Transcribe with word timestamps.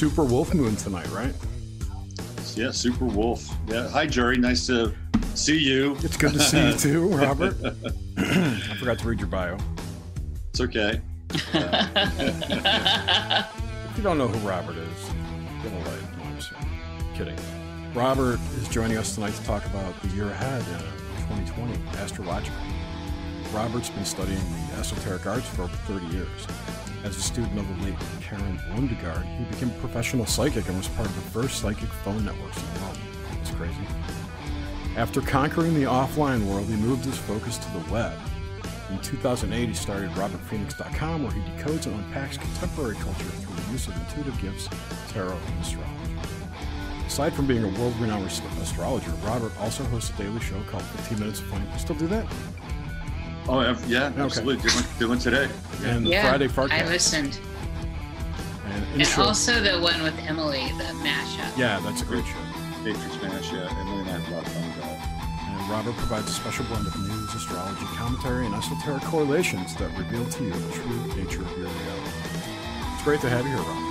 Super 0.00 0.24
Wolf 0.24 0.54
Moon 0.54 0.74
tonight, 0.76 1.06
right? 1.10 1.34
Yeah, 2.54 2.70
Super 2.70 3.04
Wolf. 3.04 3.46
Yeah. 3.66 3.86
Hi, 3.90 4.06
Jerry. 4.06 4.38
Nice 4.38 4.66
to 4.68 4.94
see 5.34 5.58
you. 5.58 5.94
It's 6.00 6.16
good 6.16 6.32
to 6.32 6.40
see 6.40 6.68
you 6.68 6.72
too, 6.72 7.06
Robert. 7.14 7.54
I 8.16 8.76
forgot 8.78 8.98
to 9.00 9.06
read 9.06 9.18
your 9.18 9.28
bio. 9.28 9.58
It's 10.48 10.60
okay. 10.62 11.02
If 11.28 11.54
you 13.98 14.02
don't 14.02 14.16
know 14.16 14.28
who 14.28 14.38
Robert 14.48 14.78
is, 14.78 15.10
get 15.62 15.70
a 15.70 15.76
light. 15.76 16.16
No, 16.16 16.24
I'm 16.24 16.36
just 16.36 16.52
kidding. 17.14 17.36
Robert 17.92 18.40
is 18.56 18.68
joining 18.70 18.96
us 18.96 19.14
tonight 19.14 19.34
to 19.34 19.44
talk 19.44 19.66
about 19.66 20.00
the 20.00 20.08
year 20.16 20.30
ahead 20.30 20.62
uh, 20.62 21.34
in 21.36 21.44
2020 21.44 21.78
astrologically. 21.98 22.56
Robert's 23.52 23.90
been 23.90 24.06
studying 24.06 24.40
the 24.70 24.78
esoteric 24.78 25.26
arts 25.26 25.46
for 25.48 25.64
over 25.64 25.76
30 25.76 26.06
years. 26.06 26.46
As 27.02 27.16
a 27.16 27.20
student 27.22 27.58
of 27.58 27.66
the 27.66 27.86
late 27.86 27.96
Karen 28.20 28.58
Lundegard, 28.74 29.24
he 29.38 29.44
became 29.44 29.70
a 29.70 29.80
professional 29.80 30.26
psychic 30.26 30.68
and 30.68 30.76
was 30.76 30.88
part 30.88 31.08
of 31.08 31.14
the 31.14 31.30
first 31.30 31.60
psychic 31.60 31.88
phone 31.88 32.24
networks 32.26 32.58
in 32.58 32.74
the 32.74 32.80
world. 32.80 32.98
That's 33.32 33.50
crazy. 33.52 33.86
After 34.96 35.22
conquering 35.22 35.72
the 35.74 35.84
offline 35.84 36.44
world, 36.44 36.66
he 36.66 36.76
moved 36.76 37.06
his 37.06 37.16
focus 37.16 37.56
to 37.56 37.70
the 37.70 37.90
web. 37.90 38.12
In 38.90 38.98
2008, 38.98 39.68
he 39.68 39.74
started 39.74 40.10
RobertPhoenix.com, 40.10 41.22
where 41.22 41.32
he 41.32 41.40
decodes 41.40 41.86
and 41.86 41.94
unpacks 41.94 42.36
contemporary 42.36 42.96
culture 42.96 43.24
through 43.24 43.54
the 43.64 43.72
use 43.72 43.88
of 43.88 43.96
intuitive 43.96 44.38
gifts, 44.42 44.68
tarot, 45.08 45.38
and 45.38 45.60
astrology. 45.62 46.16
Aside 47.06 47.32
from 47.32 47.46
being 47.46 47.64
a 47.64 47.80
world-renowned 47.80 48.26
ast- 48.26 48.42
astrologer, 48.60 49.10
Robert 49.24 49.52
also 49.58 49.84
hosts 49.84 50.10
a 50.10 50.22
daily 50.22 50.40
show 50.40 50.60
called 50.64 50.82
15 50.82 51.18
Minutes 51.18 51.40
of. 51.40 51.72
You 51.72 51.78
still 51.78 51.96
do 51.96 52.08
that? 52.08 52.26
Oh, 53.48 53.60
yeah, 53.60 53.78
yeah 53.86 54.12
absolutely. 54.22 54.70
Doing, 54.70 54.84
doing 54.98 55.18
today. 55.18 55.48
And 55.84 56.06
the 56.06 56.10
yeah, 56.10 56.36
Friday 56.36 56.48
I 56.74 56.88
listened. 56.88 57.38
And, 58.66 59.02
And 59.02 59.18
also 59.18 59.60
the 59.60 59.80
one 59.80 60.02
with 60.02 60.18
Emily, 60.20 60.66
the 60.78 60.84
mashup. 61.02 61.56
yeah, 61.58 61.80
that's 61.80 62.02
a 62.02 62.04
great 62.04 62.24
show. 62.24 62.38
Matrix 62.84 63.14
Smash. 63.18 63.52
Yeah, 63.52 63.68
Emily 63.80 64.00
and 64.00 64.08
I 64.08 64.18
have 64.18 64.32
a 64.32 64.36
lot 64.36 64.46
of 64.46 64.52
fun 64.52 64.66
with 64.66 64.76
that. 64.80 65.60
And 65.60 65.70
Robert 65.70 65.94
provides 65.96 66.28
a 66.28 66.32
special 66.32 66.64
blend 66.66 66.86
of 66.86 66.98
news, 67.00 67.34
astrology, 67.34 67.84
commentary, 67.96 68.46
and 68.46 68.54
esoteric 68.54 69.02
correlations 69.02 69.74
that 69.76 69.90
reveal 69.98 70.24
to 70.24 70.44
you 70.44 70.52
the 70.52 70.72
true 70.72 71.06
nature 71.16 71.42
of 71.42 71.50
your 71.58 71.66
reality. 71.66 72.10
It's 72.94 73.04
great 73.04 73.20
to 73.22 73.28
have 73.28 73.44
you 73.44 73.56
here, 73.56 73.62
Robert. 73.62 73.90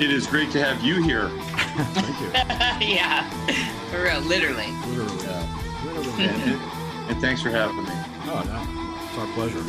It 0.00 0.12
is 0.12 0.26
great 0.28 0.52
to 0.52 0.62
have 0.62 0.80
you 0.84 1.02
here. 1.02 1.28
Thank 1.94 2.20
you. 2.20 2.28
yeah, 2.94 3.28
for 3.90 4.02
real, 4.04 4.20
literally. 4.20 4.70
Literally. 4.86 5.24
Yeah. 5.24 5.58
Literally. 5.84 6.24
And, 6.24 6.42
and, 6.52 7.10
and 7.10 7.20
thanks 7.20 7.42
for 7.42 7.50
having 7.50 7.82
me. 7.82 7.90
Oh, 8.30 8.42
no. 8.44 9.04
It's 9.08 9.18
our 9.18 9.26
pleasure. 9.34 9.64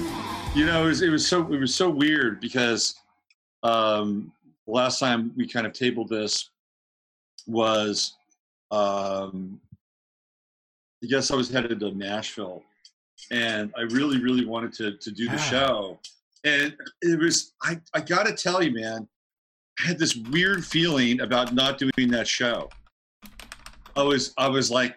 You 0.57 0.65
know, 0.65 0.83
it 0.83 0.87
was, 0.87 1.01
it 1.01 1.09
was 1.09 1.27
so 1.27 1.41
it 1.53 1.59
was 1.59 1.73
so 1.73 1.89
weird 1.89 2.39
because 2.41 2.95
um, 3.63 4.31
last 4.67 4.99
time 4.99 5.31
we 5.37 5.47
kind 5.47 5.65
of 5.65 5.73
tabled 5.73 6.09
this 6.09 6.49
was 7.47 8.17
um, 8.71 9.59
I 11.03 11.07
guess 11.07 11.31
I 11.31 11.35
was 11.35 11.49
headed 11.49 11.79
to 11.79 11.91
Nashville, 11.91 12.63
and 13.31 13.71
I 13.77 13.81
really 13.81 14.19
really 14.21 14.45
wanted 14.45 14.73
to 14.73 14.97
to 14.97 15.11
do 15.11 15.25
the 15.29 15.35
Ah. 15.35 15.37
show, 15.37 15.99
and 16.43 16.75
it 17.01 17.19
was 17.19 17.53
I 17.61 17.79
I 17.93 18.01
got 18.01 18.25
to 18.25 18.33
tell 18.33 18.61
you, 18.61 18.71
man, 18.73 19.07
I 19.79 19.87
had 19.87 19.97
this 19.99 20.15
weird 20.15 20.65
feeling 20.65 21.21
about 21.21 21.53
not 21.53 21.77
doing 21.77 22.09
that 22.11 22.27
show. 22.27 22.69
I 23.95 24.03
was 24.03 24.33
I 24.37 24.47
was 24.49 24.69
like, 24.71 24.95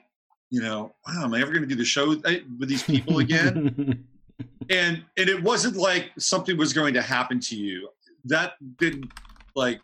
you 0.52 0.62
know, 0.62 0.94
wow, 1.08 1.24
am 1.24 1.34
I 1.34 1.40
ever 1.40 1.50
going 1.50 1.62
to 1.62 1.68
do 1.68 1.74
the 1.74 1.84
show 1.84 2.10
with, 2.10 2.24
eh, 2.26 2.40
with 2.60 2.68
these 2.68 2.84
people 2.84 3.18
again? 3.18 4.06
and 4.70 5.02
and 5.16 5.28
it 5.28 5.42
wasn't 5.42 5.76
like 5.76 6.10
something 6.18 6.56
was 6.56 6.72
going 6.72 6.94
to 6.94 7.02
happen 7.02 7.40
to 7.40 7.56
you. 7.56 7.88
That 8.24 8.52
didn't 8.78 9.10
like 9.56 9.80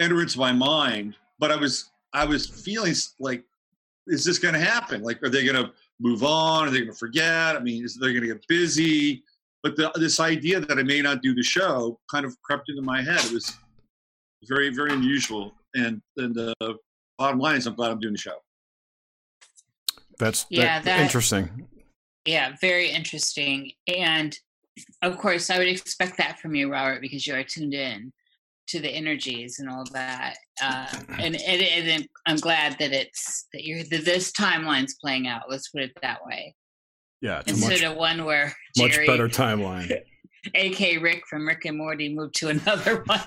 enter 0.00 0.20
into 0.20 0.38
my 0.40 0.50
mind 0.50 1.14
but 1.38 1.52
i 1.52 1.56
was 1.56 1.90
i 2.12 2.24
was 2.24 2.48
feeling 2.48 2.94
like 3.20 3.44
is 4.06 4.22
this 4.22 4.38
going 4.38 4.52
to 4.52 4.60
happen? 4.60 5.02
Like 5.02 5.22
are 5.22 5.30
they 5.30 5.46
going 5.46 5.64
to 5.64 5.72
move 5.98 6.24
on? 6.24 6.68
Are 6.68 6.70
they 6.70 6.80
going 6.80 6.90
to 6.90 6.98
forget? 6.98 7.56
I 7.56 7.60
mean 7.60 7.84
is 7.84 7.96
they 7.96 8.12
going 8.12 8.20
to 8.20 8.34
get 8.34 8.46
busy? 8.48 9.22
But 9.62 9.76
the, 9.76 9.90
this 9.94 10.20
idea 10.20 10.60
that 10.60 10.78
i 10.78 10.82
may 10.82 11.00
not 11.00 11.22
do 11.22 11.34
the 11.34 11.42
show 11.42 11.98
kind 12.10 12.26
of 12.26 12.36
crept 12.42 12.68
into 12.68 12.82
my 12.82 13.02
head. 13.02 13.24
It 13.24 13.32
was 13.32 13.56
very 14.46 14.68
very 14.68 14.92
unusual. 14.92 15.54
And 15.74 16.02
and 16.18 16.34
the 16.34 16.54
bottom 17.18 17.38
line 17.38 17.56
is 17.56 17.66
i'm 17.66 17.74
glad 17.74 17.90
i'm 17.92 18.00
doing 18.00 18.14
the 18.14 18.18
show 18.18 18.36
That's 20.18 20.46
Yeah, 20.50 20.78
that, 20.80 20.84
that- 20.84 21.00
interesting. 21.00 21.68
Yeah, 22.26 22.54
very 22.60 22.90
interesting. 22.90 23.72
And 23.86 24.36
of 25.02 25.18
course, 25.18 25.50
I 25.50 25.58
would 25.58 25.68
expect 25.68 26.16
that 26.18 26.40
from 26.40 26.54
you, 26.54 26.70
Robert, 26.72 27.00
because 27.02 27.26
you 27.26 27.34
are 27.34 27.44
tuned 27.44 27.74
in 27.74 28.12
to 28.68 28.80
the 28.80 28.88
energies 28.88 29.58
and 29.58 29.68
all 29.68 29.84
that. 29.92 30.38
Uh, 30.62 30.86
and, 31.18 31.36
and, 31.36 31.62
and 31.62 32.08
I'm 32.26 32.36
glad 32.36 32.76
that 32.78 32.92
it's 32.92 33.46
that 33.52 33.64
you're 33.64 33.82
that 33.84 34.06
this 34.06 34.32
timeline's 34.32 34.94
playing 35.02 35.26
out. 35.28 35.50
Let's 35.50 35.68
put 35.68 35.82
it 35.82 35.92
that 36.00 36.24
way, 36.24 36.54
Yeah, 37.20 37.40
it's 37.40 37.48
a 37.52 37.54
instead 37.56 37.82
much, 37.82 37.92
of 37.92 37.96
one 37.98 38.24
where 38.24 38.54
much 38.78 38.96
better 39.06 39.28
timeline. 39.28 40.00
A.K. 40.54 40.98
Rick 40.98 41.24
from 41.28 41.46
Rick 41.46 41.64
and 41.66 41.76
Morty, 41.78 42.14
moved 42.14 42.34
to 42.36 42.48
another 42.48 43.02
one. 43.06 43.18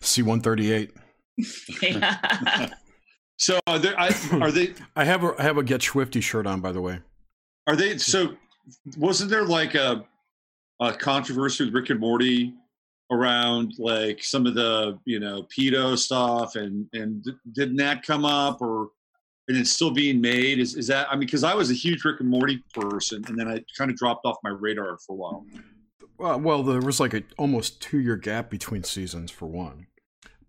C138. 0.00 0.90
Yeah. 1.82 2.68
So 3.40 3.58
are, 3.66 3.78
there, 3.78 3.98
I, 3.98 4.14
are 4.40 4.52
they 4.52 4.74
I 4.94 5.04
have 5.04 5.24
a 5.24 5.34
I 5.38 5.42
have 5.42 5.56
a 5.56 5.64
Get 5.64 5.82
Swifty 5.82 6.20
shirt 6.20 6.46
on, 6.46 6.60
by 6.60 6.72
the 6.72 6.80
way. 6.80 7.00
Are 7.66 7.74
they 7.74 7.96
so? 7.98 8.36
Wasn't 8.96 9.30
there 9.30 9.44
like 9.44 9.74
a, 9.74 10.04
a 10.80 10.92
controversy 10.92 11.64
with 11.64 11.74
Rick 11.74 11.90
and 11.90 11.98
Morty 11.98 12.54
around 13.10 13.74
like 13.78 14.22
some 14.22 14.46
of 14.46 14.54
the 14.54 14.98
you 15.06 15.18
know 15.18 15.46
pedo 15.56 15.96
stuff, 15.96 16.56
and 16.56 16.86
and 16.92 17.26
didn't 17.52 17.76
that 17.76 18.02
come 18.02 18.26
up, 18.26 18.60
or 18.60 18.90
and 19.48 19.56
it's 19.56 19.72
still 19.72 19.90
being 19.90 20.20
made? 20.20 20.58
Is 20.58 20.76
is 20.76 20.86
that? 20.88 21.08
I 21.10 21.14
mean, 21.14 21.20
because 21.20 21.42
I 21.42 21.54
was 21.54 21.70
a 21.70 21.74
huge 21.74 22.04
Rick 22.04 22.20
and 22.20 22.28
Morty 22.28 22.62
person, 22.74 23.24
and 23.26 23.38
then 23.38 23.48
I 23.48 23.64
kind 23.76 23.90
of 23.90 23.96
dropped 23.96 24.26
off 24.26 24.36
my 24.44 24.50
radar 24.50 24.98
for 24.98 25.12
a 25.12 25.16
while. 25.16 25.46
Well, 26.18 26.38
well, 26.40 26.62
there 26.62 26.80
was 26.80 27.00
like 27.00 27.14
a 27.14 27.22
almost 27.38 27.80
two 27.80 27.98
year 27.98 28.16
gap 28.16 28.50
between 28.50 28.84
seasons 28.84 29.30
for 29.30 29.46
one, 29.46 29.86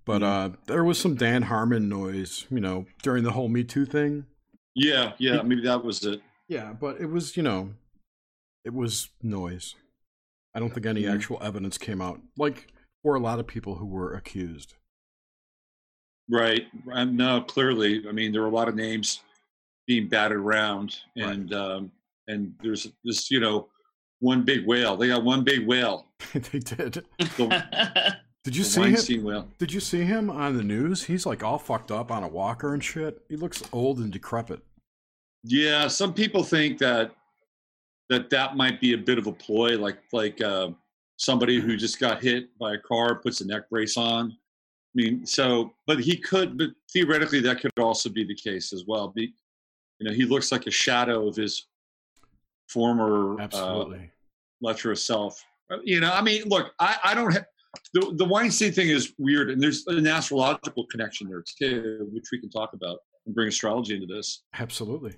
but 0.06 0.24
uh, 0.24 0.50
there 0.68 0.84
was 0.84 1.00
some 1.00 1.16
Dan 1.16 1.44
Harmon 1.44 1.88
noise, 1.90 2.46
you 2.50 2.60
know, 2.60 2.86
during 3.04 3.24
the 3.24 3.32
whole 3.32 3.48
Me 3.50 3.64
Too 3.64 3.86
thing. 3.86 4.26
Yeah, 4.76 5.14
yeah, 5.18 5.42
maybe 5.42 5.62
that 5.64 5.84
was 5.84 6.04
it. 6.06 6.22
Yeah, 6.48 6.74
but 6.74 7.00
it 7.00 7.08
was, 7.08 7.36
you 7.38 7.44
know, 7.44 7.72
it 8.66 8.74
was 8.74 9.10
noise. 9.22 9.76
I 10.54 10.60
don't 10.60 10.74
think 10.74 10.86
any 10.86 11.04
Mhm. 11.04 11.14
actual 11.16 11.38
evidence 11.42 11.78
came 11.78 12.02
out, 12.02 12.22
like 12.38 12.68
for 13.04 13.16
a 13.16 13.20
lot 13.20 13.40
of 13.40 13.48
people 13.48 13.76
who 13.76 13.86
were 13.86 14.14
accused. 14.14 14.76
Right. 16.30 16.68
Um, 16.92 17.16
no, 17.18 17.42
clearly. 17.42 18.08
I 18.08 18.12
mean, 18.12 18.32
there 18.32 18.42
were 18.42 18.48
a 18.48 18.52
lot 18.52 18.70
of 18.70 18.76
names 18.76 19.22
being 19.88 20.08
batted 20.08 20.38
around, 20.38 21.00
and 21.18 21.54
um, 21.54 21.92
and 22.28 22.54
there's 22.62 22.88
this, 23.04 23.30
you 23.32 23.40
know, 23.40 23.68
one 24.20 24.44
big 24.44 24.66
whale. 24.66 24.96
They 24.96 25.08
got 25.08 25.24
one 25.24 25.44
big 25.44 25.66
whale. 25.68 26.08
they 26.34 26.60
did. 26.60 27.04
The, 27.38 28.18
Did 28.44 28.56
you 28.56 28.64
see 28.64 28.82
him? 28.82 29.46
Did 29.60 29.72
you 29.72 29.80
see 29.80 30.02
him 30.02 30.30
on 30.30 30.58
the 30.58 30.64
news? 30.64 31.04
He's 31.04 31.26
like 31.26 31.44
all 31.44 31.60
fucked 31.60 31.92
up 31.92 32.12
on 32.12 32.24
a 32.24 32.28
walker 32.28 32.74
and 32.74 32.84
shit. 32.84 33.22
He 33.30 33.36
looks 33.36 33.62
old 33.72 34.00
and 34.00 34.12
decrepit. 34.12 34.62
Yeah, 35.44 35.88
some 35.88 36.14
people 36.14 36.44
think 36.44 36.80
that 36.80 37.12
that 38.10 38.30
that 38.32 38.56
might 38.58 38.82
be 38.82 38.94
a 38.94 38.98
bit 38.98 39.18
of 39.18 39.28
a 39.28 39.32
ploy, 39.32 39.78
like 39.78 40.00
like 40.12 40.42
uh, 40.42 40.70
somebody 41.18 41.60
who 41.60 41.78
just 41.78 42.00
got 42.00 42.22
hit 42.22 42.58
by 42.58 42.74
a 42.74 42.78
car 42.80 43.16
puts 43.16 43.42
a 43.42 43.48
neck 43.48 43.70
brace 43.70 43.96
on. 43.96 44.32
I 44.32 44.94
mean, 44.96 45.26
so 45.26 45.74
but 45.86 46.00
he 46.00 46.18
could, 46.18 46.58
but 46.58 46.70
theoretically 46.92 47.42
that 47.42 47.62
could 47.62 47.72
also 47.80 48.10
be 48.10 48.24
the 48.24 48.36
case 48.36 48.74
as 48.74 48.86
well. 48.88 49.08
Be, 49.10 49.34
you 50.00 50.08
know, 50.08 50.14
he 50.14 50.26
looks 50.26 50.52
like 50.52 50.66
a 50.66 50.72
shadow 50.72 51.28
of 51.28 51.36
his 51.36 51.68
former 52.68 53.40
uh, 53.40 53.44
Absolutely. 53.44 54.12
lecherous 54.62 55.04
self. 55.04 55.44
Uh, 55.72 55.78
You 55.84 56.00
know, 56.02 56.12
I 56.12 56.22
mean, 56.22 56.44
look, 56.48 56.74
I, 56.80 56.98
I 57.04 57.14
don't 57.14 57.32
have 57.32 57.46
the 57.94 58.14
the 58.18 58.26
Weinstein 58.26 58.72
thing 58.72 58.90
is 58.90 59.14
weird, 59.18 59.50
and 59.50 59.62
there's 59.62 59.86
an 59.88 60.08
astrological 60.08 60.86
connection 60.88 61.28
there 61.30 61.44
too, 61.44 62.08
which 62.12 62.26
we 62.32 62.40
can 62.40 62.50
talk 62.50 62.74
about 62.74 63.00
and 63.26 63.36
bring 63.36 63.48
astrology 63.48 63.96
into 63.96 64.08
this 64.08 64.44
Absolutely. 64.58 65.16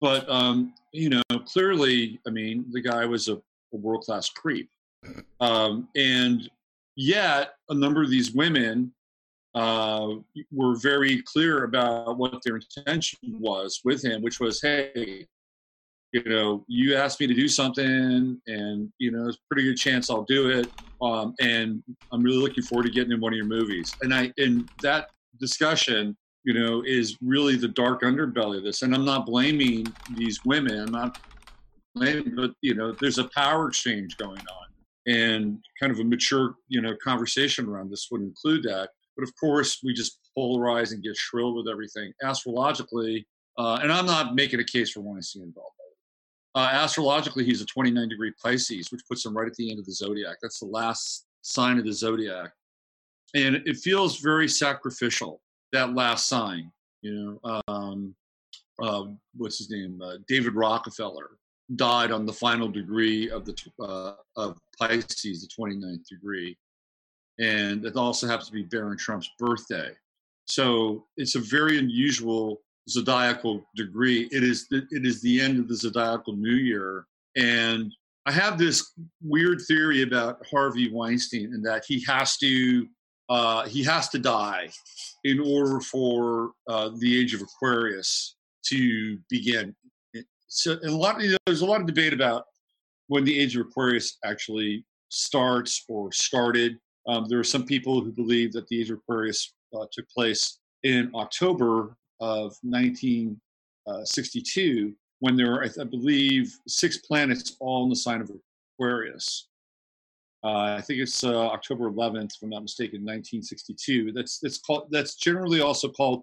but 0.00 0.28
um, 0.28 0.74
you 0.92 1.10
know, 1.10 1.22
clearly, 1.46 2.20
I 2.26 2.30
mean, 2.30 2.66
the 2.70 2.80
guy 2.80 3.04
was 3.06 3.28
a, 3.28 3.36
a 3.36 3.76
world 3.76 4.02
class 4.02 4.28
creep, 4.28 4.68
um, 5.40 5.88
and 5.96 6.48
yet 6.96 7.54
a 7.68 7.74
number 7.74 8.02
of 8.02 8.10
these 8.10 8.32
women 8.32 8.92
uh, 9.54 10.08
were 10.52 10.76
very 10.76 11.22
clear 11.22 11.64
about 11.64 12.18
what 12.18 12.40
their 12.44 12.56
intention 12.56 13.18
was 13.40 13.80
with 13.84 14.04
him, 14.04 14.22
which 14.22 14.38
was, 14.38 14.60
hey, 14.60 15.26
you 16.16 16.30
know, 16.30 16.64
you 16.66 16.96
asked 16.96 17.20
me 17.20 17.26
to 17.26 17.34
do 17.34 17.46
something, 17.46 18.40
and 18.46 18.92
you 18.98 19.10
know, 19.10 19.28
it's 19.28 19.36
a 19.36 19.46
pretty 19.50 19.68
good 19.68 19.76
chance 19.76 20.08
I'll 20.08 20.24
do 20.24 20.48
it. 20.48 20.72
Um, 21.02 21.34
and 21.40 21.82
I'm 22.10 22.22
really 22.22 22.38
looking 22.38 22.64
forward 22.64 22.84
to 22.84 22.90
getting 22.90 23.12
in 23.12 23.20
one 23.20 23.34
of 23.34 23.36
your 23.36 23.44
movies. 23.44 23.94
And 24.00 24.14
I, 24.14 24.32
and 24.38 24.66
that 24.80 25.08
discussion, 25.38 26.16
you 26.44 26.54
know, 26.54 26.82
is 26.86 27.18
really 27.20 27.56
the 27.56 27.68
dark 27.68 28.00
underbelly 28.00 28.56
of 28.58 28.64
this. 28.64 28.80
And 28.80 28.94
I'm 28.94 29.04
not 29.04 29.26
blaming 29.26 29.84
these 30.14 30.40
women. 30.42 30.78
I'm 30.78 30.92
not 30.92 31.16
blaming, 31.94 32.34
but 32.34 32.52
you 32.62 32.74
know, 32.74 32.96
there's 32.98 33.18
a 33.18 33.28
power 33.34 33.68
exchange 33.68 34.16
going 34.16 34.40
on, 34.40 35.12
and 35.14 35.58
kind 35.78 35.92
of 35.92 35.98
a 36.00 36.04
mature, 36.04 36.54
you 36.68 36.80
know, 36.80 36.96
conversation 37.04 37.66
around 37.66 37.90
this 37.90 38.08
would 38.10 38.22
include 38.22 38.62
that. 38.62 38.88
But 39.18 39.24
of 39.24 39.34
course, 39.38 39.80
we 39.84 39.92
just 39.92 40.18
polarize 40.36 40.92
and 40.92 41.02
get 41.02 41.16
shrill 41.16 41.54
with 41.54 41.68
everything. 41.68 42.12
Astrologically, 42.22 43.26
uh, 43.58 43.80
and 43.82 43.92
I'm 43.92 44.06
not 44.06 44.34
making 44.34 44.60
a 44.60 44.64
case 44.64 44.90
for 44.90 45.00
wanting 45.00 45.22
to 45.22 45.26
see 45.26 45.40
involved. 45.40 45.72
Uh, 46.56 46.70
astrologically, 46.72 47.44
he's 47.44 47.60
a 47.60 47.66
29 47.66 48.08
degree 48.08 48.32
Pisces, 48.42 48.90
which 48.90 49.02
puts 49.06 49.24
him 49.24 49.36
right 49.36 49.46
at 49.46 49.54
the 49.54 49.70
end 49.70 49.78
of 49.78 49.84
the 49.84 49.92
zodiac. 49.92 50.36
That's 50.40 50.58
the 50.58 50.66
last 50.66 51.26
sign 51.42 51.78
of 51.78 51.84
the 51.84 51.92
zodiac. 51.92 52.50
And 53.34 53.56
it 53.66 53.76
feels 53.76 54.20
very 54.20 54.48
sacrificial, 54.48 55.42
that 55.72 55.94
last 55.94 56.28
sign. 56.28 56.72
You 57.02 57.38
know, 57.44 57.62
um, 57.68 58.14
uh, 58.82 59.04
what's 59.36 59.58
his 59.58 59.70
name? 59.70 60.00
Uh, 60.02 60.14
David 60.28 60.54
Rockefeller 60.54 61.32
died 61.74 62.10
on 62.10 62.24
the 62.24 62.32
final 62.32 62.68
degree 62.68 63.30
of 63.30 63.44
the 63.44 63.54
uh, 63.78 64.14
of 64.36 64.56
Pisces, 64.78 65.46
the 65.46 65.62
29th 65.62 66.06
degree. 66.08 66.56
And 67.38 67.84
it 67.84 67.96
also 67.96 68.26
happens 68.26 68.46
to 68.46 68.54
be 68.54 68.62
Barron 68.62 68.96
Trump's 68.96 69.30
birthday. 69.38 69.90
So 70.46 71.04
it's 71.18 71.34
a 71.34 71.40
very 71.40 71.78
unusual 71.78 72.62
zodiacal 72.88 73.66
degree. 73.74 74.28
It 74.32 74.42
is 74.42 74.68
the, 74.68 74.86
it 74.90 75.04
is 75.04 75.20
the 75.22 75.40
end 75.40 75.58
of 75.58 75.68
the 75.68 75.76
zodiacal 75.76 76.36
new 76.36 76.54
year, 76.54 77.06
and 77.36 77.92
I 78.26 78.32
have 78.32 78.58
this 78.58 78.92
weird 79.22 79.60
theory 79.68 80.02
about 80.02 80.44
Harvey 80.50 80.90
Weinstein 80.90 81.54
and 81.54 81.64
that 81.64 81.84
he 81.86 82.04
has 82.08 82.36
to 82.38 82.86
uh, 83.28 83.66
he 83.66 83.82
has 83.84 84.08
to 84.10 84.18
die 84.18 84.68
in 85.24 85.40
order 85.40 85.80
for 85.80 86.52
uh, 86.68 86.90
the 86.98 87.20
age 87.20 87.34
of 87.34 87.42
Aquarius 87.42 88.36
to 88.66 89.18
begin. 89.28 89.74
So, 90.48 90.78
a 90.84 90.90
lot 90.90 91.20
you 91.20 91.30
know, 91.30 91.36
there's 91.46 91.62
a 91.62 91.66
lot 91.66 91.80
of 91.80 91.86
debate 91.86 92.12
about 92.12 92.44
when 93.08 93.24
the 93.24 93.38
age 93.38 93.56
of 93.56 93.66
Aquarius 93.66 94.18
actually 94.24 94.84
starts 95.08 95.84
or 95.88 96.12
started. 96.12 96.78
Um, 97.08 97.26
there 97.28 97.38
are 97.38 97.44
some 97.44 97.64
people 97.64 98.00
who 98.00 98.12
believe 98.12 98.52
that 98.52 98.66
the 98.68 98.80
age 98.80 98.90
of 98.90 98.98
Aquarius 98.98 99.54
uh, 99.74 99.86
took 99.92 100.08
place 100.08 100.58
in 100.82 101.10
October 101.14 101.96
of 102.20 102.56
1962 102.62 104.94
when 105.20 105.36
there 105.36 105.50
were, 105.50 105.64
I, 105.64 105.84
believe, 105.84 106.54
six 106.68 106.98
planets 106.98 107.56
all 107.60 107.84
in 107.84 107.90
the 107.90 107.96
sign 107.96 108.20
of 108.20 108.30
Aquarius. 108.74 109.48
Uh, 110.44 110.76
I 110.76 110.80
think 110.80 111.00
it's 111.00 111.24
uh, 111.24 111.48
October 111.48 111.90
11th, 111.90 112.36
if 112.36 112.42
I'm 112.42 112.50
not 112.50 112.62
mistaken, 112.62 113.00
1962. 113.00 114.12
That's 114.12 114.38
that's 114.38 114.58
called 114.58 114.86
that's 114.90 115.16
generally 115.16 115.60
also 115.60 115.88
called 115.88 116.22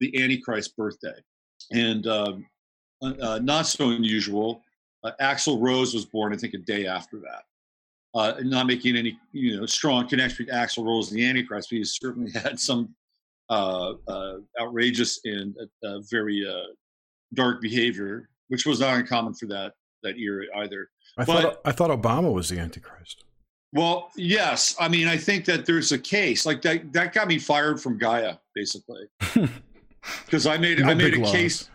the 0.00 0.22
Antichrist 0.22 0.76
birthday, 0.76 1.14
and 1.70 2.06
um, 2.06 2.46
uh, 3.02 3.14
uh 3.22 3.38
not 3.42 3.66
so 3.66 3.90
unusual. 3.90 4.62
Uh, 5.04 5.12
Axl 5.20 5.60
Rose 5.60 5.94
was 5.94 6.04
born, 6.04 6.34
I 6.34 6.36
think, 6.36 6.54
a 6.54 6.58
day 6.58 6.86
after 6.86 7.18
that. 7.20 7.44
Uh, 8.14 8.34
not 8.42 8.66
making 8.66 8.96
any 8.96 9.18
you 9.32 9.58
know 9.58 9.64
strong 9.64 10.06
connection 10.06 10.44
between 10.44 10.60
Axl 10.60 10.84
Rose 10.84 11.10
and 11.10 11.18
the 11.18 11.24
Antichrist, 11.24 11.70
but 11.70 11.76
he 11.76 11.84
certainly 11.84 12.30
had 12.32 12.60
some 12.60 12.88
uh, 12.88 12.90
uh, 12.90 12.94
outrageous 14.60 15.20
and 15.24 15.54
uh, 15.84 15.98
very 16.10 16.46
dark 17.34 17.60
behavior, 17.60 18.28
which 18.48 18.66
was 18.66 18.80
not 18.80 18.96
uncommon 18.96 19.34
for 19.34 19.46
that 19.46 19.72
that 20.02 20.18
era 20.18 20.44
either. 20.56 20.88
I 21.18 21.24
but, 21.24 21.42
thought 21.42 21.60
I 21.64 21.72
thought 21.72 21.90
Obama 21.90 22.32
was 22.32 22.48
the 22.48 22.58
Antichrist. 22.58 23.24
Well, 23.72 24.10
yes. 24.16 24.76
I 24.78 24.88
mean, 24.88 25.08
I 25.08 25.16
think 25.16 25.44
that 25.46 25.64
there's 25.64 25.92
a 25.92 25.98
case 25.98 26.44
like 26.44 26.60
that. 26.62 26.92
That 26.92 27.12
got 27.12 27.28
me 27.28 27.38
fired 27.38 27.80
from 27.80 27.98
Gaia, 27.98 28.36
basically, 28.54 29.04
because 30.24 30.46
I 30.46 30.58
made 30.58 30.82
I 30.82 30.94
made 30.94 31.14
a 31.14 31.20
laws. 31.20 31.32
case. 31.32 31.70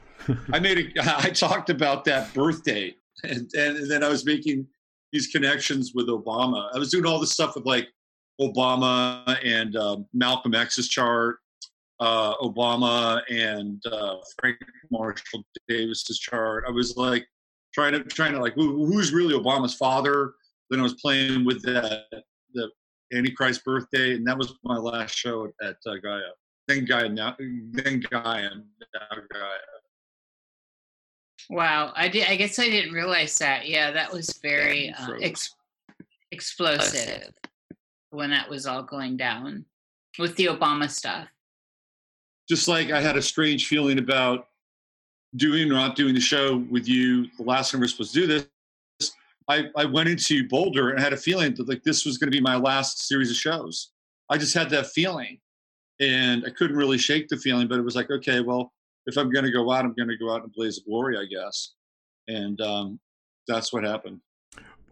I 0.52 0.60
made 0.60 0.94
a. 0.98 1.18
I 1.26 1.30
talked 1.30 1.70
about 1.70 2.06
that 2.06 2.34
birthday, 2.34 2.94
and, 3.24 3.50
and 3.54 3.90
then 3.90 4.04
I 4.04 4.10
was 4.10 4.26
making 4.26 4.68
these 5.12 5.28
connections 5.28 5.94
with 5.96 6.08
Obama. 6.08 6.70
I 6.74 6.78
was 6.78 6.92
doing 6.92 7.06
all 7.06 7.20
this 7.20 7.32
stuff 7.32 7.56
with 7.56 7.66
like 7.66 7.88
Obama 8.40 9.38
and 9.44 9.76
uh, 9.76 9.98
Malcolm 10.14 10.54
X's 10.54 10.88
chart 10.88 11.38
uh, 12.00 12.36
Obama 12.38 13.22
and 13.30 13.82
uh, 13.88 14.18
Frank 14.40 14.58
Marshall 14.92 15.44
Davis's 15.68 16.20
chart. 16.20 16.66
I 16.68 16.72
was 16.72 16.96
like 16.98 17.26
trying 17.74 17.94
to 17.94 18.04
trying 18.04 18.34
to 18.34 18.40
like 18.40 18.54
who, 18.54 18.86
who's 18.86 19.14
really 19.14 19.34
Obama's 19.34 19.74
father. 19.74 20.33
Then 20.69 20.80
I 20.80 20.83
was 20.83 20.95
playing 20.95 21.45
with 21.45 21.62
that 21.64 22.06
the 22.54 22.69
Antichrist 23.14 23.64
birthday, 23.64 24.16
and 24.16 24.28
that 24.28 24.38
was 24.38 24.54
my 24.64 24.78
last 24.78 25.16
show 25.16 25.45
at, 25.45 25.68
at 25.68 25.78
uh, 25.86 25.95
Gaia. 26.04 26.21
Then 26.68 26.86
Gaia 26.86 27.10
now, 27.10 27.36
then 27.40 28.04
Gaia, 28.12 28.50
now 28.50 29.18
Gaia. 29.31 29.57
Wow, 31.50 31.94
I 31.95 32.10
did. 32.10 32.28
I 32.28 32.36
guess 32.36 32.60
I 32.60 32.69
didn't 32.69 32.94
realize 32.94 33.36
that. 33.38 33.68
Yeah, 33.68 33.92
that 33.92 34.12
was 34.12 34.38
very 34.44 34.94
uh, 35.00 35.14
ex- 35.21 35.56
explosive 36.31 37.31
when 38.10 38.31
that 38.31 38.50
was 38.50 38.68
all 38.68 38.83
going 38.83 39.16
down 39.16 39.64
with 40.19 40.36
the 40.36 40.48
Obama 40.48 40.90
stuff 40.90 41.28
just 42.47 42.68
like 42.68 42.92
I 42.92 43.01
had 43.01 43.18
a 43.18 43.21
strange 43.21 43.68
feeling 43.68 43.99
about 43.99 44.47
doing 45.35 45.69
or 45.69 45.75
not 45.75 45.95
doing 45.95 46.13
the 46.13 46.21
show 46.21 46.66
with 46.69 46.87
you 46.87 47.27
the 47.37 47.44
last 47.44 47.71
time 47.71 47.81
we 47.81 47.85
were 47.85 47.89
supposed 47.89 48.13
to 48.13 48.21
do 48.21 48.27
this. 48.27 48.47
I, 49.49 49.66
I 49.75 49.85
went 49.85 50.09
into 50.09 50.47
Boulder 50.47 50.89
and 50.89 50.99
had 50.99 51.13
a 51.13 51.18
feeling 51.18 51.54
that 51.56 51.69
like 51.69 51.83
this 51.83 52.06
was 52.06 52.18
going 52.18 52.31
to 52.31 52.35
be 52.35 52.42
my 52.42 52.56
last 52.56 53.07
series 53.07 53.30
of 53.31 53.37
shows. 53.37 53.92
I 54.30 54.37
just 54.37 54.54
had 54.54 54.69
that 54.71 54.87
feeling, 54.87 55.39
and 56.01 56.44
I 56.45 56.49
couldn't 56.49 56.75
really 56.75 56.97
shake 56.97 57.30
the 57.30 57.37
feeling. 57.37 57.68
But 57.68 57.80
it 57.80 57.83
was 57.83 57.95
like, 57.95 58.11
okay, 58.11 58.42
well, 58.42 58.73
if 59.06 59.18
I'm 59.18 59.31
going 59.31 59.45
to 59.45 59.51
go 59.51 59.71
out, 59.71 59.85
I'm 59.85 59.94
going 59.94 60.09
to 60.09 60.18
go 60.18 60.33
out 60.33 60.44
in 60.44 60.51
blaze 60.54 60.77
of 60.77 60.85
glory, 60.85 61.18
I 61.18 61.25
guess. 61.25 61.75
And 62.27 62.59
um, 62.59 62.99
that's 63.47 63.71
what 63.71 63.85
happened. 63.85 64.19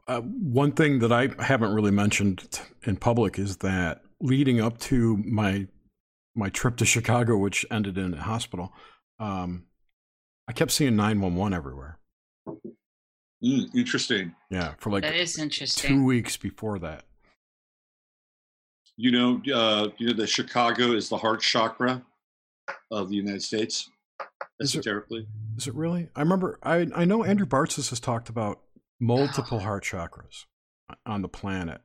Uh, 0.08 0.22
one 0.22 0.72
thing 0.72 1.00
that 1.00 1.12
I 1.12 1.30
haven't 1.40 1.74
really 1.74 1.92
mentioned 1.92 2.62
in 2.84 2.96
public 2.96 3.38
is 3.38 3.58
that 3.58 4.04
leading 4.22 4.62
up 4.62 4.78
to 4.78 5.18
my 5.18 5.68
my 6.36 6.50
trip 6.50 6.76
to 6.78 6.86
Chicago, 6.86 7.38
which 7.38 7.66
ended 7.72 7.98
in 7.98 8.14
a 8.14 8.22
hospital, 8.22 8.74
um, 9.20 9.66
I 10.48 10.54
kept 10.54 10.72
seeing 10.72 10.96
911 10.96 11.54
everywhere. 11.54 12.00
Mm, 13.44 13.74
interesting. 13.76 14.36
Yeah, 14.50 14.74
for 14.78 14.92
like 14.92 15.04
that 15.04 15.16
is 15.16 15.40
interesting. 15.40 15.90
Two 15.90 16.06
weeks 16.06 16.38
before 16.38 16.80
that. 16.80 17.06
You 18.98 19.12
know, 19.12 19.42
uh, 19.54 19.90
you 19.98 20.08
know, 20.08 20.14
the 20.14 20.28
Chicago 20.28 20.94
is 20.94 21.10
the 21.10 21.18
heart 21.18 21.42
chakra 21.42 22.04
of 22.92 23.10
the 23.10 23.16
United 23.16 23.44
States, 23.44 23.90
esoterically. 24.62 25.20
Is 25.20 25.26
it, 25.26 25.62
is 25.62 25.68
it 25.68 25.76
really? 25.76 26.10
I 26.16 26.22
remember. 26.22 26.60
I 26.64 26.88
I 26.96 27.06
know 27.06 27.24
Andrew 27.24 27.46
Bartzis 27.46 27.90
has 27.90 28.00
talked 28.00 28.30
about 28.30 28.62
multiple 29.00 29.60
heart 29.60 29.84
chakras 29.84 30.46
on 31.06 31.22
the 31.22 31.30
planet. 31.30 31.82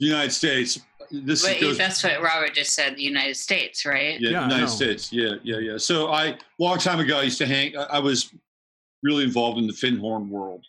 The 0.00 0.06
United 0.06 0.32
States 0.32 0.80
this 1.10 1.46
but 1.46 1.60
goes, 1.60 1.78
that's 1.78 2.02
what 2.02 2.20
Robert 2.22 2.54
just 2.54 2.74
said. 2.74 2.96
The 2.96 3.02
United 3.02 3.36
States, 3.36 3.84
right? 3.84 4.20
Yeah, 4.20 4.30
yeah 4.30 4.42
United 4.44 4.68
States. 4.68 5.12
Yeah, 5.12 5.34
yeah, 5.42 5.58
yeah. 5.58 5.76
So 5.76 6.12
I 6.12 6.38
long 6.58 6.78
time 6.78 7.00
ago 7.00 7.18
I 7.18 7.22
used 7.22 7.38
to 7.38 7.46
hang. 7.46 7.76
I 7.76 7.98
was 7.98 8.34
really 9.02 9.24
involved 9.24 9.58
in 9.58 9.66
the 9.66 9.72
Findhorn 9.72 10.28
world, 10.28 10.64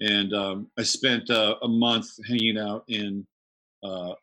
and 0.00 0.32
um, 0.32 0.70
I 0.78 0.82
spent 0.82 1.30
uh, 1.30 1.56
a 1.62 1.68
month 1.68 2.08
hanging 2.26 2.58
out 2.58 2.84
in 2.88 3.26
uh, 3.84 4.12
a 4.12 4.16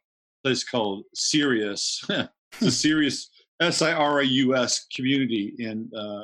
place 0.44 0.64
called 0.64 1.04
Sirius. 1.14 2.04
it's 2.10 2.62
a 2.62 2.72
Sirius 2.72 3.30
S 3.62 3.82
I 3.82 3.94
R 3.94 4.20
I 4.20 4.24
U 4.24 4.56
S 4.56 4.86
community 4.94 5.54
in 5.60 5.90
uh, 5.96 6.24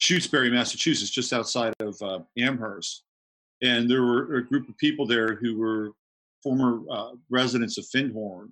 Shutesbury, 0.00 0.50
Massachusetts, 0.52 1.10
just 1.10 1.32
outside 1.32 1.74
of 1.80 2.00
uh, 2.02 2.20
Amherst. 2.36 3.04
And 3.62 3.90
there 3.90 4.02
were 4.02 4.36
a 4.36 4.44
group 4.44 4.68
of 4.68 4.76
people 4.78 5.06
there 5.06 5.34
who 5.34 5.58
were 5.58 5.92
former 6.48 6.80
uh, 6.90 7.10
residents 7.28 7.76
of 7.76 7.84
Findhorn 7.94 8.48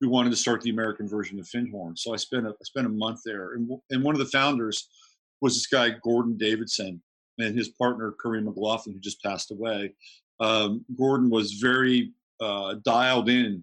who 0.00 0.08
wanted 0.08 0.30
to 0.30 0.36
start 0.36 0.62
the 0.62 0.70
American 0.70 1.08
version 1.08 1.38
of 1.38 1.46
Findhorn. 1.46 1.96
So 1.98 2.12
I 2.12 2.16
spent 2.16 2.46
a, 2.46 2.50
I 2.50 2.64
spent 2.64 2.86
a 2.86 2.90
month 2.90 3.20
there, 3.24 3.52
and, 3.54 3.70
and 3.90 4.02
one 4.02 4.14
of 4.14 4.18
the 4.18 4.26
founders 4.26 4.88
was 5.40 5.54
this 5.54 5.66
guy 5.66 5.90
Gordon 6.02 6.36
Davidson 6.36 7.02
and 7.38 7.56
his 7.56 7.68
partner 7.68 8.14
Corinne 8.20 8.44
McLaughlin, 8.44 8.94
who 8.94 9.00
just 9.00 9.22
passed 9.22 9.50
away. 9.50 9.94
Um, 10.40 10.84
Gordon 10.96 11.30
was 11.30 11.52
very 11.52 12.12
uh, 12.40 12.76
dialed 12.84 13.28
in 13.28 13.62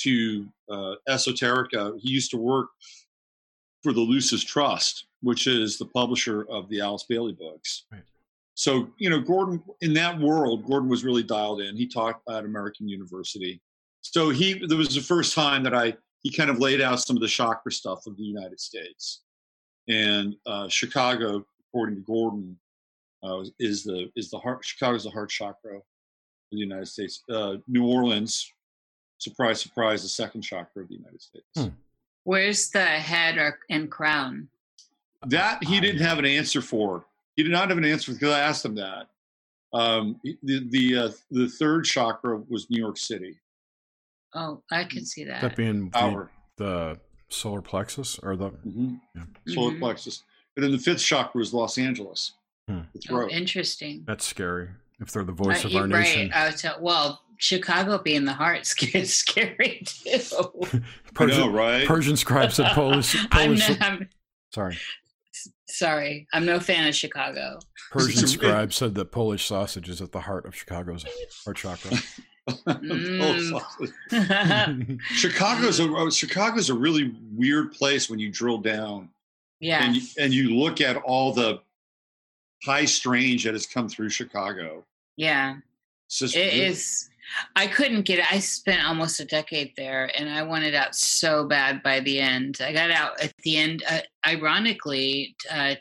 to 0.00 0.46
uh, 0.68 0.94
esoterica. 1.08 1.98
He 2.00 2.10
used 2.10 2.30
to 2.32 2.36
work 2.36 2.68
for 3.82 3.92
the 3.92 4.00
Lucis 4.00 4.42
Trust, 4.42 5.06
which 5.22 5.46
is 5.46 5.78
the 5.78 5.86
publisher 5.86 6.46
of 6.50 6.68
the 6.68 6.80
Alice 6.80 7.04
Bailey 7.08 7.32
books. 7.32 7.84
Right 7.92 8.02
so 8.54 8.88
you 8.98 9.10
know 9.10 9.20
gordon 9.20 9.62
in 9.80 9.92
that 9.92 10.18
world 10.18 10.64
gordon 10.66 10.88
was 10.88 11.04
really 11.04 11.22
dialed 11.22 11.60
in 11.60 11.76
he 11.76 11.86
taught 11.86 12.20
at 12.30 12.44
american 12.44 12.88
university 12.88 13.60
so 14.00 14.30
he 14.30 14.64
there 14.66 14.78
was 14.78 14.94
the 14.94 15.00
first 15.00 15.34
time 15.34 15.62
that 15.62 15.74
i 15.74 15.94
he 16.22 16.30
kind 16.30 16.50
of 16.50 16.58
laid 16.58 16.80
out 16.80 17.00
some 17.00 17.16
of 17.16 17.22
the 17.22 17.28
chakra 17.28 17.72
stuff 17.72 18.06
of 18.06 18.16
the 18.16 18.22
united 18.22 18.60
states 18.60 19.22
and 19.88 20.34
uh, 20.46 20.68
chicago 20.68 21.44
according 21.68 21.96
to 21.96 22.02
gordon 22.02 22.56
uh, 23.24 23.42
is 23.58 23.84
the 23.84 24.10
is 24.16 24.30
the 24.30 24.38
heart. 24.38 24.64
Chicago's 24.64 25.04
the 25.04 25.10
heart 25.10 25.30
chakra 25.30 25.76
of 25.76 25.82
the 26.52 26.58
United 26.58 26.86
States. 26.86 27.22
Uh, 27.30 27.56
New 27.66 27.86
Orleans, 27.86 28.50
surprise, 29.18 29.60
surprise, 29.60 30.02
the 30.02 30.08
second 30.08 30.42
chakra 30.42 30.82
of 30.82 30.88
the 30.88 30.96
United 30.96 31.22
States. 31.22 31.46
Hmm. 31.56 31.68
Where's 32.24 32.70
the 32.70 32.84
head 32.84 33.38
or 33.38 33.58
and 33.70 33.90
crown? 33.90 34.48
That 35.26 35.64
he 35.64 35.80
didn't 35.80 36.02
have 36.02 36.18
an 36.18 36.26
answer 36.26 36.60
for. 36.60 37.06
He 37.36 37.42
did 37.42 37.52
not 37.52 37.68
have 37.68 37.78
an 37.78 37.84
answer 37.84 38.12
because 38.12 38.32
I 38.32 38.40
asked 38.40 38.64
him 38.64 38.74
that. 38.76 39.08
Um, 39.72 40.20
the 40.42 40.68
the 40.70 40.96
uh, 40.98 41.10
the 41.30 41.48
third 41.48 41.84
chakra 41.84 42.38
was 42.48 42.70
New 42.70 42.80
York 42.80 42.96
City. 42.96 43.38
Oh, 44.34 44.62
I 44.70 44.84
can 44.84 45.04
see 45.04 45.24
that. 45.24 45.40
That 45.42 45.56
being 45.56 45.90
the, 45.90 45.98
Our 45.98 46.30
the 46.56 47.00
solar 47.28 47.60
plexus 47.62 48.18
or 48.22 48.36
the 48.36 48.50
mhm, 48.50 49.00
Yeah. 49.16 49.24
solar 49.48 49.72
Mhm. 49.72 49.80
plexus. 49.80 50.22
And 50.56 50.64
then 50.64 50.70
the 50.72 50.78
fifth 50.78 51.02
chakra 51.02 51.38
was 51.40 51.52
Los 51.52 51.78
Angeles. 51.78 52.32
Hmm. 52.68 52.80
The 52.94 53.00
Oh, 53.14 53.28
interesting. 53.28 54.04
that's 54.06 54.24
scary. 54.24 54.68
If 55.00 55.10
they're 55.10 55.24
the 55.24 55.32
voice 55.32 55.64
Uh, 55.64 55.68
of 55.68 55.74
our 55.74 55.82
right. 55.82 55.90
nation, 55.90 56.30
I 56.32 56.46
would 56.48 56.56
tell, 56.56 56.80
well, 56.80 57.22
Chicago 57.38 57.98
being 57.98 58.24
the 58.24 58.32
heart 58.32 58.60
is 58.94 59.16
scary 59.16 59.82
too. 59.84 60.20
I 60.72 60.76
know, 60.76 60.82
Persian, 61.14 61.52
right? 61.52 61.86
Persian 61.86 62.16
scribe 62.16 62.52
said 62.52 62.70
Polish. 62.74 63.16
I'm, 63.16 63.28
Polish 63.56 63.68
no, 63.68 63.76
I'm 63.80 64.08
sorry, 64.52 64.78
sorry. 65.68 66.26
I'm 66.32 66.46
no 66.46 66.60
fan 66.60 66.86
of 66.88 66.94
Chicago. 66.94 67.58
Persian 67.90 68.26
scribe 68.26 68.72
said 68.72 68.94
that 68.96 69.12
Polish 69.12 69.46
sausage 69.46 69.88
is 69.88 70.00
at 70.00 70.12
the 70.12 70.20
heart 70.20 70.46
of 70.46 70.54
Chicago's 70.54 71.04
heart 71.44 71.56
chakra. 71.56 71.96
Mm. 72.46 73.58
Chicago's 75.14 75.80
a 75.80 76.10
Chicago's 76.10 76.68
a 76.68 76.74
really 76.74 77.14
weird 77.32 77.72
place 77.72 78.10
when 78.10 78.18
you 78.18 78.30
drill 78.30 78.58
down 78.58 79.08
yeah. 79.60 79.82
and 79.82 79.96
you, 79.96 80.02
and 80.18 80.34
you 80.34 80.50
look 80.54 80.82
at 80.82 80.98
all 80.98 81.32
the 81.32 81.60
high 82.62 82.84
strange 82.84 83.44
that 83.44 83.54
has 83.54 83.66
come 83.66 83.88
through 83.88 84.10
Chicago. 84.10 84.84
Yeah. 85.16 85.56
It's 86.06 86.18
just 86.18 86.36
It 86.36 86.52
really- 86.52 86.66
is. 86.66 87.08
I 87.56 87.66
couldn't 87.66 88.02
get 88.02 88.18
it. 88.18 88.32
I 88.32 88.38
spent 88.38 88.86
almost 88.86 89.20
a 89.20 89.24
decade 89.24 89.72
there, 89.76 90.10
and 90.18 90.28
I 90.28 90.42
wanted 90.42 90.74
out 90.74 90.94
so 90.94 91.46
bad 91.46 91.82
by 91.82 92.00
the 92.00 92.20
end. 92.20 92.58
I 92.60 92.72
got 92.72 92.90
out 92.90 93.20
at 93.22 93.32
the 93.42 93.56
end, 93.56 93.82
uh, 93.88 94.00
ironically, 94.26 95.36
uh, 95.50 95.74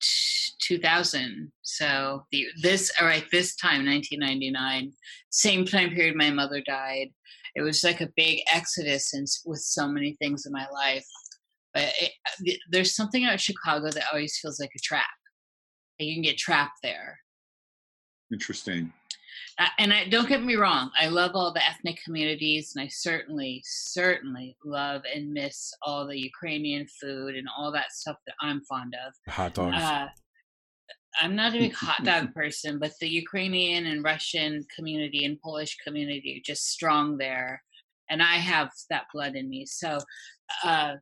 t- 0.00 0.52
2000. 0.60 1.50
So 1.62 2.24
the 2.30 2.46
this 2.62 2.92
all 3.00 3.06
right, 3.06 3.24
this 3.30 3.56
time 3.56 3.86
1999, 3.86 4.92
same 5.30 5.64
time 5.64 5.90
period 5.90 6.16
my 6.16 6.30
mother 6.30 6.60
died. 6.60 7.08
It 7.54 7.62
was 7.62 7.82
like 7.82 8.00
a 8.00 8.10
big 8.16 8.40
exodus 8.52 9.12
and 9.14 9.26
with 9.44 9.60
so 9.60 9.88
many 9.88 10.16
things 10.20 10.46
in 10.46 10.52
my 10.52 10.66
life. 10.72 11.06
But 11.74 11.92
it, 12.00 12.60
there's 12.70 12.94
something 12.94 13.24
about 13.24 13.40
Chicago 13.40 13.90
that 13.90 14.04
always 14.12 14.38
feels 14.38 14.60
like 14.60 14.70
a 14.76 14.80
trap. 14.80 15.06
You 15.98 16.14
can 16.14 16.22
get 16.22 16.38
trapped 16.38 16.78
there. 16.82 17.18
interesting. 18.32 18.92
And 19.78 19.92
I 19.92 20.08
don't 20.08 20.28
get 20.28 20.42
me 20.42 20.56
wrong, 20.56 20.90
I 20.98 21.08
love 21.08 21.32
all 21.34 21.52
the 21.52 21.64
ethnic 21.64 22.02
communities, 22.02 22.72
and 22.74 22.82
I 22.82 22.88
certainly, 22.88 23.62
certainly 23.66 24.56
love 24.64 25.02
and 25.14 25.32
miss 25.32 25.74
all 25.82 26.06
the 26.06 26.18
Ukrainian 26.18 26.86
food 26.86 27.36
and 27.36 27.46
all 27.56 27.70
that 27.72 27.92
stuff 27.92 28.16
that 28.26 28.36
I'm 28.40 28.62
fond 28.62 28.94
of. 29.06 29.12
Hot 29.32 29.52
dogs. 29.52 29.76
Uh, 29.76 30.08
I'm 31.20 31.36
not 31.36 31.54
a 31.54 31.58
big 31.58 31.74
hot 31.74 32.04
dog 32.04 32.32
person, 32.32 32.78
but 32.78 32.92
the 33.00 33.08
Ukrainian 33.08 33.86
and 33.86 34.02
Russian 34.02 34.64
community 34.74 35.26
and 35.26 35.40
Polish 35.40 35.76
community 35.84 36.38
are 36.38 36.46
just 36.46 36.70
strong 36.70 37.18
there, 37.18 37.62
and 38.08 38.22
I 38.22 38.36
have 38.36 38.70
that 38.88 39.06
blood 39.12 39.36
in 39.36 39.50
me. 39.50 39.66
So, 39.66 39.98
uh, 40.64 40.94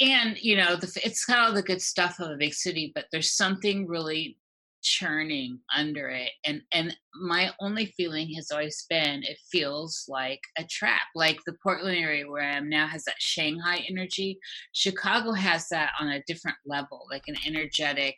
and 0.00 0.36
you 0.42 0.56
know, 0.56 0.76
the, 0.76 1.00
it's 1.02 1.24
got 1.24 1.38
all 1.38 1.52
the 1.54 1.62
good 1.62 1.80
stuff 1.80 2.20
of 2.20 2.30
a 2.30 2.36
big 2.36 2.52
city, 2.52 2.92
but 2.94 3.06
there's 3.10 3.32
something 3.32 3.86
really 3.86 4.36
churning 4.86 5.58
under 5.76 6.08
it 6.08 6.30
and 6.44 6.62
and 6.72 6.96
my 7.20 7.50
only 7.60 7.86
feeling 7.86 8.32
has 8.34 8.50
always 8.52 8.86
been 8.88 9.22
it 9.24 9.36
feels 9.50 10.04
like 10.08 10.40
a 10.58 10.64
trap 10.64 11.02
like 11.16 11.38
the 11.44 11.56
portland 11.60 11.98
area 11.98 12.28
where 12.30 12.42
i 12.42 12.56
am 12.56 12.68
now 12.68 12.86
has 12.86 13.04
that 13.04 13.20
shanghai 13.20 13.84
energy. 13.90 14.38
Chicago 14.72 15.32
has 15.32 15.68
that 15.68 15.90
on 16.00 16.08
a 16.08 16.22
different 16.28 16.56
level 16.64 17.06
like 17.10 17.24
an 17.26 17.36
energetic 17.44 18.14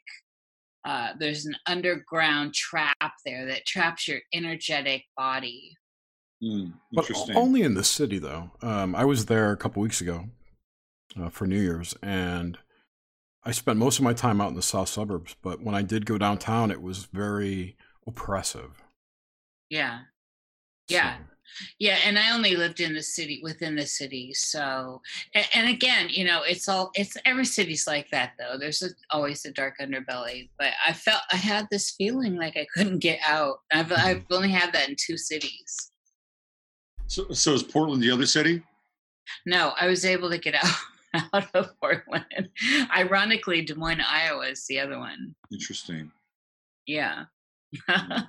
uh 0.84 1.12
there's 1.18 1.46
an 1.46 1.54
underground 1.66 2.52
trap 2.52 3.12
there 3.24 3.46
that 3.46 3.66
traps 3.66 4.06
your 4.06 4.18
energetic 4.34 5.04
body. 5.16 5.72
Hmm, 6.42 6.66
But 6.92 7.10
only 7.34 7.62
in 7.62 7.74
the 7.74 7.82
city, 7.82 8.18
though. 8.18 8.52
Um, 8.62 8.94
I 8.94 9.04
was 9.04 9.26
there 9.26 9.50
a 9.50 9.56
couple 9.56 9.82
weeks 9.82 10.00
ago 10.00 10.26
uh, 11.20 11.30
for 11.30 11.46
New 11.48 11.60
Year's, 11.60 11.94
and 12.00 12.58
I 13.44 13.52
spent 13.52 13.78
most 13.78 13.98
of 13.98 14.04
my 14.04 14.12
time 14.12 14.40
out 14.40 14.48
in 14.48 14.56
the 14.56 14.62
south 14.62 14.88
suburbs. 14.88 15.36
But 15.42 15.62
when 15.62 15.74
I 15.74 15.82
did 15.82 16.06
go 16.06 16.18
downtown, 16.18 16.70
it 16.70 16.82
was 16.82 17.04
very 17.12 17.76
oppressive. 18.06 18.82
yeah 19.70 20.00
Yeah. 20.88 21.16
So, 21.16 21.22
Yeah, 21.78 21.98
and 22.04 22.18
I 22.18 22.34
only 22.34 22.56
lived 22.56 22.80
in 22.80 22.94
the 22.94 23.02
city 23.02 23.40
within 23.42 23.74
the 23.74 23.86
city. 23.86 24.34
So, 24.34 25.00
and, 25.34 25.46
and 25.54 25.68
again, 25.68 26.08
you 26.10 26.24
know, 26.24 26.42
it's 26.42 26.68
all 26.68 26.90
it's 26.94 27.16
every 27.24 27.44
city's 27.44 27.86
like 27.86 28.10
that 28.10 28.32
though. 28.38 28.58
There's 28.58 28.82
a, 28.82 28.88
always 29.10 29.44
a 29.44 29.52
dark 29.52 29.74
underbelly. 29.80 30.50
But 30.58 30.72
I 30.86 30.92
felt 30.92 31.22
I 31.32 31.36
had 31.36 31.66
this 31.70 31.92
feeling 31.92 32.36
like 32.36 32.56
I 32.56 32.66
couldn't 32.74 32.98
get 32.98 33.20
out. 33.26 33.60
I've 33.72 33.86
mm-hmm. 33.86 34.06
I've 34.06 34.24
only 34.30 34.50
had 34.50 34.72
that 34.72 34.88
in 34.88 34.96
two 34.98 35.16
cities. 35.16 35.90
so, 37.06 37.30
so 37.30 37.54
is 37.54 37.62
Portland 37.62 38.02
the 38.02 38.10
other 38.10 38.26
city? 38.26 38.62
No, 39.46 39.72
I 39.80 39.86
was 39.86 40.04
able 40.04 40.30
to 40.30 40.38
get 40.38 40.54
out 40.54 40.64
out 41.32 41.48
of 41.54 41.70
Portland. 41.80 42.50
Ironically, 42.96 43.62
Des 43.62 43.74
Moines, 43.74 44.02
Iowa 44.06 44.46
is 44.48 44.66
the 44.66 44.80
other 44.80 44.98
one. 44.98 45.34
Interesting. 45.52 46.10
Yeah. 46.86 47.24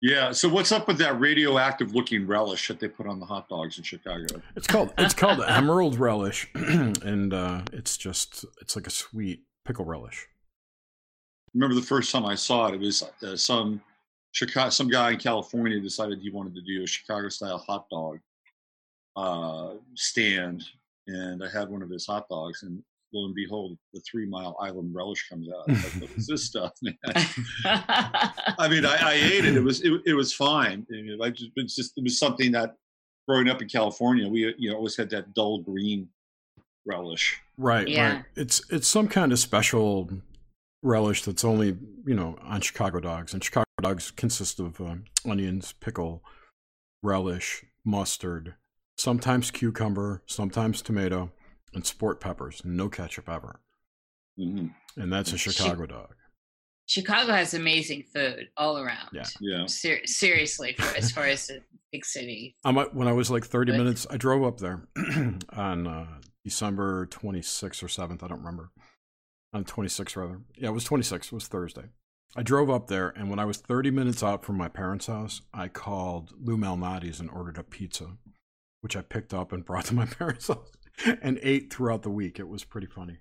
Yeah. 0.00 0.30
So 0.30 0.48
what's 0.48 0.70
up 0.70 0.86
with 0.86 0.98
that 0.98 1.18
radioactive 1.18 1.92
looking 1.94 2.26
relish 2.26 2.68
that 2.68 2.78
they 2.78 2.88
put 2.88 3.08
on 3.08 3.18
the 3.18 3.26
hot 3.26 3.48
dogs 3.48 3.78
in 3.78 3.84
Chicago? 3.84 4.40
It's 4.54 4.68
called 4.68 4.92
it's 4.96 5.12
called 5.14 5.42
emerald 5.48 5.98
relish, 5.98 6.48
and 6.54 7.34
uh, 7.34 7.62
it's 7.72 7.96
just 7.96 8.44
it's 8.60 8.76
like 8.76 8.86
a 8.86 8.90
sweet 8.90 9.42
pickle 9.64 9.84
relish. 9.84 10.28
Remember 11.52 11.74
the 11.74 11.82
first 11.82 12.12
time 12.12 12.24
I 12.26 12.36
saw 12.36 12.68
it? 12.68 12.74
It 12.74 12.80
was 12.80 13.02
uh, 13.24 13.36
some 13.36 13.82
Chicago, 14.30 14.70
some 14.70 14.88
guy 14.88 15.10
in 15.10 15.18
California 15.18 15.80
decided 15.80 16.20
he 16.20 16.30
wanted 16.30 16.54
to 16.54 16.62
do 16.62 16.84
a 16.84 16.86
Chicago 16.86 17.28
style 17.28 17.58
hot 17.58 17.88
dog 17.90 18.20
uh, 19.16 19.74
stand, 19.94 20.64
and 21.08 21.42
I 21.42 21.48
had 21.50 21.68
one 21.68 21.82
of 21.82 21.90
his 21.90 22.06
hot 22.06 22.28
dogs, 22.28 22.62
and 22.62 22.82
lo 23.12 23.24
and 23.26 23.34
behold, 23.34 23.76
the 23.92 24.00
Three 24.08 24.26
Mile 24.26 24.56
Island 24.60 24.94
relish 24.94 25.28
comes 25.28 25.48
out. 25.48 25.68
I 25.68 25.72
was 25.72 25.84
like, 25.84 26.02
what 26.02 26.10
is 26.18 26.26
this 26.26 26.44
stuff, 26.50 26.72
man? 26.82 26.94
I 27.64 28.68
mean, 28.70 28.84
I, 28.84 28.96
I 29.00 29.12
ate 29.14 29.44
it. 29.44 29.56
It 29.56 29.62
was 29.62 29.82
it, 29.82 29.92
it 30.06 30.14
was 30.14 30.32
fine. 30.32 30.86
It, 30.88 31.20
I 31.20 31.30
just, 31.30 31.50
it's 31.56 31.74
just 31.74 31.92
it 31.96 32.04
was 32.04 32.18
something 32.18 32.52
that 32.52 32.74
growing 33.26 33.48
up 33.48 33.60
in 33.62 33.68
California, 33.68 34.28
we 34.28 34.54
you 34.58 34.70
know 34.70 34.76
always 34.76 34.96
had 34.96 35.10
that 35.10 35.34
dull 35.34 35.58
green 35.62 36.08
relish. 36.86 37.36
Right, 37.56 37.88
Yeah. 37.88 38.14
right. 38.16 38.24
It's 38.36 38.62
it's 38.70 38.88
some 38.88 39.08
kind 39.08 39.32
of 39.32 39.38
special 39.38 40.10
relish 40.82 41.22
that's 41.22 41.44
only 41.44 41.76
you 42.06 42.14
know 42.14 42.36
on 42.42 42.60
Chicago 42.60 43.00
dogs, 43.00 43.32
and 43.34 43.42
Chicago 43.42 43.64
dogs 43.82 44.10
consist 44.10 44.60
of 44.60 44.80
um, 44.80 45.04
onions, 45.28 45.72
pickle, 45.80 46.22
relish, 47.02 47.64
mustard, 47.84 48.54
sometimes 48.98 49.50
cucumber, 49.50 50.22
sometimes 50.26 50.82
tomato, 50.82 51.30
and 51.72 51.86
sport 51.86 52.20
peppers. 52.20 52.62
No 52.64 52.88
ketchup 52.88 53.28
ever, 53.28 53.60
hmm 54.36 54.66
and 54.96 55.12
that's 55.12 55.30
a 55.30 55.36
Chi- 55.38 55.50
Chicago 55.52 55.86
dog. 55.86 56.14
Chicago 56.86 57.32
has 57.32 57.52
amazing 57.54 58.02
food 58.14 58.48
all 58.56 58.78
around. 58.78 59.08
Yeah. 59.12 59.24
Yeah. 59.40 59.66
Ser- 59.66 60.06
seriously, 60.06 60.74
for, 60.76 60.96
as 60.96 61.10
far 61.12 61.24
as 61.24 61.50
a 61.50 61.58
big 61.92 62.04
city. 62.04 62.56
Um, 62.64 62.78
I- 62.78 62.84
when 62.92 63.06
I 63.06 63.12
was 63.12 63.30
like 63.30 63.44
30 63.44 63.72
Good. 63.72 63.78
minutes, 63.78 64.06
I 64.10 64.16
drove 64.16 64.42
up 64.42 64.58
there 64.58 64.88
on 65.52 65.86
uh, 65.86 66.06
December 66.44 67.06
26th 67.08 67.82
or 67.82 67.86
7th. 67.88 68.22
I 68.22 68.28
don't 68.28 68.38
remember. 68.38 68.70
On 69.52 69.64
26th, 69.64 70.16
rather. 70.16 70.40
Yeah, 70.56 70.68
it 70.70 70.72
was 70.72 70.86
26th. 70.88 71.26
It 71.26 71.32
was 71.32 71.46
Thursday. 71.46 71.84
I 72.36 72.42
drove 72.42 72.70
up 72.70 72.86
there, 72.88 73.10
and 73.10 73.28
when 73.30 73.38
I 73.38 73.44
was 73.44 73.58
30 73.58 73.90
minutes 73.90 74.22
out 74.22 74.42
from 74.44 74.56
my 74.56 74.68
parents' 74.68 75.06
house, 75.06 75.42
I 75.52 75.68
called 75.68 76.32
Lou 76.40 76.56
Malnati's 76.56 77.20
and 77.20 77.30
ordered 77.30 77.58
a 77.58 77.62
pizza, 77.62 78.16
which 78.80 78.96
I 78.96 79.02
picked 79.02 79.34
up 79.34 79.52
and 79.52 79.64
brought 79.66 79.86
to 79.86 79.94
my 79.94 80.06
parents' 80.06 80.48
house 80.48 80.72
and 81.22 81.38
ate 81.42 81.72
throughout 81.72 82.02
the 82.02 82.10
week. 82.10 82.38
It 82.38 82.48
was 82.48 82.64
pretty 82.64 82.86
funny. 82.86 83.18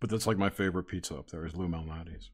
But 0.00 0.10
that's 0.10 0.26
like 0.26 0.38
my 0.38 0.50
favorite 0.50 0.84
pizza 0.84 1.16
up 1.16 1.30
there 1.30 1.44
is 1.44 1.56
Lou 1.56 1.68
Malnati's. 1.68 2.30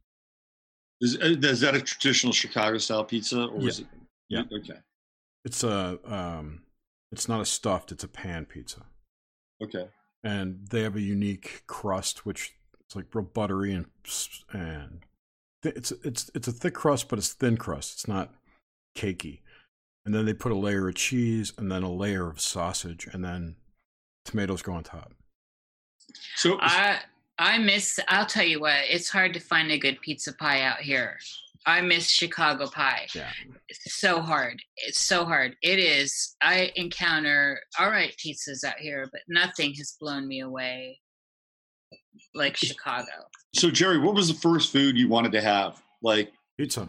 Is, 1.01 1.17
uh, 1.17 1.35
is 1.43 1.61
that 1.61 1.75
a 1.75 1.81
traditional 1.81 2.33
Chicago 2.33 2.79
style 2.79 3.05
pizza, 3.05 3.45
or 3.47 3.67
is 3.67 3.81
it? 3.81 3.87
Yeah. 4.29 4.43
Okay. 4.53 4.79
It's 5.45 5.65
a, 5.65 5.99
um, 6.05 6.63
it's 7.11 7.29
not 7.29 7.41
a 7.41 7.45
stuffed, 7.45 7.91
it's 7.91 8.05
a 8.05 8.09
pan 8.09 8.45
pizza. 8.45 8.83
Okay. 9.63 9.87
and 10.25 10.67
they 10.71 10.83
have 10.83 10.97
a 10.97 11.01
unique 11.01 11.63
crust 11.69 12.27
which 12.27 12.55
it's 12.81 12.97
like 12.97 13.15
real 13.15 13.25
buttery 13.25 13.73
and 13.73 13.87
and 14.53 15.05
th- 15.63 15.77
it's 15.77 15.93
it's 16.05 16.33
it's 16.35 16.49
a 16.49 16.53
thick 16.53 16.75
crust 16.75 17.09
but 17.09 17.17
it's 17.19 17.33
thin 17.33 17.57
crust 17.57 17.93
it's 17.93 18.09
not 18.09 18.35
cakey 18.97 19.42
and 20.05 20.15
then 20.15 20.25
they 20.27 20.35
put 20.35 20.53
a 20.53 20.57
layer 20.57 20.89
of 20.89 20.95
cheese 20.95 21.53
and 21.57 21.71
then 21.71 21.83
a 21.83 21.93
layer 21.93 22.29
of 22.29 22.41
sausage 22.41 23.09
and 23.13 23.25
then 23.25 23.57
tomatoes 24.25 24.63
go 24.63 24.73
on 24.73 24.83
top 24.83 25.13
So 26.37 26.59
I 26.61 27.01
I 27.39 27.59
miss. 27.59 27.99
I'll 28.09 28.27
tell 28.27 28.45
you 28.45 28.61
what. 28.61 28.85
It's 28.89 29.09
hard 29.09 29.35
to 29.35 29.41
find 29.41 29.71
a 29.73 29.79
good 29.79 30.01
pizza 30.01 30.33
pie 30.33 30.63
out 30.63 30.79
here. 30.79 31.19
I 31.67 31.81
miss 31.81 32.09
Chicago 32.09 32.67
pie. 32.69 33.07
Yeah. 33.15 33.31
It's 33.69 33.95
so 33.95 34.21
hard. 34.21 34.61
It's 34.77 35.01
so 35.01 35.25
hard. 35.25 35.57
It 35.63 35.79
is. 35.79 36.37
I 36.43 36.73
encounter 36.77 37.61
all 37.79 37.91
right 37.91 38.15
pizzas 38.17 38.65
out 38.65 38.79
here, 38.79 39.09
but 39.13 39.23
nothing 39.29 39.75
has 39.75 39.97
blown 40.01 40.29
me 40.29 40.41
away 40.41 41.01
like 42.35 42.57
Chicago. 42.57 43.11
So 43.55 43.71
Jerry, 43.71 43.99
what 43.99 44.15
was 44.15 44.29
the 44.29 44.35
first 44.35 44.73
food 44.73 44.97
you 44.97 45.09
wanted 45.09 45.33
to 45.33 45.41
have? 45.41 45.83
Like 46.03 46.33
Pizza. 46.59 46.89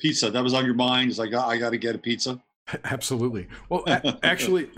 Pizza. 0.00 0.30
That 0.30 0.42
was 0.42 0.54
on 0.54 0.64
your 0.64 0.74
mind. 0.74 1.10
It's 1.10 1.18
like 1.18 1.34
I 1.34 1.56
got 1.58 1.70
to 1.70 1.78
get 1.78 1.94
a 1.94 1.98
pizza. 1.98 2.40
Absolutely. 2.84 3.48
Well, 3.68 3.84
a- 3.86 4.18
actually, 4.22 4.68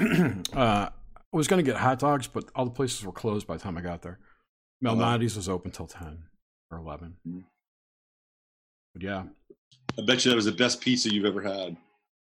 uh, 0.53 0.89
I 0.89 0.91
was 1.33 1.49
going 1.49 1.65
to 1.65 1.71
get 1.71 1.81
hot 1.81 1.99
dogs, 1.99 2.27
but 2.27 2.45
all 2.55 2.65
the 2.65 2.71
places 2.71 3.05
were 3.05 3.13
closed 3.13 3.47
by 3.47 3.57
the 3.57 3.63
time 3.63 3.79
I 3.79 3.81
got 3.81 4.03
there. 4.03 4.19
Uh-huh. 4.85 5.19
Was 5.21 5.49
open 5.49 5.71
till 5.71 5.87
10 5.87 6.25
or 6.73 6.79
11. 6.79 7.15
Mm. 7.27 7.45
But 8.93 9.03
yeah, 9.03 9.23
I 9.97 10.03
bet 10.05 10.25
you 10.25 10.31
that 10.33 10.37
was 10.37 10.47
the 10.47 10.53
best 10.53 10.81
pizza 10.81 11.13
you've 11.13 11.25
ever 11.25 11.41
had. 11.41 11.77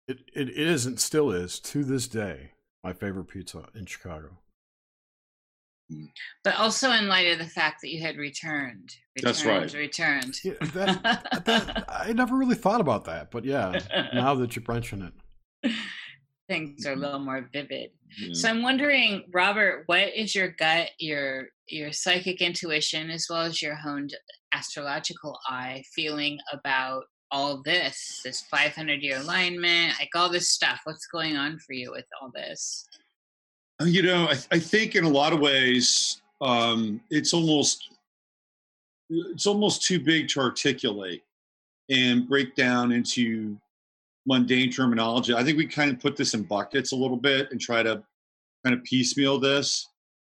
it, 0.08 0.18
it 0.34 0.48
is 0.50 0.84
and 0.84 0.98
still 0.98 1.30
is 1.30 1.60
to 1.60 1.84
this 1.84 2.08
day 2.08 2.50
my 2.82 2.92
favorite 2.92 3.26
pizza 3.26 3.66
in 3.74 3.86
Chicago. 3.86 4.38
But 6.44 6.56
also 6.56 6.92
in 6.92 7.08
light 7.08 7.32
of 7.32 7.38
the 7.38 7.50
fact 7.50 7.80
that 7.82 7.90
you 7.90 8.00
had 8.00 8.16
returned. 8.16 8.94
That's 9.22 9.44
returned, 9.44 9.74
right. 9.74 9.80
Returned. 9.80 10.44
Yeah, 10.44 10.52
that, 10.60 11.44
that, 11.44 11.84
I 11.88 12.12
never 12.12 12.36
really 12.36 12.54
thought 12.54 12.80
about 12.80 13.04
that, 13.06 13.30
but 13.30 13.44
yeah, 13.44 13.80
now 14.14 14.34
that 14.36 14.54
you 14.54 14.62
mention 14.66 15.12
it. 15.62 15.72
Things 16.48 16.86
are 16.86 16.92
a 16.92 16.96
little 16.96 17.18
more 17.18 17.48
vivid. 17.52 17.90
Yeah. 18.16 18.28
So 18.32 18.48
mm-hmm. 18.48 18.56
I'm 18.56 18.62
wondering, 18.62 19.24
Robert, 19.32 19.84
what 19.86 20.14
is 20.14 20.34
your 20.34 20.48
gut, 20.48 20.90
your 20.98 21.48
your 21.66 21.92
psychic 21.92 22.40
intuition, 22.40 23.10
as 23.10 23.26
well 23.28 23.42
as 23.42 23.60
your 23.60 23.74
honed 23.74 24.14
astrological 24.52 25.38
eye, 25.46 25.82
feeling 25.94 26.38
about 26.52 27.04
all 27.30 27.60
this, 27.62 28.22
this 28.24 28.40
500 28.40 29.02
year 29.02 29.18
alignment, 29.18 29.94
like 29.98 30.10
all 30.14 30.30
this 30.30 30.48
stuff? 30.48 30.80
What's 30.84 31.06
going 31.06 31.36
on 31.36 31.58
for 31.58 31.74
you 31.74 31.90
with 31.90 32.06
all 32.20 32.30
this? 32.34 32.86
You 33.84 34.02
know, 34.02 34.24
I, 34.24 34.36
I 34.50 34.58
think 34.58 34.96
in 34.96 35.04
a 35.04 35.08
lot 35.08 35.32
of 35.32 35.38
ways, 35.38 36.20
um, 36.40 37.00
it's 37.10 37.32
almost 37.32 37.90
it's 39.10 39.46
almost 39.46 39.84
too 39.84 40.00
big 40.00 40.28
to 40.28 40.40
articulate 40.40 41.22
and 41.88 42.28
break 42.28 42.54
down 42.54 42.92
into 42.92 43.56
mundane 44.26 44.70
terminology. 44.70 45.32
I 45.32 45.42
think 45.42 45.56
we 45.56 45.66
kind 45.66 45.90
of 45.90 46.00
put 46.00 46.16
this 46.16 46.34
in 46.34 46.42
buckets 46.42 46.92
a 46.92 46.96
little 46.96 47.16
bit 47.16 47.50
and 47.50 47.60
try 47.60 47.82
to 47.82 48.02
kind 48.64 48.76
of 48.76 48.84
piecemeal 48.84 49.38
this 49.38 49.88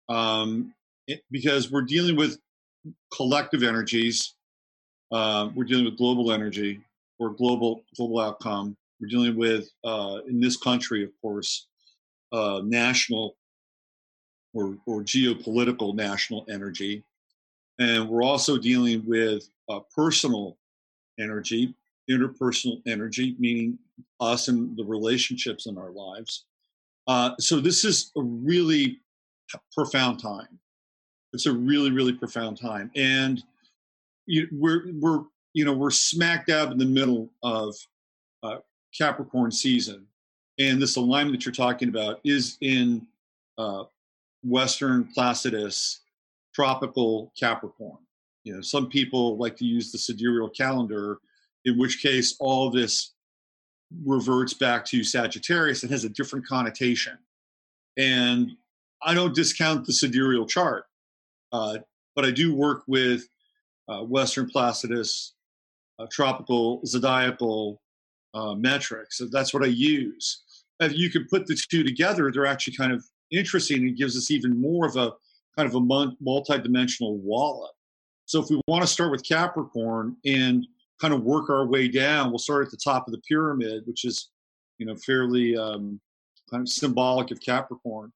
um, 0.09 0.73
it, 1.09 1.23
because 1.31 1.73
we're 1.73 1.83
dealing 1.83 2.17
with 2.17 2.39
collective 3.15 3.63
energies. 3.63 4.35
Uh, 5.11 5.49
we're 5.55 5.65
dealing 5.65 5.87
with 5.87 5.97
global 5.97 6.31
energy 6.31 6.81
or 7.19 7.31
global 7.31 7.83
global 7.97 8.21
outcome. 8.21 8.77
We're 9.01 9.09
dealing 9.09 9.37
with 9.37 9.71
uh, 9.83 10.19
in 10.29 10.41
this 10.41 10.57
country, 10.59 11.03
of 11.03 11.11
course, 11.23 11.67
uh, 12.33 12.63
national 12.65 13.37
or, 14.55 14.77
or 14.87 15.03
geopolitical 15.03 15.95
national 15.95 16.45
energy. 16.49 17.05
And 17.79 18.09
we're 18.09 18.23
also 18.23 18.59
dealing 18.59 19.05
with 19.07 19.49
uh, 19.69 19.81
personal 19.95 20.59
energy, 21.19 21.75
interpersonal 22.11 22.83
energy, 22.87 23.37
meaning 23.39 23.79
us 24.21 24.49
and 24.49 24.77
the 24.77 24.85
relationships 24.85 25.67
in 25.67 25.79
our 25.79 25.91
lives. 25.91 26.45
Uh, 27.07 27.33
so 27.39 27.61
this 27.61 27.85
is 27.85 28.13
a 28.17 28.23
really 28.23 29.01
profound 29.75 30.21
time. 30.21 30.59
It's 31.33 31.47
a 31.47 31.53
really, 31.53 31.91
really 31.91 32.13
profound 32.13 32.61
time, 32.61 32.91
and 32.97 33.43
you, 34.27 34.49
we're 34.53 34.93
we're 34.95 35.23
you 35.55 35.65
know 35.65 35.73
we're 35.73 35.91
smack 35.91 36.47
dab 36.47 36.73
in 36.73 36.79
the 36.79 36.85
middle 36.85 37.31
of 37.43 37.75
uh, 38.43 38.59
Capricorn 38.97 39.53
season, 39.53 40.07
and 40.61 40.81
this 40.81 40.97
alignment 40.97 41.33
that 41.33 41.47
you're 41.47 41.53
talking 41.53 41.89
about 41.89 42.21
is 42.23 42.59
in 42.61 43.07
uh, 43.57 43.85
Western 44.45 45.09
Placidus, 45.15 46.01
tropical 46.55 47.33
Capricorn. 47.39 47.99
You 48.45 48.55
know, 48.55 48.61
some 48.61 48.89
people 48.89 49.39
like 49.39 49.57
to 49.57 49.65
use 49.65 49.91
the 49.91 49.99
sidereal 49.99 50.51
calendar, 50.51 51.19
in 51.65 51.79
which 51.79 52.03
case 52.03 52.37
all 52.41 52.71
this 52.71 53.15
reverts 54.05 54.53
back 54.53 54.85
to 54.85 55.03
Sagittarius 55.03 55.83
and 55.83 55.91
has 55.91 56.05
a 56.05 56.11
different 56.11 56.47
connotation. 56.47 57.19
And 57.97 58.51
I 59.03 59.15
don't 59.15 59.35
discount 59.35 59.87
the 59.87 59.95
sidereal 59.95 60.47
chart, 60.47 60.85
uh, 61.53 61.79
but 62.15 62.27
I 62.27 62.31
do 62.31 62.55
work 62.55 62.83
with 62.87 63.27
uh, 63.89 64.03
Western 64.03 64.49
Placidus, 64.49 65.33
uh, 65.99 66.07
tropical 66.11 66.83
zodiacal 66.85 67.81
uh, 68.35 68.55
metrics. 68.55 69.19
So 69.19 69.27
that's 69.31 69.55
what 69.55 69.65
I 69.65 69.69
use. 69.69 70.43
If 70.81 70.97
you 70.97 71.11
can 71.11 71.27
put 71.29 71.47
the 71.47 71.59
two 71.71 71.85
together, 71.85 72.31
they're 72.33 72.47
actually 72.47 72.77
kind 72.77 72.93
of 72.93 73.05
interesting 73.31 73.87
and 73.87 73.97
gives 73.97 74.17
us 74.17 74.31
even 74.31 74.61
more 74.61 74.87
of 74.87 74.97
a 74.97 75.13
kind 75.57 75.69
of 75.69 75.75
a 75.75 76.15
multi-dimensional 76.21 77.19
wallet. 77.19 77.73
So 78.25 78.41
if 78.41 78.49
we 78.49 78.61
want 78.67 78.83
to 78.83 78.87
start 78.87 79.11
with 79.11 79.27
Capricorn 79.27 80.17
and 80.25 80.67
kind 81.01 81.13
of 81.13 81.23
work 81.23 81.51
our 81.51 81.67
way 81.67 81.89
down, 81.89 82.31
we'll 82.31 82.39
start 82.39 82.65
at 82.65 82.71
the 82.71 82.77
top 82.77 83.07
of 83.07 83.13
the 83.13 83.21
pyramid, 83.29 83.83
which 83.87 84.05
is, 84.05 84.31
you 84.79 84.87
know, 84.87 84.95
fairly 84.97 85.57
um, 85.57 86.01
kind 86.51 86.63
of 86.63 86.69
symbolic 86.69 87.31
of 87.31 87.41
Capricorn. 87.41 88.13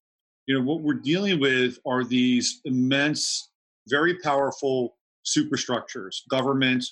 You 0.47 0.59
know, 0.59 0.65
what 0.65 0.83
we're 0.83 0.95
dealing 0.95 1.41
with 1.41 1.79
are 1.87 2.05
these 2.05 2.61
immense, 2.65 3.51
very 3.89 4.19
powerful 4.19 4.97
superstructures, 5.25 6.23
government, 6.31 6.85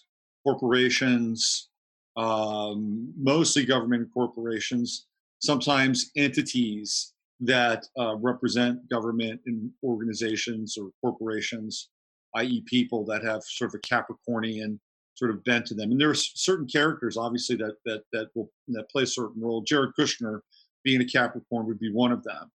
corporations, 0.42 1.68
um, 2.16 3.12
mostly 3.16 3.64
government 3.64 4.08
corporations, 4.12 5.06
sometimes 5.42 6.10
entities 6.16 7.12
that 7.40 7.86
uh, 7.98 8.14
represent 8.16 8.88
government 8.88 9.40
and 9.46 9.70
organizations 9.82 10.78
or 10.78 10.90
corporations, 11.00 11.90
i.e., 12.36 12.62
people 12.66 13.04
that 13.04 13.24
have 13.24 13.42
sort 13.42 13.74
of 13.74 13.80
a 13.80 13.94
Capricornian 13.94 14.78
sort 15.14 15.32
of 15.32 15.44
bent 15.44 15.66
to 15.66 15.74
them. 15.74 15.90
And 15.90 16.00
there 16.00 16.10
are 16.10 16.14
certain 16.14 16.66
characters, 16.66 17.16
obviously, 17.16 17.56
that 17.56 17.74
that 17.84 18.02
that 18.12 18.28
will 18.34 18.50
that 18.68 18.88
play 18.90 19.02
a 19.02 19.06
certain 19.06 19.42
role. 19.42 19.62
Jared 19.62 19.90
Kushner, 19.98 20.40
being 20.84 21.00
a 21.00 21.04
Capricorn, 21.04 21.66
would 21.66 21.80
be 21.80 21.92
one 21.92 22.12
of 22.12 22.22
them. 22.22 22.50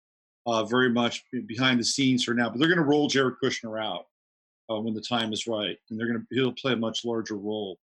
Uh, 0.46 0.64
very 0.64 0.88
much 0.88 1.24
behind 1.46 1.80
the 1.80 1.84
scenes 1.84 2.22
for 2.22 2.32
now, 2.32 2.48
but 2.48 2.60
they're 2.60 2.68
going 2.68 2.78
to 2.78 2.84
roll 2.84 3.08
Jared 3.08 3.34
Kushner 3.42 3.84
out 3.84 4.04
uh, 4.70 4.80
when 4.80 4.94
the 4.94 5.00
time 5.00 5.32
is 5.32 5.48
right, 5.48 5.76
and 5.90 5.98
they're 5.98 6.06
going 6.06 6.20
to 6.20 6.26
he'll 6.30 6.52
play 6.52 6.74
a 6.74 6.76
much 6.76 7.04
larger 7.04 7.36
role 7.36 7.76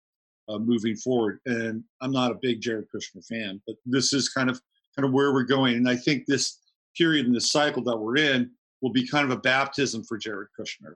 uh, 0.48 0.58
moving 0.58 0.96
forward. 0.96 1.40
And 1.46 1.84
I'm 2.00 2.14
not 2.14 2.32
a 2.32 2.40
big 2.42 2.62
Jared 2.62 2.88
Kushner 2.96 3.26
fan, 3.28 3.62
but 3.68 3.76
this 3.86 4.14
is 4.14 4.30
kind 4.30 4.50
of 4.50 4.62
kind 4.96 5.06
of 5.06 5.14
where 5.14 5.34
we're 5.34 5.44
going. 5.44 5.76
And 5.76 5.90
I 5.90 5.96
think 5.96 6.26
this 6.26 6.60
period 6.98 7.26
in 7.26 7.34
this 7.34 7.52
cycle 7.52 7.84
that 7.84 7.98
we're 7.98 8.18
in 8.18 8.52
will 8.82 8.92
be 8.92 9.08
kind 9.08 9.26
of 9.26 9.32
a 9.32 9.42
baptism 9.42 10.04
for 10.04 10.18
Jared 10.18 10.50
Kushner. 10.60 10.96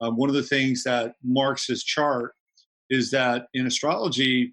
Um, 0.00 0.16
one 0.16 0.28
of 0.28 0.34
the 0.34 0.42
things 0.42 0.82
that 0.84 1.14
marks 1.22 1.66
his 1.66 1.84
chart 1.84 2.34
is 2.90 3.10
that 3.10 3.46
in 3.54 3.66
astrology, 3.66 4.52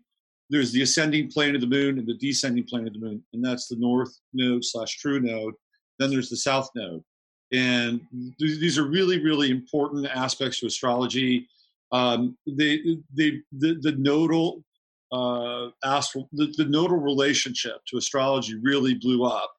there's 0.50 0.72
the 0.72 0.82
ascending 0.82 1.30
plane 1.30 1.56
of 1.56 1.62
the 1.62 1.68
moon 1.68 2.00
and 2.00 2.08
the 2.08 2.16
descending 2.16 2.64
plane 2.64 2.88
of 2.88 2.94
the 2.94 3.00
moon, 3.00 3.24
and 3.34 3.44
that's 3.44 3.68
the 3.68 3.76
north 3.76 4.18
node 4.34 4.64
slash 4.64 4.98
true 4.98 5.20
node. 5.20 5.54
Then 6.00 6.10
there's 6.10 6.30
the 6.30 6.38
south 6.38 6.70
node, 6.76 7.04
and 7.52 8.02
th- 8.40 8.60
these 8.60 8.78
are 8.78 8.88
really, 8.88 9.22
really 9.24 9.52
important 9.52 10.08
aspects 10.08 10.60
to 10.60 10.68
astrology. 10.68 11.48
Um, 11.92 12.38
they, 12.48 12.98
they, 13.14 13.42
the, 13.52 13.78
the 13.82 13.96
nodal 13.98 14.64
uh, 15.12 15.70
the, 15.84 16.54
the 16.58 16.66
nodal 16.66 16.98
relationship 16.98 17.78
to 17.88 17.98
astrology 17.98 18.56
really 18.62 18.94
blew 18.94 19.24
up 19.24 19.52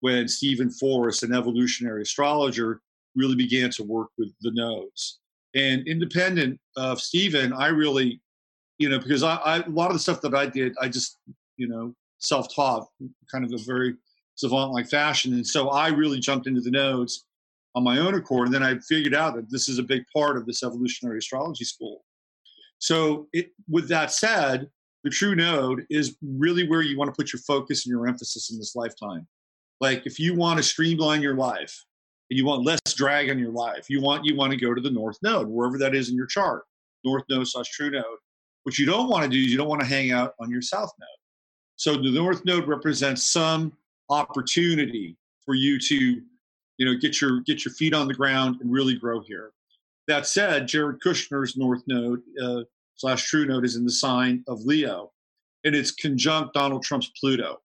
when 0.00 0.28
Stephen 0.28 0.70
Forrest, 0.70 1.22
an 1.22 1.34
evolutionary 1.34 2.02
astrologer, 2.02 2.80
really 3.14 3.36
began 3.36 3.70
to 3.70 3.82
work 3.82 4.08
with 4.18 4.32
the 4.40 4.50
nodes. 4.52 5.20
And 5.54 5.86
independent 5.86 6.60
of 6.76 7.00
Stephen, 7.00 7.52
I 7.52 7.68
really, 7.68 8.20
you 8.78 8.88
know, 8.88 8.98
because 8.98 9.22
I, 9.22 9.36
I 9.36 9.56
a 9.58 9.68
lot 9.68 9.88
of 9.88 9.94
the 9.94 10.00
stuff 10.00 10.20
that 10.22 10.34
I 10.34 10.46
did, 10.46 10.74
I 10.80 10.88
just, 10.88 11.18
you 11.56 11.68
know, 11.68 11.94
self-taught, 12.18 12.86
kind 13.30 13.44
of 13.44 13.52
a 13.52 13.62
very 13.64 13.96
savant-like 14.36 14.88
fashion, 14.88 15.34
and 15.34 15.46
so 15.46 15.70
I 15.70 15.88
really 15.88 16.20
jumped 16.20 16.46
into 16.46 16.60
the 16.60 16.70
nodes 16.70 17.26
on 17.74 17.84
my 17.84 17.98
own 17.98 18.14
accord. 18.14 18.46
And 18.46 18.54
then 18.54 18.62
I 18.62 18.78
figured 18.78 19.14
out 19.14 19.34
that 19.36 19.50
this 19.50 19.68
is 19.68 19.78
a 19.78 19.82
big 19.82 20.04
part 20.14 20.36
of 20.36 20.46
this 20.46 20.62
evolutionary 20.62 21.18
astrology 21.18 21.64
school. 21.64 22.04
So, 22.78 23.28
it, 23.32 23.50
with 23.68 23.88
that 23.88 24.12
said, 24.12 24.70
the 25.04 25.10
true 25.10 25.34
node 25.34 25.86
is 25.90 26.16
really 26.22 26.68
where 26.68 26.82
you 26.82 26.98
want 26.98 27.12
to 27.12 27.16
put 27.16 27.32
your 27.32 27.40
focus 27.40 27.86
and 27.86 27.90
your 27.90 28.06
emphasis 28.06 28.50
in 28.50 28.58
this 28.58 28.76
lifetime. 28.76 29.26
Like, 29.80 30.06
if 30.06 30.20
you 30.20 30.34
want 30.34 30.58
to 30.58 30.62
streamline 30.62 31.22
your 31.22 31.36
life 31.36 31.84
and 32.28 32.38
you 32.38 32.44
want 32.44 32.64
less 32.64 32.80
drag 32.94 33.30
on 33.30 33.38
your 33.38 33.52
life, 33.52 33.88
you 33.88 34.02
want 34.02 34.24
you 34.24 34.36
want 34.36 34.52
to 34.52 34.58
go 34.58 34.74
to 34.74 34.80
the 34.80 34.90
north 34.90 35.18
node, 35.22 35.48
wherever 35.48 35.78
that 35.78 35.94
is 35.94 36.10
in 36.10 36.16
your 36.16 36.26
chart, 36.26 36.64
north 37.04 37.24
node 37.30 37.48
slash 37.48 37.70
true 37.70 37.90
node. 37.90 38.04
What 38.64 38.78
you 38.78 38.84
don't 38.84 39.08
want 39.08 39.24
to 39.24 39.30
do 39.30 39.38
is 39.38 39.50
you 39.50 39.56
don't 39.56 39.68
want 39.68 39.80
to 39.80 39.86
hang 39.86 40.12
out 40.12 40.34
on 40.38 40.50
your 40.50 40.60
south 40.60 40.92
node. 40.98 41.08
So 41.76 41.94
the 41.94 42.10
north 42.10 42.44
node 42.44 42.68
represents 42.68 43.24
some 43.24 43.72
opportunity 44.10 45.16
for 45.46 45.54
you 45.54 45.78
to, 45.78 46.20
you 46.76 46.86
know, 46.86 46.94
get 46.94 47.22
your 47.22 47.40
get 47.40 47.64
your 47.64 47.72
feet 47.72 47.94
on 47.94 48.06
the 48.06 48.14
ground 48.14 48.60
and 48.60 48.70
really 48.70 48.96
grow 48.96 49.20
here. 49.20 49.52
That 50.08 50.26
said, 50.26 50.68
Jared 50.68 51.00
Kushner's 51.00 51.56
North 51.56 51.82
Node 51.86 52.20
uh, 52.42 52.62
slash 53.00 53.24
True 53.24 53.46
Node 53.46 53.64
is 53.64 53.76
in 53.76 53.84
the 53.84 53.90
sign 53.90 54.44
of 54.46 54.60
Leo, 54.66 55.10
and 55.64 55.74
it's 55.74 55.90
conjunct 55.90 56.52
Donald 56.52 56.82
Trump's 56.82 57.10
Pluto, 57.18 57.56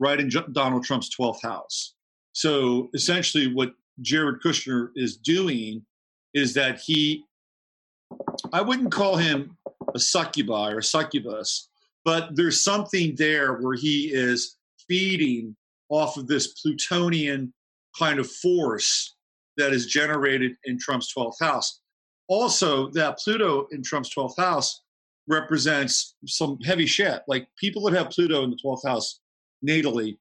right 0.00 0.18
in 0.18 0.28
Donald 0.50 0.82
Trump's 0.82 1.14
12th 1.16 1.42
house. 1.42 1.94
So 2.32 2.90
essentially, 2.92 3.54
what 3.54 3.72
Jared 4.00 4.40
Kushner 4.42 4.88
is 4.96 5.16
doing 5.16 5.86
is 6.34 6.54
that 6.54 6.80
he, 6.80 7.24
I 8.52 8.62
wouldn't 8.62 8.90
call 8.90 9.16
him 9.16 9.56
a 9.94 9.98
succubi 10.00 10.72
or 10.72 10.82
succubus, 10.82 11.68
but 12.04 12.34
there's 12.34 12.64
something 12.64 13.14
there 13.16 13.58
where 13.58 13.76
he 13.76 14.10
is 14.12 14.56
feeding 14.88 15.54
off 15.88 16.16
of 16.16 16.26
this 16.26 16.60
Plutonian 16.60 17.52
kind 17.96 18.18
of 18.18 18.28
force 18.28 19.14
that 19.56 19.72
is 19.72 19.86
generated 19.86 20.56
in 20.64 20.80
Trump's 20.80 21.14
12th 21.16 21.40
house. 21.40 21.79
Also, 22.30 22.88
that 22.90 23.18
Pluto 23.18 23.66
in 23.72 23.82
Trump's 23.82 24.14
12th 24.14 24.38
house 24.38 24.82
represents 25.26 26.14
some 26.26 26.60
heavy 26.60 26.86
shit. 26.86 27.22
Like 27.26 27.48
people 27.56 27.82
that 27.82 27.98
have 27.98 28.10
Pluto 28.10 28.44
in 28.44 28.50
the 28.50 28.56
12th 28.64 28.86
house 28.86 29.18
natally, 29.66 30.16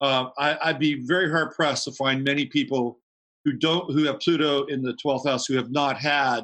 uh, 0.00 0.30
I, 0.36 0.72
would 0.72 0.80
be 0.80 1.06
very 1.06 1.30
hard 1.30 1.54
pressed 1.54 1.84
to 1.84 1.92
find 1.92 2.24
many 2.24 2.46
people 2.46 2.98
who 3.44 3.52
don't 3.52 3.88
who 3.92 4.02
have 4.06 4.18
Pluto 4.18 4.64
in 4.64 4.82
the 4.82 4.94
12th 4.94 5.28
house 5.28 5.46
who 5.46 5.54
have 5.54 5.70
not 5.70 5.96
had 5.96 6.40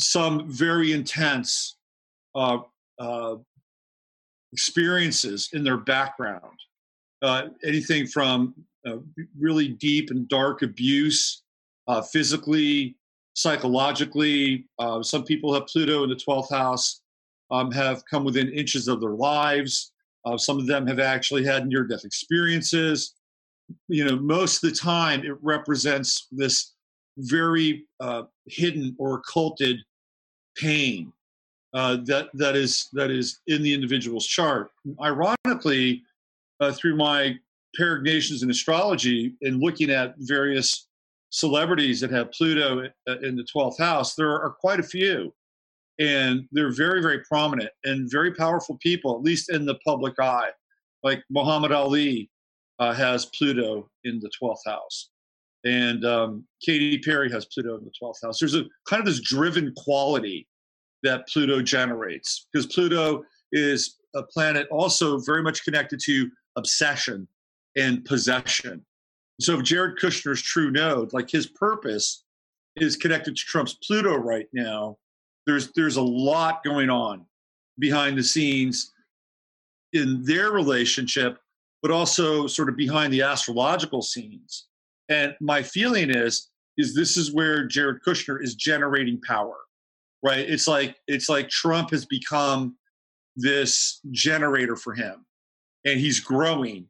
some 0.00 0.50
very 0.50 0.92
intense 0.92 1.76
uh, 2.34 2.58
uh, 2.98 3.36
experiences 4.52 5.50
in 5.52 5.62
their 5.62 5.76
background. 5.76 6.58
Uh, 7.22 7.44
anything 7.64 8.08
from 8.08 8.54
uh, 8.88 8.96
really 9.38 9.68
deep 9.68 10.10
and 10.10 10.28
dark 10.28 10.62
abuse, 10.62 11.44
uh, 11.86 12.02
physically, 12.02 12.96
psychologically. 13.34 14.66
Uh, 14.78 15.02
some 15.02 15.24
people 15.24 15.52
have 15.54 15.66
Pluto 15.66 16.04
in 16.04 16.10
the 16.10 16.16
12th 16.16 16.50
house, 16.50 17.00
um, 17.50 17.70
have 17.70 18.04
come 18.06 18.24
within 18.24 18.52
inches 18.52 18.88
of 18.88 19.00
their 19.00 19.10
lives. 19.10 19.92
Uh, 20.24 20.36
some 20.36 20.58
of 20.58 20.66
them 20.66 20.86
have 20.86 21.00
actually 21.00 21.44
had 21.44 21.66
near 21.66 21.84
death 21.84 22.04
experiences. 22.04 23.14
You 23.88 24.04
know, 24.04 24.16
most 24.16 24.62
of 24.62 24.70
the 24.70 24.76
time 24.76 25.24
it 25.24 25.36
represents 25.42 26.28
this 26.30 26.74
very 27.18 27.84
uh, 28.00 28.24
hidden 28.46 28.94
or 28.98 29.14
occulted 29.14 29.78
pain 30.56 31.12
uh, 31.74 31.96
that 32.04 32.28
that 32.34 32.56
is 32.56 32.88
that 32.92 33.10
is 33.10 33.40
in 33.46 33.62
the 33.62 33.72
individual's 33.72 34.26
chart. 34.26 34.70
Ironically, 35.00 36.02
uh, 36.60 36.72
through 36.72 36.96
my 36.96 37.36
peregrinations 37.74 38.42
in 38.42 38.50
astrology 38.50 39.34
and 39.42 39.60
looking 39.60 39.90
at 39.90 40.14
various 40.18 40.88
celebrities 41.32 42.00
that 42.00 42.10
have 42.10 42.30
Pluto 42.30 42.84
uh, 43.08 43.18
in 43.22 43.34
the 43.36 43.44
12th 43.44 43.78
house, 43.78 44.14
there 44.14 44.30
are 44.30 44.50
quite 44.50 44.78
a 44.78 44.84
few. 44.84 45.34
And 45.98 46.46
they're 46.52 46.72
very, 46.72 47.02
very 47.02 47.20
prominent 47.20 47.70
and 47.84 48.10
very 48.10 48.32
powerful 48.34 48.78
people, 48.80 49.16
at 49.16 49.22
least 49.22 49.50
in 49.50 49.64
the 49.64 49.78
public 49.84 50.14
eye. 50.20 50.50
Like 51.02 51.22
Muhammad 51.30 51.72
Ali 51.72 52.30
uh, 52.78 52.92
has 52.92 53.26
Pluto 53.26 53.90
in 54.04 54.20
the 54.20 54.30
12th 54.40 54.64
house. 54.66 55.10
And 55.64 56.04
um, 56.04 56.44
Katy 56.64 56.98
Perry 56.98 57.30
has 57.30 57.46
Pluto 57.46 57.78
in 57.78 57.84
the 57.84 57.92
12th 58.00 58.22
house. 58.22 58.38
There's 58.38 58.54
a 58.54 58.64
kind 58.88 59.00
of 59.00 59.06
this 59.06 59.20
driven 59.20 59.72
quality 59.76 60.46
that 61.02 61.28
Pluto 61.28 61.62
generates 61.62 62.46
because 62.52 62.66
Pluto 62.66 63.24
is 63.52 63.96
a 64.14 64.22
planet 64.22 64.68
also 64.70 65.18
very 65.18 65.42
much 65.42 65.64
connected 65.64 66.00
to 66.04 66.30
obsession 66.56 67.26
and 67.76 68.04
possession. 68.04 68.84
So 69.40 69.58
if 69.58 69.64
Jared 69.64 69.98
Kushner's 69.98 70.42
true 70.42 70.70
node, 70.70 71.12
like 71.12 71.30
his 71.30 71.46
purpose 71.46 72.24
is 72.76 72.96
connected 72.96 73.36
to 73.36 73.42
Trump's 73.42 73.74
Pluto 73.86 74.16
right 74.16 74.46
now, 74.52 74.98
there's 75.46 75.72
there's 75.72 75.96
a 75.96 76.02
lot 76.02 76.62
going 76.64 76.90
on 76.90 77.26
behind 77.78 78.16
the 78.16 78.22
scenes 78.22 78.92
in 79.92 80.22
their 80.24 80.52
relationship, 80.52 81.38
but 81.82 81.90
also 81.90 82.46
sort 82.46 82.68
of 82.68 82.76
behind 82.76 83.12
the 83.12 83.22
astrological 83.22 84.02
scenes. 84.02 84.68
And 85.08 85.34
my 85.40 85.62
feeling 85.62 86.10
is 86.10 86.50
is 86.78 86.94
this 86.94 87.16
is 87.16 87.32
where 87.32 87.66
Jared 87.66 88.02
Kushner 88.06 88.42
is 88.42 88.54
generating 88.54 89.20
power 89.22 89.56
right? 90.22 90.48
It's 90.48 90.68
like 90.68 90.96
it's 91.06 91.28
like 91.28 91.48
Trump 91.48 91.90
has 91.90 92.06
become 92.06 92.76
this 93.36 94.00
generator 94.10 94.76
for 94.76 94.94
him, 94.94 95.26
and 95.84 95.98
he's 95.98 96.20
growing 96.20 96.86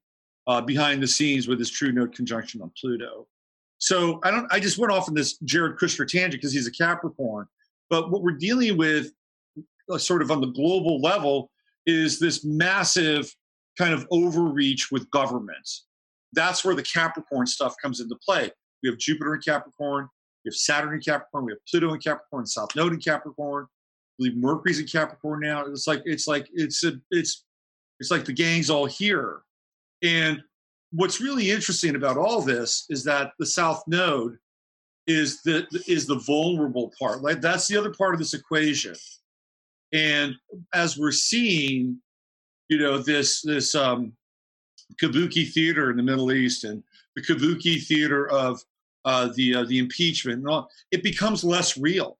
uh, 0.46 0.60
behind 0.60 1.02
the 1.02 1.06
scenes 1.06 1.48
with 1.48 1.58
his 1.58 1.70
true 1.70 1.92
node 1.92 2.14
conjunction 2.14 2.60
on 2.62 2.70
Pluto. 2.78 3.26
So 3.78 4.20
I 4.22 4.30
don't. 4.30 4.46
I 4.52 4.60
just 4.60 4.78
went 4.78 4.92
off 4.92 5.08
on 5.08 5.14
this 5.14 5.38
Jared 5.38 5.76
Kushner 5.76 6.06
tangent 6.06 6.32
because 6.40 6.52
he's 6.52 6.66
a 6.66 6.72
Capricorn. 6.72 7.46
But 7.90 8.10
what 8.10 8.22
we're 8.22 8.32
dealing 8.32 8.76
with, 8.76 9.12
uh, 9.90 9.98
sort 9.98 10.22
of 10.22 10.30
on 10.30 10.40
the 10.40 10.46
global 10.46 11.00
level, 11.00 11.50
is 11.86 12.18
this 12.18 12.44
massive 12.44 13.34
kind 13.76 13.92
of 13.92 14.06
overreach 14.10 14.90
with 14.90 15.10
governments. 15.10 15.86
That's 16.32 16.64
where 16.64 16.74
the 16.74 16.82
Capricorn 16.82 17.46
stuff 17.46 17.74
comes 17.82 18.00
into 18.00 18.16
play. 18.24 18.50
We 18.82 18.88
have 18.88 18.98
Jupiter 18.98 19.34
in 19.34 19.40
Capricorn, 19.40 20.08
we 20.44 20.48
have 20.48 20.54
Saturn 20.54 20.94
in 20.94 21.00
Capricorn. 21.00 21.44
We 21.44 21.52
have 21.52 21.64
Pluto 21.68 21.92
in 21.94 22.00
Capricorn. 22.00 22.46
South 22.46 22.74
Node 22.74 22.92
in 22.92 23.00
Capricorn. 23.00 23.64
I 23.64 24.12
believe 24.18 24.36
Mercury's 24.36 24.80
in 24.80 24.86
Capricorn 24.86 25.40
now. 25.40 25.64
It's 25.66 25.86
like 25.86 26.02
it's 26.04 26.26
like 26.26 26.48
it's 26.52 26.84
a, 26.84 26.92
it's 27.10 27.44
it's 28.00 28.10
like 28.10 28.24
the 28.24 28.32
gang's 28.32 28.70
all 28.70 28.86
here. 28.86 29.42
And 30.02 30.42
what's 30.90 31.20
really 31.20 31.50
interesting 31.50 31.96
about 31.96 32.16
all 32.16 32.42
this 32.42 32.86
is 32.90 33.04
that 33.04 33.32
the 33.38 33.46
South 33.46 33.82
Node 33.86 34.38
is 35.06 35.42
the 35.42 35.66
is 35.88 36.06
the 36.06 36.18
vulnerable 36.18 36.92
part. 36.98 37.22
Like 37.22 37.40
that's 37.40 37.66
the 37.66 37.76
other 37.76 37.92
part 37.92 38.14
of 38.14 38.20
this 38.20 38.34
equation. 38.34 38.94
And 39.92 40.34
as 40.72 40.96
we're 40.96 41.12
seeing, 41.12 42.00
you 42.68 42.78
know, 42.78 42.98
this 42.98 43.42
this 43.42 43.74
um, 43.74 44.12
kabuki 45.00 45.50
theater 45.50 45.90
in 45.90 45.96
the 45.96 46.02
Middle 46.02 46.32
East 46.32 46.64
and 46.64 46.82
the 47.16 47.22
kabuki 47.22 47.82
theater 47.82 48.28
of 48.28 48.62
uh, 49.04 49.30
the 49.34 49.56
uh, 49.56 49.64
the 49.64 49.78
impeachment 49.78 50.38
and 50.38 50.48
all, 50.48 50.70
it 50.90 51.02
becomes 51.02 51.42
less 51.42 51.76
real. 51.76 52.18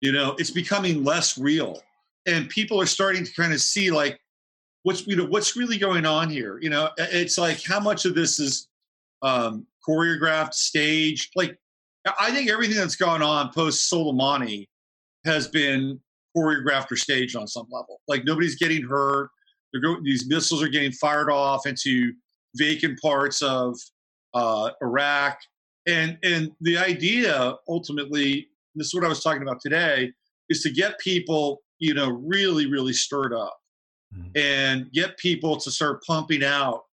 You 0.00 0.12
know, 0.12 0.36
it's 0.38 0.50
becoming 0.50 1.04
less 1.04 1.38
real, 1.38 1.82
and 2.26 2.48
people 2.50 2.80
are 2.80 2.86
starting 2.86 3.24
to 3.24 3.32
kind 3.32 3.52
of 3.52 3.60
see 3.60 3.90
like 3.90 4.20
what's 4.86 5.04
you 5.04 5.16
know 5.16 5.26
what's 5.26 5.56
really 5.56 5.78
going 5.78 6.06
on 6.06 6.30
here. 6.30 6.60
You 6.62 6.70
know, 6.70 6.90
it's 6.96 7.36
like 7.36 7.60
how 7.64 7.80
much 7.80 8.04
of 8.04 8.14
this 8.14 8.38
is 8.38 8.68
um, 9.20 9.66
choreographed, 9.86 10.54
staged. 10.54 11.32
Like, 11.34 11.58
I 12.20 12.30
think 12.30 12.48
everything 12.48 12.76
that's 12.76 12.94
gone 12.94 13.20
on 13.20 13.52
post 13.52 13.92
Soleimani 13.92 14.68
has 15.24 15.48
been 15.48 15.98
choreographed 16.36 16.92
or 16.92 16.96
staged 16.96 17.34
on 17.34 17.48
some 17.48 17.66
level. 17.68 18.00
Like 18.06 18.24
nobody's 18.24 18.54
getting 18.54 18.84
hurt. 18.84 19.30
Go- 19.82 20.00
these 20.04 20.28
missiles 20.28 20.62
are 20.62 20.68
getting 20.68 20.92
fired 20.92 21.30
off 21.30 21.66
into 21.66 22.12
vacant 22.54 23.00
parts 23.02 23.42
of 23.42 23.76
uh, 24.34 24.70
Iraq, 24.82 25.36
and 25.88 26.16
and 26.22 26.52
the 26.60 26.78
idea 26.78 27.56
ultimately, 27.68 28.46
this 28.76 28.86
is 28.86 28.94
what 28.94 29.04
I 29.04 29.08
was 29.08 29.20
talking 29.20 29.42
about 29.42 29.60
today, 29.60 30.12
is 30.48 30.62
to 30.62 30.70
get 30.70 31.00
people, 31.00 31.62
you 31.80 31.92
know, 31.92 32.08
really 32.08 32.66
really 32.66 32.92
stirred 32.92 33.34
up, 33.34 33.58
mm-hmm. 34.14 34.28
and 34.34 34.92
get 34.92 35.16
people 35.18 35.56
to 35.56 35.70
start 35.70 36.04
pumping 36.04 36.44
out 36.44 36.84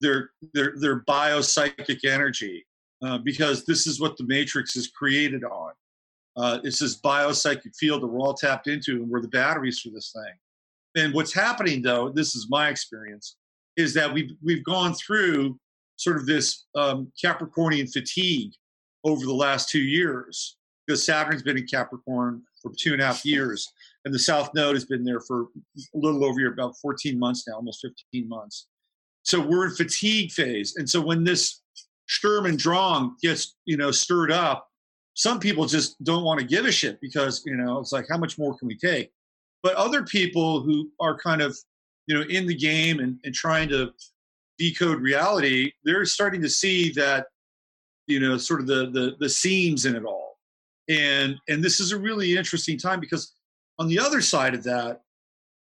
their 0.00 0.30
their 0.54 0.74
their 0.78 1.00
biopsychic 1.00 2.04
energy, 2.04 2.66
uh, 3.02 3.18
because 3.18 3.64
this 3.64 3.86
is 3.86 4.00
what 4.00 4.16
the 4.16 4.24
matrix 4.24 4.76
is 4.76 4.88
created 4.88 5.44
on. 5.44 5.72
Uh, 6.36 6.58
it's 6.64 6.80
this 6.80 7.00
biopsychic 7.00 7.74
field 7.78 8.02
that 8.02 8.06
we're 8.06 8.20
all 8.20 8.34
tapped 8.34 8.66
into, 8.66 8.96
and 8.96 9.08
we're 9.08 9.22
the 9.22 9.28
batteries 9.28 9.80
for 9.80 9.88
this 9.90 10.12
thing. 10.12 11.02
And 11.02 11.14
what's 11.14 11.32
happening, 11.32 11.82
though, 11.82 12.10
this 12.10 12.34
is 12.34 12.48
my 12.50 12.68
experience, 12.68 13.36
is 13.76 13.94
that 13.94 14.12
we've 14.12 14.32
we've 14.42 14.64
gone 14.64 14.94
through 14.94 15.58
sort 15.96 16.16
of 16.16 16.26
this 16.26 16.66
um, 16.74 17.10
Capricornian 17.22 17.90
fatigue 17.90 18.52
over 19.04 19.24
the 19.24 19.32
last 19.32 19.70
two 19.70 19.80
years 19.80 20.56
because 20.86 21.04
Saturn's 21.04 21.42
been 21.42 21.58
in 21.58 21.66
Capricorn 21.66 22.42
for 22.62 22.72
two 22.78 22.92
and 22.92 23.02
a 23.02 23.06
half 23.06 23.24
years, 23.24 23.72
and 24.06 24.14
the 24.14 24.18
South 24.20 24.54
Node 24.54 24.76
has 24.76 24.84
been 24.84 25.04
there 25.04 25.18
for 25.18 25.48
a 25.76 25.98
little 25.98 26.24
over 26.24 26.38
year, 26.38 26.52
about 26.52 26.76
14 26.80 27.18
months 27.18 27.44
now, 27.48 27.54
almost 27.54 27.84
15 28.12 28.28
months. 28.28 28.68
So 29.24 29.40
we're 29.40 29.66
in 29.66 29.74
fatigue 29.74 30.30
phase, 30.30 30.76
and 30.76 30.88
so 30.88 31.00
when 31.00 31.24
this 31.24 31.60
Sturm 32.08 32.46
and 32.46 32.56
Drang 32.56 33.16
gets 33.20 33.56
you 33.64 33.76
know 33.76 33.90
stirred 33.90 34.30
up, 34.30 34.68
some 35.14 35.40
people 35.40 35.66
just 35.66 36.02
don't 36.04 36.22
want 36.22 36.38
to 36.38 36.46
give 36.46 36.64
a 36.64 36.72
shit 36.72 37.00
because 37.00 37.42
you 37.44 37.56
know 37.56 37.80
it's 37.80 37.90
like 37.90 38.06
how 38.08 38.16
much 38.16 38.38
more 38.38 38.56
can 38.56 38.68
we 38.68 38.78
take? 38.78 39.10
But 39.64 39.74
other 39.74 40.04
people 40.04 40.62
who 40.62 40.88
are 41.00 41.18
kind 41.18 41.42
of 41.42 41.58
you 42.06 42.14
know 42.14 42.22
in 42.30 42.46
the 42.46 42.54
game 42.54 43.00
and, 43.00 43.18
and 43.24 43.34
trying 43.34 43.68
to 43.70 43.92
decode 44.56 45.00
reality, 45.00 45.72
they're 45.84 46.04
starting 46.04 46.40
to 46.42 46.48
see 46.48 46.92
that, 46.92 47.26
you 48.06 48.20
know, 48.20 48.38
sort 48.38 48.60
of 48.60 48.68
the 48.68 48.90
the, 48.92 49.16
the 49.18 49.28
seams 49.28 49.84
in 49.84 49.96
it 49.96 50.04
all. 50.04 50.38
And 50.88 51.34
and 51.48 51.64
this 51.64 51.80
is 51.80 51.90
a 51.90 51.98
really 51.98 52.36
interesting 52.36 52.78
time 52.78 53.00
because 53.00 53.32
on 53.78 53.88
the 53.88 53.98
other 53.98 54.20
side 54.20 54.54
of 54.54 54.64
that, 54.64 55.02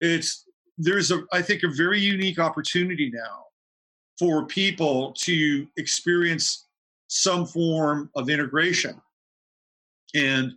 it's 0.00 0.44
there's 0.78 1.10
a 1.10 1.24
I 1.32 1.42
think 1.42 1.62
a 1.62 1.68
very 1.68 2.00
unique 2.00 2.38
opportunity 2.38 3.10
now 3.14 3.44
for 4.18 4.46
people 4.46 5.12
to 5.14 5.66
experience 5.76 6.66
some 7.08 7.46
form 7.46 8.10
of 8.16 8.30
integration 8.30 9.00
And 10.14 10.52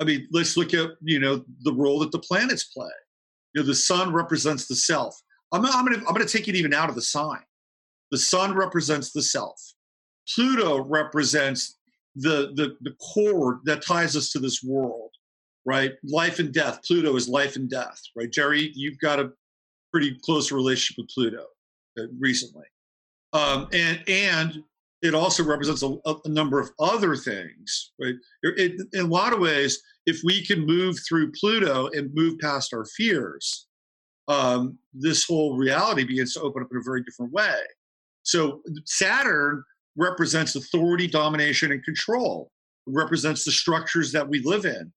I 0.00 0.04
mean, 0.04 0.28
let's 0.32 0.56
look 0.56 0.74
at 0.74 0.90
you 1.02 1.20
know 1.20 1.44
the 1.62 1.72
role 1.72 2.00
that 2.00 2.12
the 2.12 2.18
planets 2.18 2.64
play. 2.64 2.90
You 3.54 3.62
know, 3.62 3.66
the 3.66 3.74
sun 3.74 4.12
represents 4.12 4.66
the 4.66 4.76
self. 4.76 5.20
I'm, 5.52 5.64
I'm 5.66 5.84
gonna 5.86 5.98
I'm 5.98 6.14
gonna 6.14 6.26
take 6.26 6.48
it 6.48 6.56
even 6.56 6.74
out 6.74 6.88
of 6.88 6.96
the 6.96 7.02
sign. 7.02 7.42
The 8.10 8.18
sun 8.18 8.54
represents 8.54 9.12
the 9.12 9.22
self. 9.22 9.60
Pluto 10.34 10.84
represents 10.84 11.78
the 12.16 12.52
the 12.56 12.76
the 12.82 12.94
core 13.14 13.60
that 13.64 13.82
ties 13.82 14.16
us 14.16 14.30
to 14.32 14.40
this 14.40 14.62
world, 14.62 15.03
right? 15.66 15.92
Life 16.04 16.38
and 16.38 16.52
death. 16.52 16.80
Pluto 16.86 17.16
is 17.16 17.28
life 17.28 17.56
and 17.56 17.68
death, 17.68 18.00
right? 18.16 18.30
Jerry, 18.30 18.72
you've 18.74 18.98
got 18.98 19.20
a 19.20 19.32
pretty 19.92 20.18
close 20.22 20.52
relationship 20.52 21.02
with 21.02 21.10
Pluto 21.10 21.46
uh, 21.98 22.04
recently, 22.18 22.66
um, 23.32 23.68
and 23.72 24.02
and 24.08 24.62
it 25.02 25.14
also 25.14 25.44
represents 25.44 25.82
a, 25.82 25.96
a, 26.06 26.28
number 26.30 26.58
of 26.58 26.70
other 26.78 27.14
things, 27.14 27.92
right? 28.00 28.14
It, 28.42 28.80
in 28.94 29.00
a 29.00 29.06
lot 29.06 29.34
of 29.34 29.38
ways, 29.38 29.78
if 30.06 30.20
we 30.24 30.42
can 30.42 30.64
move 30.64 30.96
through 31.06 31.32
Pluto 31.32 31.90
and 31.92 32.10
move 32.14 32.38
past 32.38 32.72
our 32.72 32.86
fears, 32.96 33.66
um, 34.28 34.78
this 34.94 35.24
whole 35.24 35.56
reality 35.56 36.04
begins 36.04 36.32
to 36.34 36.40
open 36.40 36.62
up 36.62 36.68
in 36.70 36.78
a 36.78 36.82
very 36.82 37.02
different 37.02 37.32
way. 37.32 37.58
So 38.22 38.62
Saturn 38.86 39.62
represents 39.96 40.56
authority, 40.56 41.06
domination, 41.06 41.72
and 41.72 41.84
control. 41.84 42.50
It 42.86 42.94
represents 42.94 43.44
the 43.44 43.52
structures 43.52 44.10
that 44.12 44.26
we 44.26 44.40
live 44.40 44.64
in. 44.64 44.90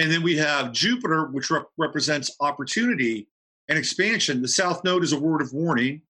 And 0.00 0.10
then 0.10 0.22
we 0.22 0.34
have 0.38 0.72
Jupiter, 0.72 1.26
which 1.26 1.50
rep- 1.50 1.68
represents 1.76 2.34
opportunity 2.40 3.28
and 3.68 3.78
expansion. 3.78 4.40
The 4.40 4.48
South 4.48 4.82
Node 4.82 5.04
is 5.04 5.12
a 5.12 5.20
word 5.20 5.42
of 5.42 5.52
warning. 5.52 6.00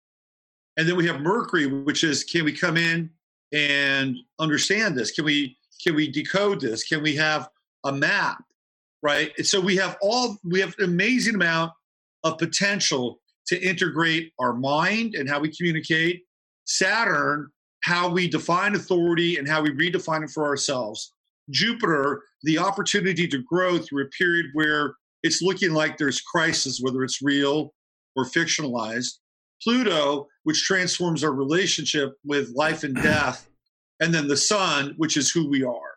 And 0.77 0.89
then 0.89 0.95
we 0.95 1.09
have 1.09 1.21
Mercury, 1.21 1.67
which 1.67 2.05
is 2.05 2.23
can 2.23 2.45
we 2.45 2.53
come 2.53 2.77
in 2.77 3.11
and 3.53 4.17
understand 4.39 4.97
this? 4.97 5.11
Can 5.11 5.25
we 5.25 5.57
can 5.83 5.97
we 5.97 6.09
decode 6.09 6.61
this? 6.61 6.85
Can 6.85 7.03
we 7.03 7.17
have 7.17 7.49
a 7.85 7.91
map? 7.91 8.45
Right. 9.03 9.33
And 9.37 9.47
so 9.47 9.61
we 9.61 9.75
have 9.79 9.99
all 10.01 10.39
we 10.45 10.61
have 10.61 10.73
an 10.79 10.85
amazing 10.85 11.35
amount 11.35 11.73
of 12.23 12.39
potential 12.39 13.21
to 13.49 13.61
integrate 13.61 14.33
our 14.39 14.53
mind 14.53 15.17
and 15.17 15.29
how 15.29 15.41
we 15.41 15.51
communicate. 15.53 16.23
Saturn, 16.65 17.49
how 17.83 18.09
we 18.09 18.29
define 18.29 18.77
authority 18.77 19.37
and 19.37 19.49
how 19.49 19.63
we 19.63 19.71
redefine 19.71 20.23
it 20.23 20.31
for 20.31 20.47
ourselves. 20.47 21.13
Jupiter, 21.51 22.23
the 22.43 22.59
opportunity 22.59 23.27
to 23.29 23.43
grow 23.43 23.79
through 23.79 24.05
a 24.05 24.09
period 24.09 24.47
where 24.55 24.95
it's 25.23 25.43
looking 25.43 25.73
like 25.73 25.99
there's 25.99 26.21
crisis, 26.21 26.81
whether 26.81 27.03
it's 27.05 27.23
real 27.23 27.73
or 28.17 28.25
fictionalized. 28.25 29.19
Pluto, 29.63 30.27
which 30.45 30.65
transforms 30.65 31.23
our 31.23 31.33
relationship 31.33 32.15
with 32.25 32.51
life 32.55 32.83
and 32.83 32.95
death, 32.95 33.49
and 34.01 34.15
then 34.15 34.27
the 34.27 34.37
sun, 34.37 34.95
which 34.97 35.17
is 35.17 35.31
who 35.31 35.49
we 35.49 35.63
are. 35.63 35.95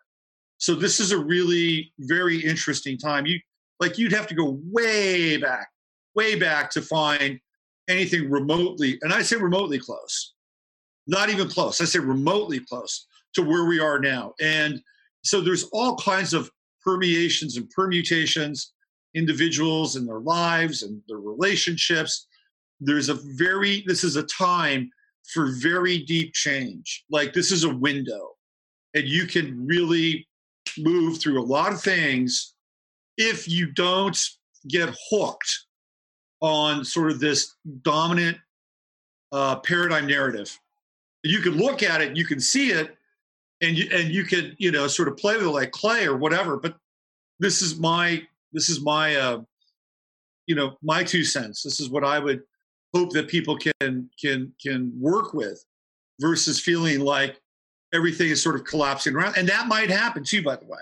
So 0.58 0.74
this 0.74 1.00
is 1.00 1.12
a 1.12 1.18
really 1.18 1.92
very 2.00 2.38
interesting 2.38 2.98
time. 2.98 3.26
You 3.26 3.40
like 3.80 3.98
you'd 3.98 4.12
have 4.12 4.26
to 4.28 4.34
go 4.34 4.60
way 4.70 5.36
back, 5.38 5.68
way 6.14 6.38
back 6.38 6.70
to 6.72 6.82
find 6.82 7.40
anything 7.88 8.30
remotely, 8.30 8.98
and 9.02 9.12
I 9.12 9.22
say 9.22 9.36
remotely 9.36 9.78
close, 9.78 10.34
not 11.06 11.30
even 11.30 11.48
close. 11.48 11.80
I 11.80 11.84
say 11.84 11.98
remotely 11.98 12.60
close 12.60 13.06
to 13.34 13.42
where 13.42 13.64
we 13.64 13.80
are 13.80 13.98
now. 13.98 14.34
And 14.40 14.80
so 15.24 15.40
there's 15.40 15.64
all 15.72 15.96
kinds 15.96 16.34
of 16.34 16.50
permeations 16.82 17.56
and 17.56 17.68
permutations, 17.70 18.72
individuals 19.14 19.96
and 19.96 20.06
their 20.06 20.20
lives 20.20 20.82
and 20.82 21.00
their 21.08 21.18
relationships. 21.18 22.26
There's 22.80 23.08
a 23.08 23.18
very 23.36 23.82
this 23.86 24.04
is 24.04 24.16
a 24.16 24.24
time 24.24 24.90
for 25.32 25.52
very 25.58 25.98
deep 25.98 26.34
change. 26.34 27.04
Like 27.10 27.32
this 27.32 27.50
is 27.50 27.64
a 27.64 27.74
window 27.74 28.32
and 28.94 29.04
you 29.04 29.26
can 29.26 29.66
really 29.66 30.28
move 30.78 31.18
through 31.18 31.40
a 31.40 31.44
lot 31.44 31.72
of 31.72 31.80
things 31.80 32.54
if 33.16 33.48
you 33.48 33.72
don't 33.72 34.18
get 34.68 34.94
hooked 35.10 35.66
on 36.40 36.84
sort 36.84 37.10
of 37.10 37.20
this 37.20 37.54
dominant 37.82 38.36
uh, 39.32 39.56
paradigm 39.56 40.06
narrative. 40.06 40.58
You 41.22 41.40
can 41.40 41.56
look 41.56 41.82
at 41.82 42.02
it 42.02 42.14
you 42.14 42.26
can 42.26 42.40
see 42.40 42.70
it 42.72 42.98
and 43.64 43.76
you 43.76 43.88
and 43.92 44.10
you 44.10 44.24
can 44.24 44.54
you 44.58 44.70
know 44.70 44.86
sort 44.86 45.08
of 45.08 45.16
play 45.16 45.36
with 45.36 45.46
it 45.46 45.50
like 45.50 45.72
clay 45.72 46.06
or 46.06 46.16
whatever 46.16 46.56
but 46.56 46.76
this 47.38 47.62
is 47.62 47.78
my 47.78 48.22
this 48.52 48.68
is 48.68 48.80
my 48.80 49.16
uh 49.16 49.42
you 50.46 50.54
know 50.54 50.76
my 50.82 51.02
two 51.02 51.24
cents. 51.24 51.62
This 51.62 51.80
is 51.80 51.88
what 51.88 52.04
i 52.04 52.18
would 52.18 52.42
hope 52.94 53.10
that 53.12 53.28
people 53.28 53.58
can 53.58 54.08
can 54.20 54.52
can 54.62 54.92
work 54.98 55.34
with 55.34 55.64
versus 56.20 56.60
feeling 56.60 57.00
like 57.00 57.40
everything 57.92 58.30
is 58.30 58.42
sort 58.42 58.54
of 58.54 58.64
collapsing 58.64 59.14
around. 59.14 59.36
And 59.36 59.48
that 59.48 59.66
might 59.66 59.90
happen 59.90 60.24
too 60.24 60.42
by 60.42 60.56
the 60.56 60.66
way. 60.66 60.78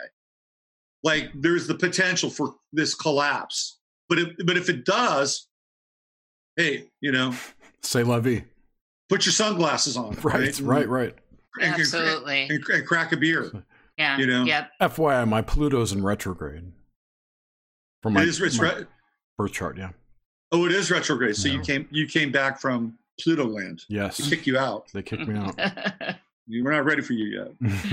Like 1.02 1.30
there's 1.34 1.66
the 1.66 1.74
potential 1.74 2.30
for 2.30 2.54
this 2.72 2.94
collapse. 2.94 3.78
But 4.08 4.18
if, 4.18 4.28
but 4.44 4.56
if 4.56 4.68
it 4.68 4.84
does 4.84 5.48
hey 6.56 6.88
you 7.00 7.12
know 7.12 7.34
say 7.82 8.02
la 8.02 8.20
vie. 8.20 8.44
Put 9.08 9.26
your 9.26 9.32
sunglasses 9.32 9.96
on 9.96 10.16
right 10.22 10.60
right? 10.60 10.60
right, 10.60 10.88
right. 10.88 11.14
And, 11.60 11.74
absolutely 11.74 12.48
and, 12.48 12.64
and, 12.68 12.86
crack 12.86 13.12
a 13.12 13.16
beer 13.16 13.64
yeah 13.98 14.16
you 14.16 14.26
know 14.26 14.44
yep 14.44 14.70
fyi 14.80 15.28
my 15.28 15.42
pluto's 15.42 15.92
in 15.92 16.02
retrograde 16.02 16.72
from 18.02 18.14
my, 18.14 18.22
it 18.22 18.28
is, 18.28 18.58
my 18.58 18.68
re- 18.68 18.86
birth 19.36 19.52
chart 19.52 19.76
yeah 19.76 19.90
Oh, 20.52 20.66
it 20.66 20.72
is 20.72 20.90
retrograde. 20.90 21.34
So 21.34 21.48
you 21.48 21.60
came 21.60 21.88
you 21.90 22.06
came 22.06 22.30
back 22.30 22.60
from 22.60 22.98
Pluto 23.18 23.46
land. 23.46 23.84
Yes. 23.88 24.18
They 24.18 24.28
kicked 24.28 24.46
you 24.46 24.58
out. 24.58 24.88
They 24.92 25.02
kicked 25.02 25.26
me 25.26 25.38
out. 25.38 25.56
we 26.48 26.60
are 26.60 26.72
not 26.72 26.84
ready 26.84 27.00
for 27.00 27.14
you 27.14 27.40
yet. 27.40 27.70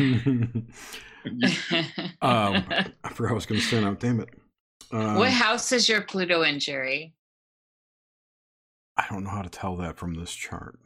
um, 2.21 2.21
I 2.21 3.09
forgot 3.13 3.31
I 3.31 3.33
was 3.33 3.45
going 3.45 3.61
to 3.61 3.65
say 3.65 3.79
now. 3.79 3.93
Damn 3.93 4.19
it. 4.19 4.29
Um, 4.91 5.15
what 5.15 5.31
house 5.31 5.71
is 5.71 5.87
your 5.87 6.01
Pluto 6.01 6.41
in, 6.41 6.59
Jerry? 6.59 7.13
I 8.97 9.05
don't 9.09 9.23
know 9.23 9.29
how 9.29 9.41
to 9.41 9.49
tell 9.49 9.77
that 9.77 9.95
from 9.95 10.15
this 10.15 10.33
chart. 10.33 10.77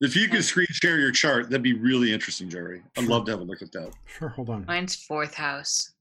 If 0.00 0.14
you 0.14 0.28
could 0.28 0.44
screen 0.44 0.66
share 0.70 0.98
your 0.98 1.10
chart, 1.10 1.50
that'd 1.50 1.62
be 1.62 1.74
really 1.74 2.12
interesting, 2.12 2.48
Jerry. 2.48 2.82
I'd 2.96 3.02
sure. 3.02 3.10
love 3.10 3.24
to 3.26 3.32
have 3.32 3.40
a 3.40 3.44
look 3.44 3.62
at 3.62 3.72
that. 3.72 3.92
Sure, 4.06 4.28
hold 4.28 4.48
on. 4.48 4.64
Mine's 4.66 4.94
fourth 4.94 5.34
house. 5.34 5.92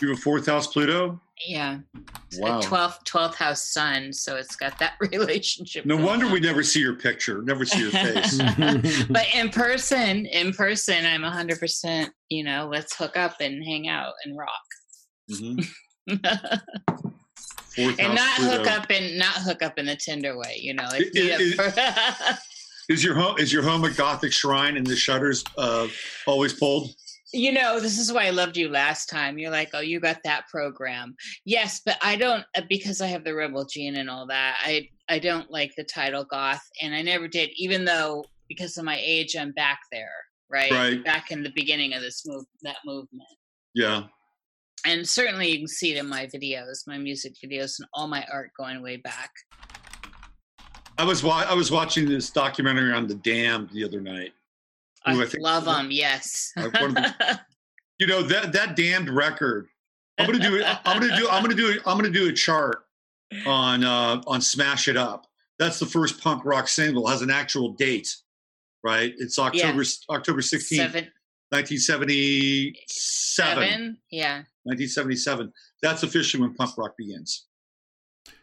You 0.00 0.08
have 0.08 0.18
a 0.18 0.20
fourth 0.20 0.46
house 0.46 0.66
Pluto? 0.66 1.20
Yeah. 1.46 1.78
Wow. 2.36 2.60
12th, 2.60 3.04
12th 3.06 3.34
house 3.36 3.72
sun. 3.72 4.12
So 4.12 4.36
it's 4.36 4.56
got 4.56 4.78
that 4.80 4.94
relationship. 5.12 5.86
No 5.86 5.96
wonder 5.96 6.26
on. 6.26 6.32
we 6.32 6.40
never 6.40 6.62
see 6.62 6.80
your 6.80 6.96
picture, 6.96 7.42
never 7.42 7.64
see 7.64 7.80
your 7.80 7.90
face. 7.90 8.38
but 9.10 9.26
in 9.34 9.48
person, 9.50 10.26
in 10.26 10.52
person, 10.52 11.06
I'm 11.06 11.22
100%, 11.22 12.10
you 12.28 12.44
know, 12.44 12.68
let's 12.70 12.94
hook 12.96 13.16
up 13.16 13.36
and 13.40 13.64
hang 13.64 13.88
out 13.88 14.14
and 14.24 14.36
rock. 14.36 14.50
Mm-hmm. 15.30 15.60
and 17.78 18.14
not 18.14 18.36
Pluto. 18.36 18.58
hook 18.58 18.66
up 18.66 18.90
and 18.90 19.18
not 19.18 19.34
hook 19.36 19.62
up 19.62 19.78
in 19.78 19.86
the 19.86 19.96
Tinder 19.96 20.36
way, 20.36 20.58
you 20.60 20.74
know. 20.74 20.84
Like 20.90 21.10
is, 21.14 21.58
is, 22.88 23.04
your 23.04 23.14
home 23.14 23.38
is 23.38 23.52
your 23.52 23.62
home 23.62 23.84
a 23.84 23.90
Gothic 23.90 24.32
shrine 24.32 24.76
and 24.76 24.86
the 24.86 24.96
shutters 24.96 25.44
uh, 25.56 25.88
always 26.26 26.52
pulled? 26.52 26.90
you 27.34 27.52
know 27.52 27.78
this 27.78 27.98
is 27.98 28.10
why 28.10 28.24
i 28.24 28.30
loved 28.30 28.56
you 28.56 28.70
last 28.70 29.10
time. 29.10 29.38
You're 29.38 29.50
like 29.50 29.68
oh 29.74 29.80
you 29.80 30.00
got 30.00 30.16
that 30.24 30.48
program. 30.48 31.14
Yes 31.44 31.82
but 31.84 31.98
i 32.00 32.16
don't 32.16 32.42
uh, 32.56 32.62
because 32.70 33.02
i 33.02 33.06
have 33.06 33.22
the 33.22 33.34
rebel 33.34 33.66
gene 33.66 33.96
and 33.96 34.08
all 34.08 34.26
that 34.28 34.56
i 34.62 34.88
i 35.10 35.18
don't 35.18 35.50
like 35.50 35.74
the 35.76 35.84
title 35.84 36.24
goth 36.24 36.62
and 36.80 36.94
i 36.94 37.02
never 37.02 37.28
did 37.28 37.50
even 37.56 37.84
though 37.84 38.24
because 38.48 38.78
of 38.78 38.84
my 38.86 38.98
age 38.98 39.36
i'm 39.36 39.52
back 39.52 39.80
there 39.92 40.08
right, 40.50 40.70
right. 40.70 41.04
back 41.04 41.30
in 41.30 41.42
the 41.42 41.52
beginning 41.54 41.94
of 41.94 42.02
this 42.02 42.26
move 42.26 42.44
that 42.62 42.76
movement. 42.84 43.28
Yeah. 43.74 44.04
And 44.84 45.06
certainly 45.06 45.50
you 45.50 45.58
can 45.58 45.68
see 45.68 45.92
it 45.92 45.98
in 45.98 46.08
my 46.08 46.26
videos 46.26 46.86
my 46.86 46.98
music 46.98 47.34
videos 47.44 47.78
and 47.78 47.88
all 47.94 48.08
my 48.08 48.24
art 48.32 48.50
going 48.58 48.82
way 48.82 48.96
back 48.96 49.30
i 50.98 51.04
was 51.04 51.22
wa- 51.22 51.46
i 51.48 51.54
was 51.54 51.70
watching 51.70 52.08
this 52.08 52.30
documentary 52.30 52.92
on 52.92 53.06
the 53.06 53.14
dam 53.16 53.68
the 53.72 53.84
other 53.84 54.00
night 54.00 54.32
I, 55.04 55.12
I 55.12 55.28
love 55.38 55.64
them. 55.64 55.90
Yes. 55.90 56.52
the, 56.56 57.40
you 57.98 58.06
know 58.06 58.22
that 58.22 58.52
that 58.52 58.76
damned 58.76 59.08
record. 59.08 59.68
I'm 60.18 60.26
gonna 60.26 60.38
do 60.38 60.56
it. 60.56 60.64
I'm 60.84 61.00
gonna 61.00 61.16
do. 61.16 61.28
I'm 61.28 61.42
gonna 61.42 61.54
do. 61.54 61.80
I'm 61.86 61.96
gonna 61.96 62.10
do 62.10 62.28
a 62.28 62.32
chart 62.32 62.84
on 63.46 63.84
uh, 63.84 64.20
on 64.26 64.40
Smash 64.40 64.88
It 64.88 64.96
Up. 64.96 65.26
That's 65.58 65.78
the 65.78 65.86
first 65.86 66.20
punk 66.20 66.44
rock 66.44 66.68
single. 66.68 67.06
Has 67.06 67.22
an 67.22 67.30
actual 67.30 67.70
date, 67.72 68.14
right? 68.84 69.14
It's 69.18 69.38
October 69.38 69.82
yeah. 69.82 70.14
October 70.16 70.40
16th, 70.40 71.08
1977. 71.50 72.74
Seven? 72.88 73.98
Yeah. 74.10 74.42
1977. 74.64 75.52
That's 75.82 76.02
officially 76.02 76.42
when 76.42 76.54
punk 76.54 76.76
rock 76.76 76.96
begins. 76.96 77.46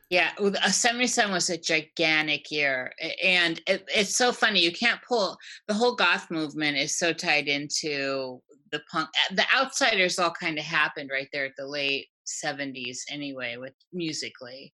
Yeah, 0.10 0.32
uh, 0.40 0.70
77 0.70 1.32
was 1.34 1.50
a 1.50 1.58
gigantic 1.58 2.52
year. 2.52 2.92
And 3.24 3.60
it, 3.68 3.86
it's 3.94 4.16
so 4.16 4.32
funny. 4.32 4.62
You 4.62 4.72
can't 4.72 5.02
pull 5.08 5.36
the 5.68 5.74
whole 5.74 5.96
goth 5.96 6.30
movement 6.30 6.78
is 6.78 6.98
so 6.98 7.12
tied 7.12 7.48
into 7.48 8.40
the 8.72 8.82
punk. 8.92 9.10
Uh, 9.32 9.36
the 9.36 9.46
outsiders 9.56 10.20
all 10.20 10.32
kind 10.32 10.60
of 10.60 10.66
happened 10.66 11.10
right 11.12 11.28
there 11.34 11.46
at 11.46 11.54
the 11.58 11.66
late 11.66 12.08
70s, 12.28 13.00
anyway, 13.10 13.58
with 13.58 13.74
musically. 13.94 14.74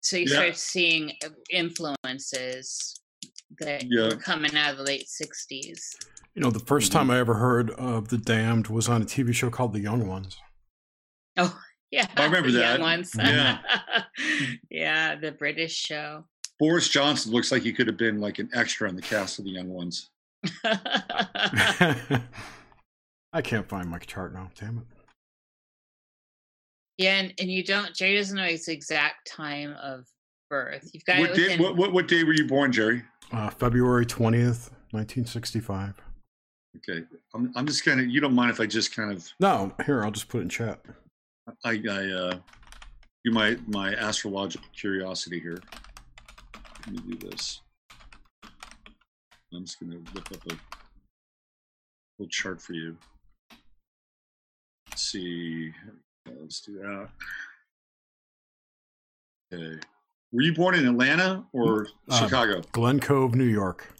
So 0.00 0.16
you 0.16 0.26
yeah. 0.28 0.34
start 0.34 0.56
seeing 0.56 1.12
uh, 1.24 1.28
influences 1.50 3.00
that 3.60 3.84
Yeah. 3.88 4.08
were 4.10 4.16
coming 4.16 4.56
out 4.56 4.72
of 4.72 4.78
the 4.78 4.84
late 4.84 5.06
'60s. 5.08 5.80
You 6.34 6.42
know, 6.42 6.50
the 6.50 6.58
1st 6.60 6.90
Mhm. 6.90 6.94
time 6.94 7.10
I 7.10 7.18
ever 7.18 7.34
heard 7.34 7.70
of 7.72 8.08
The 8.08 8.18
Damned 8.18 8.68
was 8.68 8.88
on 8.88 9.02
a 9.02 9.04
TV 9.04 9.32
show 9.32 9.50
called 9.50 9.72
The 9.72 9.80
Young 9.80 10.06
Ones. 10.08 10.36
Oh, 11.36 11.56
yeah, 11.92 12.06
I 12.16 12.24
remember 12.24 12.50
the 12.50 12.58
that. 12.58 12.72
young 12.72 12.80
ones. 12.80 13.12
Yeah. 13.16 13.58
yeah, 14.70 15.14
the 15.14 15.30
British 15.32 15.74
show. 15.76 16.24
Boris 16.58 16.88
Johnson 16.88 17.32
looks 17.32 17.52
like 17.52 17.62
he 17.62 17.72
could 17.72 17.86
have 17.86 17.96
been 17.96 18.20
like 18.20 18.38
an 18.40 18.48
extra 18.54 18.88
on 18.88 18.96
the 18.96 19.02
cast 19.02 19.38
of 19.38 19.44
the 19.44 19.50
Young 19.52 19.68
Ones. 19.68 20.10
I 23.32 23.40
can't 23.42 23.68
find 23.68 23.88
my 23.88 23.98
chart 23.98 24.32
now. 24.34 24.50
Damn 24.58 24.78
it. 24.78 24.84
yeah, 26.98 27.18
and, 27.20 27.32
and 27.38 27.50
you 27.50 27.64
don't. 27.64 27.94
Jerry 27.94 28.16
doesn't 28.16 28.36
know 28.36 28.44
his 28.44 28.68
exact 28.68 29.26
time 29.30 29.74
of 29.82 30.04
birth. 30.50 30.88
You've 30.92 31.04
got 31.04 31.18
What 31.18 31.30
it 31.30 31.36
day, 31.36 31.42
within. 31.42 31.62
what, 31.62 31.76
what, 31.76 31.92
what 31.92 32.08
day 32.08 32.24
were 32.24 32.34
you 32.34 32.46
born, 32.46 32.70
Jerry? 32.72 33.02
Uh, 33.32 33.48
February 33.50 34.04
20th, 34.06 34.70
1965. 34.90 36.00
Okay, 36.76 37.04
I'm, 37.34 37.52
I'm 37.56 37.66
just 37.66 37.84
kind 37.84 38.00
of. 38.00 38.06
You 38.06 38.20
don't 38.20 38.34
mind 38.34 38.50
if 38.50 38.60
I 38.60 38.66
just 38.66 38.94
kind 38.94 39.10
of 39.12 39.26
No, 39.40 39.72
here, 39.86 40.04
I'll 40.04 40.10
just 40.10 40.28
put 40.28 40.38
it 40.38 40.42
in 40.42 40.48
chat. 40.48 40.80
I, 41.64 41.80
I 41.90 42.10
uh, 42.10 42.38
do 43.24 43.30
my 43.30 43.56
my 43.66 43.94
astrological 43.94 44.66
curiosity 44.74 45.40
here. 45.40 45.58
Let 46.86 46.92
me 47.06 47.14
do 47.16 47.28
this. 47.28 47.60
I'm 49.54 49.64
just 49.64 49.78
going 49.78 49.92
to 49.92 49.98
look 50.14 50.32
up 50.32 50.44
a 50.46 50.56
little 52.18 52.30
chart 52.30 52.60
for 52.60 52.72
you. 52.72 52.96
Let's 54.90 55.02
see. 55.02 55.72
Let's 56.40 56.60
do 56.62 56.78
that. 56.78 57.08
Okay. 59.52 59.78
Were 60.32 60.40
you 60.42 60.54
born 60.54 60.74
in 60.74 60.86
Atlanta 60.86 61.44
or 61.52 61.88
Uh, 62.08 62.18
Chicago? 62.18 62.62
Glen 62.72 62.98
Cove, 62.98 63.34
New 63.34 63.44
York. 63.44 63.92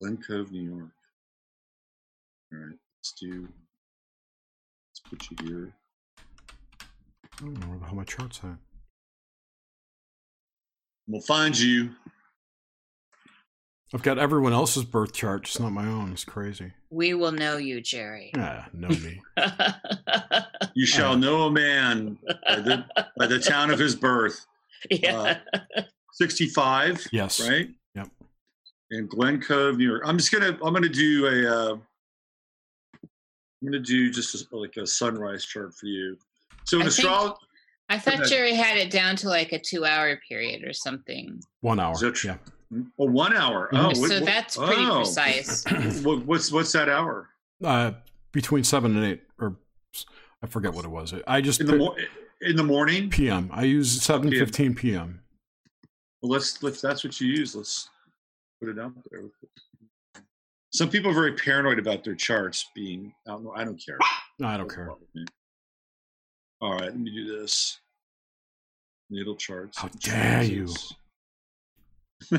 Glen 0.00 0.18
Cove, 0.18 0.52
New 0.52 0.60
York. 0.62 0.90
All 2.52 2.58
right. 2.58 2.76
Let's 2.98 3.12
do. 3.18 3.48
Let's 4.90 5.00
put 5.08 5.30
you 5.30 5.46
here. 5.48 5.72
I 7.40 7.44
don't 7.44 7.60
know 7.60 7.66
where 7.68 7.78
the 7.78 7.84
hell 7.86 7.94
my 7.94 8.04
chart's 8.04 8.40
at. 8.42 8.56
We'll 11.06 11.20
find 11.22 11.58
you. 11.58 11.90
I've 13.94 14.02
got 14.02 14.18
everyone 14.18 14.52
else's 14.52 14.84
birth 14.84 15.14
chart, 15.14 15.44
just 15.44 15.60
not 15.60 15.72
my 15.72 15.86
own. 15.86 16.12
It's 16.12 16.24
crazy. 16.24 16.72
we 16.90 17.14
will 17.14 17.32
know 17.32 17.56
you, 17.56 17.80
Jerry. 17.80 18.30
Ah, 18.36 18.66
know 18.72 18.88
me. 18.88 19.22
You 20.74 20.86
shall 20.86 21.16
know 21.16 21.42
a 21.46 21.50
man 21.50 22.18
by 22.46 22.56
the, 22.56 22.84
by 23.16 23.26
the 23.26 23.38
town 23.40 23.70
of 23.70 23.78
his 23.80 23.96
birth. 23.96 24.44
yeah. 24.90 25.38
65, 26.12 27.06
Yes. 27.10 27.40
right? 27.48 27.68
Yep. 27.94 28.08
In 28.92 29.06
Glen 29.06 29.40
Cove, 29.40 29.76
New 29.78 29.88
York. 29.88 30.02
I'm 30.04 30.18
just 30.18 30.30
gonna 30.30 30.56
I'm 30.62 30.72
gonna 30.74 30.88
do 30.88 31.26
a 31.26 31.52
uh, 31.52 31.72
I'm 33.02 33.64
gonna 33.64 33.80
do 33.80 34.10
just 34.12 34.34
a, 34.52 34.56
like 34.56 34.76
a 34.76 34.86
sunrise 34.86 35.44
chart 35.44 35.74
for 35.74 35.86
you. 35.86 36.16
So 36.68 36.76
in 36.76 36.82
I 36.82 36.86
astrology, 36.88 37.34
I 37.88 37.98
thought 37.98 38.26
Jerry 38.26 38.52
had 38.52 38.76
it 38.76 38.90
down 38.90 39.16
to 39.16 39.28
like 39.28 39.52
a 39.52 39.58
two-hour 39.58 40.20
period 40.28 40.62
or 40.68 40.74
something. 40.74 41.40
One 41.62 41.80
hour. 41.80 41.94
Is 41.94 42.00
that 42.00 42.14
tr- 42.14 42.26
yeah. 42.28 42.36
oh, 42.98 43.06
one 43.06 43.34
hour. 43.34 43.70
Mhm. 43.72 43.78
Oh, 43.78 43.86
what- 43.86 44.10
so 44.10 44.16
what- 44.16 44.24
that's 44.26 44.56
pretty 44.58 44.84
oh. 44.84 44.96
precise. 44.96 45.64
What, 46.04 46.26
what's 46.26 46.52
what's 46.52 46.72
that 46.72 46.90
hour? 46.90 47.30
Uh, 47.64 47.92
between 48.32 48.64
seven 48.64 48.94
and 48.96 49.06
eight, 49.06 49.22
or 49.40 49.56
I 50.42 50.46
forget 50.46 50.74
what 50.74 50.84
it 50.84 50.90
was. 50.90 51.14
I 51.26 51.40
just 51.40 51.60
In 51.60 51.66
the 51.66 51.76
mor- 51.76 51.96
in 52.42 52.54
the 52.56 52.64
morning. 52.64 53.08
PM. 53.08 53.48
I 53.50 53.62
use 53.62 54.02
seven 54.02 54.28
PM. 54.28 54.44
fifteen 54.44 54.74
PM. 54.74 55.22
Well, 56.20 56.32
let's 56.32 56.62
let's 56.62 56.82
that's 56.82 57.02
what 57.02 57.18
you 57.18 57.28
use. 57.28 57.56
Let's 57.56 57.88
put 58.60 58.68
it 58.68 58.78
out 58.78 58.92
there. 59.10 59.22
Some 60.74 60.90
people 60.90 61.10
are 61.12 61.14
very 61.14 61.32
paranoid 61.32 61.78
about 61.78 62.04
their 62.04 62.14
charts 62.14 62.66
being 62.74 63.14
out. 63.26 63.42
I 63.56 63.64
don't 63.64 63.82
care. 63.82 63.96
No, 64.38 64.48
I 64.48 64.58
don't 64.58 64.68
care. 64.68 64.90
All 66.60 66.72
right, 66.72 66.84
let 66.84 66.98
me 66.98 67.10
do 67.10 67.38
this. 67.40 67.78
Natal 69.10 69.36
charts. 69.36 69.78
How 69.78 69.88
dare 70.00 70.42
you. 70.42 70.68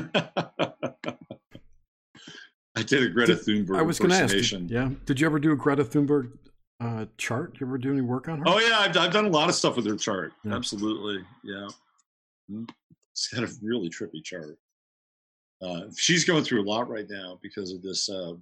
I 2.76 2.82
did 2.84 3.02
a 3.02 3.08
Greta 3.08 3.34
Did- 3.34 3.44
Thunberg 3.66 3.78
I 3.78 3.82
was 3.82 3.98
going 3.98 4.10
to 4.10 4.16
ask. 4.16 4.32
Did, 4.34 4.70
yeah. 4.70 4.90
Did 5.06 5.20
you 5.20 5.26
ever 5.26 5.38
do 5.38 5.52
a 5.52 5.56
Greta 5.56 5.84
Thunberg 5.84 6.32
uh, 6.80 7.06
chart? 7.18 7.52
Did 7.54 7.60
you 7.62 7.66
ever 7.66 7.78
do 7.78 7.90
any 7.92 8.00
work 8.00 8.28
on 8.28 8.38
her? 8.38 8.44
Oh 8.46 8.58
yeah, 8.60 8.78
I've, 8.80 8.96
I've 8.96 9.12
done 9.12 9.24
a 9.26 9.30
lot 9.30 9.48
of 9.48 9.54
stuff 9.54 9.76
with 9.76 9.86
her 9.86 9.96
chart. 9.96 10.32
Yeah. 10.44 10.54
Absolutely, 10.54 11.24
yeah. 11.44 11.68
Mhm. 12.50 12.68
It's 13.12 13.28
got 13.28 13.42
a 13.42 13.52
really 13.62 13.90
trippy 13.90 14.22
chart. 14.22 14.56
Uh, 15.60 15.82
she's 15.96 16.24
going 16.24 16.42
through 16.44 16.62
a 16.62 16.68
lot 16.68 16.88
right 16.88 17.06
now 17.10 17.38
because 17.42 17.72
of 17.72 17.82
this, 17.82 18.08
uh, 18.08 18.32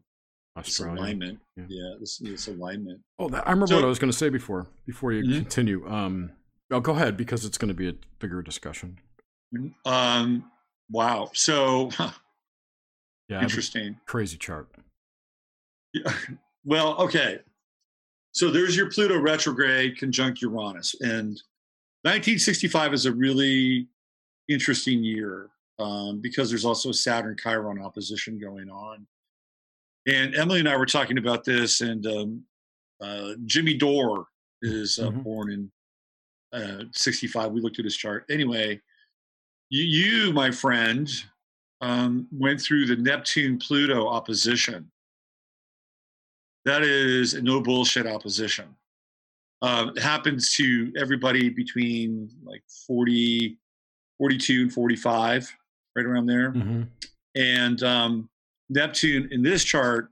this 0.67 0.81
alignment. 0.81 1.39
Yeah. 1.57 1.65
Yeah, 1.69 1.95
this, 2.01 2.19
this 2.19 2.49
alignment. 2.49 3.01
Oh, 3.19 3.29
that, 3.29 3.47
I 3.47 3.51
remember 3.51 3.69
So- 3.69 3.77
what 3.77 3.85
I 3.85 3.89
was 3.89 3.99
going 3.99 4.11
to 4.13 4.17
say 4.17 4.29
before. 4.29 4.67
Before 4.87 5.13
you 5.13 5.23
Mhm. 5.25 5.35
continue, 5.43 5.89
um, 5.89 6.33
go 6.71 6.93
ahead 6.93 7.17
because 7.17 7.45
it's 7.45 7.59
going 7.59 7.69
to 7.69 7.75
be 7.75 7.89
a 7.89 7.95
bigger 8.19 8.43
discussion. 8.43 8.99
Um, 9.87 10.51
wow. 10.91 11.31
So 11.35 11.91
Yeah, 11.99 12.07
have 13.31 13.41
a 13.41 13.43
interesting. 13.43 13.99
crazy 14.07 14.37
chart. 14.37 14.69
Yeah. 15.95 16.13
Well, 16.65 16.97
okay. 16.99 17.39
So 18.33 18.51
there's 18.51 18.77
your 18.77 18.91
Pluto 18.91 19.19
retrograde 19.19 19.97
conjunct 19.99 20.43
Uranus, 20.43 20.95
and 21.01 21.41
1965 22.03 22.93
is 22.93 23.07
a 23.07 23.13
really 23.13 23.89
interesting 24.51 25.03
year 25.03 25.49
um, 25.79 26.21
because 26.21 26.51
there's 26.51 26.67
also 26.67 26.91
a 26.91 26.95
Saturn 26.95 27.37
Chiron 27.43 27.81
opposition 27.81 28.39
going 28.39 28.69
on. 28.69 29.07
And 30.09 30.35
Emily 30.35 30.61
and 30.61 30.69
I 30.69 30.77
were 30.77 30.87
talking 30.87 31.19
about 31.19 31.45
this, 31.45 31.83
and 31.83 32.07
um, 32.07 32.43
uh, 33.01 33.35
Jimmy 33.45 33.75
Dore 33.75 34.27
is 34.63 34.99
uh, 34.99 35.11
Mhm. 35.11 35.23
born 35.23 35.53
in 35.53 35.71
uh, 36.53 36.85
65. 36.93 37.53
We 37.53 37.61
looked 37.61 37.79
at 37.79 37.85
his 37.85 37.95
chart. 37.97 38.25
Anyway, 38.31 38.81
you, 39.69 39.85
you 39.85 40.33
my 40.33 40.51
friend, 40.51 41.09
um, 41.83 42.27
went 42.33 42.59
through 42.61 42.87
the 42.87 42.97
Neptune 42.97 43.59
Pluto 43.59 44.09
opposition. 44.09 44.91
That 46.65 46.83
is 46.83 47.35
a 47.35 47.43
no 47.43 47.61
bullshit 47.61 48.07
opposition. 48.07 48.75
Um, 49.61 49.91
it 49.91 49.99
happens 50.03 50.55
to 50.55 50.91
everybody 50.97 51.51
between 51.51 52.31
like 52.43 52.63
40, 52.87 53.59
42 54.17 54.63
and 54.63 54.73
45, 54.73 55.55
right 55.97 56.07
around 56.07 56.27
there. 56.27 56.53
hmm 56.53 56.83
And 57.35 57.83
um, 57.83 58.31
Neptune 58.69 59.29
in 59.31 59.43
this 59.43 59.65
chart 59.65 60.11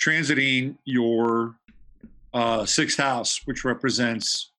transiting 0.00 0.76
your 0.84 1.56
uh, 2.34 2.64
sixth 2.64 2.98
house, 2.98 3.40
which 3.44 3.64
represents 3.64 4.52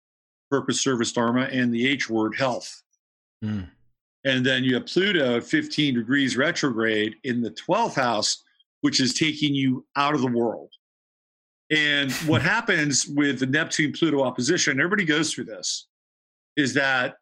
purpose, 0.50 0.82
service, 0.82 1.12
dharma, 1.12 1.44
and 1.52 1.74
the 1.74 1.88
H 1.88 2.10
word, 2.10 2.36
health. 2.38 2.84
Mm. 3.44 3.68
And 4.26 4.46
then 4.46 4.64
you 4.64 4.76
have 4.76 4.86
Pluto 4.86 5.42
15 5.42 5.96
degrees 5.96 6.38
retrograde 6.38 7.16
in 7.24 7.42
the 7.42 7.52
12th 7.52 7.96
house, 7.96 8.44
which 8.82 9.02
is 9.02 9.14
taking 9.14 9.54
you 9.54 9.86
out 9.96 10.14
of 10.14 10.22
the 10.22 10.28
world. 10.28 10.70
And 11.70 12.12
what 12.28 12.42
happens 12.42 13.08
with 13.08 13.40
the 13.40 13.48
Neptune 13.48 13.92
Pluto 13.92 14.24
opposition, 14.24 14.80
everybody 14.80 15.06
goes 15.06 15.34
through 15.34 15.46
this, 15.46 15.88
is 16.56 16.74
that 16.76 17.16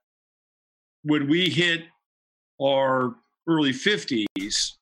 when 1.03 1.27
we 1.27 1.49
hit 1.49 1.83
our 2.61 3.15
early 3.47 3.71
50s, 3.71 4.73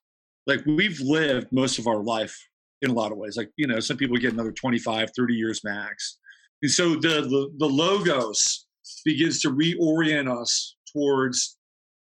like 0.49 0.65
we've 0.65 0.99
lived 0.99 1.47
most 1.51 1.77
of 1.79 1.87
our 1.87 2.01
life 2.03 2.35
in 2.81 2.89
a 2.89 2.93
lot 2.93 3.11
of 3.11 3.17
ways. 3.17 3.37
Like, 3.37 3.51
you 3.55 3.67
know, 3.67 3.79
some 3.79 3.97
people 3.97 4.17
get 4.17 4.33
another 4.33 4.51
25, 4.51 5.11
30 5.15 5.33
years 5.33 5.63
max. 5.63 6.17
And 6.61 6.71
so 6.71 6.95
the, 6.95 7.21
the, 7.21 7.51
the 7.57 7.65
logos 7.65 8.65
begins 9.05 9.41
to 9.41 9.49
reorient 9.51 10.27
us 10.41 10.75
towards 10.91 11.57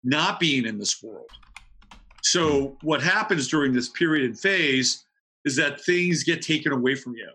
not 0.03 0.41
being 0.41 0.67
in 0.67 0.79
this 0.79 1.03
world. 1.03 1.29
So 2.23 2.77
what 2.83 3.03
happens 3.03 3.49
during 3.49 3.73
this 3.73 3.89
period 3.91 4.25
and 4.25 4.39
phase 4.39 5.05
is 5.45 5.57
that 5.57 5.81
things 5.85 6.25
get 6.25 6.43
taken 6.43 6.73
away 6.73 6.95
from 6.95 7.15
you. 7.15 7.31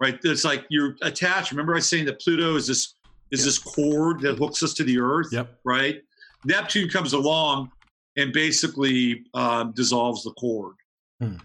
Right? 0.00 0.18
It's 0.24 0.44
like 0.44 0.64
you're 0.70 0.96
attached. 1.02 1.50
Remember 1.52 1.74
I 1.74 1.76
was 1.76 1.88
saying 1.88 2.06
that 2.06 2.20
Pluto 2.20 2.56
is 2.56 2.66
this 2.66 2.94
is 3.30 3.40
Yep. 3.40 3.44
this 3.44 3.58
cord 3.58 4.20
that 4.22 4.38
hooks 4.38 4.62
us 4.62 4.74
to 4.74 4.82
the 4.82 4.98
earth, 4.98 5.28
Yep. 5.30 5.60
right? 5.64 6.02
Neptune 6.44 6.88
comes 6.88 7.12
along 7.12 7.70
and 8.16 8.32
basically 8.32 9.24
um, 9.34 9.72
dissolves 9.72 10.24
the 10.24 10.32
cord. 10.32 10.76
Hmm. 11.20 11.36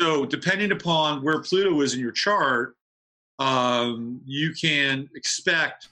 So 0.00 0.24
depending 0.26 0.72
upon 0.72 1.22
where 1.22 1.40
Pluto 1.40 1.80
is 1.80 1.94
in 1.94 2.00
your 2.00 2.12
chart, 2.12 2.76
um, 3.38 4.20
you 4.24 4.52
can 4.52 5.08
expect 5.14 5.88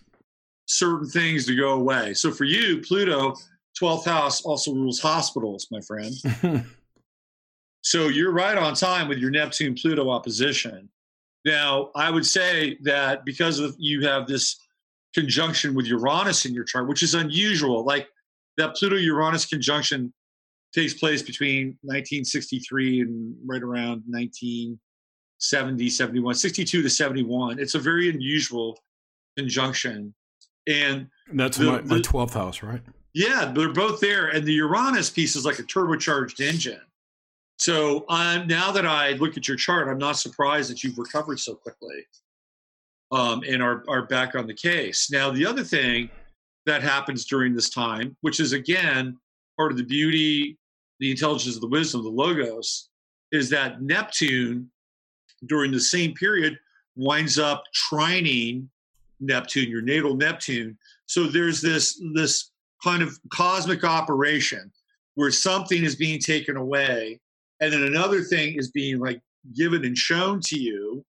certain 0.66 1.08
things 1.08 1.46
to 1.46 1.56
go 1.56 1.72
away. 1.72 2.14
So 2.14 2.30
for 2.30 2.44
you, 2.44 2.80
Pluto, 2.80 3.34
12th 3.80 4.04
house 4.04 4.42
also 4.42 4.72
rules 4.72 5.00
hospitals, 5.00 5.68
my 5.70 5.80
friend. 5.80 6.14
So 7.82 8.08
you're 8.08 8.32
right 8.32 8.56
on 8.56 8.74
time 8.74 9.08
with 9.08 9.18
your 9.18 9.30
Neptune 9.30 9.74
Pluto 9.74 10.08
opposition. 10.08 10.88
Now, 11.44 11.90
I 11.96 12.10
would 12.10 12.24
say 12.24 12.78
that 12.82 13.24
because 13.24 13.58
of 13.58 13.74
you 13.78 14.06
have 14.06 14.28
this 14.28 14.56
conjunction 15.14 15.74
with 15.74 15.86
Uranus 15.86 16.46
in 16.46 16.54
your 16.54 16.64
chart, 16.64 16.88
which 16.88 17.02
is 17.02 17.14
unusual, 17.14 17.84
like 17.84 18.08
that 18.56 18.76
Pluto 18.76 18.96
Uranus 18.96 19.46
conjunction 19.46 20.12
takes 20.72 20.94
place 20.94 21.22
between 21.22 21.78
1963 21.82 23.00
and 23.02 23.36
right 23.44 23.62
around 23.62 24.02
1970, 24.06 25.88
71, 25.88 26.34
62 26.34 26.82
to 26.82 26.90
71. 26.90 27.58
It's 27.58 27.74
a 27.74 27.78
very 27.78 28.08
unusual 28.08 28.78
conjunction. 29.36 30.14
And, 30.66 31.08
and 31.28 31.38
that's 31.40 31.56
the, 31.58 31.64
my, 31.64 31.80
my 31.82 31.98
12th 31.98 32.34
house, 32.34 32.62
right? 32.62 32.80
Yeah, 33.14 33.52
they're 33.54 33.72
both 33.72 34.00
there. 34.00 34.28
And 34.28 34.46
the 34.46 34.54
Uranus 34.54 35.10
piece 35.10 35.36
is 35.36 35.44
like 35.44 35.58
a 35.58 35.64
turbocharged 35.64 36.40
engine. 36.40 36.80
So 37.58 38.04
I'm 38.08 38.46
now 38.46 38.72
that 38.72 38.86
I 38.86 39.12
look 39.12 39.36
at 39.36 39.46
your 39.46 39.56
chart, 39.56 39.88
I'm 39.88 39.98
not 39.98 40.16
surprised 40.16 40.70
that 40.70 40.82
you've 40.82 40.98
recovered 40.98 41.38
so 41.38 41.54
quickly 41.54 42.06
um, 43.12 43.42
and 43.46 43.62
are, 43.62 43.84
are 43.88 44.06
back 44.06 44.34
on 44.34 44.46
the 44.46 44.54
case. 44.54 45.10
Now, 45.10 45.30
the 45.30 45.46
other 45.46 45.62
thing 45.62 46.10
that 46.66 46.82
happens 46.82 47.24
during 47.26 47.54
this 47.54 47.70
time, 47.70 48.16
which 48.22 48.40
is 48.40 48.52
again 48.52 49.18
part 49.56 49.70
of 49.70 49.78
the 49.78 49.84
beauty, 49.84 50.58
the 51.03 51.11
intelligence, 51.11 51.57
of 51.57 51.61
the 51.61 51.66
wisdom, 51.66 51.98
of 51.98 52.05
the 52.05 52.11
logos, 52.11 52.88
is 53.32 53.50
that 53.50 53.82
Neptune 53.82 54.70
during 55.46 55.72
the 55.72 55.80
same 55.80 56.14
period 56.14 56.57
winds 56.94 57.40
up 57.40 57.64
trining 57.90 58.68
Neptune, 59.18 59.68
your 59.68 59.82
natal 59.82 60.14
Neptune. 60.14 60.78
So 61.07 61.24
there's 61.24 61.61
this 61.61 62.00
this 62.14 62.53
kind 62.84 63.03
of 63.03 63.18
cosmic 63.30 63.82
operation 63.82 64.70
where 65.16 65.32
something 65.32 65.82
is 65.82 65.96
being 65.96 66.20
taken 66.20 66.57
away 66.57 67.20
and 67.61 67.72
then 67.72 67.82
another 67.82 68.22
thing 68.22 68.55
is 68.57 68.70
being 68.70 68.98
like 68.98 69.20
given 69.57 69.84
and 69.84 69.96
shown 69.96 70.40
to 70.40 70.59
you 70.59 71.05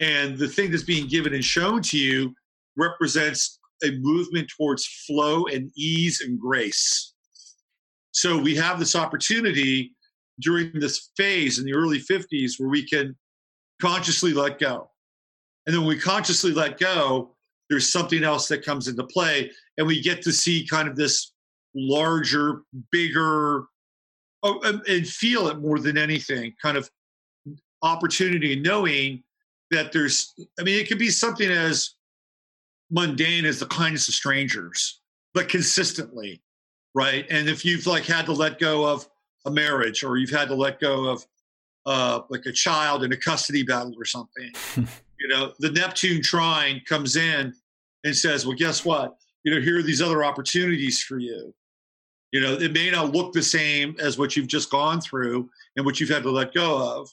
and 0.00 0.36
the 0.36 0.48
thing 0.48 0.70
that's 0.70 0.82
being 0.82 1.06
given 1.06 1.32
and 1.32 1.44
shown 1.44 1.80
to 1.80 1.96
you 1.96 2.34
represents 2.76 3.60
a 3.82 3.92
movement 4.00 4.50
towards 4.54 4.86
flow 5.06 5.46
and 5.46 5.70
ease 5.74 6.20
and 6.20 6.38
grace 6.38 7.14
so 8.12 8.38
we 8.38 8.54
have 8.56 8.78
this 8.78 8.96
opportunity 8.96 9.92
during 10.40 10.72
this 10.78 11.10
phase 11.16 11.58
in 11.58 11.64
the 11.64 11.74
early 11.74 12.00
50s 12.00 12.58
where 12.58 12.68
we 12.68 12.86
can 12.86 13.16
consciously 13.80 14.32
let 14.32 14.58
go. 14.58 14.90
And 15.66 15.74
then 15.74 15.82
when 15.82 15.96
we 15.96 16.00
consciously 16.00 16.52
let 16.52 16.78
go 16.78 17.34
there's 17.70 17.90
something 17.90 18.24
else 18.24 18.48
that 18.48 18.64
comes 18.64 18.88
into 18.88 19.04
play 19.04 19.50
and 19.78 19.86
we 19.86 20.02
get 20.02 20.20
to 20.22 20.32
see 20.32 20.66
kind 20.66 20.88
of 20.88 20.96
this 20.96 21.32
larger 21.74 22.62
bigger 22.90 23.64
oh, 24.42 24.60
and, 24.64 24.82
and 24.88 25.06
feel 25.06 25.46
it 25.46 25.60
more 25.60 25.78
than 25.78 25.96
anything 25.96 26.52
kind 26.60 26.76
of 26.76 26.90
opportunity 27.82 28.56
knowing 28.56 29.22
that 29.70 29.92
there's 29.92 30.34
i 30.58 30.64
mean 30.64 30.78
it 30.78 30.88
could 30.88 30.98
be 30.98 31.08
something 31.08 31.48
as 31.48 31.94
mundane 32.90 33.44
as 33.44 33.60
the 33.60 33.66
kindness 33.66 34.08
of 34.08 34.14
strangers 34.14 35.00
but 35.32 35.48
consistently 35.48 36.42
right 36.94 37.26
and 37.30 37.48
if 37.48 37.64
you've 37.64 37.86
like 37.86 38.04
had 38.04 38.26
to 38.26 38.32
let 38.32 38.58
go 38.58 38.86
of 38.86 39.08
a 39.46 39.50
marriage 39.50 40.02
or 40.02 40.16
you've 40.16 40.30
had 40.30 40.48
to 40.48 40.54
let 40.54 40.80
go 40.80 41.08
of 41.08 41.26
uh, 41.86 42.20
like 42.28 42.44
a 42.44 42.52
child 42.52 43.02
in 43.02 43.12
a 43.12 43.16
custody 43.16 43.62
battle 43.62 43.94
or 43.98 44.04
something 44.04 44.52
you 45.18 45.28
know 45.28 45.52
the 45.60 45.70
neptune 45.70 46.22
trine 46.22 46.80
comes 46.86 47.16
in 47.16 47.52
and 48.04 48.16
says 48.16 48.46
well 48.46 48.56
guess 48.56 48.84
what 48.84 49.16
you 49.44 49.54
know 49.54 49.60
here 49.60 49.78
are 49.78 49.82
these 49.82 50.02
other 50.02 50.22
opportunities 50.22 51.02
for 51.02 51.18
you 51.18 51.54
you 52.32 52.40
know, 52.40 52.54
it 52.54 52.72
may 52.72 52.90
not 52.90 53.12
look 53.12 53.32
the 53.32 53.42
same 53.42 53.96
as 53.98 54.16
what 54.16 54.36
you've 54.36 54.46
just 54.46 54.70
gone 54.70 55.00
through 55.00 55.50
and 55.76 55.84
what 55.84 55.98
you've 55.98 56.10
had 56.10 56.22
to 56.22 56.30
let 56.30 56.54
go 56.54 56.78
of, 56.78 57.10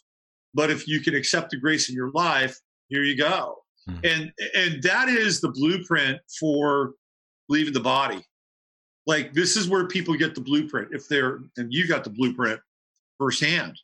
but 0.53 0.69
if 0.69 0.87
you 0.87 0.99
can 0.99 1.15
accept 1.15 1.49
the 1.49 1.57
grace 1.57 1.89
in 1.89 1.95
your 1.95 2.11
life, 2.11 2.59
here 2.89 3.03
you 3.03 3.17
go. 3.17 3.57
Mm-hmm. 3.89 3.99
And 4.03 4.31
and 4.55 4.83
that 4.83 5.09
is 5.09 5.41
the 5.41 5.49
blueprint 5.49 6.19
for 6.39 6.93
leaving 7.49 7.73
the 7.73 7.79
body. 7.79 8.23
Like 9.07 9.33
this 9.33 9.55
is 9.55 9.69
where 9.69 9.87
people 9.87 10.13
get 10.15 10.35
the 10.35 10.41
blueprint 10.41 10.89
if 10.91 11.07
they're 11.07 11.39
and 11.55 11.73
you 11.73 11.87
got 11.87 12.03
the 12.03 12.09
blueprint 12.09 12.59
firsthand, 13.17 13.79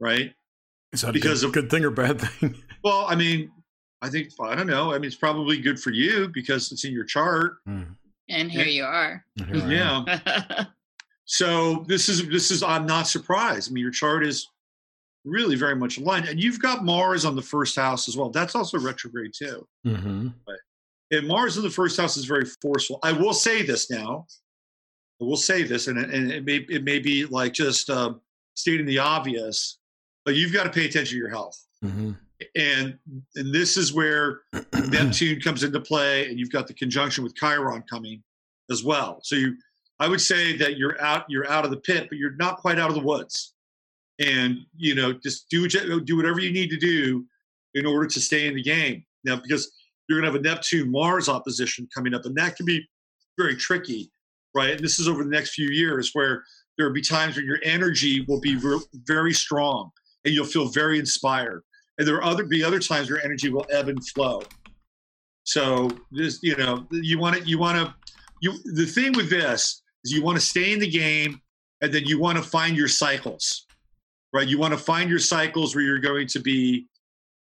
right? 0.00 0.32
Is 0.92 1.02
that 1.02 1.12
because 1.12 1.42
a 1.42 1.48
good, 1.48 1.48
of, 1.48 1.62
good 1.64 1.70
thing 1.70 1.84
or 1.84 1.90
bad 1.90 2.20
thing? 2.20 2.54
Well, 2.84 3.06
I 3.08 3.16
mean, 3.16 3.50
I 4.02 4.08
think 4.08 4.30
I 4.40 4.54
don't 4.54 4.68
know. 4.68 4.92
I 4.92 4.98
mean, 4.98 5.06
it's 5.06 5.16
probably 5.16 5.58
good 5.58 5.80
for 5.80 5.90
you 5.90 6.28
because 6.28 6.70
it's 6.70 6.84
in 6.84 6.92
your 6.92 7.04
chart. 7.04 7.56
Mm. 7.68 7.96
And 8.30 8.52
here 8.52 8.66
you 8.66 8.84
are. 8.84 9.24
Here 9.34 9.68
yeah. 9.68 10.64
so 11.24 11.84
this 11.88 12.08
is 12.08 12.28
this 12.28 12.52
is 12.52 12.62
I'm 12.62 12.86
not 12.86 13.08
surprised. 13.08 13.68
I 13.68 13.74
mean, 13.74 13.82
your 13.82 13.90
chart 13.90 14.24
is 14.24 14.48
really 15.24 15.56
very 15.56 15.74
much 15.74 15.98
aligned, 15.98 16.28
and 16.28 16.40
you've 16.40 16.60
got 16.60 16.84
Mars 16.84 17.24
on 17.24 17.34
the 17.34 17.42
first 17.42 17.74
house 17.74 18.08
as 18.08 18.16
well. 18.16 18.30
That's 18.30 18.54
also 18.54 18.78
retrograde 18.78 19.32
too. 19.36 19.66
Mm-hmm. 19.84 20.28
But 20.46 20.56
and 21.10 21.26
Mars 21.26 21.56
in 21.56 21.62
the 21.62 21.70
first 21.70 21.98
house 21.98 22.16
is 22.16 22.24
very 22.24 22.44
forceful. 22.62 22.98
I 23.02 23.12
will 23.12 23.32
say 23.32 23.62
this 23.62 23.90
now. 23.90 24.26
I 25.20 25.24
will 25.24 25.36
say 25.36 25.62
this, 25.62 25.88
and 25.88 25.98
and 25.98 26.30
it 26.30 26.44
may 26.44 26.56
it 26.68 26.84
may 26.84 26.98
be 26.98 27.24
like 27.26 27.52
just 27.52 27.90
uh, 27.90 28.14
stating 28.54 28.86
the 28.86 28.98
obvious, 28.98 29.78
but 30.24 30.34
you've 30.34 30.52
got 30.52 30.64
to 30.64 30.70
pay 30.70 30.86
attention 30.86 31.14
to 31.14 31.18
your 31.18 31.30
health. 31.30 31.66
Mm-hmm 31.84 32.12
and 32.56 32.98
and 33.36 33.52
this 33.54 33.76
is 33.76 33.92
where 33.92 34.40
Neptune 34.88 35.40
comes 35.40 35.64
into 35.64 35.80
play, 35.80 36.28
and 36.28 36.38
you've 36.38 36.52
got 36.52 36.66
the 36.66 36.74
conjunction 36.74 37.24
with 37.24 37.34
Chiron 37.34 37.82
coming 37.88 38.22
as 38.70 38.84
well. 38.84 39.20
So 39.22 39.36
you, 39.36 39.56
I 39.98 40.08
would 40.08 40.20
say 40.20 40.56
that 40.56 40.76
you're 40.76 41.00
out 41.00 41.24
you're 41.28 41.48
out 41.50 41.64
of 41.64 41.70
the 41.70 41.78
pit, 41.78 42.06
but 42.08 42.18
you're 42.18 42.36
not 42.36 42.58
quite 42.58 42.78
out 42.78 42.88
of 42.88 42.94
the 42.94 43.02
woods. 43.02 43.54
And 44.20 44.58
you 44.76 44.94
know, 44.94 45.12
just 45.12 45.48
do 45.48 45.68
do 45.68 46.16
whatever 46.16 46.40
you 46.40 46.52
need 46.52 46.70
to 46.70 46.76
do 46.76 47.24
in 47.74 47.86
order 47.86 48.06
to 48.06 48.20
stay 48.20 48.46
in 48.46 48.54
the 48.54 48.62
game. 48.62 49.04
Now, 49.24 49.36
because 49.36 49.72
you're 50.08 50.20
going 50.20 50.32
to 50.32 50.38
have 50.38 50.40
a 50.40 50.48
Neptune 50.48 50.90
Mars 50.90 51.28
opposition 51.28 51.88
coming 51.94 52.14
up, 52.14 52.24
and 52.24 52.36
that 52.36 52.56
can 52.56 52.66
be 52.66 52.86
very 53.36 53.56
tricky, 53.56 54.10
right? 54.54 54.70
And 54.70 54.80
this 54.80 54.98
is 54.98 55.08
over 55.08 55.22
the 55.22 55.30
next 55.30 55.54
few 55.54 55.68
years 55.68 56.10
where 56.12 56.44
there 56.76 56.86
will 56.86 56.94
be 56.94 57.02
times 57.02 57.36
where 57.36 57.44
your 57.44 57.58
energy 57.64 58.24
will 58.28 58.40
be 58.40 58.58
very 59.04 59.32
strong 59.32 59.90
and 60.24 60.34
you'll 60.34 60.44
feel 60.44 60.68
very 60.68 60.98
inspired 60.98 61.62
and 61.98 62.06
there 62.06 62.14
will 62.14 62.24
other 62.24 62.44
be 62.44 62.64
other 62.64 62.78
times 62.78 63.10
where 63.10 63.22
energy 63.24 63.50
will 63.50 63.66
ebb 63.70 63.88
and 63.88 64.06
flow. 64.08 64.42
So 65.44 65.90
this, 66.12 66.38
you 66.42 66.56
know, 66.56 66.86
you 66.90 67.18
want 67.18 67.36
to 67.36 67.48
you 67.48 67.58
want 67.58 67.78
to 67.78 67.94
you. 68.40 68.58
The 68.74 68.86
thing 68.86 69.12
with 69.12 69.28
this 69.28 69.82
is 70.04 70.12
you 70.12 70.22
want 70.22 70.38
to 70.38 70.44
stay 70.44 70.72
in 70.72 70.78
the 70.78 70.88
game, 70.88 71.40
and 71.80 71.92
then 71.92 72.04
you 72.04 72.18
want 72.20 72.38
to 72.38 72.44
find 72.44 72.76
your 72.76 72.88
cycles, 72.88 73.66
right? 74.32 74.46
You 74.46 74.58
want 74.58 74.74
to 74.74 74.78
find 74.78 75.10
your 75.10 75.18
cycles 75.18 75.74
where 75.74 75.84
you're 75.84 75.98
going 75.98 76.28
to 76.28 76.40
be 76.40 76.86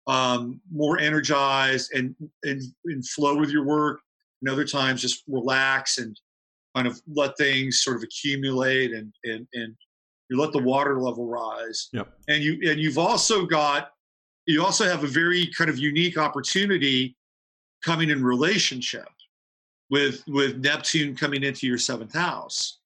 um, 0.06 0.60
more 0.70 0.98
energized 0.98 1.92
and, 1.94 2.14
and 2.42 2.62
and 2.84 3.06
flow 3.08 3.36
with 3.36 3.50
your 3.50 3.64
work. 3.64 4.00
And 4.42 4.50
other 4.50 4.64
times, 4.64 5.00
just 5.00 5.22
relax 5.26 5.98
and 5.98 6.18
kind 6.74 6.86
of 6.86 7.00
let 7.06 7.36
things 7.38 7.80
sort 7.82 7.96
of 7.96 8.02
accumulate 8.02 8.92
and 8.92 9.12
and 9.24 9.46
and 9.54 9.74
you 10.28 10.38
let 10.38 10.52
the 10.52 10.62
water 10.62 11.00
level 11.00 11.26
rise. 11.26 11.88
Yep. 11.92 12.08
And 12.28 12.42
you 12.42 12.70
and 12.70 12.80
you've 12.80 12.98
also 12.98 13.46
got 13.46 13.90
you 14.46 14.62
also 14.64 14.84
have 14.84 15.04
a 15.04 15.08
very 15.08 15.46
kind 15.56 15.70
of 15.70 15.78
unique 15.78 16.18
opportunity 16.18 17.16
coming 17.82 18.10
in 18.10 18.22
relationship 18.22 19.08
with 19.90 20.22
with 20.26 20.58
Neptune 20.58 21.14
coming 21.14 21.42
into 21.42 21.66
your 21.66 21.78
seventh 21.78 22.14
house, 22.14 22.78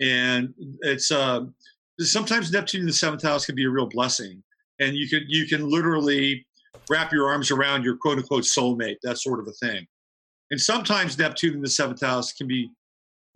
and 0.00 0.52
it's 0.80 1.10
uh, 1.10 1.44
sometimes 2.00 2.50
Neptune 2.50 2.82
in 2.82 2.86
the 2.86 2.92
seventh 2.92 3.22
house 3.22 3.46
can 3.46 3.54
be 3.54 3.64
a 3.64 3.70
real 3.70 3.86
blessing, 3.86 4.42
and 4.80 4.96
you 4.96 5.08
can 5.08 5.24
you 5.28 5.46
can 5.46 5.68
literally 5.68 6.46
wrap 6.90 7.12
your 7.12 7.28
arms 7.28 7.50
around 7.50 7.84
your 7.84 7.96
quote 7.96 8.18
unquote 8.18 8.44
soulmate, 8.44 8.96
that 9.02 9.18
sort 9.18 9.40
of 9.40 9.48
a 9.48 9.52
thing, 9.52 9.86
and 10.50 10.60
sometimes 10.60 11.18
Neptune 11.18 11.54
in 11.54 11.62
the 11.62 11.68
seventh 11.68 12.00
house 12.00 12.32
can 12.32 12.46
be 12.46 12.70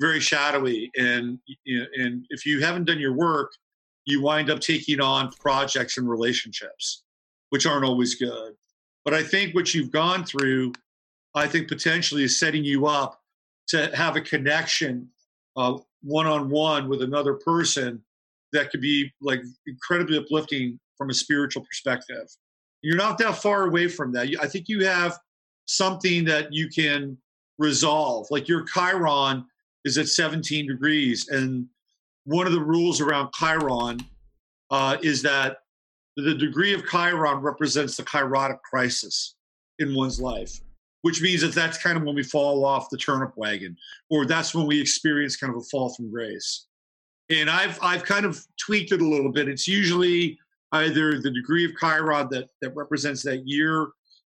very 0.00 0.20
shadowy, 0.20 0.90
and 0.96 1.38
and 1.66 2.26
if 2.30 2.46
you 2.46 2.60
haven't 2.60 2.84
done 2.84 2.98
your 2.98 3.14
work, 3.14 3.52
you 4.06 4.22
wind 4.22 4.50
up 4.50 4.60
taking 4.60 5.00
on 5.00 5.30
projects 5.40 5.98
and 5.98 6.08
relationships 6.08 7.04
which 7.52 7.66
aren't 7.66 7.84
always 7.84 8.14
good. 8.14 8.54
But 9.04 9.12
I 9.12 9.22
think 9.22 9.54
what 9.54 9.74
you've 9.74 9.90
gone 9.90 10.24
through, 10.24 10.72
I 11.34 11.46
think 11.46 11.68
potentially 11.68 12.24
is 12.24 12.40
setting 12.40 12.64
you 12.64 12.86
up 12.86 13.20
to 13.68 13.94
have 13.94 14.16
a 14.16 14.22
connection 14.22 15.06
one 15.54 16.26
on 16.26 16.48
one 16.48 16.88
with 16.88 17.02
another 17.02 17.34
person 17.34 18.02
that 18.54 18.70
could 18.70 18.80
be 18.80 19.12
like 19.20 19.42
incredibly 19.66 20.16
uplifting 20.16 20.80
from 20.96 21.10
a 21.10 21.14
spiritual 21.14 21.62
perspective. 21.62 22.26
You're 22.82 22.96
not 22.96 23.18
that 23.18 23.36
far 23.36 23.66
away 23.66 23.88
from 23.88 24.12
that. 24.12 24.28
I 24.40 24.46
think 24.46 24.68
you 24.68 24.84
have 24.84 25.18
something 25.66 26.24
that 26.24 26.52
you 26.52 26.68
can 26.68 27.16
resolve. 27.58 28.26
Like 28.30 28.48
your 28.48 28.64
Chiron 28.64 29.44
is 29.84 29.98
at 29.98 30.08
17 30.08 30.66
degrees, 30.66 31.28
and 31.28 31.66
one 32.24 32.46
of 32.46 32.52
the 32.52 32.60
rules 32.60 33.00
around 33.00 33.32
Chiron 33.32 34.00
uh, 34.70 34.96
is 35.02 35.22
that 35.22 35.58
the 36.16 36.34
degree 36.34 36.74
of 36.74 36.86
Chiron 36.88 37.38
represents 37.38 37.96
the 37.96 38.02
chirotic 38.02 38.60
crisis 38.62 39.34
in 39.78 39.94
one's 39.94 40.20
life, 40.20 40.60
which 41.02 41.22
means 41.22 41.40
that 41.40 41.54
that's 41.54 41.78
kind 41.78 41.96
of 41.96 42.04
when 42.04 42.14
we 42.14 42.22
fall 42.22 42.64
off 42.64 42.90
the 42.90 42.98
turnip 42.98 43.32
wagon, 43.36 43.76
or 44.10 44.26
that's 44.26 44.54
when 44.54 44.66
we 44.66 44.80
experience 44.80 45.36
kind 45.36 45.52
of 45.54 45.60
a 45.60 45.64
fall 45.64 45.94
from 45.94 46.10
grace. 46.10 46.66
And 47.30 47.48
I've 47.48 47.78
I've 47.82 48.04
kind 48.04 48.26
of 48.26 48.44
tweaked 48.58 48.92
it 48.92 49.00
a 49.00 49.08
little 49.08 49.32
bit. 49.32 49.48
It's 49.48 49.66
usually 49.66 50.38
either 50.72 51.20
the 51.20 51.30
degree 51.30 51.64
of 51.64 51.72
Chiron 51.78 52.28
that 52.30 52.48
that 52.60 52.74
represents 52.74 53.22
that 53.22 53.42
year, 53.46 53.88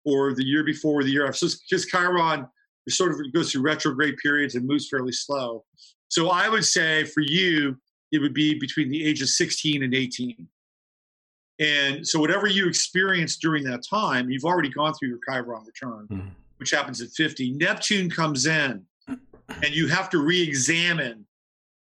or 0.04 0.34
the 0.34 0.44
year 0.44 0.62
before, 0.64 1.02
the 1.02 1.10
year 1.10 1.26
after. 1.26 1.48
So 1.48 1.56
because 1.68 1.86
Chiron 1.86 2.46
sort 2.88 3.12
of 3.12 3.20
goes 3.32 3.50
through 3.50 3.62
retrograde 3.62 4.16
periods 4.18 4.54
and 4.54 4.64
moves 4.66 4.88
fairly 4.88 5.12
slow. 5.12 5.64
So 6.08 6.30
I 6.30 6.48
would 6.48 6.64
say 6.64 7.02
for 7.04 7.20
you, 7.22 7.76
it 8.12 8.20
would 8.20 8.32
be 8.34 8.56
between 8.58 8.88
the 8.88 9.04
age 9.04 9.20
of 9.22 9.28
16 9.28 9.82
and 9.82 9.92
18. 9.94 10.46
And 11.58 12.06
so, 12.06 12.20
whatever 12.20 12.46
you 12.46 12.68
experience 12.68 13.36
during 13.38 13.64
that 13.64 13.82
time, 13.88 14.28
you've 14.30 14.44
already 14.44 14.68
gone 14.68 14.92
through 14.94 15.08
your 15.08 15.18
Chiron 15.26 15.64
return, 15.64 16.06
Mhm. 16.08 16.30
which 16.58 16.70
happens 16.70 17.00
at 17.00 17.10
50. 17.10 17.50
Neptune 17.52 18.10
comes 18.10 18.46
in, 18.46 18.86
and 19.08 19.74
you 19.74 19.88
have 19.88 20.10
to 20.10 20.18
re 20.18 20.40
examine 20.42 21.26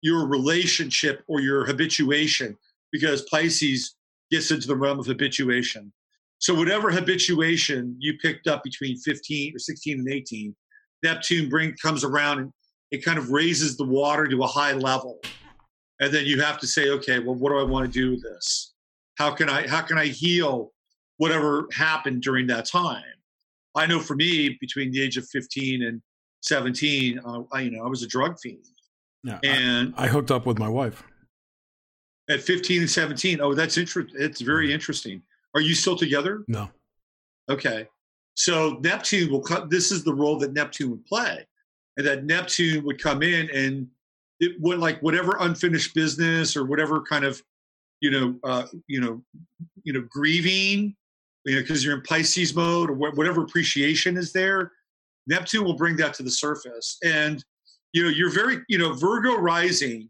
your 0.01 0.25
relationship 0.27 1.23
or 1.27 1.39
your 1.39 1.65
habituation 1.65 2.57
because 2.91 3.21
Pisces 3.23 3.95
gets 4.31 4.51
into 4.51 4.67
the 4.67 4.75
realm 4.75 4.99
of 4.99 5.05
habituation. 5.05 5.91
So, 6.39 6.53
whatever 6.53 6.89
habituation 6.89 7.95
you 7.99 8.17
picked 8.17 8.47
up 8.47 8.63
between 8.63 8.97
15 8.97 9.55
or 9.55 9.59
16 9.59 9.99
and 9.99 10.09
18, 10.09 10.55
Neptune 11.03 11.49
bring, 11.49 11.75
comes 11.81 12.03
around 12.03 12.39
and 12.39 12.53
it 12.91 13.03
kind 13.03 13.17
of 13.17 13.29
raises 13.29 13.77
the 13.77 13.85
water 13.85 14.25
to 14.27 14.43
a 14.43 14.47
high 14.47 14.73
level. 14.73 15.19
And 15.99 16.13
then 16.13 16.25
you 16.25 16.41
have 16.41 16.57
to 16.59 16.67
say, 16.67 16.89
okay, 16.89 17.19
well, 17.19 17.35
what 17.35 17.49
do 17.49 17.59
I 17.59 17.63
want 17.63 17.85
to 17.85 17.91
do 17.91 18.11
with 18.11 18.23
this? 18.23 18.73
How 19.17 19.31
can 19.31 19.49
I 19.49 19.67
how 19.67 19.81
can 19.81 19.97
I 19.97 20.05
heal 20.05 20.71
whatever 21.17 21.67
happened 21.73 22.21
during 22.21 22.47
that 22.47 22.65
time? 22.65 23.03
I 23.75 23.85
know 23.85 23.99
for 23.99 24.15
me, 24.15 24.57
between 24.61 24.91
the 24.91 25.01
age 25.01 25.17
of 25.17 25.27
15 25.27 25.83
and 25.83 26.01
17, 26.41 27.19
uh, 27.19 27.41
I, 27.51 27.61
you 27.61 27.71
know, 27.71 27.83
I 27.83 27.87
was 27.87 28.01
a 28.01 28.07
drug 28.07 28.39
fiend. 28.39 28.63
Yeah. 29.23 29.39
I, 29.43 29.47
And 29.47 29.93
I 29.97 30.07
hooked 30.07 30.31
up 30.31 30.45
with 30.45 30.57
my 30.57 30.69
wife. 30.69 31.03
At 32.29 32.41
15 32.41 32.81
and 32.81 32.89
17, 32.89 33.41
oh, 33.41 33.53
that's 33.53 33.77
interesting. 33.77 34.15
It's 34.19 34.41
very 34.41 34.71
interesting. 34.71 35.21
Are 35.55 35.61
you 35.61 35.73
still 35.73 35.95
together? 35.95 36.43
No. 36.47 36.69
Okay. 37.49 37.87
So 38.35 38.79
Neptune 38.81 39.31
will 39.31 39.41
come, 39.41 39.67
this 39.67 39.91
is 39.91 40.03
the 40.03 40.13
role 40.13 40.37
that 40.39 40.53
Neptune 40.53 40.91
would 40.91 41.05
play. 41.05 41.45
And 41.97 42.05
that 42.07 42.23
Neptune 42.23 42.85
would 42.85 43.01
come 43.01 43.23
in 43.23 43.49
and 43.49 43.87
it 44.39 44.53
would 44.61 44.79
like 44.79 45.01
whatever 45.01 45.35
unfinished 45.41 45.93
business 45.93 46.55
or 46.55 46.63
whatever 46.65 47.01
kind 47.01 47.25
of, 47.25 47.41
you 47.99 48.11
know, 48.11 48.35
uh, 48.43 48.67
you 48.87 49.01
know, 49.01 49.21
you 49.83 49.91
know, 49.91 50.07
grieving, 50.09 50.95
you 51.45 51.55
know, 51.55 51.61
because 51.61 51.83
you're 51.83 51.95
in 51.95 52.03
Pisces 52.03 52.55
mode 52.55 52.89
or 52.89 52.93
wha- 52.93 53.11
whatever 53.11 53.43
appreciation 53.43 54.15
is 54.15 54.31
there, 54.31 54.71
Neptune 55.27 55.65
will 55.65 55.75
bring 55.75 55.97
that 55.97 56.13
to 56.13 56.23
the 56.23 56.31
surface. 56.31 56.97
And, 57.03 57.43
you 57.91 58.03
know, 58.03 58.09
you're 58.09 58.31
very, 58.31 58.59
you 58.69 58.77
know, 58.77 58.93
Virgo 58.93 59.35
rising 59.35 60.09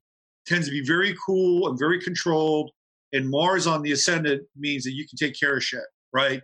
tends 0.50 0.68
to 0.68 0.72
be 0.72 0.84
very 0.86 1.16
cool 1.26 1.70
and 1.70 1.80
very 1.80 2.02
controlled. 2.02 2.72
And 3.14 3.30
Mars 3.30 3.68
on 3.68 3.82
the 3.82 3.92
ascendant 3.92 4.44
means 4.58 4.84
that 4.84 4.94
you 4.94 5.08
can 5.08 5.18
take 5.18 5.40
care 5.40 5.58
of 5.58 5.64
shit, 5.64 5.82
right? 6.14 6.42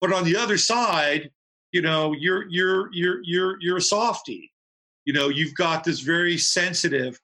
But 0.00 0.12
on 0.12 0.24
the 0.24 0.36
other 0.36 0.56
side, 0.56 1.30
you 1.72 1.82
know, 1.82 2.14
you're 2.18 2.46
you're 2.48 2.88
you're 2.92 3.20
you're 3.24 3.56
you're 3.60 3.76
a 3.76 3.82
softie. 3.82 4.50
You 5.04 5.12
know, 5.12 5.28
you've 5.28 5.54
got 5.54 5.84
this 5.84 6.00
very 6.00 6.38
sensitive 6.38 7.20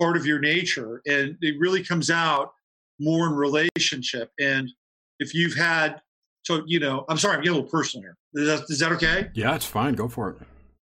part 0.00 0.16
of 0.16 0.26
your 0.26 0.38
nature, 0.38 1.02
and 1.06 1.36
it 1.40 1.56
really 1.58 1.82
comes 1.82 2.10
out 2.10 2.52
more 3.00 3.26
in 3.26 3.34
relationship. 3.34 4.30
And 4.40 4.70
if 5.18 5.34
you've 5.34 5.54
had, 5.54 6.00
so 6.44 6.62
you 6.66 6.80
know, 6.80 7.04
I'm 7.08 7.18
sorry, 7.18 7.36
I'm 7.36 7.42
getting 7.42 7.58
a 7.58 7.62
little 7.62 7.70
personal 7.70 8.02
here. 8.02 8.16
Is 8.34 8.46
that, 8.46 8.70
is 8.70 8.78
that 8.80 8.92
okay? 8.92 9.30
Yeah, 9.34 9.54
it's 9.54 9.66
fine. 9.66 9.94
Go 9.94 10.08
for 10.08 10.30
it. 10.30 10.36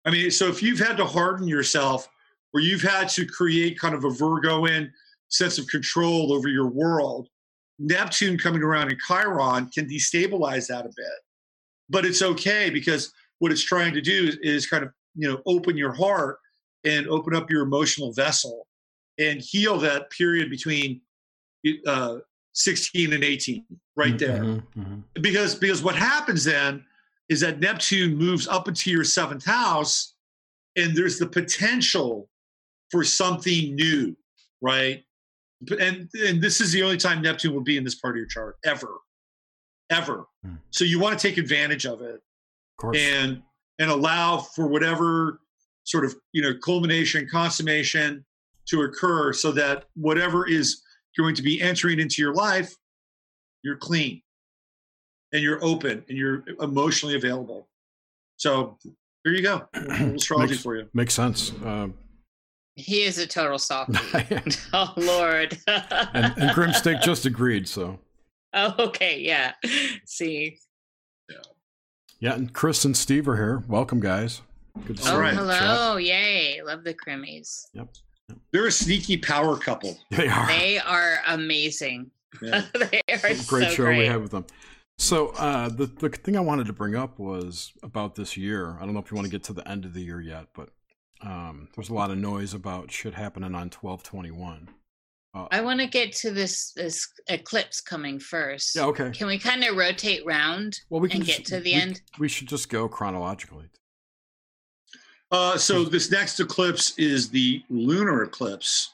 I 0.05 0.11
mean, 0.11 0.31
so 0.31 0.47
if 0.47 0.63
you've 0.63 0.79
had 0.79 0.97
to 0.97 1.05
harden 1.05 1.47
yourself, 1.47 2.07
or 2.53 2.59
you've 2.59 2.81
had 2.81 3.09
to 3.09 3.25
create 3.25 3.79
kind 3.79 3.95
of 3.95 4.03
a 4.05 4.09
Virgoan 4.09 4.91
sense 5.29 5.57
of 5.57 5.67
control 5.67 6.33
over 6.33 6.47
your 6.47 6.67
world, 6.67 7.27
Neptune 7.77 8.37
coming 8.37 8.63
around 8.63 8.91
in 8.91 8.97
Chiron 9.07 9.67
can 9.67 9.87
destabilize 9.87 10.67
that 10.67 10.85
a 10.85 10.89
bit. 10.95 11.19
But 11.89 12.05
it's 12.05 12.21
okay 12.21 12.69
because 12.69 13.11
what 13.39 13.51
it's 13.51 13.63
trying 13.63 13.93
to 13.93 14.01
do 14.01 14.27
is, 14.27 14.37
is 14.37 14.67
kind 14.67 14.83
of, 14.83 14.91
you 15.15 15.29
know, 15.29 15.41
open 15.45 15.77
your 15.77 15.93
heart 15.93 16.39
and 16.83 17.07
open 17.07 17.35
up 17.35 17.49
your 17.49 17.63
emotional 17.63 18.11
vessel 18.13 18.67
and 19.17 19.41
heal 19.41 19.77
that 19.79 20.09
period 20.11 20.49
between 20.49 21.01
uh, 21.85 22.17
16 22.53 23.13
and 23.13 23.23
18 23.23 23.65
right 23.95 24.17
there 24.17 24.43
Mhm, 24.43 24.63
mhm. 24.77 25.03
because 25.21 25.55
because 25.55 25.83
what 25.83 25.95
happens 25.95 26.43
then 26.45 26.85
is 27.27 27.41
that 27.41 27.59
Neptune 27.59 28.15
moves 28.15 28.47
up 28.47 28.67
into 28.67 28.89
your 28.89 29.03
seventh 29.03 29.45
house, 29.45 30.15
and 30.75 30.95
there's 30.95 31.19
the 31.19 31.27
potential 31.27 32.27
for 32.91 33.03
something 33.03 33.75
new, 33.75 34.15
right? 34.61 35.03
And 35.79 36.09
and 36.25 36.41
this 36.41 36.61
is 36.61 36.71
the 36.71 36.83
only 36.83 36.97
time 36.97 37.21
Neptune 37.21 37.53
will 37.53 37.61
be 37.63 37.77
in 37.77 37.83
this 37.83 37.95
part 37.95 38.15
of 38.15 38.17
your 38.17 38.27
chart 38.27 38.55
ever, 38.65 38.97
ever. 39.89 40.25
Hmm. 40.43 40.55
So 40.71 40.83
you 40.85 40.99
want 40.99 41.19
to 41.19 41.27
take 41.27 41.37
advantage 41.37 41.85
of 41.85 42.01
it 42.01 42.15
Of 42.15 42.77
course. 42.77 42.97
and 42.97 43.41
and 43.79 43.89
allow 43.91 44.37
for 44.37 44.67
whatever 44.67 45.41
sort 45.83 46.05
of 46.05 46.15
you 46.33 46.41
know 46.41 46.53
culmination 46.63 47.27
consummation 47.29 48.25
to 48.69 48.81
occur 48.83 49.33
so 49.33 49.51
that 49.51 49.85
whatever 49.95 50.47
is 50.47 50.81
going 51.17 51.33
to 51.35 51.41
be 51.41 51.59
entering 51.61 51.99
into 51.99 52.21
your 52.21 52.33
life 52.33 52.71
you're 53.63 53.75
clean 53.77 54.21
and 55.33 55.41
you're 55.41 55.63
open 55.63 56.03
and 56.07 56.17
you're 56.17 56.43
emotionally 56.61 57.15
available 57.15 57.67
so 58.37 58.77
here 59.23 59.33
you 59.33 59.41
go 59.41 59.67
astrology 59.73 60.51
Makes- 60.51 60.63
for 60.63 60.75
you 60.77 60.87
Makes 60.93 61.13
sense. 61.15 61.51
Um, 61.65 61.95
He 62.79 63.03
is 63.03 63.17
a 63.17 63.27
total 63.27 63.59
softie. 63.59 63.97
oh 64.73 64.93
Lord. 64.97 65.57
and 65.67 66.33
Grimstick 66.55 67.01
just 67.01 67.25
agreed. 67.25 67.67
So, 67.67 67.99
oh, 68.53 68.75
okay, 68.79 69.19
yeah. 69.19 69.53
See. 70.05 70.57
yeah. 72.19 72.33
And 72.33 72.53
Chris 72.53 72.85
and 72.85 72.95
Steve 72.95 73.27
are 73.27 73.35
here. 73.35 73.63
Welcome, 73.67 73.99
guys. 73.99 74.41
Good 74.85 74.97
to 74.97 75.03
see 75.03 75.09
All 75.09 75.15
Oh, 75.15 75.19
you 75.19 75.23
right. 75.23 75.33
chat. 75.33 75.61
hello. 75.61 75.97
Yay. 75.97 76.61
Love 76.63 76.83
the 76.83 76.93
Crimmies. 76.93 77.65
Yep. 77.73 77.89
they're 78.53 78.67
a 78.67 78.71
sneaky 78.71 79.17
power 79.17 79.57
couple 79.57 79.97
They 80.11 80.27
are. 80.27 80.47
They 80.47 80.79
are 80.79 81.17
amazing. 81.27 82.11
yeah. 82.41 82.63
they 82.73 83.01
are 83.11 83.17
great 83.19 83.37
so 83.69 83.69
show 83.69 83.83
great. 83.85 83.97
we 83.99 84.05
had 84.05 84.21
with 84.21 84.31
them. 84.31 84.45
So 84.97 85.29
uh, 85.29 85.69
the 85.69 85.85
the 85.85 86.09
thing 86.09 86.35
I 86.37 86.41
wanted 86.41 86.67
to 86.67 86.73
bring 86.73 86.95
up 86.95 87.19
was 87.19 87.71
about 87.83 88.15
this 88.15 88.35
year. 88.37 88.77
I 88.79 88.85
don't 88.85 88.93
know 88.93 88.99
if 88.99 89.09
you 89.11 89.15
want 89.15 89.25
to 89.25 89.31
get 89.31 89.43
to 89.45 89.53
the 89.53 89.65
end 89.67 89.85
of 89.85 89.93
the 89.93 90.01
year 90.01 90.19
yet, 90.21 90.47
but 90.53 90.69
um, 91.21 91.67
there's 91.75 91.89
a 91.89 91.93
lot 91.93 92.11
of 92.11 92.17
noise 92.17 92.53
about 92.53 92.91
shit 92.91 93.13
happening 93.13 93.55
on 93.55 93.69
twelve 93.69 94.03
twenty 94.03 94.31
one. 94.31 94.69
Uh, 95.35 95.47
I 95.51 95.61
want 95.61 95.79
to 95.79 95.85
get 95.87 96.11
to 96.17 96.31
this 96.31 96.71
this 96.73 97.07
eclipse 97.27 97.81
coming 97.81 98.19
first. 98.19 98.75
yeah, 98.75 98.85
okay. 98.85 99.11
Can 99.11 99.27
we 99.27 99.37
kind 99.37 99.63
of 99.63 99.75
rotate 99.75 100.25
round 100.25 100.79
Well, 100.89 101.01
we 101.01 101.09
can 101.09 101.17
and 101.17 101.25
just- 101.25 101.39
get 101.39 101.47
to 101.47 101.59
the 101.59 101.73
we- 101.75 101.81
end? 101.81 102.01
We 102.17 102.27
should 102.29 102.47
just 102.47 102.69
go 102.69 102.87
chronologically. 102.89 103.69
uh, 105.31 105.57
so 105.57 105.83
this 105.83 106.09
next 106.09 106.39
eclipse 106.39 106.97
is 106.97 107.29
the 107.29 107.61
lunar 107.69 108.23
eclipse 108.23 108.93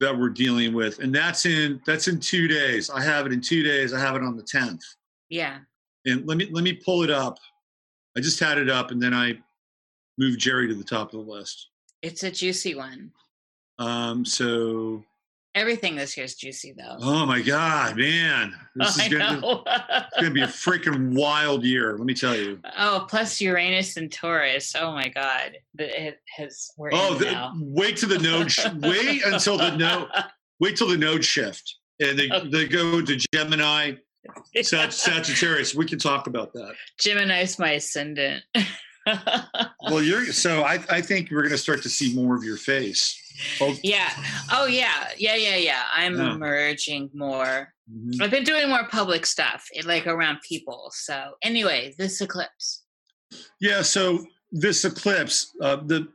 that 0.00 0.16
we're 0.18 0.28
dealing 0.28 0.74
with 0.74 0.98
and 0.98 1.14
that's 1.14 1.46
in 1.46 1.80
that's 1.86 2.08
in 2.08 2.18
two 2.18 2.48
days 2.48 2.90
i 2.90 3.00
have 3.00 3.24
it 3.24 3.32
in 3.32 3.40
two 3.40 3.62
days 3.62 3.94
i 3.94 4.00
have 4.00 4.16
it 4.16 4.22
on 4.22 4.36
the 4.36 4.42
10th 4.42 4.80
Yeah. 5.30 5.58
and 6.06 6.26
let 6.26 6.36
me 6.36 6.48
let 6.50 6.64
me 6.64 6.72
pull 6.74 7.02
it 7.04 7.10
up. 7.10 7.38
I 8.16 8.20
just 8.20 8.38
had 8.40 8.58
it 8.58 8.68
up, 8.68 8.90
and 8.90 9.00
then 9.00 9.14
I 9.14 9.38
moved 10.18 10.38
Jerry 10.40 10.68
to 10.68 10.74
the 10.74 10.84
top 10.84 11.12
of 11.14 11.24
the 11.24 11.30
list. 11.30 11.68
It's 12.02 12.22
a 12.22 12.30
juicy 12.30 12.74
one. 12.74 13.12
Um, 13.78 14.24
so, 14.24 15.04
Everything 15.54 15.96
this 15.96 16.16
year 16.16 16.24
is 16.24 16.34
juicy 16.34 16.72
though. 16.76 16.96
oh 17.00 17.26
my 17.26 17.42
God, 17.42 17.96
man, 17.98 18.54
this 18.74 18.98
I 19.00 19.04
is 19.06 19.12
gonna, 19.12 19.62
it's 19.66 20.16
gonna 20.16 20.30
be 20.30 20.40
a 20.40 20.46
freaking 20.46 21.12
wild 21.14 21.62
year. 21.62 21.92
Let 21.96 22.06
me 22.06 22.14
tell 22.14 22.34
you. 22.34 22.58
oh, 22.78 23.06
plus 23.08 23.38
Uranus 23.40 23.98
and 23.98 24.10
Taurus. 24.10 24.74
Oh 24.78 24.92
my 24.92 25.08
God. 25.08 25.52
It 25.78 26.18
has 26.36 26.70
we're 26.78 26.90
Oh, 26.94 27.14
in 27.16 27.18
the, 27.20 27.50
wait 27.60 27.98
till 27.98 28.08
the 28.08 28.18
node. 28.18 28.50
Sh- 28.50 28.66
wait 28.80 29.24
until 29.26 29.58
the 29.58 29.76
node. 29.76 30.08
Wait 30.58 30.76
till 30.76 30.88
the 30.88 30.96
node 30.96 31.22
shift, 31.24 31.76
and 32.00 32.18
they 32.18 32.30
they 32.50 32.66
go 32.66 33.02
to 33.02 33.20
Gemini, 33.34 33.92
Sag- 34.62 34.92
Sagittarius. 34.92 35.74
We 35.74 35.84
can 35.86 35.98
talk 35.98 36.28
about 36.28 36.52
that. 36.54 36.72
Gemini's 36.98 37.58
my 37.58 37.72
ascendant. 37.72 38.42
Well, 39.06 40.02
you're 40.02 40.26
so. 40.26 40.62
I 40.62 40.74
I 40.88 41.00
think 41.00 41.30
we're 41.30 41.42
gonna 41.42 41.58
start 41.58 41.82
to 41.82 41.88
see 41.88 42.14
more 42.14 42.36
of 42.36 42.44
your 42.44 42.56
face. 42.56 43.18
Yeah. 43.82 44.10
Oh 44.52 44.66
yeah. 44.66 45.08
Yeah, 45.18 45.34
yeah, 45.34 45.56
yeah. 45.56 45.82
I'm 45.94 46.16
Yeah. 46.16 46.34
emerging 46.34 47.10
more. 47.14 47.72
mhm. 47.90 48.20
I've 48.22 48.30
been 48.30 48.44
doing 48.44 48.68
more 48.68 48.86
public 48.88 49.26
stuff, 49.26 49.66
like 49.84 50.06
around 50.06 50.38
people. 50.48 50.90
So 50.94 51.34
anyway, 51.42 51.94
this 51.98 52.20
eclipse. 52.20 52.84
Yeah, 53.60 53.82
so 53.82 54.24
this 54.52 54.84
eclipse, 54.84 55.52
uh, 55.62 55.76
the 55.76 56.08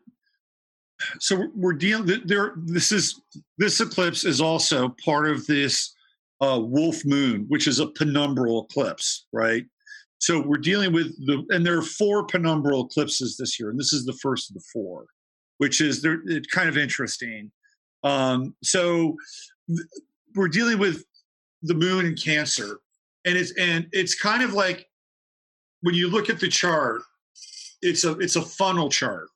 so 1.20 1.36
we're- 1.36 1.52
we're 1.56 1.74
dealing 1.74 2.22
there. 2.26 2.54
This 2.58 2.92
is 2.92 3.20
this 3.58 3.82
eclipse 3.82 4.24
is 4.24 4.40
also 4.42 4.96
part 5.04 5.28
of 5.30 5.46
this 5.48 5.94
uh, 6.42 6.60
wolf 6.62 7.04
moon, 7.04 7.46
which 7.50 7.68
is 7.68 7.80
a 7.80 7.88
penumbral 7.88 8.66
eclipse, 8.66 9.26
right? 9.34 9.66
So 10.20 10.42
we're 10.42 10.58
dealing 10.58 10.94
with 10.94 11.16
the 11.26 11.46
and 11.50 11.66
there 11.66 11.78
are 11.78 11.84
four 11.84 12.26
penumbral 12.26 12.86
eclipses 12.86 13.38
this 13.38 13.60
year, 13.60 13.70
and 13.70 13.80
this 13.80 13.94
is 13.94 14.06
the 14.06 14.18
first 14.22 14.50
of 14.50 14.56
the 14.56 14.64
four, 14.74 15.06
which 15.58 15.82
is 15.82 16.02
they're 16.02 16.22
it's 16.26 16.48
kind 16.48 16.70
of 16.70 16.78
interesting. 16.78 17.52
Um, 18.04 18.56
so 18.64 19.16
we're 20.36 20.48
dealing 20.48 20.80
with 20.80 21.04
the 21.64 21.74
moon 21.74 22.06
in 22.06 22.16
Cancer, 22.16 22.80
and 23.26 23.38
it's 23.38 23.54
and 23.58 23.88
it's 23.92 24.16
kind 24.16 24.44
of 24.44 24.54
like 24.54 24.88
when 25.82 25.94
you 25.94 26.10
look 26.10 26.30
at 26.30 26.40
the 26.40 26.48
chart 26.48 27.02
it's 27.84 28.04
a 28.04 28.14
it's 28.14 28.36
a 28.36 28.42
funnel 28.42 28.90
chart 28.90 29.28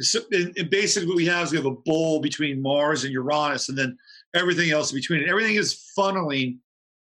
so, 0.00 0.20
and, 0.32 0.70
basically 0.70 1.08
what 1.08 1.16
we 1.16 1.26
have 1.26 1.44
is 1.44 1.52
we 1.52 1.58
have 1.58 1.66
a 1.66 1.70
bowl 1.70 2.20
between 2.20 2.62
Mars 2.62 3.04
and 3.04 3.12
Uranus, 3.12 3.68
and 3.68 3.76
then 3.76 3.96
everything 4.34 4.70
else 4.70 4.92
between. 4.92 5.20
And 5.20 5.28
everything 5.28 5.56
is 5.56 5.92
funneling 5.96 6.58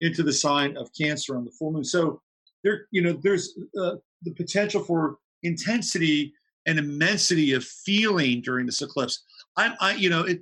into 0.01 0.23
the 0.23 0.33
sign 0.33 0.77
of 0.77 0.91
Cancer 0.99 1.37
on 1.37 1.45
the 1.45 1.53
full 1.53 1.73
moon. 1.73 1.85
So 1.85 2.21
there, 2.65 2.87
you 2.91 3.03
know, 3.03 3.13
there's 3.13 3.59
uh, 3.81 3.97
the 4.23 4.33
potential 4.33 4.83
for 4.83 5.19
intensity 5.43 6.33
and 6.67 6.79
immensity 6.79 7.53
of 7.53 7.65
feeling 7.65 8.41
during 8.41 8.67
this 8.67 8.83
eclipse. 8.83 9.25
I'm, 9.57 9.73
I, 9.81 9.95
you 9.95 10.11
know, 10.11 10.23
it, 10.23 10.41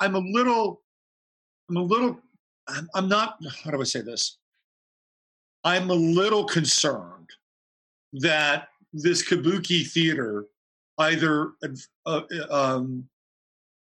I'm 0.00 0.14
a 0.14 0.18
little, 0.18 0.82
I'm 1.70 1.76
a 1.76 1.82
little, 1.82 2.18
I'm, 2.68 2.88
I'm 2.94 3.08
not. 3.08 3.38
How 3.64 3.70
do 3.70 3.80
I 3.80 3.84
say 3.84 4.00
this? 4.00 4.38
I'm 5.64 5.90
a 5.90 5.94
little 5.94 6.44
concerned 6.44 7.30
that 8.14 8.68
this 8.92 9.26
kabuki 9.28 9.86
theater 9.86 10.46
either 10.98 11.52
uh, 12.06 12.22
um, 12.50 13.08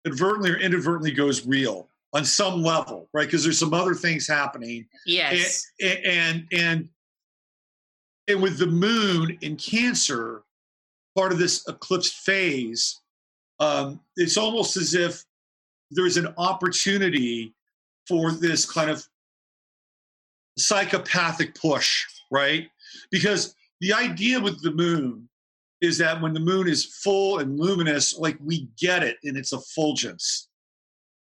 advertently 0.05 0.51
or 0.51 0.57
inadvertently 0.57 1.11
goes 1.11 1.45
real 1.45 1.89
on 2.13 2.25
some 2.25 2.63
level, 2.63 3.09
right? 3.13 3.27
Because 3.27 3.43
there's 3.43 3.59
some 3.59 3.73
other 3.73 3.93
things 3.93 4.27
happening. 4.27 4.87
Yes. 5.05 5.65
And, 5.81 6.05
and 6.05 6.47
and 6.51 6.89
and 8.27 8.41
with 8.41 8.57
the 8.57 8.67
moon 8.67 9.37
in 9.41 9.55
Cancer, 9.55 10.43
part 11.15 11.31
of 11.31 11.39
this 11.39 11.67
eclipse 11.67 12.11
phase, 12.11 12.99
um, 13.59 13.99
it's 14.17 14.37
almost 14.37 14.77
as 14.77 14.93
if 14.93 15.23
there's 15.91 16.17
an 16.17 16.33
opportunity 16.37 17.53
for 18.07 18.31
this 18.31 18.69
kind 18.69 18.89
of 18.89 19.05
psychopathic 20.57 21.55
push, 21.55 22.05
right? 22.31 22.69
Because 23.11 23.55
the 23.79 23.93
idea 23.93 24.39
with 24.39 24.61
the 24.61 24.71
moon 24.71 25.29
is 25.81 25.97
that 25.99 26.19
when 26.21 26.33
the 26.33 26.39
moon 26.39 26.67
is 26.67 26.85
full 26.85 27.39
and 27.39 27.59
luminous, 27.59 28.17
like 28.17 28.37
we 28.43 28.67
get 28.79 29.03
it 29.03 29.17
in 29.23 29.37
its 29.37 29.53
effulgence. 29.53 30.49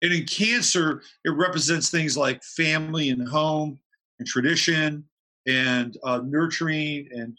And 0.02 0.12
in 0.12 0.26
Cancer, 0.26 1.04
it 1.24 1.30
represents 1.30 1.90
things 1.90 2.18
like 2.18 2.44
family 2.44 3.10
and 3.10 3.28
home 3.28 3.80
and 4.18 4.28
tradition 4.28 5.06
and 5.48 5.98
uh, 6.04 6.22
nurturing 6.26 7.08
and 7.12 7.38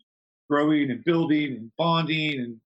growing 0.48 0.90
and 0.90 1.04
building 1.04 1.52
and 1.56 1.70
bonding 1.78 2.40
and 2.40 2.56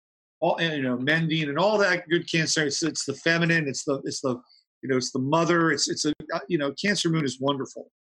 all 0.40 0.56
and, 0.56 0.76
you 0.76 0.82
know 0.82 0.98
mending 0.98 1.48
and 1.48 1.58
all 1.58 1.78
that 1.78 2.08
good 2.08 2.30
Cancer. 2.30 2.64
It's, 2.64 2.82
it's 2.82 3.04
the 3.04 3.14
feminine. 3.14 3.68
It's 3.68 3.84
the 3.84 4.00
it's 4.04 4.20
the 4.20 4.40
you 4.82 4.88
know 4.88 4.96
it's 4.96 5.12
the 5.12 5.18
mother. 5.18 5.70
It's 5.70 5.88
it's 5.88 6.04
a 6.04 6.12
uh, 6.34 6.40
you 6.48 6.58
know 6.58 6.72
Cancer 6.82 7.08
moon 7.10 7.24
is 7.24 7.40
wonderful. 7.40 7.90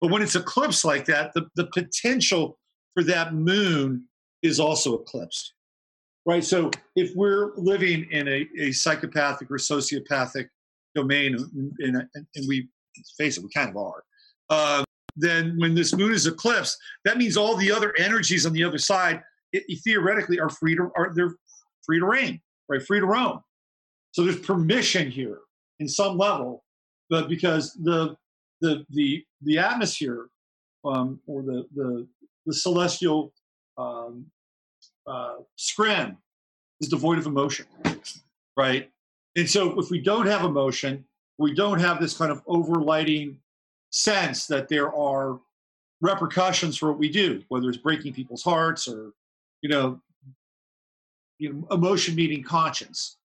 But 0.00 0.10
when 0.10 0.22
it's 0.22 0.36
eclipsed 0.36 0.84
like 0.84 1.06
that, 1.06 1.32
the, 1.32 1.46
the 1.56 1.68
potential 1.68 2.58
for 2.92 3.02
that 3.04 3.32
moon 3.32 4.04
is 4.42 4.60
also 4.60 4.98
eclipsed 4.98 5.54
right? 6.26 6.44
So 6.44 6.70
if 6.96 7.12
we're 7.14 7.52
living 7.56 8.06
in 8.10 8.28
a, 8.28 8.46
a 8.58 8.72
psychopathic 8.72 9.50
or 9.50 9.56
sociopathic 9.56 10.48
domain, 10.94 11.36
and, 11.78 11.96
and 12.14 12.48
we 12.48 12.68
face 13.16 13.38
it, 13.38 13.44
we 13.44 13.50
kind 13.54 13.70
of 13.70 13.76
are, 13.76 14.02
uh, 14.50 14.84
then 15.16 15.56
when 15.58 15.74
this 15.74 15.94
moon 15.94 16.12
is 16.12 16.26
eclipsed, 16.26 16.76
that 17.04 17.16
means 17.16 17.36
all 17.36 17.56
the 17.56 17.72
other 17.72 17.94
energies 17.98 18.46
on 18.46 18.52
the 18.52 18.62
other 18.62 18.78
side 18.78 19.22
it, 19.52 19.78
theoretically 19.82 20.38
are 20.40 20.50
free 20.50 20.76
to 20.76 20.90
are 20.96 21.12
they're 21.14 21.34
free 21.84 21.98
to 21.98 22.06
reign, 22.06 22.40
right? 22.68 22.82
Free 22.82 23.00
to 23.00 23.06
roam. 23.06 23.40
So 24.12 24.24
there's 24.24 24.40
permission 24.40 25.10
here 25.10 25.40
in 25.78 25.88
some 25.88 26.16
level, 26.18 26.64
but 27.10 27.28
because 27.28 27.72
the 27.82 28.16
the 28.60 28.84
the 28.90 29.24
the 29.42 29.58
atmosphere 29.58 30.28
um, 30.84 31.20
or 31.26 31.42
the 31.42 31.66
the 31.74 32.06
the 32.46 32.54
celestial 32.54 33.32
um, 33.78 34.26
uh, 35.06 35.36
scrim 35.56 36.18
is 36.80 36.88
devoid 36.88 37.18
of 37.18 37.26
emotion, 37.26 37.66
right? 38.56 38.90
And 39.36 39.48
so 39.48 39.78
if 39.78 39.90
we 39.90 40.00
don't 40.00 40.26
have 40.26 40.44
emotion, 40.44 41.04
we 41.38 41.54
don't 41.54 41.78
have 41.78 42.00
this 42.00 42.16
kind 42.16 42.32
of 42.32 42.44
overlighting 42.46 43.36
sense 43.96 44.46
that 44.46 44.68
there 44.68 44.94
are 44.94 45.40
repercussions 46.00 46.76
for 46.76 46.90
what 46.90 46.98
we 46.98 47.08
do, 47.08 47.42
whether 47.48 47.68
it's 47.68 47.78
breaking 47.78 48.12
people's 48.12 48.42
hearts 48.42 48.86
or, 48.86 49.12
you 49.62 49.68
know, 49.68 50.00
you 51.38 51.52
know 51.52 51.66
emotion 51.70 52.14
meeting 52.14 52.42
conscience. 52.42 53.16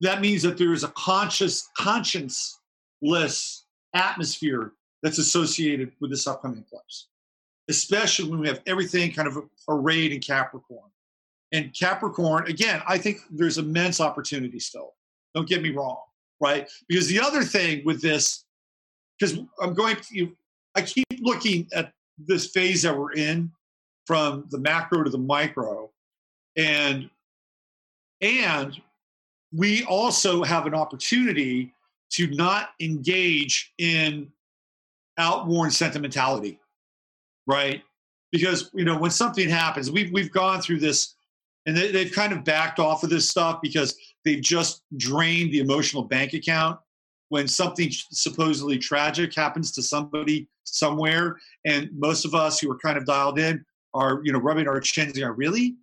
That 0.00 0.20
means 0.20 0.42
that 0.42 0.56
there 0.56 0.72
is 0.72 0.84
a 0.84 0.88
conscious, 0.88 1.68
conscienceless 1.78 3.62
atmosphere 3.94 4.72
that's 5.02 5.18
associated 5.18 5.92
with 6.00 6.10
this 6.10 6.26
upcoming 6.26 6.60
eclipse 6.60 7.08
especially 7.70 8.28
when 8.28 8.40
we 8.40 8.48
have 8.48 8.60
everything 8.66 9.12
kind 9.12 9.28
of 9.28 9.38
arrayed 9.68 10.12
in 10.12 10.20
Capricorn. 10.20 10.90
And 11.52 11.72
Capricorn, 11.72 12.46
again, 12.48 12.82
I 12.86 12.98
think 12.98 13.20
there's 13.30 13.58
immense 13.58 14.00
opportunity 14.00 14.58
still. 14.58 14.94
Don't 15.34 15.48
get 15.48 15.62
me 15.62 15.70
wrong, 15.70 16.00
right? 16.40 16.68
Because 16.88 17.06
the 17.06 17.20
other 17.20 17.42
thing 17.42 17.82
with 17.84 18.02
this, 18.02 18.44
because 19.20 19.38
I'm 19.62 19.74
going 19.74 19.96
to, 20.12 20.32
I 20.74 20.82
keep 20.82 21.06
looking 21.20 21.68
at 21.74 21.92
this 22.18 22.46
phase 22.46 22.82
that 22.82 22.96
we're 22.96 23.12
in 23.12 23.52
from 24.06 24.46
the 24.50 24.58
macro 24.58 25.04
to 25.04 25.10
the 25.10 25.18
micro. 25.18 25.90
And 26.56 27.10
and 28.22 28.80
we 29.52 29.84
also 29.84 30.42
have 30.42 30.66
an 30.66 30.74
opportunity 30.74 31.72
to 32.12 32.26
not 32.28 32.70
engage 32.80 33.72
in 33.78 34.30
outworn 35.18 35.70
sentimentality 35.70 36.58
right? 37.50 37.82
Because 38.32 38.70
you 38.74 38.84
know 38.84 38.96
when 38.96 39.10
something 39.10 39.48
happens, 39.48 39.90
we've 39.90 40.12
we've 40.12 40.30
gone 40.30 40.60
through 40.60 40.78
this, 40.78 41.16
and 41.66 41.76
they, 41.76 41.90
they've 41.90 42.12
kind 42.12 42.32
of 42.32 42.44
backed 42.44 42.78
off 42.78 43.02
of 43.02 43.10
this 43.10 43.28
stuff 43.28 43.60
because 43.60 43.96
they've 44.24 44.40
just 44.40 44.82
drained 44.96 45.52
the 45.52 45.58
emotional 45.58 46.04
bank 46.04 46.32
account 46.32 46.78
when 47.30 47.48
something 47.48 47.88
supposedly 48.12 48.76
tragic 48.76 49.34
happens 49.34 49.72
to 49.72 49.82
somebody 49.82 50.48
somewhere, 50.64 51.38
and 51.64 51.88
most 51.96 52.24
of 52.24 52.34
us 52.34 52.60
who 52.60 52.70
are 52.70 52.78
kind 52.78 52.98
of 52.98 53.06
dialed 53.06 53.38
in 53.38 53.64
are 53.94 54.20
you 54.24 54.32
know 54.32 54.38
rubbing 54.38 54.68
our 54.68 54.80
chins 54.80 55.12
and 55.12 55.22
going, 55.22 55.36
really, 55.36 55.76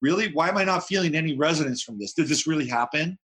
really, 0.00 0.32
why 0.32 0.48
am 0.48 0.56
I 0.56 0.64
not 0.64 0.86
feeling 0.86 1.14
any 1.14 1.36
resonance 1.36 1.82
from 1.82 1.98
this? 1.98 2.14
Did 2.14 2.28
this 2.28 2.46
really 2.46 2.66
happen? 2.66 3.18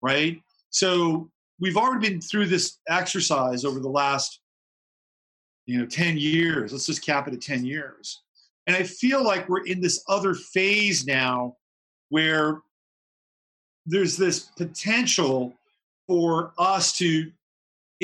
Right. 0.00 0.40
So 0.70 1.30
we've 1.60 1.76
already 1.76 2.08
been 2.08 2.20
through 2.20 2.46
this 2.46 2.78
exercise 2.88 3.64
over 3.64 3.80
the 3.80 3.88
last 3.88 4.40
you 5.66 5.78
know 5.78 5.86
10 5.86 6.18
years 6.18 6.72
let's 6.72 6.86
just 6.86 7.06
cap 7.06 7.28
it 7.28 7.34
at 7.34 7.40
10 7.40 7.64
years 7.64 8.22
and 8.66 8.74
i 8.74 8.82
feel 8.82 9.22
like 9.22 9.48
we're 9.48 9.64
in 9.64 9.80
this 9.80 10.02
other 10.08 10.34
phase 10.34 11.06
now 11.06 11.54
where 12.08 12.58
there's 13.86 14.16
this 14.16 14.50
potential 14.56 15.54
for 16.12 16.52
us 16.58 16.92
to 16.92 17.32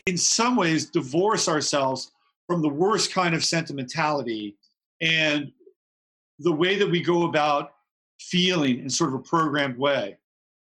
in 0.06 0.16
some 0.16 0.56
ways 0.56 0.88
divorce 0.88 1.46
ourselves 1.46 2.10
from 2.46 2.62
the 2.62 2.68
worst 2.68 3.12
kind 3.12 3.34
of 3.34 3.44
sentimentality 3.44 4.56
and 5.02 5.52
the 6.38 6.50
way 6.50 6.78
that 6.78 6.90
we 6.90 7.02
go 7.02 7.24
about 7.24 7.72
feeling 8.18 8.78
in 8.78 8.88
sort 8.88 9.10
of 9.10 9.16
a 9.16 9.22
programmed 9.22 9.76
way. 9.76 10.16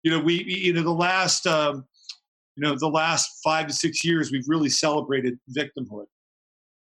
You 0.03 0.11
know 0.11 0.19
we 0.19 0.43
you 0.43 0.73
know 0.73 0.81
the 0.81 0.91
last 0.91 1.47
um, 1.47 1.85
you 2.57 2.63
know 2.63 2.75
the 2.77 2.89
last 2.89 3.39
five 3.41 3.67
to 3.67 3.73
six 3.73 4.03
years 4.03 4.33
we've 4.33 4.49
really 4.49 4.69
celebrated 4.69 5.39
victimhood. 5.57 6.07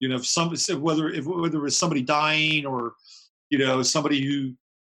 You 0.02 0.10
know, 0.10 0.18
if 0.18 0.28
some 0.28 0.54
whether 0.82 1.10
if 1.10 1.26
whether 1.26 1.58
it 1.58 1.64
was 1.64 1.76
somebody 1.76 2.04
dying 2.04 2.68
or 2.68 2.94
you 3.50 3.58
know 3.58 3.82
somebody 3.82 4.24
who 4.24 4.54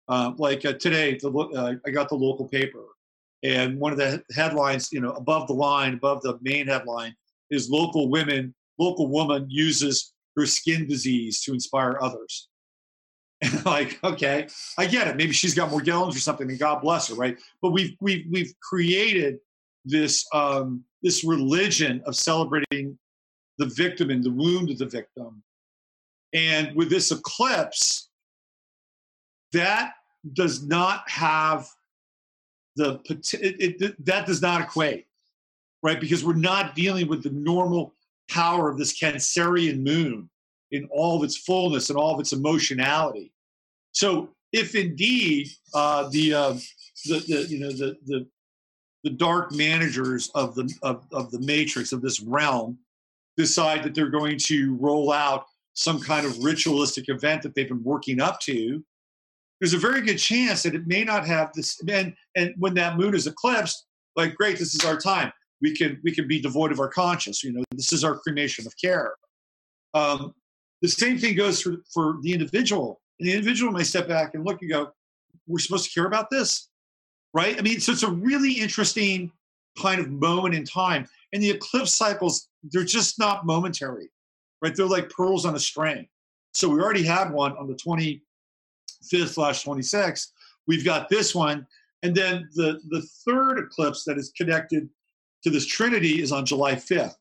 uh, 0.08 0.34
like 0.38 0.64
uh, 0.64 0.74
today 0.74 1.18
the, 1.20 1.32
uh, 1.32 1.74
I 1.84 1.90
got 1.90 2.08
the 2.08 2.14
local 2.14 2.46
paper 2.46 2.84
and 3.42 3.78
one 3.78 3.92
of 3.92 3.98
the 3.98 4.22
headlines 4.34 4.88
you 4.92 5.00
know 5.00 5.12
above 5.12 5.46
the 5.46 5.52
line 5.52 5.94
above 5.94 6.22
the 6.22 6.38
main 6.42 6.66
headline 6.66 7.14
is 7.50 7.70
local 7.70 8.08
women 8.08 8.54
local 8.78 9.08
woman 9.08 9.46
uses 9.48 10.12
her 10.36 10.46
skin 10.46 10.86
disease 10.86 11.42
to 11.42 11.52
inspire 11.52 11.98
others. 12.00 12.48
And 13.42 13.64
like 13.66 13.98
okay 14.02 14.48
i 14.78 14.86
get 14.86 15.08
it. 15.08 15.16
Maybe 15.16 15.32
she's 15.32 15.54
got 15.54 15.70
more 15.70 15.80
Morgellons 15.80 16.16
or 16.16 16.20
something 16.20 16.48
and 16.48 16.58
god 16.58 16.80
bless 16.80 17.08
her 17.08 17.14
right? 17.14 17.38
But 17.62 17.70
we've 17.70 17.94
we've 18.00 18.26
we've 18.30 18.52
created 18.60 19.38
this 19.84 20.24
um 20.32 20.84
this 21.02 21.24
religion 21.24 22.02
of 22.06 22.16
celebrating 22.16 22.98
the 23.58 23.66
victim 23.66 24.10
and 24.10 24.22
the 24.22 24.30
wound 24.30 24.70
of 24.70 24.78
the 24.78 24.86
victim. 24.86 25.42
And 26.32 26.74
with 26.76 26.90
this 26.90 27.10
eclipse, 27.10 28.10
that 29.52 29.92
does 30.34 30.64
not 30.66 31.08
have 31.08 31.68
the 32.78 33.00
it, 33.40 33.82
it, 33.82 34.06
that 34.06 34.26
does 34.26 34.40
not 34.40 34.60
equate, 34.62 35.06
right? 35.82 36.00
Because 36.00 36.24
we're 36.24 36.34
not 36.34 36.74
dealing 36.74 37.08
with 37.08 37.22
the 37.22 37.30
normal 37.30 37.94
power 38.30 38.70
of 38.70 38.78
this 38.78 38.98
Cancerian 38.98 39.82
moon 39.82 40.30
in 40.70 40.88
all 40.90 41.18
of 41.18 41.24
its 41.24 41.36
fullness 41.36 41.90
and 41.90 41.98
all 41.98 42.14
of 42.14 42.20
its 42.20 42.32
emotionality. 42.32 43.32
So, 43.92 44.30
if 44.52 44.74
indeed 44.74 45.48
uh, 45.74 46.08
the, 46.08 46.34
uh, 46.34 46.52
the, 47.06 47.18
the 47.28 47.46
you 47.48 47.60
know 47.60 47.72
the 47.72 47.96
the 48.06 48.26
the 49.04 49.10
dark 49.10 49.52
managers 49.52 50.30
of 50.34 50.54
the 50.54 50.72
of, 50.82 51.06
of 51.12 51.30
the 51.30 51.40
matrix 51.40 51.92
of 51.92 52.00
this 52.00 52.20
realm 52.20 52.78
decide 53.36 53.82
that 53.82 53.94
they're 53.94 54.10
going 54.10 54.36
to 54.36 54.76
roll 54.80 55.12
out 55.12 55.46
some 55.74 56.00
kind 56.00 56.26
of 56.26 56.42
ritualistic 56.42 57.08
event 57.08 57.40
that 57.42 57.54
they've 57.54 57.68
been 57.68 57.84
working 57.84 58.20
up 58.20 58.40
to, 58.40 58.84
there's 59.60 59.74
a 59.74 59.78
very 59.78 60.00
good 60.00 60.18
chance 60.18 60.62
that 60.62 60.74
it 60.74 60.86
may 60.86 61.04
not 61.04 61.26
have 61.26 61.52
this. 61.52 61.80
And 61.88 62.14
and 62.36 62.54
when 62.58 62.74
that 62.74 62.96
moon 62.96 63.14
is 63.14 63.26
eclipsed, 63.26 63.86
like 64.16 64.34
great, 64.34 64.58
this 64.58 64.74
is 64.74 64.84
our 64.84 64.96
time. 64.96 65.32
We 65.60 65.74
can 65.74 66.00
we 66.04 66.14
can 66.14 66.28
be 66.28 66.40
devoid 66.40 66.72
of 66.72 66.80
our 66.80 66.88
conscience. 66.88 67.42
You 67.42 67.52
know, 67.52 67.64
this 67.72 67.92
is 67.92 68.04
our 68.04 68.18
cremation 68.18 68.66
of 68.66 68.74
care. 68.82 69.14
Um, 69.94 70.34
the 70.82 70.88
same 70.88 71.18
thing 71.18 71.34
goes 71.36 71.60
for 71.60 71.76
for 71.92 72.18
the 72.22 72.32
individual. 72.32 73.00
And 73.18 73.28
the 73.28 73.32
individual 73.32 73.72
may 73.72 73.82
step 73.82 74.06
back 74.06 74.34
and 74.34 74.44
look 74.44 74.62
and 74.62 74.70
go, 74.70 74.92
"We're 75.46 75.58
supposed 75.58 75.86
to 75.86 75.90
care 75.90 76.06
about 76.06 76.30
this, 76.30 76.68
right?" 77.34 77.58
I 77.58 77.62
mean, 77.62 77.80
so 77.80 77.92
it's 77.92 78.04
a 78.04 78.10
really 78.10 78.52
interesting 78.52 79.32
kind 79.76 80.00
of 80.00 80.08
moment 80.10 80.54
in 80.54 80.64
time. 80.64 81.06
And 81.32 81.42
the 81.42 81.50
eclipse 81.50 81.94
cycles, 81.94 82.48
they're 82.62 82.84
just 82.84 83.18
not 83.18 83.44
momentary, 83.44 84.10
right? 84.62 84.74
They're 84.74 84.86
like 84.86 85.10
pearls 85.10 85.44
on 85.44 85.54
a 85.54 85.58
string. 85.58 86.08
So 86.54 86.68
we 86.68 86.80
already 86.80 87.02
had 87.02 87.30
one 87.32 87.56
on 87.56 87.68
the 87.68 87.74
25th 89.04 89.28
slash 89.28 89.64
26th. 89.64 90.28
We've 90.66 90.84
got 90.84 91.08
this 91.08 91.34
one. 91.34 91.66
And 92.02 92.14
then 92.14 92.48
the, 92.54 92.80
the 92.90 93.02
third 93.26 93.58
eclipse 93.58 94.04
that 94.04 94.18
is 94.18 94.32
connected 94.36 94.88
to 95.42 95.50
this 95.50 95.66
trinity 95.66 96.22
is 96.22 96.32
on 96.32 96.46
July 96.46 96.74
5th, 96.74 97.14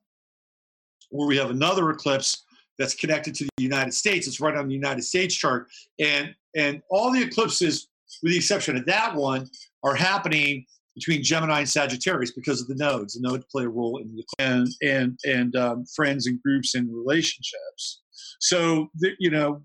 where 1.09 1.27
we 1.27 1.37
have 1.37 1.49
another 1.49 1.89
eclipse 1.89 2.43
that's 2.77 2.93
connected 2.93 3.33
to 3.35 3.45
the 3.45 3.63
United 3.63 3.93
States. 3.93 4.27
It's 4.27 4.39
right 4.39 4.55
on 4.55 4.67
the 4.67 4.73
United 4.73 5.03
States 5.03 5.33
chart. 5.33 5.67
And, 5.99 6.35
and 6.55 6.81
all 6.89 7.11
the 7.11 7.23
eclipses, 7.23 7.87
with 8.21 8.33
the 8.33 8.37
exception 8.37 8.77
of 8.77 8.85
that 8.85 9.15
one, 9.15 9.49
are 9.83 9.95
happening 9.95 10.65
between 10.97 11.21
Gemini 11.23 11.59
and 11.59 11.69
Sagittarius 11.69 12.31
because 12.31 12.59
of 12.59 12.67
the 12.67 12.75
nodes. 12.75 13.13
The 13.13 13.21
nodes 13.21 13.45
play 13.51 13.65
a 13.65 13.69
role 13.69 13.97
in 13.97 14.15
the 14.15 14.23
and 14.39 14.67
and 14.81 15.19
and 15.25 15.55
um, 15.55 15.85
friends 15.85 16.25
and 16.25 16.41
groups 16.41 16.73
and 16.73 16.89
relationships. 16.91 18.01
So 18.39 18.89
the, 18.95 19.11
you 19.19 19.29
know, 19.29 19.61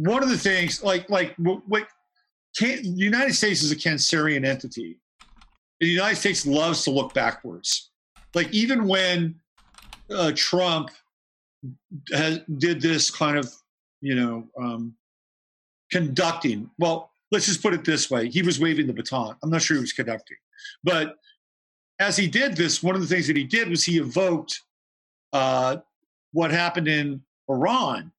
one 0.00 0.22
of 0.22 0.28
the 0.28 0.38
things 0.38 0.82
like 0.82 1.08
like 1.10 1.34
what 1.36 1.86
can, 2.56 2.82
the 2.82 2.88
United 2.88 3.34
States 3.34 3.62
is 3.62 3.70
a 3.70 3.76
Cancerian 3.76 4.44
entity. 4.44 4.98
The 5.80 5.86
United 5.86 6.16
States 6.16 6.46
loves 6.46 6.84
to 6.84 6.90
look 6.90 7.14
backwards. 7.14 7.90
Like 8.34 8.52
even 8.52 8.86
when 8.86 9.36
uh, 10.10 10.32
Trump 10.34 10.90
has, 12.12 12.40
did 12.58 12.80
this 12.80 13.10
kind 13.10 13.38
of 13.38 13.52
you 14.00 14.14
know 14.14 14.48
um, 14.60 14.94
conducting. 15.90 16.70
Well, 16.78 17.10
let's 17.30 17.46
just 17.46 17.62
put 17.62 17.74
it 17.74 17.84
this 17.84 18.10
way 18.10 18.28
he 18.28 18.42
was 18.42 18.60
waving 18.60 18.86
the 18.86 18.92
baton 18.92 19.36
i'm 19.42 19.50
not 19.50 19.62
sure 19.62 19.76
he 19.76 19.80
was 19.80 19.92
conducting 19.92 20.36
but 20.84 21.16
as 21.98 22.16
he 22.16 22.26
did 22.26 22.56
this 22.56 22.82
one 22.82 22.94
of 22.94 23.00
the 23.00 23.06
things 23.06 23.26
that 23.26 23.36
he 23.36 23.44
did 23.44 23.68
was 23.68 23.84
he 23.84 23.98
evoked 23.98 24.62
uh, 25.32 25.76
what 26.32 26.50
happened 26.50 26.88
in 26.88 27.22
iran 27.48 28.10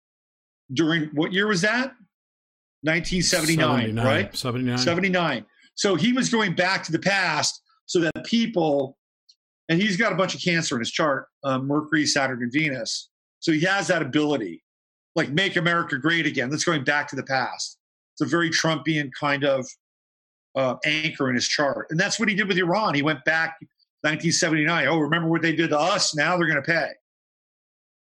during 0.73 1.05
what 1.13 1.33
year 1.33 1.47
was 1.47 1.61
that 1.61 1.93
1979 2.83 3.95
79, 3.95 4.05
right 4.05 4.35
79 4.35 4.77
79 4.77 5.45
so 5.75 5.95
he 5.95 6.13
was 6.13 6.29
going 6.29 6.53
back 6.53 6.83
to 6.83 6.91
the 6.91 6.99
past 6.99 7.61
so 7.85 7.99
that 7.99 8.13
people 8.25 8.97
and 9.69 9.81
he's 9.81 9.97
got 9.97 10.11
a 10.11 10.15
bunch 10.15 10.33
of 10.35 10.41
cancer 10.41 10.75
in 10.75 10.79
his 10.81 10.91
chart 10.91 11.27
um, 11.43 11.67
mercury 11.67 12.05
saturn 12.05 12.41
and 12.41 12.51
venus 12.51 13.09
so 13.39 13.51
he 13.51 13.61
has 13.61 13.87
that 13.87 14.01
ability 14.01 14.63
like 15.15 15.29
make 15.29 15.55
america 15.55 15.97
great 15.97 16.25
again 16.25 16.49
that's 16.49 16.63
going 16.63 16.83
back 16.83 17.07
to 17.07 17.15
the 17.15 17.23
past 17.23 17.77
it's 18.13 18.21
a 18.21 18.25
very 18.25 18.49
Trumpian 18.49 19.09
kind 19.19 19.43
of 19.43 19.65
uh, 20.55 20.75
anchor 20.85 21.29
in 21.29 21.35
his 21.35 21.47
chart. 21.47 21.87
And 21.89 21.99
that's 21.99 22.19
what 22.19 22.29
he 22.29 22.35
did 22.35 22.47
with 22.47 22.57
Iran. 22.57 22.93
He 22.93 23.01
went 23.01 23.23
back 23.25 23.57
1979. 24.01 24.87
Oh, 24.87 24.97
remember 24.97 25.29
what 25.29 25.41
they 25.41 25.55
did 25.55 25.69
to 25.69 25.79
us? 25.79 26.15
Now 26.15 26.37
they're 26.37 26.47
going 26.47 26.61
to 26.61 26.71
pay. 26.71 26.89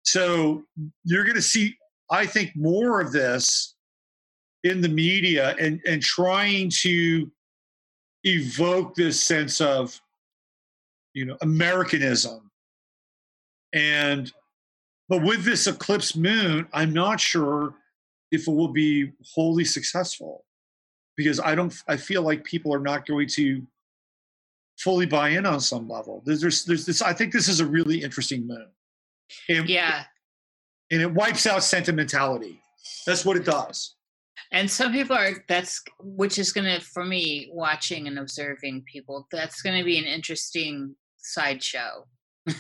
So 0.04 0.64
you're 1.04 1.24
going 1.24 1.36
to 1.36 1.42
see, 1.42 1.76
I 2.10 2.26
think, 2.26 2.52
more 2.56 3.02
of 3.02 3.12
this 3.12 3.76
in 4.64 4.82
the 4.82 4.90
media 4.90 5.56
and, 5.60 5.82
and 5.86 6.02
trying 6.02 6.70
to 6.82 7.32
evoke 8.24 8.96
this 8.96 9.22
sense 9.22 9.62
of, 9.62 10.00
you 11.14 11.26
know, 11.26 11.38
Americanism. 11.42 12.50
And, 13.74 14.32
but 15.08 15.22
with 15.22 15.44
this 15.44 15.68
eclipse 15.68 16.16
moon, 16.16 16.68
I'm 16.74 16.94
not 16.94 17.20
sure 17.20 17.76
if 18.32 18.48
it 18.48 18.52
will 18.52 18.70
be 18.70 19.12
wholly 19.34 19.66
successful 19.66 20.46
because 21.16 21.40
i 21.40 21.56
don't 21.56 21.74
i 21.88 21.98
feel 21.98 22.22
like 22.22 22.44
people 22.44 22.74
are 22.74 22.80
not 22.80 23.06
going 23.06 23.28
to 23.28 23.66
fully 24.78 25.06
buy 25.06 25.30
in 25.30 25.46
on 25.46 25.60
some 25.60 25.88
level 25.88 26.22
there's 26.26 26.42
there's, 26.42 26.66
there's 26.66 26.86
this 26.86 27.02
i 27.02 27.14
think 27.14 27.32
this 27.32 27.48
is 27.48 27.60
a 27.60 27.66
really 27.66 28.02
interesting 28.02 28.46
moon. 28.46 28.68
and, 29.50 29.70
yeah 29.70 30.04
and 30.92 31.02
it 31.02 31.12
wipes 31.12 31.46
out 31.46 31.64
sentimentality. 31.64 32.62
That's 33.06 33.26
what 33.26 33.38
it 33.38 33.46
does. 33.46 33.96
And 34.52 34.70
some 34.70 34.92
people 34.92 35.16
are 35.16 35.44
that's 35.48 35.82
which 36.00 36.38
is 36.38 36.52
going 36.52 36.66
to 36.66 36.80
for 36.86 37.04
me 37.04 37.50
watching 37.52 38.08
and 38.08 38.20
observing 38.20 38.84
people 38.92 39.28
that's 39.32 39.62
going 39.62 39.78
to 39.78 39.84
be 39.84 39.98
an 39.98 40.06
interesting 40.06 40.96
sideshow. 41.18 42.06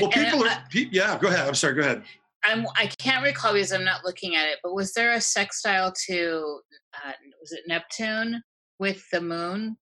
Well 0.00 0.10
people 0.10 0.44
are 0.44 0.64
yeah 0.72 1.18
go 1.18 1.28
ahead. 1.28 1.48
I'm 1.48 1.54
sorry 1.54 1.74
go 1.74 1.80
ahead. 1.80 2.02
I'm 2.44 2.66
I 2.76 2.86
can't 2.98 3.24
recall 3.24 3.54
because 3.54 3.72
I'm 3.72 3.84
not 3.84 4.04
looking 4.04 4.36
at 4.36 4.46
it, 4.48 4.58
but 4.62 4.74
was 4.74 4.92
there 4.92 5.14
a 5.14 5.20
sextile 5.20 5.92
to 6.06 6.60
uh, 6.94 7.12
was 7.40 7.52
it 7.52 7.60
Neptune 7.66 8.42
with 8.78 9.02
the 9.10 9.20
moon? 9.20 9.76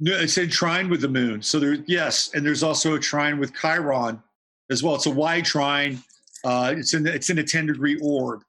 No, 0.00 0.18
it's 0.18 0.38
a 0.38 0.46
trine 0.46 0.88
with 0.88 1.00
the 1.00 1.08
moon. 1.08 1.42
So 1.42 1.60
there, 1.60 1.74
yes, 1.86 2.30
and 2.34 2.44
there's 2.44 2.62
also 2.62 2.94
a 2.94 2.98
trine 2.98 3.38
with 3.38 3.54
Chiron 3.54 4.22
as 4.70 4.82
well. 4.82 4.94
It's 4.94 5.06
a 5.06 5.10
wide 5.10 5.44
trine. 5.44 6.02
Uh, 6.44 6.74
it's 6.76 6.94
in 6.94 7.02
the, 7.04 7.14
it's 7.14 7.30
in 7.30 7.38
a 7.38 7.44
10 7.44 7.66
degree 7.66 7.98
orb, 8.02 8.42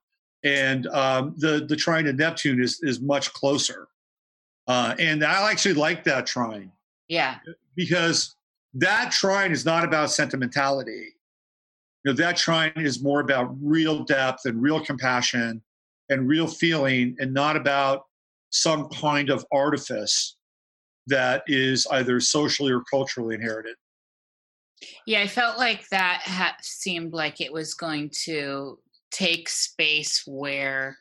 and 0.43 0.87
um, 0.87 1.35
the 1.37 1.65
the 1.67 1.75
trine 1.75 2.05
to 2.05 2.13
Neptune 2.13 2.61
is 2.61 2.79
is 2.81 2.99
much 2.99 3.31
closer. 3.33 3.87
Uh, 4.67 4.95
and 4.97 5.23
I 5.23 5.51
actually 5.51 5.75
like 5.75 6.03
that 6.05 6.25
trine. 6.25 6.71
Yeah, 7.07 7.37
because 7.75 8.35
that 8.73 9.11
trine 9.11 9.51
is 9.51 9.65
not 9.65 9.83
about 9.83 10.09
sentimentality 10.09 11.13
you 12.03 12.11
know, 12.11 12.15
that 12.17 12.37
trine 12.37 12.73
is 12.75 13.01
more 13.01 13.21
about 13.21 13.55
real 13.61 14.03
depth 14.03 14.45
and 14.45 14.61
real 14.61 14.83
compassion 14.83 15.61
and 16.09 16.27
real 16.27 16.47
feeling 16.47 17.15
and 17.19 17.33
not 17.33 17.55
about 17.55 18.05
some 18.49 18.89
kind 18.89 19.29
of 19.29 19.45
artifice 19.51 20.35
that 21.07 21.43
is 21.47 21.87
either 21.91 22.19
socially 22.19 22.71
or 22.71 22.81
culturally 22.81 23.35
inherited. 23.35 23.75
Yeah, 25.05 25.21
I 25.21 25.27
felt 25.27 25.57
like 25.57 25.87
that 25.89 26.21
ha- 26.23 26.57
seemed 26.61 27.13
like 27.13 27.41
it 27.41 27.51
was 27.51 27.73
going 27.73 28.11
to 28.25 28.79
take 29.11 29.49
space 29.49 30.23
where 30.25 30.97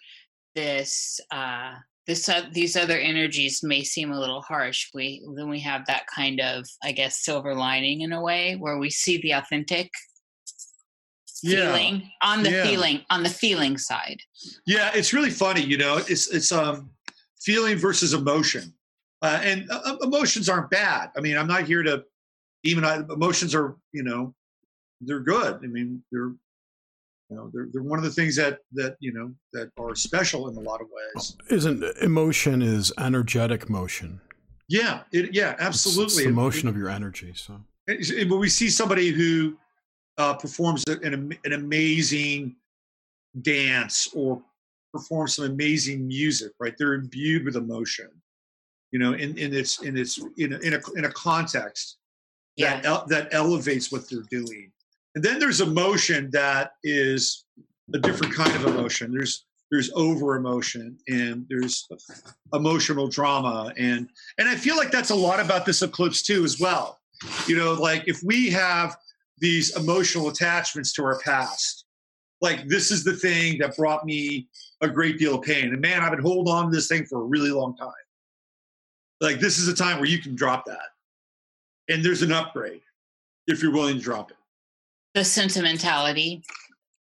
this 0.55 1.21
uh, 1.31 1.75
this 2.07 2.29
uh, 2.29 2.43
these 2.53 2.77
other 2.77 2.99
energies 2.99 3.63
may 3.63 3.83
seem 3.83 4.13
a 4.13 4.19
little 4.19 4.43
harsh. 4.43 4.89
We 4.95 5.27
then 5.37 5.49
we 5.49 5.61
have 5.61 5.87
that 5.87 6.07
kind 6.15 6.41
of 6.41 6.67
I 6.83 6.93
guess 6.93 7.25
silver 7.25 7.55
lining 7.55 8.01
in 8.03 8.13
a 8.13 8.23
way 8.23 8.57
where 8.57 8.79
we 8.79 8.91
see 8.91 9.21
the 9.21 9.33
authentic 9.33 9.91
feeling 11.43 11.97
yeah. 11.97 12.09
on 12.23 12.43
the 12.43 12.51
yeah. 12.51 12.65
feeling 12.65 13.01
on 13.11 13.23
the 13.23 13.29
feeling 13.29 13.77
side 13.77 14.21
yeah 14.65 14.91
it's 14.95 15.13
really 15.13 15.31
funny 15.31 15.61
you 15.61 15.77
know 15.77 15.97
it's 16.09 16.33
it's 16.33 16.53
um 16.53 16.89
feeling 17.41 17.77
versus 17.77 18.15
emotion 18.15 18.73
uh, 19.23 19.41
and 19.43 19.69
uh, 19.71 19.81
uh 19.85 19.97
emotions 20.03 20.49
aren't 20.49 20.71
bad 20.71 21.11
i 21.17 21.21
mean 21.21 21.37
i'm 21.37 21.49
not 21.49 21.65
here 21.65 21.83
to 21.83 22.05
even 22.65 22.85
I, 22.85 22.97
emotions 22.97 23.55
are 23.55 23.77
you 23.93 24.03
know 24.03 24.35
they're 25.01 25.21
good. 25.21 25.61
I 25.63 25.67
mean 25.67 26.03
they're 26.11 26.33
you 27.31 27.37
know 27.37 27.51
they're, 27.53 27.69
they're 27.73 27.83
one 27.83 27.99
of 27.99 28.05
the 28.05 28.11
things 28.11 28.37
that 28.37 28.59
that 28.73 28.97
you 29.01 29.13
know 29.13 29.33
that 29.53 29.71
are 29.79 29.95
special 29.95 30.49
in 30.49 30.57
a 30.57 30.61
lot 30.61 30.81
of 30.81 30.89
ways. 31.15 31.37
Isn't 31.51 31.83
emotion 32.01 32.63
is 32.63 32.93
energetic 32.99 33.69
motion. 33.69 34.21
Yeah 34.69 35.03
it, 35.13 35.35
yeah 35.35 35.57
absolutely 35.59 36.05
it's, 36.05 36.17
it's 36.19 36.27
the 36.27 36.33
motion 36.33 36.69
of 36.69 36.77
your 36.77 36.89
energy 36.89 37.33
so. 37.35 37.61
When 37.87 38.39
we 38.39 38.49
see 38.49 38.71
somebody 38.71 39.09
who 39.09 39.57
uh, 40.19 40.35
performs 40.35 40.85
an, 40.87 41.37
an 41.45 41.53
amazing 41.53 42.55
dance 43.41 44.09
or 44.15 44.41
performs 44.93 45.37
some 45.37 45.47
amazing 45.47 46.07
music, 46.07 46.53
right? 46.61 46.75
They're 46.79 46.95
imbued 46.95 47.45
with 47.45 47.57
emotion, 47.57 48.09
you 48.91 48.99
know, 48.99 49.15
in, 49.15 49.37
in 49.39 49.55
its 49.55 49.81
in 49.83 49.97
its 49.97 50.19
in 50.37 50.53
a, 50.53 50.59
in 50.59 50.75
a, 50.75 50.81
in 50.97 51.05
a 51.07 51.13
context 51.13 51.99
yeah. 52.57 52.81
that 52.81 53.09
that 53.09 53.29
elevates 53.33 53.91
what 53.93 54.09
they're 54.09 54.27
doing. 54.31 54.71
And 55.15 55.23
then 55.23 55.39
there's 55.39 55.61
emotion 55.61 56.31
that 56.33 56.73
is 56.83 57.45
a 57.95 57.99
different 57.99 58.35
kind 58.35 58.55
of 58.55 58.67
emotion. 58.67 59.13
There's 59.13 59.45
there's 59.71 59.91
over 59.95 60.37
emotion 60.37 60.99
and 61.09 61.47
there's 61.49 61.89
emotional 62.53 63.09
drama 63.09 63.73
and 63.79 64.09
and 64.39 64.49
I 64.49 64.57
feel 64.57 64.77
like 64.77 64.91
that's 64.91 65.11
a 65.11 65.15
lot 65.15 65.41
about 65.41 65.65
this 65.65 65.83
eclipse 65.83 66.23
too 66.23 66.45
as 66.45 66.61
well. 66.61 67.01
You 67.47 67.57
know, 67.57 67.73
like 67.75 68.05
if 68.07 68.23
we 68.23 68.51
have 68.51 68.97
these 69.43 69.77
emotional 69.77 70.29
attachments 70.29 70.93
to 70.95 71.05
our 71.05 71.19
past. 71.19 71.85
Like 72.41 72.69
this 72.69 72.91
is 72.91 73.05
the 73.05 73.15
thing 73.15 73.59
that 73.59 73.77
brought 73.77 74.07
me 74.07 74.49
a 74.81 74.89
great 74.89 75.19
deal 75.19 75.35
of 75.35 75.43
pain. 75.43 75.67
And 75.67 75.81
man, 75.81 76.01
I've 76.01 76.13
been 76.13 76.23
holding 76.23 76.53
on 76.53 76.67
to 76.67 76.71
this 76.71 76.87
thing 76.89 77.05
for 77.05 77.21
a 77.21 77.25
really 77.25 77.51
long 77.51 77.77
time. 77.77 77.93
Like 79.21 79.41
this 79.41 79.59
is 79.59 79.69
a 79.69 79.75
time 79.75 79.99
where 79.99 80.09
you 80.09 80.19
can 80.19 80.35
drop 80.35 80.65
that. 80.67 80.92
And 81.93 82.05
there's 82.05 82.23
an 82.23 82.33
upgrade 82.33 82.81
if 83.47 83.63
you're 83.63 83.73
willing 83.73 83.97
to 83.97 84.03
drop 84.03 84.31
it. 84.31 84.37
The 85.15 85.25
sentimentality. 85.25 86.43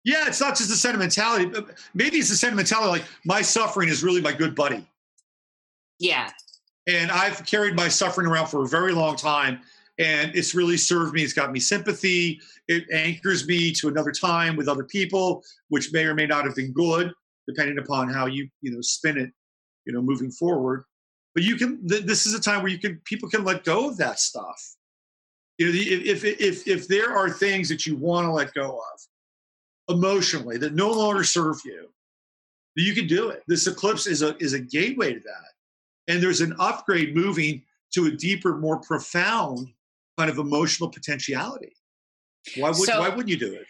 Yeah, 0.05 0.25
it's 0.27 0.41
not 0.41 0.57
just 0.57 0.71
the 0.71 0.77
sentimentality. 0.77 1.47
But 1.47 1.79
maybe 1.95 2.17
it's 2.17 2.31
the 2.31 2.37
sentimentality 2.37 2.89
like 2.89 3.05
my 3.25 3.43
suffering 3.43 3.89
is 3.89 4.03
really 4.03 4.21
my 4.21 4.33
good 4.33 4.55
buddy. 4.55 4.87
Yeah. 5.99 6.31
And 6.89 7.13
I've 7.13 7.47
carried 7.47 7.77
my 7.77 7.87
suffering 7.87 8.27
around 8.27 8.49
for 8.49 8.65
a 8.65 8.69
very 8.69 8.93
long 8.93 9.15
time 9.15 9.61
and 9.99 10.35
it's 10.35 10.55
really 10.55 10.77
served 10.77 11.15
me. 11.15 11.23
It's 11.23 11.33
got 11.33 11.53
me 11.53 11.61
sympathy. 11.61 12.41
It 12.69 12.85
anchors 12.93 13.47
me 13.47 13.73
to 13.75 13.89
another 13.89 14.11
time 14.11 14.57
with 14.57 14.69
other 14.69 14.85
people, 14.85 15.45
which 15.69 15.93
may 15.93 16.05
or 16.05 16.15
may 16.15 16.27
not 16.27 16.45
have 16.45 16.57
been 16.57 16.73
good, 16.73 17.13
depending 17.47 17.79
upon 17.79 18.09
how 18.09 18.27
you 18.27 18.49
you 18.63 18.73
know 18.73 18.81
spin 18.81 19.19
it, 19.19 19.31
you 19.85 19.93
know, 19.93 20.03
moving 20.03 20.31
forward. 20.31 20.85
But 21.35 21.45
you 21.45 21.57
can. 21.57 21.87
Th- 21.89 22.05
this 22.05 22.27
is 22.27 22.35
a 22.35 22.41
time 22.41 22.63
where 22.63 22.71
you 22.71 22.79
can 22.79 23.01
people 23.05 23.29
can 23.29 23.45
let 23.45 23.65
go 23.65 23.89
of 23.89 23.97
that 23.99 24.19
stuff. 24.19 24.77
You 25.59 25.67
know, 25.67 25.73
if 25.75 26.25
if 26.25 26.41
if 26.41 26.69
if 26.69 26.89
there 26.89 27.17
are 27.17 27.31
things 27.31 27.69
that 27.69 27.87
you 27.87 27.97
want 27.97 28.27
to 28.27 28.33
let 28.33 28.53
go 28.55 28.79
of 28.79 29.97
emotionally 29.97 30.59
that 30.59 30.75
no 30.75 30.91
longer 30.91 31.25
serve 31.25 31.61
you, 31.65 31.89
you 32.77 32.95
can 32.95 33.07
do 33.07 33.31
it. 33.31 33.43
This 33.49 33.67
eclipse 33.67 34.07
is 34.07 34.23
a 34.23 34.37
is 34.39 34.53
a 34.53 34.61
gateway 34.61 35.15
to 35.15 35.21
that, 35.21 36.13
and 36.13 36.23
there's 36.23 36.41
an 36.41 36.55
upgrade 36.59 37.15
moving 37.15 37.63
to 37.95 38.07
a 38.07 38.11
deeper, 38.11 38.57
more 38.57 38.81
profound 38.81 39.69
kind 40.19 40.31
of 40.31 40.39
emotional 40.39 40.91
potentiality. 40.91 41.73
Why 42.57 42.69
would 42.69 42.77
so, 42.77 43.01
why 43.01 43.09
wouldn't 43.09 43.29
you 43.29 43.39
do 43.39 43.53
it? 43.55 43.67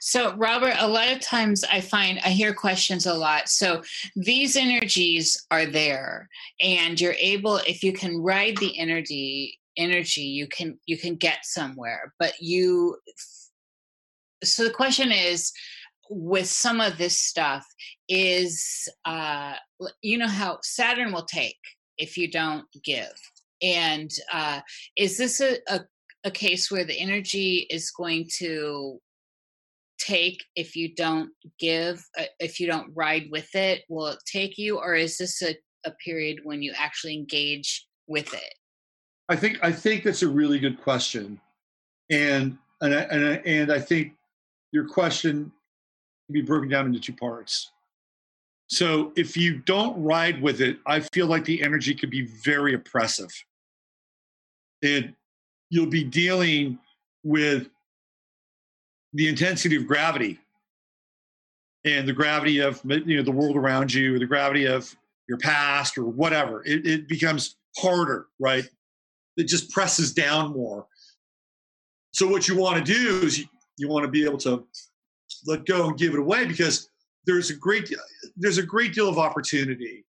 So, 0.00 0.34
Robert, 0.36 0.74
a 0.78 0.88
lot 0.88 1.12
of 1.12 1.20
times 1.20 1.64
I 1.64 1.80
find 1.80 2.18
I 2.24 2.30
hear 2.30 2.54
questions 2.54 3.06
a 3.06 3.14
lot. 3.14 3.48
So, 3.48 3.82
these 4.16 4.56
energies 4.56 5.46
are 5.50 5.66
there, 5.66 6.28
and 6.60 7.00
you're 7.00 7.14
able, 7.14 7.56
if 7.58 7.82
you 7.82 7.92
can 7.92 8.18
ride 8.18 8.56
the 8.58 8.78
energy, 8.78 9.58
energy, 9.76 10.22
you 10.22 10.46
can 10.48 10.78
you 10.86 10.98
can 10.98 11.16
get 11.16 11.44
somewhere. 11.44 12.12
But 12.18 12.34
you, 12.40 12.96
so 14.44 14.64
the 14.64 14.70
question 14.70 15.12
is, 15.12 15.52
with 16.10 16.46
some 16.46 16.80
of 16.80 16.98
this 16.98 17.18
stuff, 17.18 17.66
is 18.08 18.88
uh, 19.04 19.54
you 20.02 20.18
know 20.18 20.28
how 20.28 20.58
Saturn 20.62 21.12
will 21.12 21.26
take 21.26 21.58
if 21.98 22.16
you 22.16 22.30
don't 22.30 22.64
give 22.84 23.12
and 23.62 24.10
uh, 24.32 24.60
is 24.96 25.16
this 25.16 25.40
a, 25.40 25.58
a, 25.68 25.80
a 26.24 26.30
case 26.30 26.70
where 26.70 26.84
the 26.84 26.98
energy 26.98 27.66
is 27.70 27.90
going 27.90 28.28
to 28.38 29.00
take 29.98 30.44
if 30.56 30.76
you 30.76 30.94
don't 30.94 31.30
give, 31.58 32.04
uh, 32.18 32.24
if 32.40 32.60
you 32.60 32.66
don't 32.66 32.92
ride 32.94 33.28
with 33.30 33.54
it? 33.54 33.84
Will 33.88 34.08
it 34.08 34.18
take 34.26 34.58
you, 34.58 34.78
or 34.78 34.94
is 34.94 35.18
this 35.18 35.42
a, 35.42 35.56
a 35.84 35.90
period 36.04 36.40
when 36.44 36.62
you 36.62 36.72
actually 36.76 37.14
engage 37.14 37.86
with 38.06 38.32
it? 38.34 38.54
I 39.28 39.36
think 39.36 39.58
I 39.62 39.72
think 39.72 40.04
that's 40.04 40.22
a 40.22 40.28
really 40.28 40.58
good 40.58 40.80
question, 40.80 41.40
and 42.10 42.56
and 42.80 42.94
I, 42.94 43.00
and 43.02 43.26
I, 43.26 43.32
and 43.44 43.72
I 43.72 43.80
think 43.80 44.14
your 44.72 44.88
question 44.88 45.52
can 46.26 46.32
be 46.32 46.42
broken 46.42 46.68
down 46.68 46.86
into 46.86 47.00
two 47.00 47.12
parts. 47.12 47.70
So 48.70 49.12
if 49.16 49.36
you 49.36 49.58
don't 49.60 50.00
ride 50.02 50.42
with 50.42 50.60
it, 50.60 50.78
I 50.86 51.00
feel 51.00 51.26
like 51.26 51.44
the 51.44 51.62
energy 51.62 51.94
could 51.94 52.10
be 52.10 52.26
very 52.26 52.74
oppressive 52.74 53.30
and 54.82 55.14
you'll 55.70 55.86
be 55.86 56.04
dealing 56.04 56.78
with 57.24 57.68
the 59.18 59.28
intensity 59.28 59.74
of 59.74 59.84
gravity 59.84 60.38
and 61.84 62.08
the 62.08 62.12
gravity 62.12 62.60
of 62.60 62.80
you 62.84 63.16
know 63.16 63.22
the 63.22 63.32
world 63.32 63.56
around 63.56 63.92
you 63.92 64.14
or 64.14 64.18
the 64.20 64.26
gravity 64.26 64.64
of 64.64 64.94
your 65.28 65.38
past 65.38 65.98
or 65.98 66.04
whatever 66.04 66.62
it, 66.64 66.86
it 66.86 67.08
becomes 67.08 67.56
harder 67.78 68.28
right 68.38 68.64
it 69.36 69.48
just 69.48 69.70
presses 69.70 70.14
down 70.14 70.52
more 70.52 70.86
so 72.12 72.28
what 72.28 72.46
you 72.46 72.56
want 72.56 72.84
to 72.84 72.92
do 72.92 73.26
is 73.26 73.40
you, 73.40 73.44
you 73.76 73.88
want 73.88 74.04
to 74.04 74.10
be 74.10 74.24
able 74.24 74.38
to 74.38 74.64
let 75.46 75.66
go 75.66 75.88
and 75.88 75.98
give 75.98 76.14
it 76.14 76.20
away 76.20 76.46
because 76.46 76.88
there's 77.26 77.50
a 77.50 77.54
great 77.54 77.92
there's 78.36 78.58
a 78.58 78.62
great 78.62 78.94
deal 78.94 79.08
of 79.08 79.18
opportunity 79.18 80.04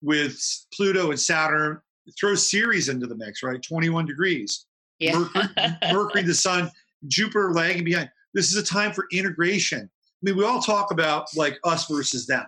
with 0.00 0.40
pluto 0.74 1.10
and 1.10 1.20
saturn 1.20 1.80
throw 2.18 2.34
Ceres 2.34 2.88
into 2.88 3.06
the 3.06 3.14
mix, 3.14 3.42
right? 3.42 3.60
21 3.62 4.06
degrees. 4.06 4.64
Yeah. 4.98 5.18
Mercury, 5.18 5.76
Mercury, 5.92 6.22
the 6.22 6.32
sun, 6.32 6.70
Jupiter 7.06 7.52
lagging 7.52 7.84
behind. 7.84 8.10
This 8.34 8.52
is 8.52 8.56
a 8.56 8.64
time 8.64 8.92
for 8.92 9.06
integration. 9.12 9.80
I 9.80 10.20
mean, 10.22 10.36
we 10.36 10.44
all 10.44 10.60
talk 10.60 10.90
about 10.90 11.28
like 11.36 11.58
us 11.64 11.86
versus 11.86 12.26
them. 12.26 12.44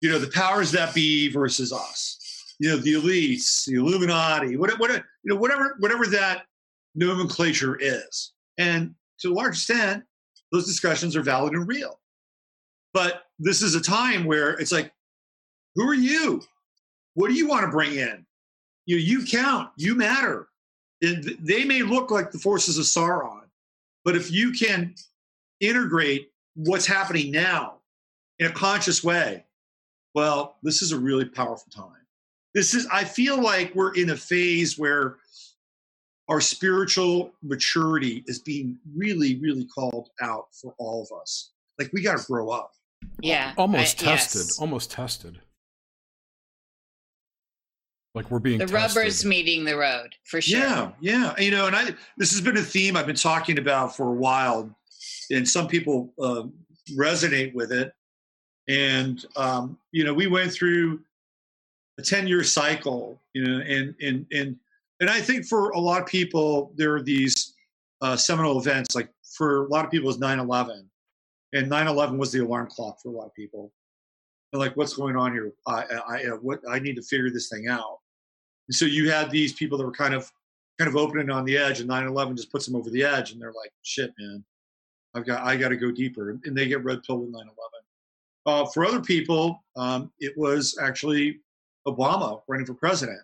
You 0.00 0.10
know, 0.10 0.18
the 0.18 0.30
powers 0.30 0.70
that 0.72 0.94
be 0.94 1.28
versus 1.28 1.72
us. 1.72 2.18
You 2.58 2.70
know, 2.70 2.76
the 2.76 2.94
elites, 2.94 3.64
the 3.64 3.74
Illuminati, 3.74 4.56
whatever, 4.56 4.78
what, 4.78 4.90
you 4.90 5.02
know, 5.24 5.36
whatever, 5.36 5.76
whatever 5.80 6.06
that 6.06 6.44
nomenclature 6.94 7.76
is. 7.80 8.32
And 8.58 8.94
to 9.20 9.32
a 9.32 9.34
large 9.34 9.54
extent, 9.54 10.04
those 10.52 10.66
discussions 10.66 11.16
are 11.16 11.22
valid 11.22 11.54
and 11.54 11.66
real. 11.66 12.00
But 12.92 13.24
this 13.40 13.60
is 13.60 13.74
a 13.74 13.80
time 13.80 14.24
where 14.24 14.50
it's 14.50 14.70
like, 14.70 14.92
who 15.74 15.88
are 15.88 15.94
you? 15.94 16.42
What 17.14 17.28
do 17.28 17.34
you 17.34 17.48
want 17.48 17.64
to 17.64 17.70
bring 17.70 17.96
in? 17.96 18.24
you 18.86 18.96
you 18.96 19.24
count, 19.24 19.70
you 19.76 19.94
matter. 19.94 20.48
And 21.02 21.24
they 21.40 21.64
may 21.64 21.82
look 21.82 22.10
like 22.10 22.30
the 22.30 22.38
forces 22.38 22.78
of 22.78 22.84
Sauron, 22.84 23.43
but 24.04 24.16
if 24.16 24.30
you 24.30 24.52
can 24.52 24.94
integrate 25.60 26.30
what's 26.54 26.86
happening 26.86 27.30
now 27.30 27.74
in 28.38 28.46
a 28.46 28.52
conscious 28.52 29.02
way, 29.02 29.44
well, 30.14 30.56
this 30.62 30.82
is 30.82 30.92
a 30.92 30.98
really 30.98 31.24
powerful 31.24 31.70
time. 31.74 31.90
This 32.54 32.74
is, 32.74 32.86
I 32.92 33.04
feel 33.04 33.42
like 33.42 33.74
we're 33.74 33.94
in 33.94 34.10
a 34.10 34.16
phase 34.16 34.78
where 34.78 35.16
our 36.28 36.40
spiritual 36.40 37.32
maturity 37.42 38.24
is 38.26 38.38
being 38.38 38.78
really, 38.96 39.36
really 39.36 39.64
called 39.66 40.10
out 40.22 40.46
for 40.52 40.74
all 40.78 41.02
of 41.02 41.20
us. 41.20 41.50
Like 41.78 41.90
we 41.92 42.02
got 42.02 42.18
to 42.18 42.26
grow 42.26 42.50
up. 42.50 42.72
Yeah. 43.20 43.52
Almost 43.58 44.02
I, 44.02 44.06
tested. 44.06 44.42
Yes. 44.42 44.58
Almost 44.58 44.90
tested. 44.90 45.40
Like 48.14 48.30
we're 48.30 48.38
being 48.38 48.58
the 48.58 48.66
tested. 48.66 48.96
rubber's 48.96 49.24
meeting 49.24 49.64
the 49.64 49.76
road 49.76 50.14
for 50.24 50.40
sure. 50.40 50.60
Yeah, 50.60 50.92
yeah. 51.00 51.34
You 51.38 51.50
know, 51.50 51.66
and 51.66 51.74
I 51.74 51.90
this 52.16 52.30
has 52.30 52.40
been 52.40 52.56
a 52.56 52.62
theme 52.62 52.96
I've 52.96 53.06
been 53.06 53.16
talking 53.16 53.58
about 53.58 53.96
for 53.96 54.08
a 54.08 54.12
while, 54.14 54.70
and 55.32 55.48
some 55.48 55.66
people 55.66 56.12
uh, 56.20 56.44
resonate 56.96 57.54
with 57.54 57.72
it. 57.72 57.92
And 58.68 59.24
um, 59.36 59.78
you 59.90 60.04
know, 60.04 60.14
we 60.14 60.28
went 60.28 60.52
through 60.52 61.00
a 61.98 62.02
ten 62.02 62.28
year 62.28 62.44
cycle. 62.44 63.20
You 63.32 63.44
know, 63.44 63.64
and 63.66 63.94
and 64.00 64.26
and 64.32 64.56
and 65.00 65.10
I 65.10 65.20
think 65.20 65.46
for 65.46 65.70
a 65.70 65.80
lot 65.80 66.00
of 66.00 66.06
people 66.06 66.72
there 66.76 66.94
are 66.94 67.02
these 67.02 67.54
uh, 68.00 68.16
seminal 68.16 68.60
events. 68.60 68.94
Like 68.94 69.08
for 69.36 69.64
a 69.64 69.68
lot 69.68 69.84
of 69.84 69.90
people, 69.90 70.08
is 70.08 70.18
9/11, 70.18 70.84
and 71.52 71.68
9/11 71.68 72.16
was 72.16 72.30
the 72.30 72.44
alarm 72.44 72.68
clock 72.70 73.00
for 73.02 73.08
a 73.08 73.12
lot 73.12 73.26
of 73.26 73.34
people. 73.34 73.72
And 74.52 74.60
like, 74.60 74.76
what's 74.76 74.94
going 74.94 75.16
on 75.16 75.32
here? 75.32 75.52
I, 75.66 75.82
I, 75.82 75.98
I, 76.06 76.26
what, 76.40 76.60
I 76.70 76.78
need 76.78 76.94
to 76.94 77.02
figure 77.02 77.28
this 77.28 77.48
thing 77.48 77.66
out. 77.66 77.98
And 78.68 78.74
so 78.74 78.84
you 78.84 79.10
had 79.10 79.30
these 79.30 79.52
people 79.52 79.78
that 79.78 79.84
were 79.84 79.92
kind 79.92 80.14
of 80.14 80.30
kind 80.78 80.88
of 80.88 80.96
opening 80.96 81.30
on 81.30 81.44
the 81.44 81.56
edge, 81.56 81.80
and 81.80 81.88
9/11 81.88 82.36
just 82.36 82.50
puts 82.50 82.66
them 82.66 82.76
over 82.76 82.90
the 82.90 83.04
edge, 83.04 83.32
and 83.32 83.40
they're 83.40 83.52
like, 83.52 83.72
"Shit, 83.82 84.12
man, 84.18 84.44
I've 85.14 85.26
got 85.26 85.42
I 85.42 85.56
got 85.56 85.68
to 85.68 85.76
go 85.76 85.90
deeper," 85.90 86.30
and 86.30 86.56
they 86.56 86.66
get 86.66 86.84
red 86.84 87.02
pill 87.02 87.18
with 87.18 87.30
9/11. 87.30 87.48
Uh, 88.46 88.66
for 88.66 88.84
other 88.84 89.00
people, 89.00 89.64
um, 89.76 90.12
it 90.20 90.36
was 90.36 90.76
actually 90.80 91.40
Obama 91.86 92.42
running 92.48 92.66
for 92.66 92.74
president, 92.74 93.20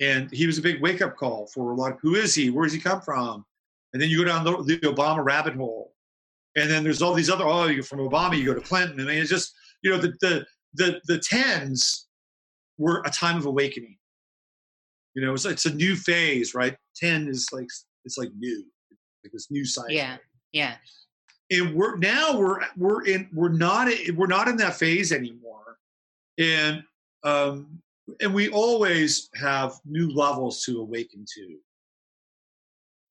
and 0.00 0.30
he 0.30 0.46
was 0.46 0.58
a 0.58 0.62
big 0.62 0.80
wake 0.80 1.02
up 1.02 1.16
call 1.16 1.46
for 1.46 1.72
a 1.72 1.74
lot. 1.74 1.92
Of, 1.92 2.00
who 2.00 2.14
is 2.14 2.34
he? 2.34 2.50
Where 2.50 2.64
does 2.64 2.72
he 2.72 2.80
come 2.80 3.00
from? 3.00 3.44
And 3.92 4.00
then 4.00 4.08
you 4.08 4.18
go 4.18 4.24
down 4.24 4.44
the, 4.44 4.62
the 4.62 4.78
Obama 4.80 5.22
rabbit 5.24 5.54
hole, 5.54 5.94
and 6.56 6.70
then 6.70 6.82
there's 6.82 7.02
all 7.02 7.14
these 7.14 7.30
other. 7.30 7.44
Oh, 7.46 7.66
you 7.66 7.76
go 7.76 7.82
from 7.82 7.98
Obama, 7.98 8.38
you 8.38 8.46
go 8.46 8.54
to 8.54 8.60
Clinton, 8.60 9.00
and 9.00 9.10
it's 9.10 9.30
just 9.30 9.54
you 9.82 9.90
know 9.90 9.98
the 9.98 10.14
the 10.20 10.46
the 10.74 11.00
the 11.06 11.18
tens 11.18 12.06
were 12.78 13.02
a 13.04 13.10
time 13.10 13.36
of 13.36 13.46
awakening 13.46 13.98
you 15.14 15.24
know, 15.24 15.34
it's, 15.34 15.44
it's 15.44 15.66
a 15.66 15.74
new 15.74 15.94
phase, 15.96 16.54
right? 16.54 16.76
Ten 16.96 17.28
is 17.28 17.48
like 17.52 17.68
it's 18.04 18.18
like 18.18 18.30
new, 18.38 18.64
like 19.24 19.32
this 19.32 19.50
new 19.50 19.64
cycle. 19.64 19.92
Yeah, 19.92 20.16
yeah. 20.52 20.76
And 21.50 21.74
we're 21.74 21.96
now 21.98 22.38
we're 22.38 22.60
we're 22.76 23.04
in 23.04 23.28
we're 23.32 23.50
not 23.50 23.88
we're 24.14 24.26
not 24.26 24.48
in 24.48 24.56
that 24.56 24.74
phase 24.74 25.12
anymore, 25.12 25.76
and 26.38 26.82
um, 27.24 27.78
and 28.20 28.32
we 28.32 28.48
always 28.48 29.28
have 29.34 29.74
new 29.84 30.10
levels 30.10 30.64
to 30.64 30.80
awaken 30.80 31.26
to. 31.34 31.56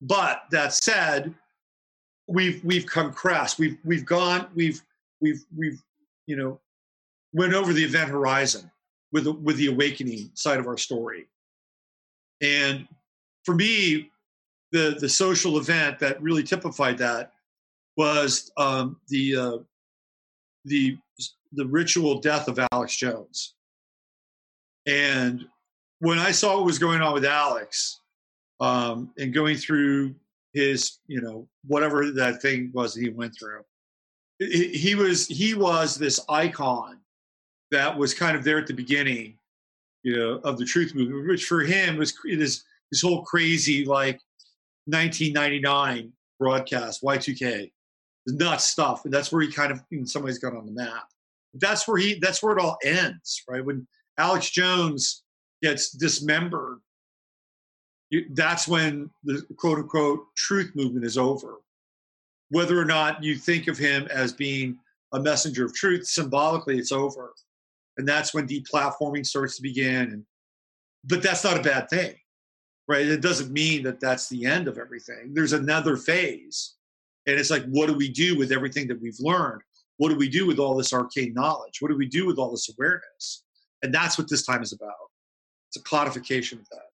But 0.00 0.42
that 0.50 0.72
said, 0.72 1.32
we've 2.26 2.64
we've 2.64 2.86
come 2.86 3.12
crest. 3.12 3.60
We've 3.60 3.78
we've 3.84 4.04
gone. 4.04 4.48
We've 4.54 4.82
we've 5.20 5.44
we've 5.56 5.80
you 6.26 6.34
know 6.34 6.60
went 7.32 7.54
over 7.54 7.72
the 7.72 7.84
event 7.84 8.10
horizon 8.10 8.70
with 9.12 9.24
the, 9.24 9.32
with 9.32 9.56
the 9.56 9.68
awakening 9.68 10.30
side 10.34 10.58
of 10.58 10.66
our 10.66 10.76
story 10.76 11.26
and 12.42 12.86
for 13.44 13.54
me, 13.54 14.10
the 14.72 14.96
the 15.00 15.08
social 15.08 15.58
event 15.58 15.98
that 16.00 16.20
really 16.20 16.42
typified 16.42 16.98
that 16.98 17.32
was 17.96 18.50
um, 18.56 19.00
the 19.08 19.36
uh, 19.36 19.58
the 20.64 20.98
the 21.52 21.66
ritual 21.66 22.20
death 22.20 22.48
of 22.48 22.58
Alex 22.72 22.96
Jones. 22.96 23.54
And 24.86 25.46
when 26.00 26.18
I 26.18 26.32
saw 26.32 26.56
what 26.56 26.64
was 26.64 26.78
going 26.78 27.00
on 27.00 27.14
with 27.14 27.24
Alex, 27.24 28.00
um, 28.60 29.12
and 29.18 29.32
going 29.32 29.56
through 29.56 30.14
his, 30.52 30.98
you 31.06 31.20
know, 31.20 31.46
whatever 31.66 32.10
that 32.10 32.42
thing 32.42 32.70
was 32.74 32.94
he 32.94 33.08
went 33.10 33.34
through, 33.38 33.62
he 34.40 34.94
was 34.94 35.26
he 35.28 35.54
was 35.54 35.96
this 35.96 36.20
icon 36.28 36.98
that 37.70 37.96
was 37.96 38.14
kind 38.14 38.36
of 38.36 38.44
there 38.44 38.58
at 38.58 38.66
the 38.66 38.74
beginning, 38.74 39.38
you 40.02 40.16
know, 40.16 40.40
of 40.44 40.58
the 40.58 40.64
truth 40.64 40.94
movement, 40.94 41.28
which 41.28 41.46
for 41.46 41.60
him 41.60 41.96
was 41.96 42.14
this 42.24 42.64
this 42.90 43.02
whole 43.02 43.22
crazy 43.22 43.84
like 43.84 44.20
1999 44.86 46.12
broadcast 46.38 47.02
Y2K, 47.02 47.70
nuts 48.26 48.64
stuff, 48.64 49.04
and 49.04 49.14
that's 49.14 49.30
where 49.32 49.42
he 49.42 49.50
kind 49.50 49.72
of 49.72 49.80
in 49.90 50.06
some 50.06 50.22
ways 50.22 50.38
got 50.38 50.56
on 50.56 50.66
the 50.66 50.72
map. 50.72 51.04
That's 51.54 51.86
where 51.86 51.98
he 51.98 52.18
that's 52.20 52.42
where 52.42 52.56
it 52.56 52.62
all 52.62 52.78
ends, 52.84 53.42
right? 53.48 53.64
When 53.64 53.86
Alex 54.18 54.50
Jones 54.50 55.22
gets 55.62 55.90
dismembered, 55.90 56.78
you, 58.10 58.26
that's 58.34 58.66
when 58.66 59.10
the 59.24 59.42
quote 59.56 59.78
unquote 59.78 60.26
truth 60.36 60.72
movement 60.74 61.04
is 61.04 61.16
over. 61.16 61.60
Whether 62.50 62.78
or 62.78 62.84
not 62.84 63.22
you 63.22 63.36
think 63.36 63.68
of 63.68 63.78
him 63.78 64.06
as 64.10 64.32
being 64.32 64.78
a 65.12 65.20
messenger 65.20 65.64
of 65.64 65.74
truth, 65.74 66.06
symbolically, 66.06 66.78
it's 66.78 66.92
over. 66.92 67.32
And 67.98 68.08
that's 68.08 68.32
when 68.32 68.46
deplatforming 68.46 69.26
starts 69.26 69.56
to 69.56 69.62
begin. 69.62 70.12
And, 70.12 70.24
but 71.04 71.22
that's 71.22 71.44
not 71.44 71.58
a 71.58 71.62
bad 71.62 71.90
thing, 71.90 72.14
right? 72.88 73.06
It 73.06 73.20
doesn't 73.20 73.52
mean 73.52 73.82
that 73.84 74.00
that's 74.00 74.28
the 74.28 74.46
end 74.46 74.68
of 74.68 74.78
everything. 74.78 75.32
There's 75.32 75.52
another 75.52 75.96
phase. 75.96 76.74
And 77.26 77.38
it's 77.38 77.50
like, 77.50 77.64
what 77.66 77.88
do 77.88 77.94
we 77.94 78.08
do 78.08 78.36
with 78.36 78.52
everything 78.52 78.88
that 78.88 79.00
we've 79.00 79.20
learned? 79.20 79.62
What 79.98 80.08
do 80.08 80.16
we 80.16 80.28
do 80.28 80.46
with 80.46 80.58
all 80.58 80.76
this 80.76 80.92
arcane 80.92 81.34
knowledge? 81.34 81.80
What 81.80 81.90
do 81.90 81.96
we 81.96 82.06
do 82.06 82.26
with 82.26 82.38
all 82.38 82.50
this 82.50 82.68
awareness? 82.76 83.44
And 83.82 83.94
that's 83.94 84.18
what 84.18 84.28
this 84.28 84.44
time 84.44 84.62
is 84.62 84.72
about. 84.72 84.94
It's 85.68 85.76
a 85.76 85.82
codification 85.82 86.58
of 86.58 86.68
that. 86.70 86.91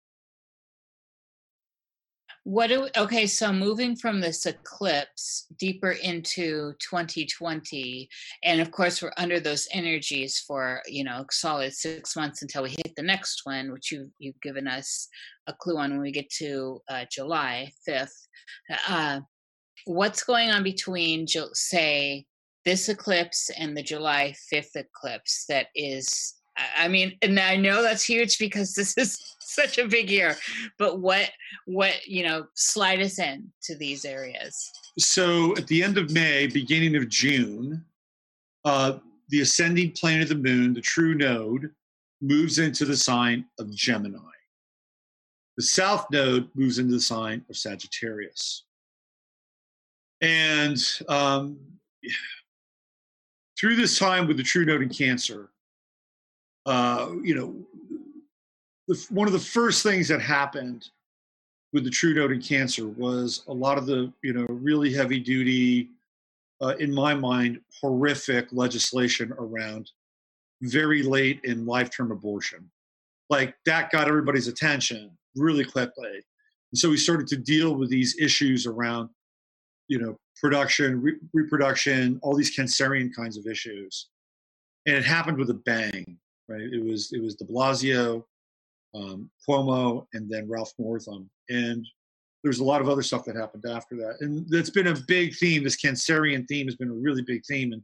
What 2.44 2.68
do 2.68 2.82
we, 2.82 2.90
okay, 2.96 3.26
so 3.26 3.52
moving 3.52 3.94
from 3.94 4.20
this 4.20 4.46
eclipse 4.46 5.46
deeper 5.58 5.92
into 5.92 6.72
2020, 6.80 8.08
and 8.42 8.60
of 8.60 8.72
course 8.72 9.00
we're 9.00 9.12
under 9.16 9.38
those 9.38 9.68
energies 9.72 10.40
for 10.40 10.82
you 10.86 11.04
know 11.04 11.24
solid 11.30 11.72
six 11.72 12.16
months 12.16 12.42
until 12.42 12.64
we 12.64 12.70
hit 12.70 12.94
the 12.96 13.02
next 13.02 13.42
one, 13.44 13.70
which 13.70 13.92
you 13.92 14.10
you've 14.18 14.40
given 14.40 14.66
us 14.66 15.08
a 15.46 15.52
clue 15.52 15.78
on 15.78 15.92
when 15.92 16.00
we 16.00 16.10
get 16.10 16.30
to 16.30 16.80
uh, 16.88 17.04
July 17.10 17.70
5th. 17.88 18.26
Uh, 18.88 19.20
what's 19.86 20.24
going 20.24 20.50
on 20.50 20.64
between 20.64 21.26
say 21.52 22.26
this 22.64 22.88
eclipse 22.88 23.50
and 23.56 23.76
the 23.76 23.82
July 23.82 24.34
5th 24.52 24.76
eclipse 24.76 25.44
that 25.48 25.68
is 25.74 26.34
I 26.76 26.88
mean, 26.88 27.16
and 27.22 27.38
I 27.38 27.56
know 27.56 27.82
that's 27.82 28.04
huge 28.04 28.38
because 28.38 28.74
this 28.74 28.96
is 28.96 29.18
such 29.40 29.78
a 29.78 29.86
big 29.86 30.10
year. 30.10 30.36
But 30.78 31.00
what, 31.00 31.30
what 31.66 32.06
you 32.06 32.24
know, 32.24 32.46
slide 32.54 33.00
us 33.00 33.18
in 33.18 33.50
to 33.64 33.76
these 33.76 34.04
areas. 34.04 34.70
So 34.98 35.56
at 35.56 35.66
the 35.66 35.82
end 35.82 35.98
of 35.98 36.10
May, 36.10 36.46
beginning 36.46 36.96
of 36.96 37.08
June, 37.08 37.84
uh, 38.64 38.98
the 39.28 39.40
ascending 39.40 39.92
planet 39.92 40.30
of 40.30 40.42
the 40.42 40.48
moon, 40.48 40.74
the 40.74 40.80
true 40.80 41.14
node, 41.14 41.70
moves 42.20 42.58
into 42.58 42.84
the 42.84 42.96
sign 42.96 43.46
of 43.58 43.74
Gemini. 43.74 44.18
The 45.56 45.62
south 45.62 46.06
node 46.10 46.48
moves 46.54 46.78
into 46.78 46.92
the 46.92 47.00
sign 47.00 47.44
of 47.48 47.56
Sagittarius. 47.56 48.64
And 50.20 50.78
um, 51.08 51.58
through 53.58 53.76
this 53.76 53.98
time 53.98 54.26
with 54.26 54.36
the 54.36 54.42
true 54.42 54.64
node 54.64 54.82
in 54.82 54.88
Cancer, 54.88 55.51
uh, 56.66 57.10
you 57.22 57.34
know, 57.34 57.54
the, 58.88 59.06
one 59.10 59.26
of 59.26 59.32
the 59.32 59.38
first 59.38 59.82
things 59.82 60.08
that 60.08 60.20
happened 60.20 60.88
with 61.72 61.84
the 61.84 61.90
True 61.90 62.14
Node 62.14 62.32
in 62.32 62.40
Cancer 62.40 62.86
was 62.86 63.44
a 63.48 63.52
lot 63.52 63.78
of 63.78 63.86
the, 63.86 64.12
you 64.22 64.32
know, 64.32 64.46
really 64.48 64.92
heavy 64.92 65.18
duty, 65.18 65.88
uh, 66.60 66.74
in 66.78 66.94
my 66.94 67.14
mind, 67.14 67.60
horrific 67.80 68.48
legislation 68.52 69.32
around 69.38 69.90
very 70.62 71.02
late 71.02 71.40
in 71.44 71.66
life 71.66 71.90
term 71.90 72.12
abortion. 72.12 72.70
Like 73.30 73.54
that 73.66 73.90
got 73.90 74.08
everybody's 74.08 74.48
attention 74.48 75.10
really 75.34 75.64
quickly. 75.64 76.10
And 76.72 76.78
so 76.78 76.88
we 76.88 76.96
started 76.96 77.26
to 77.28 77.36
deal 77.36 77.74
with 77.74 77.90
these 77.90 78.16
issues 78.18 78.66
around, 78.66 79.08
you 79.88 79.98
know, 79.98 80.16
production, 80.40 81.02
re- 81.02 81.18
reproduction, 81.32 82.20
all 82.22 82.36
these 82.36 82.56
cancerian 82.56 83.14
kinds 83.14 83.36
of 83.36 83.46
issues. 83.46 84.08
And 84.86 84.96
it 84.96 85.04
happened 85.04 85.38
with 85.38 85.50
a 85.50 85.54
bang 85.54 86.18
right? 86.52 86.72
It 86.72 86.84
was 86.84 87.12
it 87.12 87.22
was 87.22 87.34
De 87.34 87.44
Blasio, 87.44 88.24
um, 88.94 89.30
Cuomo, 89.48 90.06
and 90.12 90.28
then 90.30 90.48
Ralph 90.48 90.72
Northam, 90.78 91.28
and 91.48 91.86
there's 92.42 92.58
a 92.60 92.64
lot 92.64 92.80
of 92.80 92.88
other 92.88 93.02
stuff 93.02 93.24
that 93.24 93.36
happened 93.36 93.64
after 93.68 93.96
that, 93.96 94.16
and 94.20 94.48
that's 94.48 94.70
been 94.70 94.88
a 94.88 94.96
big 95.06 95.34
theme. 95.36 95.64
This 95.64 95.80
Cancerian 95.80 96.46
theme 96.46 96.66
has 96.66 96.76
been 96.76 96.90
a 96.90 96.94
really 96.94 97.22
big 97.22 97.44
theme, 97.46 97.72
and 97.72 97.82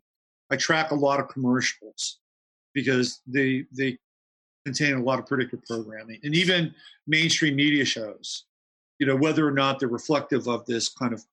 I 0.51 0.57
track 0.57 0.91
a 0.91 0.95
lot 0.95 1.21
of 1.21 1.29
commercials 1.29 2.19
because 2.75 3.21
they 3.27 3.65
they 3.73 3.99
contain 4.65 4.95
a 4.95 5.03
lot 5.03 5.19
of 5.19 5.27
predictive 5.27 5.65
programming, 5.65 6.21
and 6.23 6.35
even 6.35 6.75
mainstream 7.07 7.57
media 7.57 7.85
shows. 7.85 8.45
You 8.99 9.07
know 9.07 9.17
whether 9.17 9.47
or 9.47 9.53
not 9.53 9.79
they're 9.79 9.89
reflective 9.89 10.49
of 10.49 10.67
this 10.67 10.89
kind 10.89 11.13
of 11.13 11.25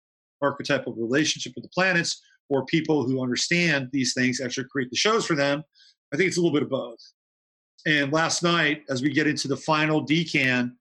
archetypal 0.41 0.93
relationship 0.93 1.53
with 1.55 1.63
the 1.63 1.69
planets, 1.69 2.21
or 2.49 2.65
people 2.65 3.03
who 3.03 3.23
understand 3.23 3.89
these 3.91 4.13
things 4.13 4.39
actually 4.39 4.67
create 4.71 4.89
the 4.89 4.95
shows 4.95 5.25
for 5.25 5.35
them. 5.35 5.63
I 6.13 6.17
think 6.17 6.27
it's 6.27 6.37
a 6.37 6.41
little 6.41 6.53
bit 6.53 6.63
of 6.63 6.69
both. 6.69 6.99
And 7.85 8.11
last 8.11 8.41
night, 8.41 8.83
as 8.89 9.01
we 9.01 9.11
get 9.11 9.27
into 9.27 9.47
the 9.47 9.57
final 9.57 10.05
decan 10.05 10.71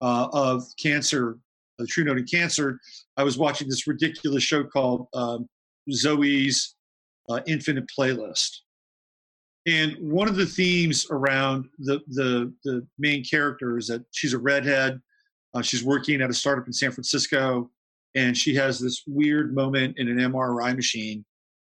uh, 0.00 0.28
of 0.32 0.64
Cancer, 0.80 1.38
the 1.78 1.86
True 1.86 2.04
Node 2.04 2.18
in 2.18 2.26
Cancer, 2.26 2.78
I 3.16 3.24
was 3.24 3.36
watching 3.36 3.68
this 3.68 3.86
ridiculous 3.86 4.42
show 4.42 4.62
called 4.62 5.08
um, 5.14 5.48
Zoey's 5.90 6.76
uh, 7.28 7.40
Infinite 7.46 7.86
Playlist. 7.98 8.58
And 9.66 9.96
one 9.98 10.28
of 10.28 10.36
the 10.36 10.46
themes 10.46 11.06
around 11.10 11.66
the, 11.78 12.00
the, 12.08 12.52
the 12.64 12.86
main 12.98 13.24
character 13.24 13.78
is 13.78 13.86
that 13.88 14.04
she's 14.10 14.34
a 14.34 14.38
redhead. 14.38 15.00
Uh, 15.54 15.62
she's 15.62 15.84
working 15.84 16.20
at 16.20 16.30
a 16.30 16.34
startup 16.34 16.66
in 16.66 16.72
San 16.72 16.90
Francisco, 16.90 17.70
and 18.14 18.36
she 18.36 18.54
has 18.54 18.80
this 18.80 19.02
weird 19.06 19.54
moment 19.54 19.98
in 19.98 20.08
an 20.08 20.18
MRI 20.18 20.74
machine 20.74 21.24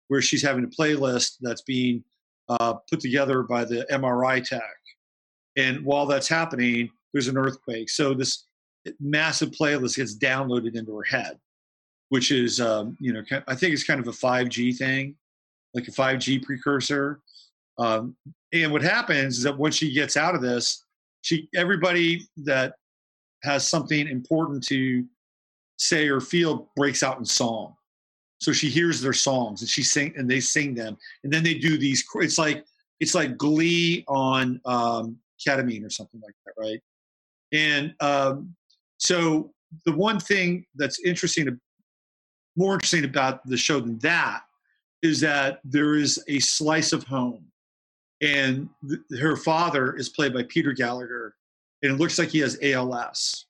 where 0.08 0.22
she's 0.22 0.42
having 0.42 0.64
a 0.64 0.68
playlist 0.68 1.38
that's 1.42 1.62
being 1.64 2.04
uh, 2.50 2.74
put 2.90 3.00
together 3.00 3.44
by 3.44 3.64
the 3.66 3.86
MRI 3.92 4.44
tech. 4.44 4.62
And 5.58 5.84
while 5.84 6.06
that's 6.06 6.28
happening, 6.28 6.90
there's 7.14 7.28
an 7.28 7.38
earthquake. 7.38 7.90
So 7.90 8.14
this 8.14 8.46
massive 9.00 9.52
playlist 9.52 9.98
gets 9.98 10.18
downloaded 10.18 10.76
into 10.76 10.96
her 10.96 11.04
head, 11.04 11.40
which 12.10 12.32
is, 12.32 12.60
um, 12.62 12.98
you 13.00 13.14
know, 13.14 13.22
I 13.48 13.56
think 13.56 13.74
it's 13.74 13.84
kind 13.84 14.00
of 14.00 14.08
a 14.08 14.12
5G 14.12 14.78
thing, 14.78 15.16
like 15.74 15.88
a 15.88 15.92
5G 15.92 16.44
precursor. 16.44 17.20
Um, 17.78 18.16
and 18.54 18.72
what 18.72 18.82
happens 18.82 19.38
is 19.38 19.44
that 19.44 19.58
once 19.58 19.76
she 19.76 19.94
gets 19.94 20.18
out 20.18 20.36
of 20.36 20.42
this, 20.42 20.84
she 21.22 21.48
everybody 21.56 22.28
that 22.38 22.74
has 23.44 23.68
something 23.68 24.08
important 24.08 24.64
to 24.68 25.06
say 25.78 26.08
or 26.08 26.20
feel 26.20 26.70
breaks 26.76 27.04
out 27.04 27.18
in 27.18 27.26
song. 27.26 27.76
So 28.40 28.52
she 28.52 28.70
hears 28.70 29.02
their 29.02 29.14
songs 29.14 29.62
and 29.62 29.70
she 29.70 29.84
sing 29.84 30.14
and 30.18 30.30
they 30.30 30.40
sing 30.40 30.74
them, 30.74 30.98
and 31.24 31.32
then 31.32 31.44
they 31.44 31.54
do 31.54 31.78
these. 31.78 32.04
It's 32.16 32.38
like 32.38 32.66
it's 33.00 33.16
like 33.16 33.38
Glee 33.38 34.04
on 34.08 34.60
um, 34.66 35.18
ketamine 35.46 35.86
or 35.86 35.90
something 35.90 36.22
like 36.22 36.36
that, 36.46 36.54
right? 36.58 36.82
And 37.52 37.94
um, 38.00 38.56
so 38.98 39.52
the 39.86 39.94
one 39.94 40.20
thing 40.20 40.66
that's 40.76 41.00
interesting, 41.00 41.60
more 42.56 42.74
interesting 42.74 43.06
about 43.06 43.46
the 43.46 43.58
show 43.58 43.80
than 43.80 44.00
that, 44.00 44.44
is 45.02 45.20
that 45.22 45.60
there 45.64 45.96
is 45.96 46.24
a 46.28 46.40
slice 46.40 46.94
of 46.94 47.04
home, 47.04 47.46
and 48.22 48.70
th- 48.88 49.20
her 49.20 49.36
father 49.36 49.96
is 49.96 50.10
played 50.10 50.34
by 50.34 50.44
Peter 50.44 50.74
Gallagher, 50.74 51.36
and 51.82 51.92
it 51.94 52.00
looks 52.00 52.20
like 52.20 52.30
he 52.30 52.40
has 52.40 52.58
ALS. 52.62 53.48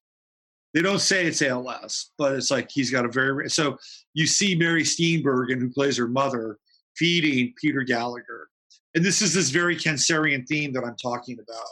They 0.73 0.81
don't 0.81 0.99
say 0.99 1.25
it's 1.25 1.41
ALS, 1.41 2.11
but 2.17 2.33
it's 2.33 2.49
like 2.49 2.71
he's 2.71 2.89
got 2.89 3.03
a 3.03 3.09
very 3.09 3.49
so 3.49 3.77
you 4.13 4.25
see 4.25 4.55
Mary 4.55 4.83
Steenburgen, 4.83 5.59
who 5.59 5.69
plays 5.69 5.97
her 5.97 6.07
mother, 6.07 6.57
feeding 6.95 7.53
Peter 7.61 7.81
Gallagher, 7.81 8.47
and 8.95 9.03
this 9.03 9.21
is 9.21 9.33
this 9.33 9.49
very 9.49 9.75
Cancerian 9.75 10.47
theme 10.47 10.73
that 10.73 10.83
I'm 10.83 10.95
talking 10.95 11.37
about. 11.39 11.67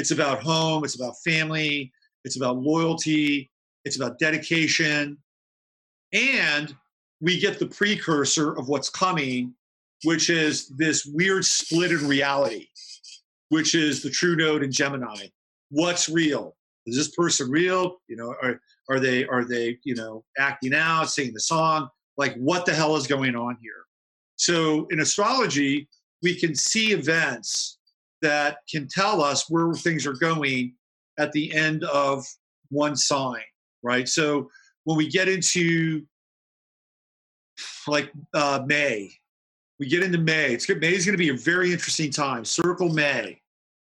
It's 0.00 0.12
about 0.12 0.42
home, 0.42 0.82
it's 0.82 0.96
about 0.96 1.16
family, 1.22 1.92
it's 2.24 2.38
about 2.38 2.56
loyalty, 2.56 3.50
it's 3.84 3.96
about 3.96 4.18
dedication. 4.18 5.18
And 6.14 6.74
we 7.20 7.38
get 7.38 7.58
the 7.58 7.66
precursor 7.66 8.56
of 8.56 8.70
what's 8.70 8.88
coming, 8.88 9.52
which 10.04 10.30
is 10.30 10.68
this 10.68 11.04
weird 11.04 11.44
split 11.44 11.92
in 11.92 12.08
reality, 12.08 12.68
which 13.50 13.74
is 13.74 14.02
the 14.02 14.08
true 14.08 14.36
node 14.36 14.62
in 14.62 14.72
Gemini. 14.72 15.26
What's 15.68 16.08
real? 16.08 16.56
Is 16.86 16.96
this 16.96 17.14
person 17.14 17.50
real? 17.50 18.00
You 18.08 18.16
know, 18.16 18.34
are, 18.42 18.58
are 18.88 19.00
they 19.00 19.26
are 19.26 19.44
they 19.44 19.76
you 19.84 19.94
know 19.94 20.24
acting 20.38 20.72
out, 20.72 21.10
singing 21.10 21.34
the 21.34 21.40
song? 21.40 21.90
Like, 22.16 22.34
what 22.36 22.64
the 22.64 22.72
hell 22.72 22.96
is 22.96 23.06
going 23.06 23.36
on 23.36 23.58
here? 23.60 23.84
So 24.36 24.86
in 24.90 25.00
astrology, 25.00 25.90
we 26.22 26.34
can 26.34 26.54
see 26.54 26.92
events 26.92 27.79
that 28.22 28.58
can 28.70 28.88
tell 28.88 29.22
us 29.22 29.48
where 29.48 29.72
things 29.72 30.06
are 30.06 30.14
going 30.14 30.74
at 31.18 31.32
the 31.32 31.52
end 31.54 31.84
of 31.84 32.24
one 32.70 32.96
sign, 32.96 33.42
right? 33.82 34.08
So 34.08 34.50
when 34.84 34.96
we 34.96 35.08
get 35.08 35.28
into 35.28 36.02
like 37.86 38.10
uh, 38.34 38.62
May, 38.66 39.10
we 39.78 39.88
get 39.88 40.02
into 40.02 40.18
May. 40.18 40.52
It's. 40.52 40.68
May 40.68 40.94
is 40.94 41.06
going 41.06 41.16
to 41.16 41.18
be 41.18 41.30
a 41.30 41.34
very 41.34 41.72
interesting 41.72 42.10
time. 42.10 42.44
Circle 42.44 42.90
May, 42.90 43.40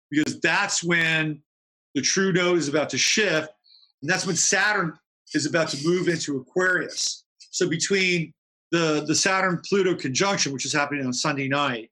because 0.10 0.40
that's 0.40 0.84
when 0.84 1.42
the 1.96 2.02
true 2.02 2.32
node 2.32 2.58
is 2.58 2.70
about 2.70 2.90
to 2.90 2.98
shift, 2.98 3.50
and 4.02 4.10
that's 4.10 4.26
when 4.26 4.36
Saturn 4.36 4.94
is 5.34 5.46
about 5.46 5.68
to 5.70 5.88
move 5.88 6.08
into 6.08 6.38
Aquarius. 6.38 7.26
So 7.52 7.70
between 7.70 8.34
the 8.72 9.04
the 9.06 9.16
Saturn 9.16 9.62
Pluto 9.68 9.94
conjunction, 9.94 10.54
which 10.54 10.66
is 10.66 10.74
happening 10.74 11.06
on 11.06 11.14
Sunday 11.14 11.50
night, 11.50 11.91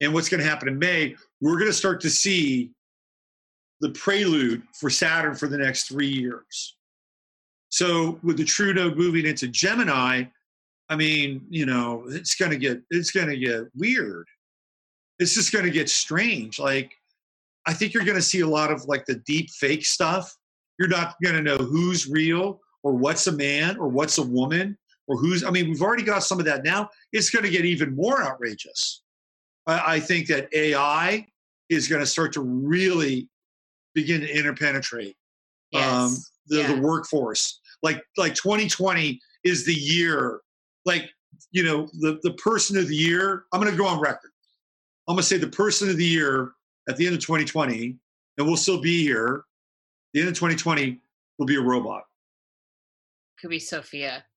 and 0.00 0.12
what's 0.12 0.28
going 0.28 0.42
to 0.42 0.48
happen 0.48 0.68
in 0.68 0.78
May, 0.78 1.16
we're 1.40 1.58
going 1.58 1.70
to 1.70 1.72
start 1.72 2.00
to 2.02 2.10
see 2.10 2.70
the 3.80 3.90
prelude 3.90 4.62
for 4.72 4.90
Saturn 4.90 5.34
for 5.34 5.48
the 5.48 5.58
next 5.58 5.88
three 5.88 6.08
years. 6.08 6.76
So 7.68 8.18
with 8.22 8.36
the 8.36 8.44
true 8.44 8.72
node 8.72 8.96
moving 8.96 9.26
into 9.26 9.48
Gemini, 9.48 10.24
I 10.88 10.96
mean, 10.96 11.44
you 11.50 11.66
know, 11.66 12.04
it's 12.08 12.34
going 12.34 12.52
to 12.52 12.56
get 12.56 12.80
it's 12.90 13.10
going 13.10 13.28
to 13.28 13.36
get 13.36 13.64
weird. 13.74 14.26
It's 15.18 15.34
just 15.34 15.52
going 15.52 15.64
to 15.64 15.70
get 15.70 15.88
strange. 15.88 16.58
Like 16.58 16.92
I 17.66 17.74
think 17.74 17.92
you're 17.92 18.04
going 18.04 18.16
to 18.16 18.22
see 18.22 18.40
a 18.40 18.46
lot 18.46 18.70
of 18.70 18.84
like 18.84 19.04
the 19.06 19.16
deep 19.26 19.50
fake 19.50 19.84
stuff. 19.84 20.34
You're 20.78 20.88
not 20.88 21.16
going 21.22 21.36
to 21.36 21.42
know 21.42 21.56
who's 21.56 22.08
real 22.08 22.60
or 22.82 22.92
what's 22.92 23.26
a 23.26 23.32
man 23.32 23.76
or 23.78 23.88
what's 23.88 24.18
a 24.18 24.22
woman 24.22 24.78
or 25.08 25.16
who's. 25.18 25.42
I 25.42 25.50
mean, 25.50 25.68
we've 25.68 25.82
already 25.82 26.04
got 26.04 26.22
some 26.22 26.38
of 26.38 26.44
that 26.44 26.64
now. 26.64 26.88
It's 27.12 27.30
going 27.30 27.44
to 27.44 27.50
get 27.50 27.64
even 27.64 27.96
more 27.96 28.22
outrageous. 28.22 29.02
I, 29.66 29.94
I 29.96 30.00
think 30.00 30.28
that 30.28 30.48
AI 30.52 31.26
is 31.68 31.88
going 31.88 32.00
to 32.00 32.06
start 32.06 32.32
to 32.34 32.40
really 32.40 33.28
begin 33.94 34.20
to 34.20 34.28
interpenetrate 34.28 35.16
um, 35.74 35.80
Yes. 35.80 35.92
um, 35.92 36.16
the, 36.46 36.56
Yeah. 36.58 36.74
the 36.74 36.80
workforce. 36.80 37.60
Like 37.82 38.02
like 38.16 38.34
2020 38.34 39.20
is 39.44 39.66
the 39.66 39.74
year. 39.74 40.40
Like 40.84 41.10
you 41.50 41.62
know 41.62 41.88
the 42.00 42.18
the 42.22 42.32
person 42.34 42.78
of 42.78 42.88
the 42.88 42.96
year. 42.96 43.44
I'm 43.52 43.60
going 43.60 43.70
to 43.70 43.76
go 43.78 43.86
on 43.86 44.00
record. 44.00 44.30
I'm 45.08 45.14
going 45.14 45.22
to 45.22 45.28
say 45.28 45.38
the 45.38 45.46
person 45.48 45.88
of 45.90 45.96
the 45.96 46.04
year 46.04 46.52
at 46.88 46.96
the 46.96 47.06
end 47.06 47.14
of 47.14 47.20
2020, 47.20 47.96
and 48.38 48.46
we'll 48.46 48.56
still 48.56 48.80
be 48.80 49.02
here. 49.02 49.44
The 50.14 50.20
end 50.20 50.28
of 50.28 50.34
2020 50.34 51.00
will 51.38 51.46
be 51.46 51.56
a 51.56 51.60
robot. 51.60 52.04
Could 53.40 53.50
be 53.50 53.58
Sophia. 53.58 54.24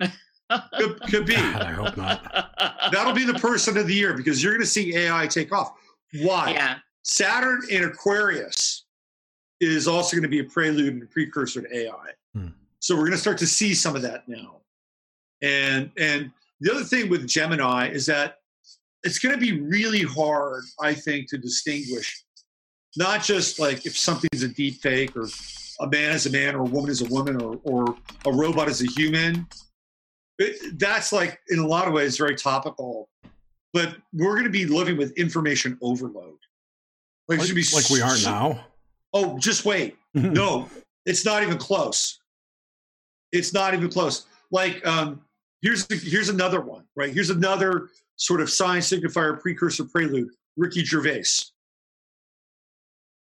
Could, 0.73 1.01
could 1.01 1.25
be. 1.25 1.35
God, 1.35 1.61
I 1.61 1.71
hope 1.71 1.97
not. 1.97 2.91
That'll 2.91 3.13
be 3.13 3.25
the 3.25 3.35
person 3.35 3.77
of 3.77 3.87
the 3.87 3.93
year 3.93 4.15
because 4.15 4.43
you're 4.43 4.53
going 4.53 4.63
to 4.63 4.67
see 4.67 4.95
AI 4.95 5.27
take 5.27 5.51
off. 5.51 5.73
Why? 6.21 6.51
Yeah. 6.51 6.77
Saturn 7.03 7.61
in 7.69 7.83
Aquarius 7.83 8.85
is 9.61 9.87
also 9.87 10.15
going 10.15 10.23
to 10.23 10.29
be 10.29 10.39
a 10.39 10.43
prelude 10.43 10.93
and 10.93 11.03
a 11.03 11.05
precursor 11.05 11.61
to 11.61 11.75
AI. 11.75 12.11
Hmm. 12.33 12.47
So 12.79 12.95
we're 12.95 13.01
going 13.01 13.11
to 13.11 13.17
start 13.17 13.37
to 13.39 13.47
see 13.47 13.73
some 13.73 13.95
of 13.95 14.01
that 14.03 14.27
now. 14.27 14.61
And 15.41 15.91
and 15.97 16.31
the 16.61 16.71
other 16.71 16.83
thing 16.83 17.09
with 17.09 17.27
Gemini 17.27 17.89
is 17.89 18.05
that 18.07 18.39
it's 19.03 19.19
going 19.19 19.33
to 19.33 19.39
be 19.39 19.61
really 19.61 20.01
hard, 20.01 20.63
I 20.81 20.93
think, 20.93 21.29
to 21.29 21.37
distinguish 21.37 22.23
not 22.97 23.23
just 23.23 23.59
like 23.59 23.85
if 23.85 23.97
something's 23.97 24.43
a 24.43 24.47
deep 24.47 24.81
fake 24.81 25.15
or 25.15 25.27
a 25.79 25.87
man 25.87 26.11
is 26.11 26.25
a 26.25 26.31
man 26.31 26.55
or 26.55 26.61
a 26.61 26.65
woman 26.65 26.89
is 26.89 27.01
a 27.01 27.05
woman 27.05 27.41
or, 27.41 27.59
or 27.63 27.95
a 28.25 28.31
robot 28.31 28.67
is 28.67 28.81
a 28.81 28.87
human. 28.87 29.47
It- 30.39 30.79
that's 30.79 31.11
like 31.13 31.39
in 31.49 31.59
a 31.59 31.67
lot 31.67 31.87
of 31.87 31.93
ways 31.93 32.17
very 32.17 32.35
topical. 32.35 33.09
But 33.73 33.97
we're 34.13 34.31
going 34.33 34.45
to 34.45 34.49
be 34.49 34.65
living 34.65 34.97
with 34.97 35.11
information 35.17 35.77
overload. 35.81 36.37
Like, 37.27 37.39
Like, 37.39 37.53
be 37.53 37.63
like 37.73 37.89
we 37.91 38.01
are 38.01 38.15
so- 38.15 38.29
now. 38.31 38.65
Oh, 39.13 39.37
just 39.37 39.65
wait. 39.65 39.95
No, 40.15 40.67
it's 41.05 41.23
not 41.23 41.43
even 41.43 41.57
close. 41.59 42.19
It's 43.31 43.53
not 43.53 43.75
even 43.75 43.89
close. 43.91 44.25
Like, 44.49 44.85
um, 44.87 45.21
here's 45.61 45.85
the, 45.85 45.95
here's 45.95 46.29
another 46.29 46.61
one, 46.61 46.85
right? 46.95 47.13
Here's 47.13 47.29
another 47.29 47.89
sort 48.15 48.41
of 48.41 48.49
sign 48.49 48.79
signifier 48.81 49.39
precursor 49.39 49.85
prelude. 49.85 50.29
Ricky 50.57 50.83
Gervais. 50.83 51.25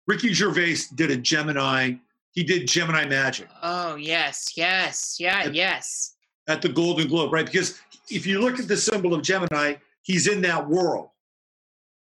Ricky 0.08 0.34
Gervais 0.34 0.78
did 0.96 1.10
a 1.12 1.18
Gemini. 1.18 1.94
He 2.32 2.44
did 2.44 2.68
Gemini 2.68 3.06
Magic 3.06 3.48
Oh 3.64 3.96
yes, 3.96 4.54
yes, 4.56 5.18
yeah, 5.20 5.46
Yep. 5.46 5.54
yes. 5.56 6.14
At 6.48 6.62
the 6.62 6.70
Golden 6.70 7.08
Globe, 7.08 7.34
right? 7.34 7.46
Because 7.46 7.80
if 8.10 8.26
you 8.26 8.40
look 8.40 8.60
at 8.60 8.68
the 8.68 8.78
symbol 8.78 9.14
of 9.14 9.22
Gemini, 9.22 9.76
he's 10.04 10.28
in 10.28 10.42
that 10.42 10.68
world. 10.68 11.10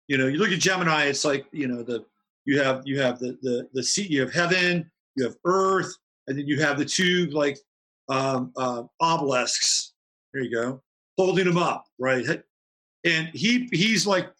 You 0.09 0.19
know, 0.19 0.27
you 0.27 0.39
look 0.39 0.51
at 0.51 0.59
Gemini, 0.59 1.05
it's 1.05 1.25
like 1.25 1.47
you 1.53 1.69
know 1.69 1.83
the 1.83 2.05
you 2.45 2.61
have 2.61 2.83
you 2.85 3.01
have 3.01 3.19
the 3.19 3.39
the 3.43 3.69
the 3.73 3.83
sea, 3.83 4.07
you 4.09 4.21
have 4.21 4.33
heaven, 4.33 4.91
you 5.15 5.25
have 5.25 5.37
earth, 5.45 5.95
and 6.27 6.39
then 6.39 6.47
you 6.47 6.61
have 6.61 6.79
the 6.79 6.85
two 6.85 7.27
like 7.27 7.59
um, 8.09 8.53
uh, 8.57 8.83
obelisks. 9.01 9.93
There 10.33 10.43
you 10.43 10.51
go, 10.51 10.83
holding 11.17 11.45
them 11.45 11.59
up, 11.59 11.87
right? 11.99 12.25
And 13.05 13.29
he 13.29 13.69
he's 13.73 14.07
like 14.07 14.31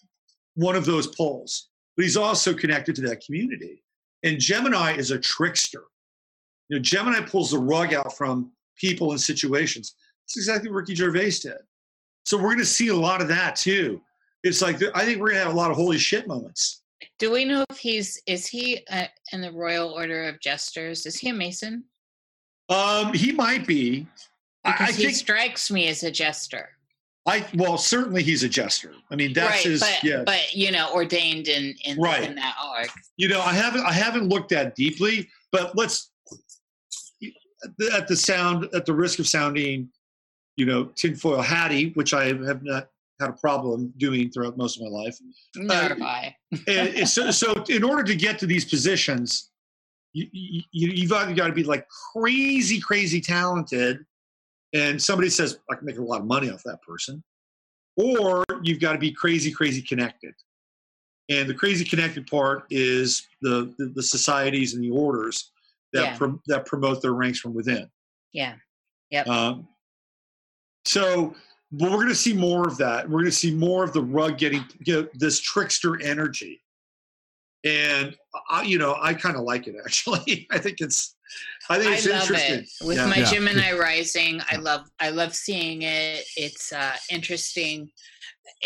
one 0.55 0.77
of 0.77 0.85
those 0.85 1.07
poles, 1.07 1.69
but 1.97 2.05
he's 2.05 2.17
also 2.17 2.53
connected 2.53 2.97
to 2.97 3.03
that 3.03 3.25
community. 3.25 3.83
And 4.23 4.39
Gemini 4.39 4.97
is 4.97 5.11
a 5.11 5.19
trickster. 5.19 5.85
You 6.69 6.77
know, 6.77 6.83
Gemini 6.83 7.21
pulls 7.21 7.53
the 7.53 7.59
rug 7.59 7.95
out 7.95 8.17
from 8.17 8.53
people 8.81 9.11
and 9.13 9.21
situations. 9.21 9.95
That's 10.27 10.37
exactly 10.37 10.71
what 10.71 10.77
Ricky 10.79 10.95
Gervais 10.95 11.31
did. 11.43 11.59
So 12.25 12.37
we're 12.37 12.45
going 12.45 12.59
to 12.59 12.65
see 12.65 12.89
a 12.89 12.95
lot 12.97 13.21
of 13.21 13.29
that 13.29 13.57
too. 13.57 14.01
It's 14.43 14.63
like 14.63 14.77
I 14.95 15.05
think 15.05 15.19
we're 15.21 15.29
going 15.31 15.41
to 15.41 15.45
have 15.45 15.53
a 15.53 15.57
lot 15.57 15.71
of 15.71 15.77
holy 15.77 15.99
shit 15.99 16.27
moments. 16.27 16.83
Do 17.19 17.31
we 17.31 17.45
know 17.45 17.65
if 17.71 17.79
he's 17.79 18.21
is 18.27 18.47
he 18.47 18.85
uh, 18.91 19.05
in 19.33 19.41
the 19.43 19.53
Royal 19.53 19.91
Order 19.91 20.25
of 20.29 20.41
Jesters? 20.41 21.07
Is 21.07 21.17
he 21.17 21.29
a 21.31 21.35
Mason? 21.35 21.85
Um, 22.69 23.13
he 23.13 23.33
might 23.33 23.67
be. 23.67 24.07
I, 24.65 24.73
Because 24.73 24.89
I 24.89 24.93
he 24.93 25.05
think. 25.07 25.17
strikes 25.17 25.71
me 25.71 25.89
as 25.89 26.03
a 26.03 26.11
jester. 26.11 26.69
I 27.27 27.47
well, 27.55 27.77
certainly 27.77 28.23
he's 28.23 28.43
a 28.45 28.49
jester. 28.49 28.93
I 29.11 29.17
mean, 29.17 29.33
that's 29.35 29.51
right, 29.51 29.65
his. 29.65 29.81
but 29.81 29.99
yeah. 30.03 30.23
but 30.25 30.55
you 30.55 30.71
know, 30.71 30.91
ordained 30.93 31.49
in 31.49 31.75
in, 31.85 31.99
Right. 31.99 32.23
in 32.25 32.35
that 32.37 32.57
arc. 32.63 32.89
you 33.17 33.29
know, 33.29 33.41
I 33.43 33.53
haven't 33.53 33.85
I 33.85 33.93
haven't 33.93 34.29
looked 34.29 34.51
that 34.51 34.75
deeply, 34.75 35.29
but 35.53 35.77
let's 35.77 36.10
at 37.93 38.09
the, 38.09 38.17
sound 38.17 38.69
at 38.75 38.87
the 38.87 38.95
risk 38.95 39.19
of 39.19 39.27
sounding, 39.27 39.89
you 40.57 40.67
know, 40.67 40.85
tinfoil 40.97 41.43
hatty, 41.43 41.91
which 41.91 42.15
I 42.15 42.27
have 42.27 42.63
not 42.63 42.89
had 43.21 43.31
a 43.31 43.35
problem 43.35 43.93
doing 43.99 44.31
throughout 44.31 44.57
most 44.57 44.77
of 44.77 44.83
my 44.83 44.89
life. 44.89 45.19
Nor 45.57 45.77
Uh, 45.77 45.97
I. 46.03 46.37
and 46.67 47.09
so, 47.09 47.31
so 47.31 47.53
in 47.69 47.85
order 47.85 48.03
to 48.03 48.15
get 48.15 48.39
to 48.39 48.47
these 48.47 48.65
positions, 48.65 49.51
you, 50.13 50.27
you, 50.33 50.63
you've 50.73 51.13
either 51.13 51.35
got 51.35 51.49
to 51.49 51.53
be 51.53 51.63
like 51.63 51.87
crazy, 52.13 52.81
crazy 52.81 53.21
talented, 53.21 54.05
and 54.73 55.01
somebody 55.01 55.29
says 55.31 55.59
I 55.71 55.77
can 55.77 55.85
make 55.85 55.99
a 55.99 56.03
lot 56.03 56.21
of 56.21 56.27
money 56.27 56.51
off 56.51 56.63
that 56.65 56.83
person, 56.83 57.23
or 57.97 58.45
you've 58.63 58.81
got 58.81 58.93
to 58.93 58.99
be 58.99 59.13
crazy, 59.13 59.53
crazy 59.53 59.83
connected. 59.83 60.35
And 61.29 61.49
the 61.49 61.55
crazy 61.55 61.85
connected 61.85 62.27
part 62.27 62.65
is 62.71 63.29
the 63.41 63.73
the, 63.79 63.93
the 63.95 64.03
societies 64.03 64.75
and 64.75 64.83
the 64.83 64.91
orders 64.91 65.53
that 65.93 66.03
Yeah. 66.03 66.17
prom- 66.19 66.43
that 66.47 66.67
promote 66.67 67.03
their 67.03 67.13
ranks 67.15 67.39
from 67.41 67.55
within. 67.55 67.91
Yeah. 68.33 68.55
Yep. 69.11 69.27
Um, 69.27 69.69
so, 70.85 71.35
but 71.73 71.91
we're 71.91 71.97
going 71.99 72.09
to 72.09 72.15
see 72.15 72.33
more 72.33 72.67
of 72.67 72.77
that. 72.79 73.09
We're 73.09 73.21
going 73.21 73.25
to 73.27 73.33
see 73.33 73.55
more 73.55 73.85
of 73.85 73.93
the 73.93 74.03
rug 74.03 74.39
getting 74.39 74.65
you 74.85 75.03
know, 75.03 75.09
this 75.15 75.41
trickster 75.41 76.01
energy, 76.03 76.63
and 77.65 78.17
I, 78.49 78.63
you 78.63 78.79
know, 78.79 78.97
I 79.01 79.15
kind 79.15 79.37
of 79.37 79.43
like 79.43 79.67
it 79.67 79.75
actually. 79.85 80.47
I 80.51 80.59
think 80.59 80.81
it's, 80.81 81.17
I 81.69 81.79
think 81.79 81.91
I 81.91 81.95
it's 81.97 82.07
love 82.07 82.21
interesting. 82.23 82.61
it. 82.61 82.69
With 82.87 82.97
Yeah. 82.97 83.07
my 83.07 83.17
Yeah. 83.17 83.31
Gemini 83.31 83.73
rising, 83.73 84.41
I 84.51 84.57
love 84.57 84.89
I 85.01 85.11
love 85.11 85.35
seeing 85.35 85.83
it. 85.83 86.25
It's 86.37 86.73
uh 86.73 86.97
interesting 87.11 87.91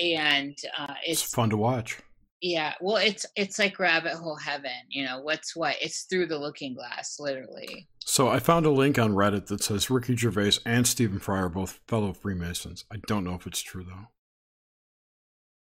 and 0.02 0.56
uh 0.78 0.94
It's 1.06 1.22
it's 1.22 1.34
fun 1.34 1.50
to 1.50 1.56
watch. 1.56 1.98
Yeah, 2.44 2.74
well 2.78 2.96
it's 2.96 3.24
it's 3.36 3.58
like 3.58 3.78
rabbit 3.78 4.12
hole 4.12 4.36
heaven, 4.36 4.70
you 4.90 5.02
know, 5.02 5.18
what's 5.20 5.56
what? 5.56 5.76
It's 5.80 6.02
through 6.02 6.26
the 6.26 6.38
looking 6.38 6.74
glass, 6.74 7.16
literally. 7.18 7.88
So 8.00 8.28
I 8.28 8.38
found 8.38 8.66
a 8.66 8.70
link 8.70 8.98
on 8.98 9.14
Reddit 9.14 9.46
that 9.46 9.64
says 9.64 9.88
Ricky 9.88 10.14
Gervais 10.14 10.58
and 10.66 10.86
Stephen 10.86 11.18
Fry 11.18 11.38
are 11.38 11.48
both 11.48 11.80
fellow 11.88 12.12
Freemasons. 12.12 12.84
I 12.92 12.96
don't 13.06 13.24
know 13.24 13.34
if 13.34 13.46
it's 13.46 13.62
true 13.62 13.82
though. 13.82 14.08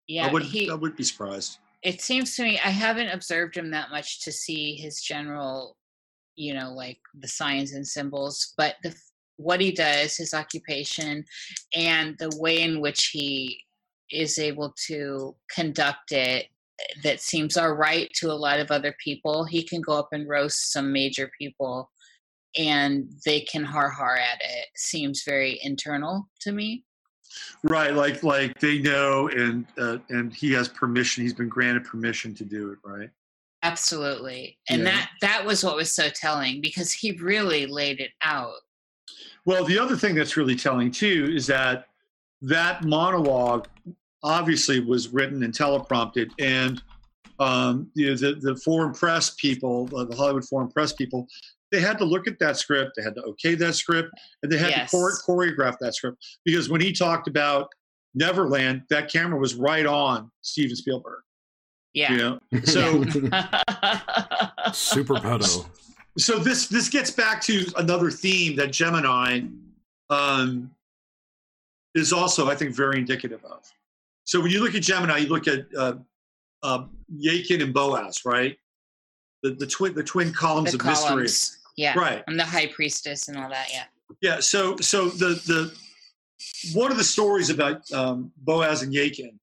Yeah, 0.09 0.26
I 0.26 0.32
would, 0.32 0.42
he 0.42 0.68
I 0.68 0.74
would 0.74 0.96
be 0.96 1.05
surprised. 1.05 1.59
it 1.84 2.01
seems 2.01 2.34
to 2.34 2.42
me 2.42 2.59
I 2.59 2.70
haven't 2.70 3.10
observed 3.10 3.56
him 3.56 3.70
that 3.70 3.90
much 3.90 4.22
to 4.22 4.32
see 4.32 4.74
his 4.74 5.01
general, 5.01 5.76
you 6.34 6.55
know, 6.55 6.72
like 6.72 6.98
the 7.16 7.28
signs 7.28 7.72
and 7.72 7.86
symbols, 7.86 8.52
but 8.56 8.74
the 8.82 8.92
what 9.36 9.60
he 9.60 9.70
does, 9.70 10.16
his 10.16 10.34
occupation, 10.34 11.24
and 11.76 12.16
the 12.18 12.36
way 12.36 12.62
in 12.62 12.80
which 12.80 13.10
he 13.12 13.60
is 14.10 14.40
able 14.40 14.74
to 14.86 15.36
conduct 15.55 16.10
it 16.10 16.46
that 17.02 17.20
seems 17.20 17.56
all 17.56 17.72
right 17.72 18.10
to 18.14 18.30
a 18.30 18.32
lot 18.32 18.60
of 18.60 18.70
other 18.70 18.94
people. 19.02 19.44
He 19.44 19.62
can 19.62 19.80
go 19.80 19.92
up 19.92 20.09
and 20.12 20.28
roast 20.28 20.72
some 20.72 20.92
major 20.92 21.30
people 21.38 21.90
and 22.56 23.10
they 23.24 23.40
can 23.40 23.64
har 23.64 23.88
har 23.90 24.16
at 24.16 24.40
it. 24.40 24.66
Seems 24.76 25.24
very 25.24 25.60
internal 25.62 26.28
to 26.40 26.52
me. 26.52 26.84
Right, 27.64 27.94
like 27.94 28.22
like 28.22 28.59
they 28.60 28.78
know, 28.78 29.28
and 29.28 29.66
uh, 29.78 29.98
and 30.10 30.32
he 30.32 30.52
has 30.52 30.68
permission. 30.68 31.24
He's 31.24 31.32
been 31.32 31.48
granted 31.48 31.84
permission 31.84 32.34
to 32.36 32.44
do 32.44 32.70
it. 32.70 32.78
Right. 32.84 33.10
Absolutely. 33.62 34.59
And 34.68 34.82
Yeah. 34.82 34.90
that 34.90 35.10
that 35.22 35.44
was 35.44 35.64
what 35.64 35.74
was 35.74 35.94
so 35.94 36.09
telling 36.10 36.60
because 36.60 36.92
he 36.92 37.12
really 37.12 37.66
laid 37.66 37.98
it 38.01 38.10
out. 38.22 38.55
Well, 39.46 39.64
the 39.64 39.78
other 39.78 39.96
thing 39.96 40.14
that's 40.14 40.36
really 40.36 40.55
telling 40.55 40.90
too 40.90 41.32
is 41.34 41.46
that 41.48 41.88
that 42.42 42.84
monologue 42.84 43.68
obviously 44.24 44.80
was 44.80 45.09
written 45.10 45.44
and 45.44 45.52
teleprompted, 45.55 46.30
and 46.40 46.82
um, 47.38 47.88
you 47.94 48.09
know, 48.10 48.16
the 48.16 48.34
the 48.40 48.56
foreign 48.56 48.92
press 48.92 49.30
people, 49.38 49.88
uh, 49.96 50.05
the 50.05 50.16
Hollywood 50.16 50.44
foreign 50.46 50.68
press 50.70 50.92
people, 50.92 51.28
they 51.70 51.80
had 51.80 51.98
to 51.98 52.05
look 52.05 52.26
at 52.26 52.38
that 52.40 52.56
script, 52.56 52.92
they 52.96 53.02
had 53.02 53.14
to 53.16 53.22
okay 53.22 53.55
that 53.56 53.74
script, 53.74 54.10
and 54.42 54.51
they 54.51 54.56
had 54.59 54.70
Yes. 54.70 54.90
to 54.90 54.96
chore- 54.96 55.18
choreograph 55.26 55.76
that 55.80 55.94
script 55.94 56.18
because 56.44 56.68
when 56.68 56.80
he 56.80 56.92
talked 56.92 57.28
about 57.28 57.68
Neverland, 58.14 58.82
that 58.90 59.10
camera 59.12 59.38
was 59.38 59.55
right 59.55 59.86
on 59.86 60.30
Steven 60.42 60.74
Spielberg. 60.76 61.20
Yeah. 61.92 62.12
You 62.12 62.16
know, 62.18 62.40
so 62.64 63.02
Super 64.72 65.14
pedo. 65.14 65.66
so 66.18 66.38
this 66.38 66.66
this 66.68 66.88
gets 66.88 67.10
back 67.10 67.40
to 67.42 67.66
another 67.76 68.10
theme 68.10 68.56
that 68.56 68.72
Gemini 68.72 69.42
um, 70.10 70.70
is 71.94 72.12
also, 72.12 72.48
I 72.48 72.55
think, 72.56 72.74
very 72.74 72.98
indicative 72.98 73.44
of. 73.44 73.64
So 74.24 74.40
when 74.40 74.51
you 74.51 74.62
look 74.62 74.74
at 74.74 74.82
Gemini, 74.82 75.18
you 75.18 75.28
look 75.28 75.46
at 75.46 75.66
uh, 75.76 75.94
uh, 76.62 76.84
Jachin 77.22 77.62
and 77.62 77.72
Boaz, 77.72 78.24
right? 78.24 78.56
The 79.42 79.51
the 79.51 79.66
twin 79.66 79.94
the 79.94 80.02
twin 80.02 80.32
columns 80.32 80.72
the 80.72 80.78
of 80.78 80.86
mystery. 80.86 81.28
Yeah. 81.76 81.98
right? 81.98 82.22
I'm 82.28 82.36
the 82.36 82.44
high 82.44 82.68
priestess 82.68 83.28
and 83.28 83.36
all 83.36 83.51
that. 83.51 83.68
Yeah. 83.70 83.84
Yeah. 84.22 84.40
So 84.40 84.76
so 84.76 85.09
the 85.09 85.34
the 85.46 85.74
one 86.72 86.90
of 86.90 86.96
the 86.96 87.05
stories 87.05 87.51
about 87.51 87.90
um, 87.92 88.32
Boaz 88.38 88.82
and 88.82 88.92
Jachin 88.92 89.38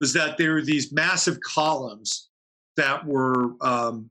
was 0.00 0.12
that 0.12 0.36
there 0.36 0.52
were 0.52 0.62
these 0.62 0.92
massive 0.92 1.40
columns 1.40 2.28
that 2.76 3.04
were 3.06 3.54
um, 3.62 4.10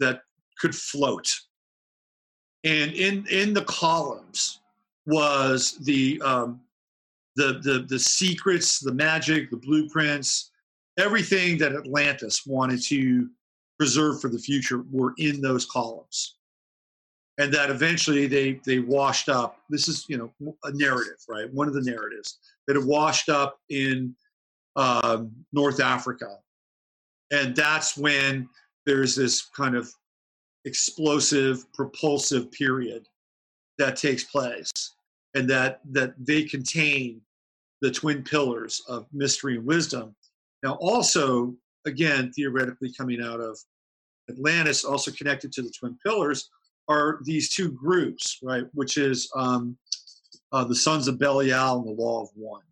that 0.00 0.22
could 0.58 0.74
float, 0.74 1.38
and 2.64 2.92
in 2.92 3.26
in 3.30 3.52
the 3.52 3.64
columns 3.64 4.60
was 5.06 5.76
the 5.82 6.20
um, 6.22 6.60
the 7.38 7.60
the 7.62 7.86
the 7.88 7.98
secrets, 7.98 8.80
the 8.80 8.92
magic, 8.92 9.50
the 9.50 9.56
blueprints, 9.56 10.50
everything 10.98 11.56
that 11.58 11.72
Atlantis 11.72 12.46
wanted 12.46 12.82
to 12.84 13.30
preserve 13.78 14.20
for 14.20 14.28
the 14.28 14.38
future 14.38 14.84
were 14.90 15.14
in 15.18 15.40
those 15.40 15.64
columns 15.64 16.38
and 17.38 17.54
that 17.54 17.70
eventually 17.70 18.26
they 18.26 18.60
they 18.66 18.80
washed 18.80 19.28
up. 19.28 19.60
This 19.70 19.88
is 19.88 20.04
you 20.08 20.18
know 20.18 20.54
a 20.64 20.72
narrative, 20.72 21.18
right? 21.28 21.52
One 21.54 21.68
of 21.68 21.74
the 21.74 21.82
narratives 21.82 22.38
that 22.66 22.76
it 22.76 22.84
washed 22.84 23.28
up 23.28 23.58
in 23.70 24.14
um, 24.76 25.32
North 25.52 25.80
Africa, 25.80 26.38
and 27.30 27.54
that's 27.54 27.96
when 27.96 28.48
there's 28.84 29.14
this 29.14 29.42
kind 29.56 29.76
of 29.76 29.90
explosive, 30.64 31.72
propulsive 31.72 32.50
period 32.52 33.06
that 33.78 33.96
takes 33.96 34.24
place, 34.24 34.70
and 35.34 35.48
that 35.48 35.80
that 35.92 36.14
they 36.18 36.42
contain 36.42 37.20
the 37.80 37.90
twin 37.90 38.22
pillars 38.22 38.82
of 38.88 39.06
mystery 39.12 39.56
and 39.56 39.64
wisdom. 39.64 40.14
Now, 40.62 40.74
also, 40.80 41.54
again, 41.86 42.32
theoretically 42.32 42.92
coming 42.92 43.22
out 43.22 43.40
of 43.40 43.58
Atlantis, 44.28 44.84
also 44.84 45.10
connected 45.12 45.52
to 45.52 45.62
the 45.62 45.70
twin 45.70 45.96
pillars, 46.04 46.50
are 46.88 47.20
these 47.24 47.50
two 47.54 47.70
groups, 47.70 48.38
right? 48.42 48.64
Which 48.72 48.96
is 48.96 49.30
um, 49.36 49.76
uh, 50.52 50.64
the 50.64 50.74
sons 50.74 51.06
of 51.08 51.18
Belial 51.18 51.78
and 51.78 51.86
the 51.86 52.02
Law 52.02 52.22
of 52.22 52.30
One, 52.34 52.62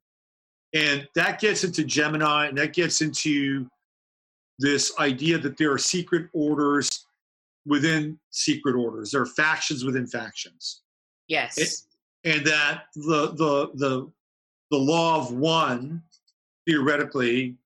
and 0.75 1.07
that 1.15 1.39
gets 1.41 1.65
into 1.65 1.85
Gemini, 1.85 2.47
and 2.47 2.59
that 2.59 2.73
gets 2.73 3.03
into 3.03 3.69
this 4.59 4.93
idea 4.99 5.39
that 5.39 5.57
there 5.59 5.71
are 5.71 5.79
secret 5.79 6.29
orders 6.33 7.07
within 7.67 8.19
secret 8.31 8.75
orders. 8.75 9.11
There 9.11 9.21
are 9.21 9.27
factions 9.27 9.85
within 9.85 10.07
factions, 10.07 10.83
Yes. 11.29 11.59
It- 11.59 11.83
and 12.25 12.47
that 12.47 12.85
the 12.95 13.33
the 13.33 13.71
the 13.75 14.13
the 14.71 14.79
Law 14.79 15.19
of 15.19 15.33
One 15.33 16.03
theoretically 16.67 17.57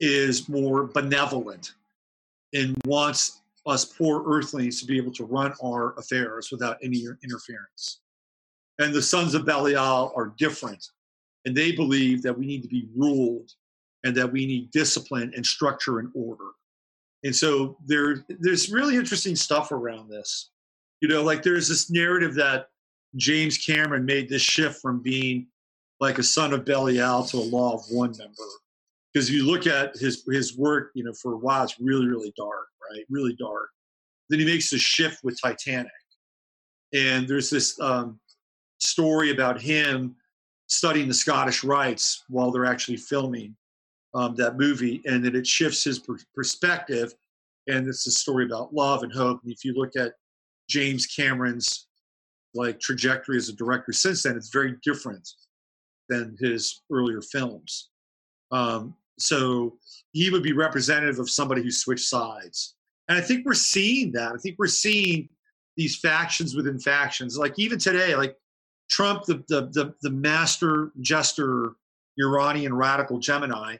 is 0.00 0.48
more 0.48 0.84
benevolent 0.84 1.74
and 2.54 2.76
wants 2.84 3.40
us 3.66 3.84
poor 3.84 4.24
earthlings 4.26 4.80
to 4.80 4.86
be 4.86 4.96
able 4.96 5.12
to 5.12 5.24
run 5.24 5.52
our 5.62 5.94
affairs 5.98 6.50
without 6.50 6.78
any 6.82 7.04
interference. 7.22 8.00
And 8.78 8.94
the 8.94 9.02
sons 9.02 9.34
of 9.34 9.44
Belial 9.44 10.12
are 10.16 10.32
different, 10.38 10.90
and 11.44 11.54
they 11.54 11.72
believe 11.72 12.22
that 12.22 12.36
we 12.36 12.46
need 12.46 12.62
to 12.62 12.68
be 12.68 12.88
ruled 12.96 13.52
and 14.04 14.16
that 14.16 14.30
we 14.30 14.46
need 14.46 14.70
discipline 14.70 15.32
and 15.34 15.44
structure 15.44 15.98
and 15.98 16.10
order. 16.14 16.50
And 17.24 17.34
so 17.34 17.76
there, 17.84 18.24
there's 18.28 18.70
really 18.70 18.96
interesting 18.96 19.34
stuff 19.34 19.72
around 19.72 20.08
this. 20.08 20.50
You 21.00 21.08
know, 21.08 21.22
like 21.22 21.42
there's 21.42 21.68
this 21.68 21.90
narrative 21.90 22.34
that 22.34 22.68
James 23.16 23.58
Cameron 23.58 24.04
made 24.04 24.28
this 24.28 24.42
shift 24.42 24.80
from 24.80 25.02
being 25.02 25.48
like 26.00 26.18
a 26.18 26.22
son 26.22 26.52
of 26.52 26.64
Belial 26.64 27.24
to 27.24 27.36
a 27.38 27.40
Law 27.40 27.74
of 27.74 27.82
One 27.90 28.14
member. 28.18 28.34
Because 29.12 29.28
if 29.28 29.34
you 29.34 29.46
look 29.46 29.66
at 29.66 29.96
his 29.96 30.24
his 30.30 30.56
work, 30.56 30.90
you 30.94 31.04
know, 31.04 31.12
for 31.12 31.34
a 31.34 31.38
while 31.38 31.64
it's 31.64 31.80
really 31.80 32.06
really 32.06 32.32
dark, 32.36 32.68
right? 32.90 33.04
Really 33.08 33.34
dark. 33.38 33.70
Then 34.28 34.38
he 34.38 34.44
makes 34.44 34.70
the 34.70 34.78
shift 34.78 35.24
with 35.24 35.40
Titanic, 35.40 35.90
and 36.92 37.26
there's 37.26 37.50
this 37.50 37.80
um, 37.80 38.20
story 38.78 39.30
about 39.30 39.60
him 39.60 40.14
studying 40.66 41.08
the 41.08 41.14
Scottish 41.14 41.64
rites 41.64 42.24
while 42.28 42.50
they're 42.50 42.66
actually 42.66 42.98
filming 42.98 43.56
um, 44.14 44.34
that 44.36 44.56
movie, 44.56 45.02
and 45.06 45.24
that 45.24 45.34
it 45.34 45.46
shifts 45.46 45.84
his 45.84 45.98
per- 45.98 46.18
perspective. 46.34 47.14
And 47.66 47.86
it's 47.86 48.06
a 48.06 48.10
story 48.10 48.46
about 48.46 48.72
love 48.72 49.02
and 49.02 49.12
hope. 49.12 49.42
And 49.42 49.52
if 49.52 49.62
you 49.62 49.74
look 49.74 49.94
at 49.96 50.14
James 50.70 51.06
Cameron's 51.06 51.86
like 52.54 52.80
trajectory 52.80 53.36
as 53.36 53.50
a 53.50 53.52
director 53.52 53.92
since 53.92 54.22
then, 54.22 54.36
it's 54.36 54.48
very 54.48 54.76
different 54.82 55.28
than 56.08 56.36
his 56.40 56.82
earlier 56.90 57.20
films. 57.20 57.90
Um, 58.50 58.94
so 59.18 59.76
he 60.12 60.30
would 60.30 60.42
be 60.42 60.52
representative 60.52 61.18
of 61.18 61.28
somebody 61.28 61.62
who 61.62 61.70
switched 61.70 62.08
sides. 62.08 62.74
And 63.08 63.18
I 63.18 63.20
think 63.20 63.44
we're 63.44 63.54
seeing 63.54 64.12
that. 64.12 64.32
I 64.32 64.36
think 64.36 64.56
we're 64.58 64.66
seeing 64.66 65.28
these 65.76 65.96
factions 65.96 66.54
within 66.54 66.78
factions. 66.78 67.38
Like 67.38 67.58
even 67.58 67.78
today, 67.78 68.14
like 68.14 68.36
Trump, 68.90 69.24
the 69.24 69.44
the 69.48 69.68
the, 69.72 69.94
the 70.02 70.10
master 70.10 70.92
jester, 71.00 71.72
Uranian 72.16 72.74
radical 72.74 73.18
Gemini, 73.18 73.76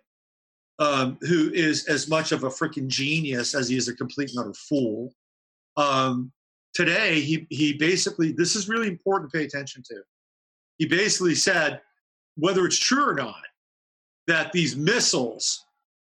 um, 0.79 1.19
who 1.23 1.51
is 1.53 1.87
as 1.87 2.09
much 2.09 2.33
of 2.33 2.45
a 2.45 2.49
freaking 2.49 2.89
genius 2.89 3.55
as 3.55 3.69
he 3.69 3.77
is 3.77 3.89
a 3.89 3.95
complete 3.95 4.31
and 4.31 4.39
utter 4.41 4.55
fool. 4.55 5.13
Um, 5.77 6.33
today, 6.75 7.21
he 7.21 7.47
he 7.51 7.75
basically 7.75 8.33
this 8.33 8.57
is 8.57 8.69
really 8.69 8.89
important 8.89 9.31
to 9.31 9.39
pay 9.39 9.45
attention 9.45 9.83
to. 9.91 9.97
He 10.79 10.87
basically 10.87 11.35
said, 11.35 11.81
whether 12.39 12.65
it's 12.67 12.79
true 12.79 13.09
or 13.09 13.15
not, 13.15 13.43
that 14.27 14.53
these 14.53 14.77
missiles 14.77 15.65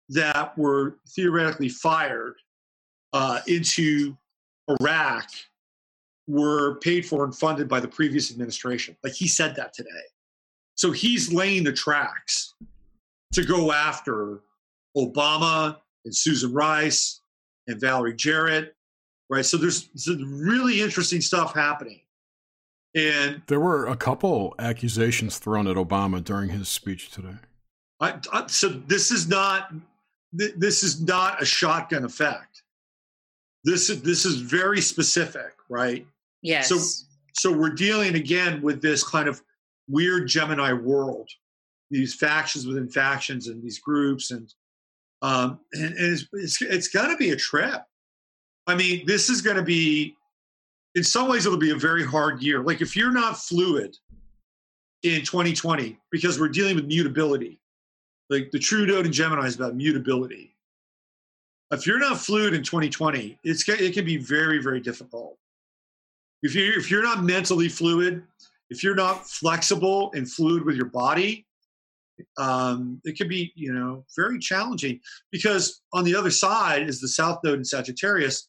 that 0.10 0.58
were 0.58 0.98
theoretically 1.10 1.70
fired 1.70 2.36
uh, 3.14 3.40
into 3.48 4.16
Iraq 4.80 5.28
were 6.28 6.76
paid 6.76 7.06
for 7.06 7.24
and 7.26 7.36
funded 7.36 7.68
by 7.68 7.80
the 7.80 7.88
previous 7.88 8.32
administration. 8.32 8.95
Like 9.03 9.14
he 9.14 9.28
said 9.28 9.56
that 9.56 9.74
today. 9.74 9.90
So 10.76 10.91
he's 10.91 11.34
laying 11.34 11.64
the 11.64 11.74
tracks 11.74 12.53
to 13.34 13.44
go 13.44 13.72
after 13.72 14.41
Obama 14.95 15.78
and 16.06 16.16
Susan 16.16 16.53
Rice 16.53 17.22
and 17.68 17.80
Valerie 17.80 18.16
Jarrett, 18.16 18.76
right? 19.30 19.45
So 19.45 19.58
there's 19.58 19.90
really 20.08 20.82
interesting 20.82 21.22
stuff 21.22 21.53
happening. 21.53 22.02
And 22.94 23.42
There 23.48 23.60
were 23.60 23.88
a 23.88 23.96
couple 23.96 24.54
accusations 24.60 25.38
thrown 25.38 25.68
at 25.68 25.76
Obama 25.78 26.24
during 26.24 26.50
his 26.50 26.68
speech 26.68 27.10
today. 27.12 27.36
I, 28.00 28.20
I, 28.34 28.48
so 28.48 28.68
this 28.70 29.12
is 29.12 29.28
not 29.28 29.72
th- 30.38 30.54
this 30.58 30.84
is 30.84 31.02
not 31.02 31.42
a 31.42 31.46
shotgun 31.46 32.04
effect. 32.04 32.64
This 33.64 33.90
is 33.90 34.02
this 34.02 34.26
is 34.26 34.36
very 34.42 34.82
specific, 34.82 35.54
right? 35.70 36.06
yes. 36.42 36.68
so- 36.70 37.08
So 37.34 37.50
we're 37.52 37.70
dealing 37.76 38.16
again 38.16 38.62
with 38.62 38.82
this 38.82 39.04
kind 39.08 39.30
of 39.30 39.42
weird 39.88 40.28
Gemini 40.28 40.74
world, 40.74 41.30
these 41.90 42.14
factions 42.14 42.68
within 42.68 42.90
factions 42.90 43.48
and 43.48 43.64
these 43.64 43.80
groups, 43.80 44.32
and 44.32 44.54
um, 45.22 45.60
and, 45.74 45.94
and 45.94 46.14
it's 46.14 46.26
it's, 46.34 46.62
it's 46.62 46.88
going 46.90 47.10
to 47.10 47.16
be 47.18 47.30
a 47.30 47.38
trip. 47.38 47.84
I 48.68 48.76
mean, 48.76 49.06
this 49.06 49.30
is 49.30 49.42
going 49.42 49.56
to 49.58 49.64
be, 49.64 50.16
in 50.96 51.04
some 51.04 51.30
ways, 51.30 51.46
it'll 51.46 51.58
be 51.58 51.72
a 51.72 51.76
very 51.76 52.06
hard 52.06 52.42
year. 52.42 52.62
Like 52.62 52.82
if 52.82 52.96
you're 52.96 53.12
not 53.12 53.38
fluid 53.38 53.96
in 55.04 55.22
2020, 55.22 55.98
because 56.12 56.40
we're 56.40 56.50
dealing 56.50 56.76
with 56.76 56.86
mutability, 56.86 57.60
like 58.30 58.52
the 58.52 58.60
true 58.60 58.86
node 58.86 59.06
in 59.06 59.12
Gemini 59.12 59.46
is 59.46 59.56
about 59.56 59.76
mutability. 59.76 60.56
If 61.72 61.88
you're 61.88 62.00
not 62.00 62.18
fluid 62.18 62.54
in 62.54 62.64
2020, 62.64 63.40
it's 63.44 63.68
it 63.68 63.94
can 63.94 64.06
be 64.06 64.18
very 64.18 64.62
very 64.62 64.82
difficult. 64.82 65.38
If 66.44 66.56
you 66.56 66.74
if 66.76 66.92
you're 66.92 67.04
not 67.04 67.24
mentally 67.24 67.70
fluid, 67.70 68.24
if 68.70 68.84
you're 68.84 68.96
not 68.96 69.30
flexible 69.30 70.12
and 70.14 70.30
fluid 70.30 70.66
with 70.66 70.76
your 70.76 70.86
body, 70.86 71.46
um, 72.38 73.02
it 73.06 73.18
can 73.18 73.28
be 73.28 73.54
you 73.56 73.74
know 73.74 74.06
very 74.16 74.40
challenging 74.40 75.00
because 75.32 75.82
on 75.94 76.04
the 76.04 76.16
other 76.16 76.32
side 76.32 76.88
is 76.90 77.00
the 77.00 77.08
South 77.08 77.40
Node 77.44 77.60
in 77.60 77.66
Sagittarius, 77.66 78.48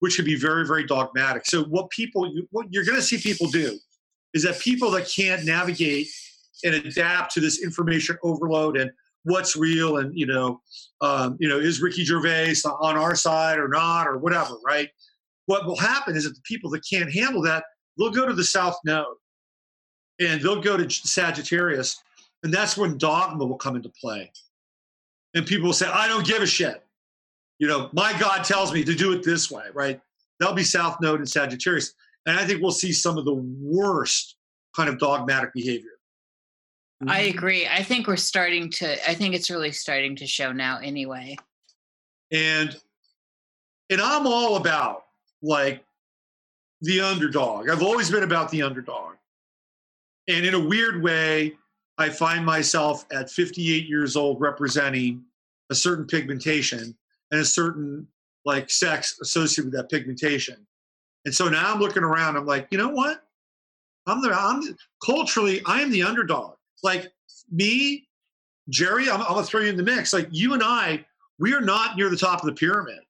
which 0.00 0.16
can 0.16 0.24
be 0.24 0.36
very 0.36 0.66
very 0.66 0.86
dogmatic. 0.86 1.46
So 1.46 1.64
what 1.64 1.90
people 1.90 2.30
what 2.50 2.66
you're 2.70 2.84
going 2.84 2.96
to 2.96 3.02
see 3.02 3.18
people 3.18 3.48
do 3.48 3.78
is 4.32 4.42
that 4.42 4.58
people 4.58 4.90
that 4.92 5.08
can't 5.08 5.44
navigate 5.44 6.08
and 6.64 6.74
adapt 6.74 7.32
to 7.34 7.40
this 7.40 7.62
information 7.62 8.16
overload 8.22 8.76
and 8.76 8.90
what's 9.22 9.56
real 9.56 9.98
and 9.98 10.16
you 10.16 10.26
know 10.26 10.60
um, 11.00 11.36
you 11.40 11.48
know 11.48 11.58
is 11.58 11.80
ricky 11.80 12.04
gervais 12.04 12.54
on 12.80 12.96
our 12.96 13.14
side 13.14 13.58
or 13.58 13.68
not 13.68 14.06
or 14.06 14.18
whatever 14.18 14.54
right? 14.66 14.90
What 15.46 15.66
will 15.66 15.76
happen 15.76 16.16
is 16.16 16.24
that 16.24 16.34
the 16.34 16.40
people 16.44 16.70
that 16.70 16.82
can't 16.88 17.12
handle 17.12 17.42
that 17.42 17.64
they'll 17.98 18.10
go 18.10 18.26
to 18.26 18.34
the 18.34 18.44
south 18.44 18.76
node 18.84 19.06
and 20.20 20.40
they'll 20.40 20.60
go 20.60 20.76
to 20.76 20.90
sagittarius 20.90 22.00
and 22.42 22.52
that's 22.52 22.76
when 22.76 22.98
dogma 22.98 23.44
will 23.44 23.56
come 23.56 23.74
into 23.74 23.90
play. 24.00 24.30
And 25.34 25.46
people 25.46 25.66
will 25.66 25.72
say 25.72 25.86
i 25.86 26.06
don't 26.06 26.26
give 26.26 26.42
a 26.42 26.46
shit 26.46 26.83
you 27.58 27.68
know 27.68 27.88
my 27.92 28.16
god 28.18 28.44
tells 28.44 28.72
me 28.72 28.84
to 28.84 28.94
do 28.94 29.12
it 29.12 29.22
this 29.22 29.50
way 29.50 29.64
right 29.74 30.00
that'll 30.38 30.54
be 30.54 30.64
south 30.64 31.00
node 31.00 31.20
and 31.20 31.28
sagittarius 31.28 31.94
and 32.26 32.38
i 32.38 32.44
think 32.44 32.62
we'll 32.62 32.70
see 32.70 32.92
some 32.92 33.18
of 33.18 33.24
the 33.24 33.34
worst 33.34 34.36
kind 34.76 34.88
of 34.88 34.98
dogmatic 34.98 35.52
behavior 35.52 35.90
mm-hmm. 37.02 37.10
I 37.10 37.20
agree. 37.22 37.66
I 37.66 37.82
think 37.82 38.06
we're 38.06 38.16
starting 38.16 38.70
to. 38.70 39.08
I 39.08 39.14
think 39.14 39.34
it's 39.34 39.50
really 39.50 39.72
starting 39.72 40.16
to 40.16 40.26
show 40.26 40.52
now. 40.52 40.78
Anyway. 40.78 41.36
And 42.32 42.76
and 43.90 44.00
I'm 44.00 44.26
all 44.26 44.56
about 44.56 45.04
like 45.42 45.84
the 46.80 47.00
underdog. 47.00 47.68
I've 47.68 47.82
always 47.82 48.10
been 48.10 48.22
about 48.22 48.50
the 48.50 48.62
underdog. 48.62 49.14
And 50.28 50.44
in 50.44 50.54
a 50.54 50.60
weird 50.60 51.02
way, 51.02 51.54
I 51.98 52.08
find 52.08 52.44
myself 52.44 53.04
at 53.12 53.30
58 53.30 53.86
years 53.86 54.16
old 54.16 54.40
representing 54.40 55.22
a 55.70 55.74
certain 55.74 56.06
pigmentation 56.06 56.96
and 57.34 57.42
a 57.42 57.44
certain 57.44 58.06
like 58.44 58.70
sex 58.70 59.18
associated 59.20 59.72
with 59.72 59.74
that 59.74 59.90
pigmentation. 59.90 60.66
And 61.24 61.34
so 61.34 61.48
now 61.48 61.72
I'm 61.72 61.80
looking 61.80 62.02
around, 62.02 62.36
I'm 62.36 62.46
like, 62.46 62.68
you 62.70 62.78
know 62.78 62.90
what? 62.90 63.22
I'm 64.06 64.22
the 64.22 64.30
I'm 64.32 64.62
culturally, 65.04 65.62
I 65.66 65.80
am 65.80 65.90
the 65.90 66.02
underdog 66.02 66.54
like 66.84 67.10
me, 67.50 68.06
Jerry, 68.68 69.10
I'm, 69.10 69.20
I'm 69.22 69.28
gonna 69.28 69.42
throw 69.42 69.62
you 69.62 69.70
in 69.70 69.76
the 69.76 69.82
mix. 69.82 70.12
Like 70.12 70.28
you 70.30 70.52
and 70.52 70.62
I, 70.62 71.04
we 71.40 71.52
are 71.54 71.60
not 71.60 71.96
near 71.96 72.10
the 72.10 72.16
top 72.16 72.40
of 72.40 72.46
the 72.46 72.54
pyramid. 72.54 73.00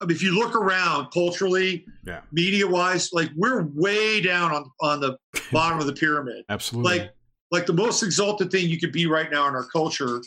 I 0.00 0.06
mean, 0.06 0.14
if 0.14 0.22
you 0.22 0.38
look 0.38 0.54
around 0.54 1.10
culturally, 1.10 1.86
yeah. 2.06 2.20
media 2.30 2.66
wise, 2.66 3.12
like 3.12 3.30
we're 3.34 3.62
way 3.74 4.20
down 4.20 4.52
on 4.52 4.70
on 4.80 5.00
the 5.00 5.16
bottom 5.52 5.80
of 5.80 5.86
the 5.86 5.92
pyramid. 5.92 6.44
Absolutely. 6.48 6.98
Like 6.98 7.14
like 7.50 7.66
the 7.66 7.72
most 7.72 8.02
exalted 8.02 8.50
thing 8.50 8.68
you 8.68 8.78
could 8.78 8.92
be 8.92 9.06
right 9.06 9.30
now 9.30 9.48
in 9.48 9.54
our 9.54 9.64
culture 9.64 10.22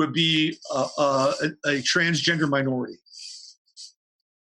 would 0.00 0.14
be 0.14 0.56
a, 0.74 0.86
a, 0.98 1.34
a 1.66 1.70
transgender 1.82 2.48
minority. 2.48 2.94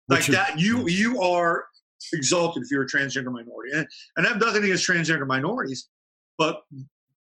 Like 0.07 0.25
that, 0.27 0.59
you 0.59 0.87
you 0.87 1.21
are 1.21 1.65
exalted 2.13 2.63
if 2.63 2.71
you're 2.71 2.83
a 2.83 2.87
transgender 2.87 3.31
minority, 3.31 3.71
and 3.73 3.87
and 4.15 4.27
I 4.27 4.29
have 4.29 4.39
nothing 4.39 4.63
against 4.63 4.87
transgender 4.87 5.25
minorities, 5.25 5.89
but 6.37 6.61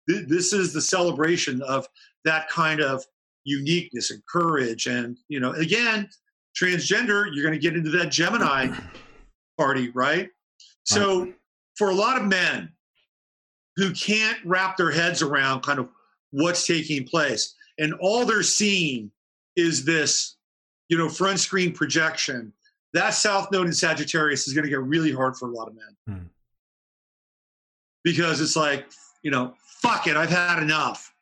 this 0.07 0.53
is 0.53 0.73
the 0.73 0.81
celebration 0.81 1.63
of 1.63 1.87
that 2.25 2.49
kind 2.49 2.81
of 2.81 3.05
uniqueness 3.45 4.11
and 4.11 4.21
courage 4.27 4.87
and 4.87 5.17
you 5.29 5.41
know 5.41 5.53
again 5.53 6.09
transgender 6.61 7.27
you're 7.33 7.45
going 7.45 7.55
to 7.55 7.59
get 7.59 7.77
into 7.77 7.91
that 7.91 8.11
gemini 8.11 8.69
party 9.57 9.91
right. 9.91 10.29
So 10.85 11.33
for 11.77 11.91
a 11.91 11.95
lot 11.95 12.21
of 12.21 12.27
men 12.27 12.71
who 13.77 13.93
can't 13.93 14.39
wrap 14.45 14.77
their 14.77 14.91
heads 14.91 15.23
around 15.23 15.63
kind 15.63 15.79
of 15.79 15.89
what's 16.31 16.67
taking 16.67 17.07
place 17.07 17.55
and 17.79 17.95
all 18.01 18.25
they're 18.25 18.43
seeing 18.43 19.11
is 19.57 19.85
this 19.85 20.37
you 20.89 20.97
know 20.97 21.09
front 21.09 21.41
screen 21.41 21.73
projection 21.73 22.53
that 22.95 23.11
south 23.11 23.51
node 23.53 23.67
in 23.67 23.73
sagittarius 23.73 24.47
is 24.49 24.55
going 24.55 24.65
to 24.65 24.71
get 24.71 24.81
really 24.83 25.13
hard 25.13 25.37
for 25.37 25.51
a 25.51 25.53
lot 25.53 25.69
of 25.69 25.75
men 25.75 25.97
hmm. 26.07 26.27
because 28.05 28.41
it's 28.41 28.57
like 28.57 28.87
you 29.23 29.31
know 29.31 29.55
fuck 29.81 30.07
it, 30.07 30.17
I've 30.17 30.31
had 30.31 30.63
enough. 30.63 31.15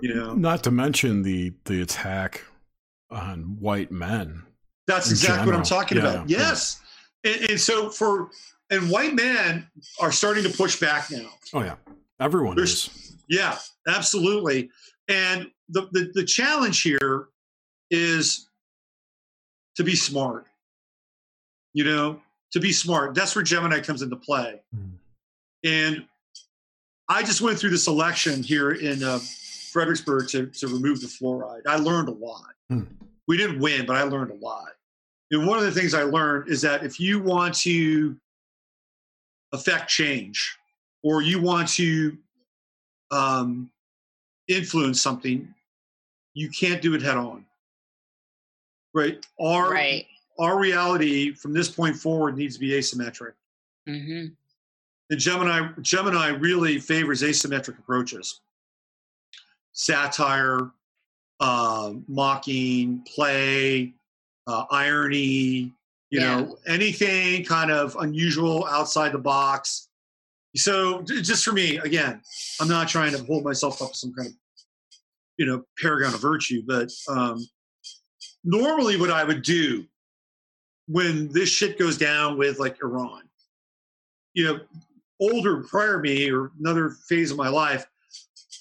You 0.00 0.14
know, 0.14 0.34
not 0.34 0.62
to 0.64 0.70
mention 0.70 1.22
the 1.22 1.52
the 1.64 1.82
attack 1.82 2.44
on 3.10 3.56
white 3.60 3.90
men. 3.90 4.42
That's 4.86 5.10
exactly 5.10 5.38
general. 5.38 5.52
what 5.52 5.58
I'm 5.58 5.64
talking 5.64 5.98
yeah, 5.98 6.10
about. 6.10 6.30
Yes, 6.30 6.80
yeah. 7.24 7.32
and, 7.32 7.50
and, 7.50 7.60
so 7.60 7.88
for 7.88 8.28
and 8.70 8.90
white 8.90 9.14
men 9.14 9.66
are 10.00 10.12
starting 10.12 10.44
to 10.44 10.50
push 10.50 10.78
back 10.78 11.10
now. 11.10 11.28
Oh 11.54 11.62
yeah, 11.62 11.76
everyone 12.20 12.56
There's, 12.56 12.88
is. 12.88 13.16
Yeah, 13.28 13.56
absolutely. 13.88 14.70
And 15.08 15.50
the, 15.68 15.88
the 15.92 16.10
the 16.14 16.24
challenge 16.24 16.82
here 16.82 17.28
is 17.90 18.48
to 19.76 19.84
be 19.84 19.94
smart. 19.94 20.46
You 21.74 21.84
know, 21.84 22.20
to 22.52 22.60
be 22.60 22.72
smart. 22.72 23.14
That's 23.14 23.34
where 23.34 23.42
Gemini 23.42 23.80
comes 23.80 24.02
into 24.02 24.16
play. 24.16 24.62
Mm. 24.74 24.92
And 25.64 26.06
I 27.08 27.22
just 27.22 27.40
went 27.40 27.58
through 27.58 27.70
this 27.70 27.86
election 27.86 28.42
here 28.42 28.72
in 28.72 29.02
uh, 29.02 29.18
Fredericksburg 29.72 30.28
to, 30.28 30.46
to 30.46 30.68
remove 30.68 31.00
the 31.00 31.06
fluoride. 31.06 31.62
I 31.66 31.76
learned 31.76 32.08
a 32.08 32.12
lot. 32.12 32.54
Hmm. 32.70 32.84
We 33.28 33.36
didn't 33.36 33.60
win, 33.60 33.86
but 33.86 33.96
I 33.96 34.02
learned 34.02 34.30
a 34.30 34.44
lot. 34.44 34.70
And 35.30 35.46
one 35.46 35.58
of 35.58 35.64
the 35.64 35.72
things 35.72 35.92
I 35.92 36.02
learned 36.02 36.48
is 36.48 36.62
that 36.62 36.84
if 36.84 37.00
you 37.00 37.20
want 37.20 37.54
to 37.56 38.16
affect 39.52 39.90
change 39.90 40.56
or 41.02 41.20
you 41.22 41.40
want 41.40 41.68
to 41.70 42.16
um, 43.10 43.70
influence 44.48 45.02
something, 45.02 45.52
you 46.36 46.50
can't 46.50 46.82
do 46.82 46.94
it 46.94 47.00
head 47.00 47.16
on. 47.16 47.46
Right? 48.92 49.24
Our, 49.40 49.70
right. 49.70 50.06
our 50.38 50.58
reality 50.58 51.32
from 51.32 51.54
this 51.54 51.68
point 51.68 51.96
forward 51.96 52.36
needs 52.36 52.54
to 52.54 52.60
be 52.60 52.70
asymmetric. 52.70 53.32
Mm-hmm. 53.88 54.26
And 55.08 55.20
Gemini, 55.20 55.68
Gemini 55.80 56.28
really 56.28 56.78
favors 56.78 57.22
asymmetric 57.22 57.78
approaches. 57.78 58.40
Satire, 59.72 60.70
uh, 61.40 61.94
mocking, 62.06 63.02
play, 63.14 63.94
uh, 64.46 64.64
irony, 64.70 65.72
you 66.10 66.20
yeah. 66.20 66.40
know, 66.40 66.58
anything 66.66 67.44
kind 67.44 67.70
of 67.70 67.96
unusual 67.96 68.66
outside 68.66 69.12
the 69.12 69.18
box. 69.18 69.88
So 70.54 71.02
just 71.02 71.44
for 71.44 71.52
me, 71.52 71.78
again, 71.78 72.20
I'm 72.60 72.68
not 72.68 72.88
trying 72.88 73.12
to 73.12 73.22
hold 73.24 73.42
myself 73.44 73.80
up 73.80 73.92
to 73.92 73.98
some 73.98 74.12
kind 74.12 74.28
of, 74.28 74.34
you 75.38 75.46
know, 75.46 75.62
paragon 75.80 76.14
of 76.14 76.20
virtue, 76.20 76.62
but 76.66 76.90
um, 77.08 77.44
normally 78.44 78.96
what 78.96 79.10
I 79.10 79.24
would 79.24 79.42
do 79.42 79.84
when 80.88 81.28
this 81.32 81.48
shit 81.48 81.78
goes 81.78 81.98
down 81.98 82.38
with 82.38 82.58
like 82.58 82.78
Iran, 82.82 83.22
you 84.34 84.44
know, 84.44 84.60
older 85.20 85.62
prior 85.64 85.98
me 85.98 86.30
or 86.30 86.52
another 86.60 86.90
phase 87.08 87.30
of 87.30 87.36
my 87.36 87.48
life, 87.48 87.86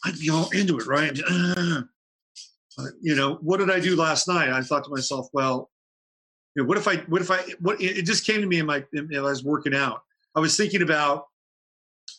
I'd 0.03 0.19
be 0.19 0.29
all 0.29 0.49
into 0.49 0.77
it, 0.77 0.87
right? 0.87 1.17
Uh, 2.77 2.87
you 2.99 3.15
know, 3.15 3.35
what 3.35 3.55
did 3.55 3.71
I 3.71 3.79
do 3.79 3.95
last 3.95 4.27
night? 4.27 4.49
I 4.49 4.59
thought 4.61 4.83
to 4.83 4.89
myself, 4.89 5.29
well, 5.31 5.69
you 6.55 6.61
know, 6.61 6.67
what 6.67 6.77
if 6.77 6.89
I, 6.89 6.97
what 7.07 7.21
if 7.21 7.31
I, 7.31 7.37
what, 7.61 7.81
it 7.81 8.01
just 8.01 8.25
came 8.25 8.41
to 8.41 8.47
me 8.47 8.59
in 8.59 8.65
my, 8.65 8.83
in, 8.91 9.09
I 9.15 9.21
was 9.21 9.45
working 9.45 9.73
out. 9.73 10.01
I 10.35 10.41
was 10.41 10.57
thinking 10.57 10.81
about, 10.81 11.27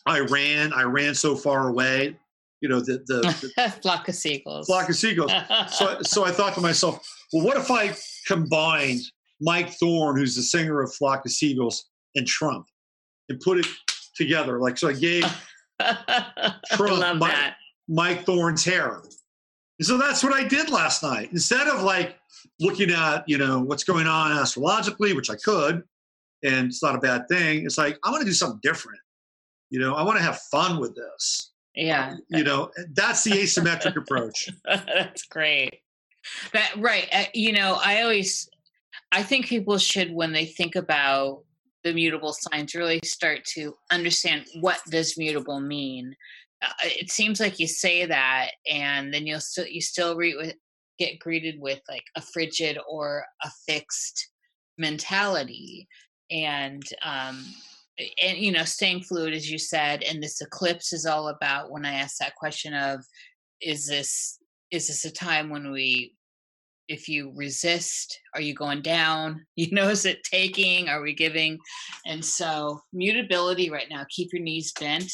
I 0.07 0.21
ran, 0.21 0.73
I 0.73 0.81
ran 0.81 1.13
so 1.13 1.35
far 1.35 1.69
away, 1.69 2.17
you 2.61 2.69
know, 2.69 2.79
the, 2.79 3.03
the, 3.07 3.51
the 3.55 3.71
flock 3.81 4.07
of 4.09 4.15
seagulls, 4.15 4.67
flock 4.67 4.89
of 4.89 4.95
seagulls. 4.95 5.31
so, 5.69 5.99
so 6.03 6.25
I 6.25 6.31
thought 6.31 6.55
to 6.55 6.61
myself, 6.61 7.07
well, 7.33 7.45
what 7.45 7.57
if 7.57 7.69
I 7.69 7.95
combined 8.27 9.01
Mike 9.41 9.71
Thorne, 9.71 10.17
who's 10.17 10.35
the 10.35 10.41
singer 10.41 10.81
of 10.81 10.93
Flock 10.93 11.25
of 11.25 11.31
Seagulls, 11.31 11.85
and 12.15 12.25
Trump, 12.25 12.67
and 13.29 13.39
put 13.39 13.59
it 13.59 13.67
together. 14.15 14.59
Like, 14.59 14.77
so 14.77 14.89
I 14.89 14.93
gave 14.93 15.23
Trump 16.71 17.19
Mike, 17.19 17.53
Mike 17.87 18.25
Thorne's 18.25 18.65
hair. 18.65 19.01
And 19.79 19.85
so 19.85 19.97
that's 19.97 20.23
what 20.23 20.33
I 20.33 20.47
did 20.47 20.69
last 20.69 21.03
night. 21.03 21.29
Instead 21.31 21.67
of 21.67 21.83
like 21.83 22.17
looking 22.59 22.89
at, 22.89 23.23
you 23.27 23.37
know, 23.37 23.59
what's 23.59 23.83
going 23.83 24.07
on 24.07 24.31
astrologically, 24.31 25.13
which 25.13 25.29
I 25.29 25.35
could, 25.35 25.83
and 26.43 26.67
it's 26.67 26.81
not 26.81 26.95
a 26.95 26.99
bad 26.99 27.27
thing. 27.29 27.65
It's 27.65 27.77
like, 27.77 27.99
I 28.03 28.09
want 28.09 28.21
to 28.21 28.25
do 28.25 28.33
something 28.33 28.59
different. 28.63 28.99
You 29.69 29.79
know, 29.79 29.95
I 29.95 30.03
want 30.03 30.17
to 30.17 30.23
have 30.23 30.39
fun 30.51 30.79
with 30.79 30.95
this. 30.95 31.51
Yeah. 31.77 32.15
You 32.29 32.43
know, 32.43 32.71
that's 32.93 33.23
the 33.23 33.31
asymmetric 33.31 33.95
approach. 33.95 34.49
That's 34.65 35.25
great. 35.25 35.81
That 36.51 36.73
right. 36.77 37.07
Uh, 37.13 37.25
you 37.33 37.53
know, 37.53 37.79
I 37.83 38.01
always 38.01 38.49
I 39.11 39.21
think 39.21 39.45
people 39.45 39.77
should 39.77 40.11
when 40.11 40.33
they 40.33 40.45
think 40.45 40.75
about 40.75 41.43
the 41.83 41.93
mutable 41.93 42.33
signs 42.33 42.73
really 42.73 42.99
start 43.05 43.45
to 43.53 43.75
understand 43.91 44.45
what 44.59 44.79
does 44.89 45.17
mutable 45.17 45.59
mean 45.59 46.15
uh, 46.61 46.69
it 46.83 47.11
seems 47.11 47.39
like 47.39 47.59
you 47.59 47.67
say 47.67 48.05
that 48.05 48.51
and 48.69 49.13
then 49.13 49.27
you'll 49.27 49.39
still 49.39 49.67
you 49.67 49.81
still 49.81 50.15
re- 50.15 50.35
with, 50.35 50.55
get 50.97 51.19
greeted 51.19 51.59
with 51.59 51.79
like 51.87 52.03
a 52.15 52.21
frigid 52.21 52.77
or 52.89 53.23
a 53.43 53.49
fixed 53.67 54.29
mentality 54.77 55.87
and 56.31 56.83
um 57.03 57.45
and 58.23 58.37
you 58.37 58.51
know 58.51 58.63
staying 58.63 59.01
fluid 59.01 59.33
as 59.33 59.49
you 59.49 59.57
said 59.57 60.03
and 60.03 60.21
this 60.21 60.41
eclipse 60.41 60.93
is 60.93 61.05
all 61.05 61.29
about 61.29 61.71
when 61.71 61.85
i 61.85 61.93
asked 61.93 62.19
that 62.19 62.35
question 62.35 62.73
of 62.73 63.03
is 63.61 63.87
this 63.87 64.39
is 64.71 64.87
this 64.87 65.05
a 65.05 65.11
time 65.11 65.49
when 65.49 65.71
we 65.71 66.13
if 66.87 67.09
you 67.09 67.33
resist 67.35 68.19
are 68.33 68.41
you 68.41 68.53
going 68.53 68.81
down? 68.81 69.45
You 69.55 69.71
know 69.71 69.89
is 69.89 70.05
it 70.05 70.23
taking? 70.23 70.87
Are 70.87 71.01
we 71.01 71.13
giving? 71.13 71.57
And 72.05 72.23
so 72.23 72.79
mutability 72.93 73.69
right 73.69 73.87
now 73.89 74.05
keep 74.09 74.31
your 74.31 74.41
knees 74.41 74.71
bent 74.79 75.11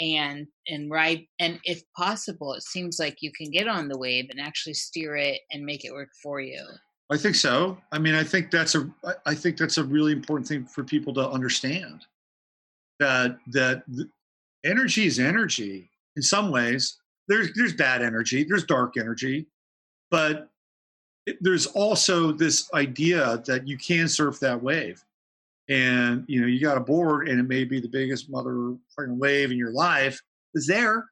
and 0.00 0.46
and 0.68 0.90
ride 0.90 1.26
and 1.38 1.60
if 1.64 1.82
possible 1.96 2.54
it 2.54 2.62
seems 2.62 2.98
like 2.98 3.18
you 3.20 3.30
can 3.32 3.50
get 3.50 3.68
on 3.68 3.88
the 3.88 3.98
wave 3.98 4.26
and 4.30 4.40
actually 4.40 4.74
steer 4.74 5.14
it 5.16 5.40
and 5.52 5.64
make 5.64 5.84
it 5.84 5.92
work 5.92 6.08
for 6.22 6.40
you 6.40 6.64
I 7.10 7.16
think 7.16 7.34
so. 7.34 7.76
I 7.90 7.98
mean, 7.98 8.14
I 8.14 8.22
think 8.22 8.50
that's 8.50 8.76
a 8.76 8.88
I 9.26 9.34
think 9.34 9.56
that's 9.56 9.78
a 9.78 9.84
really 9.84 10.12
important 10.12 10.46
thing 10.46 10.64
for 10.64 10.84
people 10.84 11.12
to 11.14 11.28
understand 11.28 12.06
that 13.00 13.38
that 13.48 13.82
energy 14.64 15.06
is 15.06 15.18
energy 15.18 15.90
in 16.16 16.22
some 16.22 16.52
ways. 16.52 16.98
There's 17.26 17.52
there's 17.54 17.72
bad 17.72 18.02
energy, 18.02 18.44
there's 18.44 18.64
dark 18.64 18.96
energy, 18.96 19.46
but 20.10 20.48
there's 21.40 21.66
also 21.66 22.30
this 22.30 22.72
idea 22.74 23.42
that 23.46 23.66
you 23.66 23.76
can 23.76 24.08
surf 24.08 24.38
that 24.40 24.62
wave. 24.62 25.04
And 25.68 26.24
you 26.28 26.40
know, 26.40 26.46
you 26.46 26.60
got 26.60 26.76
a 26.76 26.80
board 26.80 27.28
and 27.28 27.40
it 27.40 27.44
may 27.44 27.64
be 27.64 27.80
the 27.80 27.88
biggest 27.88 28.30
mother 28.30 28.76
fucking 28.96 29.18
wave 29.18 29.50
in 29.50 29.58
your 29.58 29.72
life 29.72 30.20
is 30.54 30.66
there. 30.66 31.06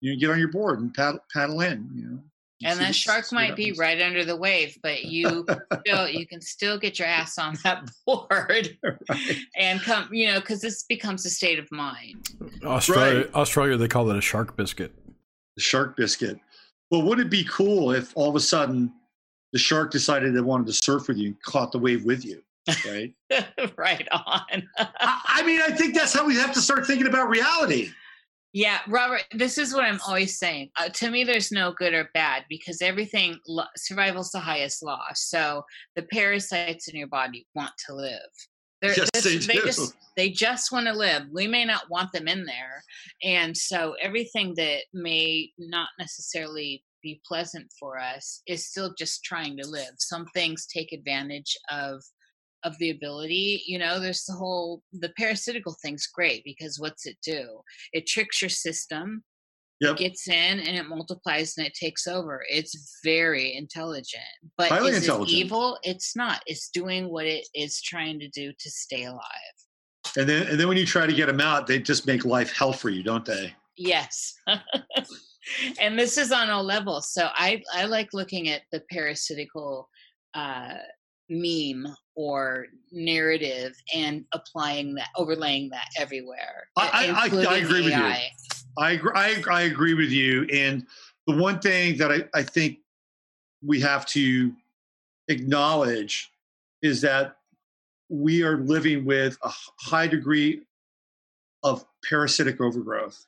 You 0.00 0.18
get 0.18 0.30
on 0.30 0.38
your 0.38 0.52
board 0.52 0.80
and 0.80 0.94
paddle 0.94 1.20
paddle 1.32 1.60
in, 1.60 1.90
you 1.94 2.04
know. 2.06 2.18
And 2.64 2.78
see 2.78 2.84
that 2.84 2.94
shark 2.94 3.32
might 3.32 3.54
be 3.56 3.72
right 3.72 4.00
under 4.00 4.24
the 4.24 4.36
wave 4.36 4.76
but 4.82 5.04
you 5.04 5.46
still 5.86 6.08
you 6.08 6.26
can 6.26 6.40
still 6.40 6.78
get 6.78 6.98
your 6.98 7.08
ass 7.08 7.38
on 7.38 7.56
that 7.64 7.88
board 8.06 8.76
Right. 9.08 9.36
and 9.56 9.80
come 9.80 10.08
you 10.12 10.26
know 10.32 10.40
because 10.40 10.60
this 10.60 10.84
becomes 10.84 11.24
a 11.26 11.30
state 11.30 11.58
of 11.58 11.70
mind 11.70 12.28
Australia, 12.64 13.18
Right. 13.20 13.34
Australia, 13.34 13.76
they 13.76 13.88
call 13.88 14.10
it 14.10 14.16
a 14.16 14.20
shark 14.20 14.56
biscuit. 14.56 14.92
the 15.56 15.62
shark 15.62 15.96
biscuit. 15.96 16.38
Well, 16.90 17.02
would 17.02 17.20
it 17.20 17.30
be 17.30 17.44
cool 17.44 17.92
if 17.92 18.12
all 18.16 18.28
of 18.30 18.34
a 18.36 18.40
sudden 18.40 18.92
the 19.52 19.58
shark 19.58 19.90
decided 19.90 20.34
they 20.34 20.40
wanted 20.40 20.66
to 20.68 20.72
surf 20.72 21.08
with 21.08 21.16
you 21.18 21.28
and 21.28 21.42
caught 21.42 21.72
the 21.72 21.78
wave 21.78 22.04
with 22.04 22.24
you? 22.24 22.42
Right. 22.86 23.14
right 23.78 24.06
on 24.12 24.62
I, 24.78 25.20
I 25.26 25.42
mean, 25.46 25.60
I 25.62 25.70
think 25.70 25.94
that's 25.94 26.12
how 26.12 26.26
we 26.26 26.34
have 26.36 26.52
to 26.52 26.60
start 26.60 26.86
thinking 26.86 27.06
about 27.06 27.28
reality. 27.30 27.90
Yeah, 28.54 28.78
Robert, 28.88 29.24
this 29.32 29.58
is 29.58 29.74
what 29.74 29.84
I'm 29.84 30.00
always 30.06 30.38
saying. 30.38 30.70
Uh, 30.76 30.88
to 30.88 31.10
me, 31.10 31.22
there's 31.22 31.52
no 31.52 31.72
good 31.72 31.92
or 31.92 32.08
bad 32.14 32.44
because 32.48 32.80
everything, 32.80 33.38
lo- 33.46 33.64
survival's 33.76 34.30
the 34.30 34.40
highest 34.40 34.82
law. 34.82 35.04
So 35.14 35.64
the 35.96 36.02
parasites 36.04 36.88
in 36.88 36.96
your 36.96 37.08
body 37.08 37.46
want 37.54 37.72
to 37.86 37.94
live. 37.94 38.20
They're, 38.80 38.94
Yes, 38.96 39.10
this- 39.12 39.46
they 39.46 39.54
do. 39.54 39.62
just 39.66 39.94
they 40.16 40.30
just 40.30 40.72
want 40.72 40.86
to 40.86 40.92
live. 40.92 41.24
We 41.32 41.46
may 41.46 41.64
not 41.64 41.90
want 41.90 42.10
them 42.12 42.26
in 42.26 42.44
there, 42.44 42.82
and 43.22 43.56
so 43.56 43.94
everything 44.00 44.54
that 44.56 44.82
may 44.92 45.50
not 45.58 45.88
necessarily 45.98 46.84
be 47.02 47.20
pleasant 47.26 47.70
for 47.78 47.98
us 48.00 48.42
is 48.46 48.66
still 48.68 48.94
just 48.98 49.22
trying 49.24 49.56
to 49.58 49.66
live. 49.68 49.90
Some 49.98 50.26
things 50.34 50.66
take 50.66 50.92
advantage 50.92 51.56
of 51.70 52.02
of 52.64 52.76
the 52.78 52.90
ability 52.90 53.62
you 53.66 53.78
know 53.78 54.00
there's 54.00 54.24
the 54.24 54.32
whole 54.32 54.82
the 54.92 55.10
parasitical 55.16 55.76
thing's 55.80 56.06
great 56.06 56.42
because 56.44 56.78
what's 56.80 57.06
it 57.06 57.16
do? 57.22 57.60
It 57.92 58.06
tricks 58.06 58.42
your 58.42 58.48
system 58.50 59.22
Yep. 59.80 59.96
gets 59.98 60.26
in 60.26 60.58
and 60.58 60.76
it 60.76 60.88
multiplies 60.88 61.56
and 61.56 61.64
it 61.64 61.72
takes 61.72 62.08
over. 62.08 62.44
It's 62.50 62.98
very 63.04 63.54
intelligent 63.54 64.24
but 64.56 64.70
Highly 64.70 64.90
is 64.90 65.02
intelligent. 65.02 65.38
it 65.38 65.44
evil? 65.44 65.78
It's 65.84 66.16
not. 66.16 66.42
It's 66.46 66.68
doing 66.70 67.08
what 67.10 67.26
it 67.26 67.46
is 67.54 67.80
trying 67.80 68.18
to 68.18 68.28
do 68.30 68.52
to 68.58 68.70
stay 68.70 69.04
alive. 69.04 69.22
And 70.16 70.28
then, 70.28 70.48
and 70.48 70.58
then 70.58 70.66
when 70.66 70.76
you 70.78 70.86
try 70.86 71.06
to 71.06 71.12
get 71.12 71.26
them 71.26 71.40
out, 71.40 71.66
they 71.68 71.78
just 71.78 72.06
make 72.08 72.24
life 72.24 72.50
hell 72.56 72.72
for 72.72 72.90
you, 72.90 73.02
don't 73.04 73.24
they? 73.24 73.54
yes. 73.76 74.34
And 75.80 75.98
this 75.98 76.18
is 76.18 76.30
on 76.30 76.50
all 76.50 76.62
levels 76.62 77.10
so 77.12 77.28
i 77.34 77.62
i 77.72 77.84
like 77.84 78.12
looking 78.12 78.48
at 78.50 78.62
the 78.70 78.82
parasitical 78.92 79.88
uh 80.34 80.74
meme 81.28 81.94
or 82.14 82.66
narrative 82.90 83.76
and 83.94 84.24
applying 84.32 84.94
that 84.94 85.08
overlaying 85.16 85.70
that 85.70 85.88
everywhere 85.98 86.68
I- 86.76 86.88
I- 86.88 87.22
I- 87.22 87.26
agree 87.26 87.82
with 87.82 87.92
you. 87.92 88.14
I 88.78 88.92
agree, 88.92 89.12
I, 89.14 89.42
I 89.50 89.62
agree 89.62 89.94
with 89.94 90.10
you. 90.10 90.44
And 90.52 90.86
the 91.26 91.36
one 91.36 91.58
thing 91.60 91.98
that 91.98 92.12
I, 92.12 92.28
I 92.32 92.42
think 92.42 92.78
we 93.62 93.80
have 93.80 94.06
to 94.06 94.54
acknowledge 95.28 96.30
is 96.82 97.00
that 97.02 97.36
we 98.08 98.42
are 98.42 98.56
living 98.56 99.04
with 99.04 99.36
a 99.42 99.52
high 99.80 100.06
degree 100.06 100.62
of 101.62 101.84
parasitic 102.08 102.60
overgrowth. 102.60 103.26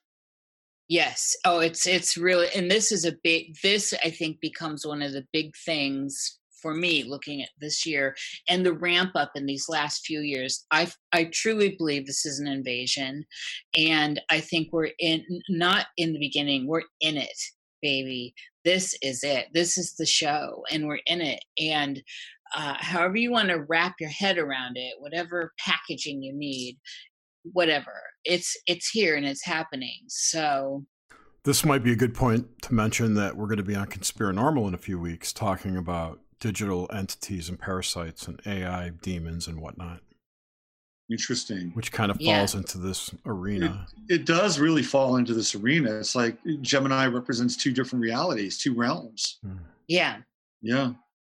Yes. 0.88 1.36
Oh, 1.44 1.60
it's 1.60 1.86
it's 1.86 2.16
really 2.16 2.48
and 2.54 2.70
this 2.70 2.90
is 2.90 3.04
a 3.04 3.12
big 3.22 3.56
this 3.62 3.94
I 4.04 4.10
think 4.10 4.40
becomes 4.40 4.86
one 4.86 5.02
of 5.02 5.12
the 5.12 5.26
big 5.32 5.54
things 5.56 6.39
for 6.60 6.74
me 6.74 7.04
looking 7.04 7.42
at 7.42 7.50
this 7.60 7.86
year 7.86 8.16
and 8.48 8.64
the 8.64 8.72
ramp 8.72 9.12
up 9.14 9.32
in 9.34 9.46
these 9.46 9.68
last 9.68 10.04
few 10.04 10.20
years. 10.20 10.66
I 10.70 10.90
I 11.12 11.30
truly 11.32 11.76
believe 11.76 12.06
this 12.06 12.26
is 12.26 12.38
an 12.38 12.46
invasion 12.46 13.24
and 13.76 14.20
I 14.30 14.40
think 14.40 14.68
we're 14.72 14.90
in 14.98 15.24
not 15.48 15.86
in 15.96 16.12
the 16.12 16.18
beginning, 16.18 16.66
we're 16.66 16.82
in 17.00 17.16
it, 17.16 17.38
baby. 17.82 18.34
This 18.64 18.94
is 19.02 19.24
it. 19.24 19.46
This 19.54 19.78
is 19.78 19.94
the 19.94 20.06
show 20.06 20.64
and 20.70 20.86
we're 20.86 21.00
in 21.06 21.20
it 21.20 21.42
and 21.58 22.02
uh, 22.54 22.74
however 22.78 23.16
you 23.16 23.30
want 23.30 23.48
to 23.48 23.64
wrap 23.68 23.94
your 24.00 24.10
head 24.10 24.36
around 24.36 24.76
it, 24.76 24.94
whatever 24.98 25.52
packaging 25.64 26.20
you 26.20 26.32
need, 26.32 26.76
whatever 27.44 27.92
it's 28.24 28.56
it's 28.66 28.90
here 28.90 29.16
and 29.16 29.26
it's 29.26 29.44
happening 29.44 30.00
so 30.08 30.84
This 31.44 31.64
might 31.64 31.82
be 31.82 31.92
a 31.92 31.96
good 31.96 32.14
point 32.14 32.60
to 32.62 32.74
mention 32.74 33.14
that 33.14 33.36
we're 33.36 33.46
going 33.46 33.56
to 33.56 33.62
be 33.62 33.74
on 33.74 33.86
Conspiranormal 33.86 34.68
in 34.68 34.74
a 34.74 34.78
few 34.78 34.98
weeks 34.98 35.32
talking 35.32 35.76
about 35.76 36.20
digital 36.40 36.88
entities 36.92 37.48
and 37.48 37.58
parasites 37.58 38.26
and 38.26 38.40
AI 38.46 38.90
demons 39.02 39.46
and 39.46 39.60
whatnot, 39.60 40.00
Interesting. 41.10 41.70
which 41.72 41.92
kind 41.92 42.10
of 42.10 42.20
Yeah. 42.20 42.38
falls 42.38 42.54
into 42.54 42.78
this 42.78 43.10
arena. 43.26 43.86
It 44.08 44.24
does 44.26 44.58
really 44.58 44.82
fall 44.82 45.16
into 45.16 45.34
this 45.34 45.54
arena. 45.54 45.92
It's 45.98 46.14
like 46.14 46.38
Gemini 46.62 47.06
represents 47.06 47.56
two 47.56 47.72
different 47.72 48.02
realities, 48.02 48.58
two 48.58 48.74
realms. 48.74 49.38
Hmm. 49.42 49.58
yeah 49.88 50.22
Yeah. 50.62 50.92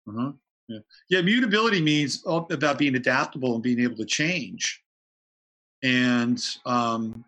Uh-huh. 0.08 0.32
Yeah. 0.68 0.78
Yeah. 1.08 1.22
Mutability 1.22 1.80
means 1.80 2.22
all 2.24 2.46
about 2.50 2.78
being 2.78 2.94
adaptable 2.96 3.54
and 3.54 3.62
being 3.62 3.80
able 3.80 3.96
to 3.96 4.04
change. 4.04 4.82
And, 5.82 6.42
um, 6.66 7.24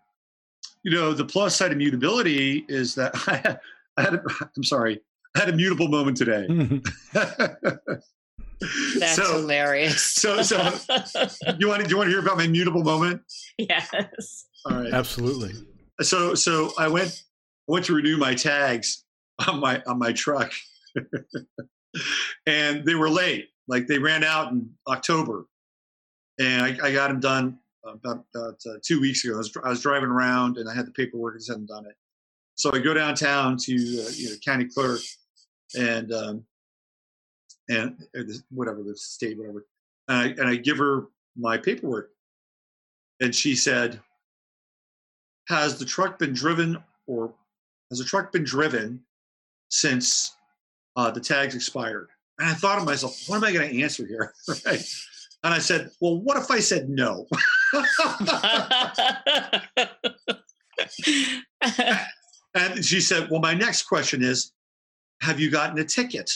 you 0.82 0.90
know, 0.92 1.12
the 1.14 1.24
plus 1.24 1.56
side 1.56 1.72
of 1.72 1.78
mutability 1.78 2.64
is 2.68 2.94
that 2.96 3.12
I 3.28 3.36
had, 3.36 3.60
I 3.96 4.02
had 4.02 4.14
a, 4.14 4.22
I'm 4.56 4.64
sorry, 4.64 5.00
I 5.34 5.40
had 5.40 5.48
a 5.48 5.56
mutable 5.56 5.88
moment 5.88 6.16
today. 6.16 6.46
that's 8.98 9.16
so, 9.16 9.40
hilarious 9.40 10.00
so, 10.02 10.42
so 10.42 10.56
you 11.58 11.68
want 11.68 11.82
to, 11.82 11.88
do 11.88 11.90
you 11.90 11.96
want 11.96 12.06
to 12.06 12.10
hear 12.10 12.20
about 12.20 12.36
my 12.36 12.46
mutable 12.46 12.82
moment? 12.82 13.20
yes 13.58 14.46
All 14.64 14.80
right. 14.80 14.92
Absolutely. 14.92 15.52
So, 16.00 16.34
so 16.34 16.72
I 16.78 16.88
went, 16.88 17.22
I 17.68 17.72
went 17.72 17.84
to 17.86 17.94
renew 17.94 18.16
my 18.16 18.34
tags 18.34 19.04
on 19.46 19.60
my, 19.60 19.82
on 19.86 19.98
my 19.98 20.12
truck 20.12 20.52
and 22.46 22.84
they 22.84 22.94
were 22.94 23.10
late. 23.10 23.48
Like 23.66 23.86
they 23.86 23.98
ran 23.98 24.22
out 24.22 24.52
in 24.52 24.70
October 24.86 25.46
and 26.38 26.62
I, 26.62 26.88
I 26.88 26.92
got 26.92 27.08
them 27.08 27.20
done 27.20 27.58
about, 27.84 28.24
about 28.34 28.60
uh, 28.66 28.78
two 28.82 29.00
weeks 29.00 29.24
ago. 29.24 29.34
I 29.34 29.38
was, 29.38 29.56
I 29.64 29.68
was 29.68 29.82
driving 29.82 30.10
around 30.10 30.58
and 30.58 30.68
I 30.68 30.74
had 30.74 30.86
the 30.86 30.92
paperwork 30.92 31.34
and 31.34 31.40
just 31.40 31.50
hadn't 31.50 31.66
done 31.66 31.86
it. 31.86 31.96
So 32.56 32.70
I 32.72 32.78
go 32.78 32.94
downtown 32.94 33.56
to 33.56 33.72
uh, 33.74 34.10
you 34.14 34.28
know 34.30 34.36
county 34.44 34.66
clerk 34.66 35.00
and 35.74 36.12
um, 36.12 36.44
and 37.68 37.96
whatever 38.50 38.82
the 38.82 38.96
state 38.96 39.38
whatever, 39.38 39.66
and 40.08 40.18
I, 40.18 40.24
and 40.40 40.48
I 40.48 40.56
give 40.56 40.78
her 40.78 41.06
my 41.36 41.58
paperwork, 41.58 42.10
and 43.20 43.34
she 43.34 43.54
said, 43.54 44.00
"Has 45.48 45.78
the 45.78 45.84
truck 45.84 46.18
been 46.18 46.32
driven 46.32 46.82
or 47.06 47.32
has 47.90 47.98
the 47.98 48.04
truck 48.04 48.32
been 48.32 48.44
driven 48.44 49.00
since 49.68 50.36
uh, 50.96 51.10
the 51.10 51.20
tags 51.20 51.54
expired?" 51.54 52.08
And 52.38 52.48
I 52.48 52.54
thought 52.54 52.78
to 52.78 52.84
myself, 52.84 53.16
"What 53.26 53.36
am 53.36 53.44
I 53.44 53.52
going 53.52 53.70
to 53.70 53.82
answer 53.82 54.06
here?" 54.06 54.34
right? 54.66 54.82
And 55.42 55.54
I 55.54 55.58
said, 55.58 55.90
"Well, 56.00 56.20
what 56.20 56.36
if 56.36 56.50
I 56.50 56.60
said 56.60 56.88
no?" 56.88 57.26
And 62.54 62.84
she 62.84 63.00
said, 63.00 63.28
Well, 63.30 63.40
my 63.40 63.54
next 63.54 63.82
question 63.82 64.22
is, 64.22 64.52
have 65.24 65.40
you 65.40 65.50
gotten 65.50 65.78
a 65.78 65.84
ticket? 65.84 66.30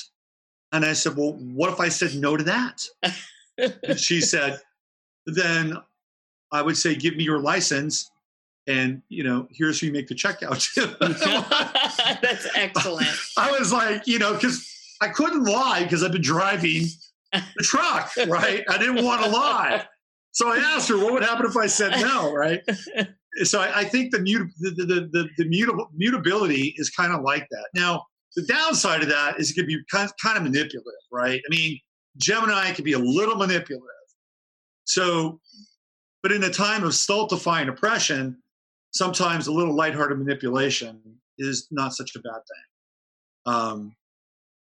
And 0.73 0.85
I 0.85 0.93
said, 0.94 1.16
Well, 1.16 1.32
what 1.32 1.73
if 1.73 1.81
I 1.81 1.89
said 1.89 2.15
no 2.15 2.36
to 2.36 2.44
that? 2.44 2.85
And 3.82 3.98
she 3.98 4.20
said, 4.20 4.60
Then 5.27 5.77
I 6.52 6.62
would 6.62 6.77
say, 6.77 6.94
Give 6.94 7.16
me 7.16 7.24
your 7.24 7.40
license. 7.40 8.10
And, 8.69 9.02
you 9.09 9.24
know, 9.24 9.48
here's 9.51 9.81
who 9.81 9.86
you 9.86 9.93
make 9.93 10.09
the 10.09 10.15
check 10.15 10.43
out 10.43 10.60
to. 10.60 10.97
that's 11.01 12.47
excellent 12.55 13.09
I 13.36 13.51
was 13.59 13.73
like, 13.73 14.06
you 14.06 14.19
know, 14.19 14.35
because 14.35 14.70
I 15.01 15.09
couldn't 15.09 15.44
lie 15.44 15.82
because 15.82 16.05
I've 16.05 16.12
been 16.12 16.23
driving 16.23 16.86
the 17.32 17.62
truck, 17.62 18.10
right? 18.27 18.62
I 18.69 18.78
didn't 18.78 19.05
want 19.05 19.24
to 19.24 19.31
lie. 19.31 19.86
So 20.32 20.52
I 20.52 20.59
asked 20.59 20.89
her, 20.90 20.98
what 20.98 21.15
would 21.15 21.24
happen 21.24 21.47
if 21.47 21.56
I 21.56 21.66
said 21.66 21.93
no, 22.01 22.32
right? 22.32 22.60
So 23.44 23.60
I, 23.60 23.81
I 23.81 23.85
think 23.85 24.12
the, 24.12 24.19
mut- 24.19 24.52
the, 24.60 24.70
the, 24.70 24.85
the, 24.85 25.01
the, 25.12 25.28
the 25.39 25.44
mutable, 25.48 25.89
mutability 25.94 26.74
is 26.77 26.90
kind 26.90 27.12
of 27.12 27.23
like 27.23 27.47
that. 27.51 27.69
Now, 27.74 28.05
the 28.39 28.52
downside 28.52 29.02
of 29.02 29.09
that 29.09 29.40
is 29.40 29.51
it 29.51 29.55
can 29.55 29.66
be 29.66 29.78
kind, 29.90 30.09
of 30.36 30.43
manipulative, 30.43 30.93
right? 31.10 31.40
I 31.44 31.48
mean, 31.51 31.78
Gemini 32.19 32.70
can 32.70 32.85
be 32.85 32.93
a 32.93 32.98
little 32.98 33.35
manipulative. 33.35 33.85
So, 34.85 35.40
but 36.23 36.31
in 36.31 36.44
a 36.44 36.51
time 36.51 36.85
of 36.85 36.94
stultifying 36.94 37.69
oppression, 37.69 38.39
sometimes 38.93 39.48
a 39.48 39.52
little 39.52 39.74
lighthearted 39.74 40.19
manipulation 40.19 41.01
is 41.39 41.66
not 41.73 41.94
such 41.94 42.15
a 42.15 42.20
bad 42.20 42.32
thing. 42.32 43.55
Um, 43.55 43.97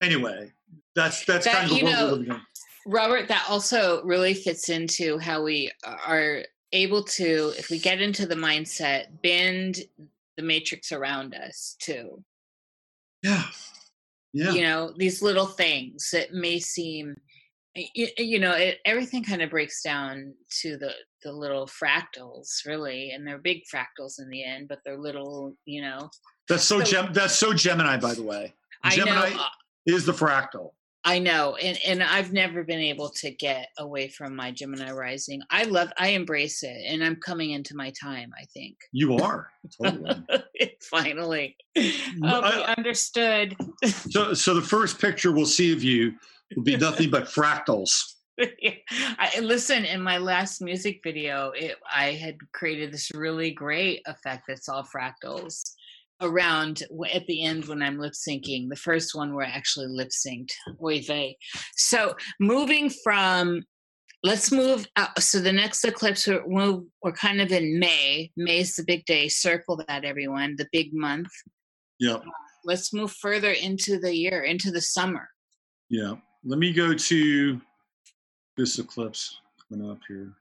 anyway, 0.03 0.53
that's 0.95 1.27
that's 1.27 1.45
That, 1.45 1.55
kind 1.55 1.71
of 1.71 1.79
the 1.79 1.85
world 1.85 1.95
know, 1.95 2.05
we're 2.07 2.13
living 2.13 2.33
in. 2.33 2.41
Robert, 2.87 3.29
that 3.29 3.45
also 3.49 4.03
really 4.05 4.33
fits 4.33 4.71
into 4.71 5.19
how 5.19 5.43
we 5.43 5.71
are 5.85 6.45
able 6.73 7.03
to, 7.03 7.53
if 7.59 7.69
we 7.69 7.79
get 7.79 8.01
into 8.01 8.27
the 8.27 8.37
mindset, 8.37 9.07
bend 9.23 9.81
the 10.39 10.43
matrix 10.43 10.93
around 10.93 11.35
us 11.35 11.77
too. 11.79 12.23
Yeah, 13.27 13.43
yeah, 14.33 14.53
You 14.53 14.63
know, 14.63 14.93
these 14.97 15.21
little 15.23 15.47
things 15.47 16.11
that 16.13 16.33
may 16.33 16.61
seem, 16.61 17.17
you, 17.75 18.09
you 18.19 18.39
know, 18.39 18.53
it, 18.53 18.79
everything 18.85 19.25
kind 19.25 19.43
of 19.43 19.51
breaks 19.51 19.83
down 19.83 20.35
to 20.61 20.77
the 20.77 20.93
the 21.23 21.33
little 21.33 21.67
fractals, 21.67 22.65
really, 22.67 23.11
and 23.11 23.27
they're 23.27 23.39
big 23.39 23.63
fractals 23.73 24.21
in 24.21 24.29
the 24.29 24.45
end, 24.45 24.69
but 24.69 24.79
they're 24.85 24.99
little, 24.99 25.57
you 25.65 25.83
know. 25.83 26.09
that's 26.49 26.65
so, 26.65 26.79
so- 26.79 26.85
Gem- 26.85 27.13
that's 27.13 27.35
so 27.35 27.53
Gemini, 27.53 27.97
by 27.97 28.15
the 28.15 28.23
way. 28.23 28.55
Gemini 28.91 29.31
know, 29.31 29.41
uh, 29.41 29.49
is 29.87 30.07
the 30.07 30.13
fractal. 30.13 30.71
I 31.07 31.21
know, 31.21 31.55
and 31.55 31.79
and 31.87 32.03
I've 32.03 32.33
never 32.33 32.65
been 32.65 32.81
able 32.81 33.11
to 33.11 33.31
get 33.31 33.69
away 33.79 34.09
from 34.09 34.35
my 34.35 34.51
Gemini 34.51 34.91
rising. 34.91 35.41
I 35.51 35.63
love, 35.63 35.93
I 35.97 36.09
embrace 36.09 36.65
it, 36.65 36.77
and 36.89 37.05
I'm 37.05 37.15
coming 37.17 37.51
into 37.53 37.77
my 37.77 37.93
time. 38.03 38.33
I 38.37 38.45
think 38.53 38.77
You 38.91 39.17
are 39.19 39.49
totally. 39.81 40.25
finally, 40.91 41.57
I'll 41.77 41.83
be 42.43 42.49
oh, 42.49 42.63
I- 42.63 42.75
understood. 42.77 43.57
so, 43.85 44.35
so 44.35 44.55
the 44.55 44.61
first 44.61 45.01
picture 45.01 45.31
we'll 45.31 45.47
see 45.47 45.73
of 45.73 45.81
you 45.85 46.13
will 46.57 46.65
be 46.65 46.77
nothing 46.89 47.09
but 47.09 47.27
fractals. 47.27 48.03
I, 48.41 49.39
listen, 49.41 49.85
in 49.85 50.03
my 50.03 50.19
last 50.19 50.61
music 50.61 51.01
video, 51.05 51.53
it, 51.55 51.77
I 51.91 52.13
had 52.15 52.37
created 52.53 52.93
this 52.93 53.13
really 53.15 53.53
great 53.53 54.03
effect 54.07 54.43
that's 54.49 54.69
all 54.69 54.85
fractals 54.85 55.63
around 56.21 56.83
at 57.13 57.27
the 57.27 57.45
end 57.45 57.67
when 57.67 57.83
I'm 57.83 57.99
lip 57.99 58.15
syncing. 58.15 58.69
The 58.69 58.77
first 58.77 59.15
one 59.15 59.35
where 59.35 59.47
I 59.47 59.51
actually 59.51 59.87
lip 59.89 60.09
synced. 60.09 60.53
Oy 60.83 61.03
vey. 61.03 61.37
So 61.77 62.15
moving 62.41 62.91
from, 63.05 63.63
let's 64.23 64.51
move. 64.51 64.87
Out, 64.97 65.21
so 65.23 65.41
the 65.41 65.53
next 65.53 65.85
eclipse, 65.85 66.27
we're, 66.27 66.47
we're, 66.47 66.81
we're 67.03 67.13
kind 67.13 67.41
of 67.41 67.53
in 67.53 67.79
May. 67.79 68.31
May 68.37 68.61
is 68.61 68.75
the 68.77 68.85
big 68.85 69.05
day. 69.05 69.29
Circle 69.29 69.83
that, 69.89 70.05
everyone. 70.05 70.57
The 70.57 70.69
big 70.73 70.95
month. 70.95 71.31
Yep. 72.01 72.25
Let's 72.65 72.93
move 72.93 73.13
further 73.13 73.53
into 73.53 73.99
the 73.99 74.15
year, 74.15 74.43
into 74.43 74.71
the 74.71 74.81
summer. 74.81 75.29
Yeah. 75.89 76.15
Let 76.45 76.59
me 76.59 76.73
go 76.73 76.95
to 76.95 77.61
this 78.57 78.79
eclipse 78.79 79.41
coming 79.69 79.91
up 79.91 79.99
here. 80.09 80.33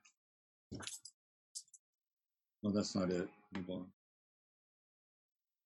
No, 2.63 2.71
that's 2.71 2.95
not 2.95 3.11
it. 3.11 3.27
Hold 3.53 3.81
on. 3.81 3.85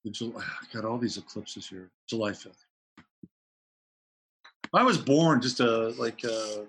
The 0.06 0.12
July, 0.12 0.42
I 0.44 0.74
got 0.74 0.86
all 0.86 0.98
these 0.98 1.18
eclipses 1.18 1.68
here. 1.68 1.90
July 2.08 2.32
5th. 2.32 2.66
I 4.74 4.84
was 4.84 4.98
born 4.98 5.42
just 5.42 5.60
uh, 5.62 5.92
like 5.98 6.24
uh, 6.24 6.62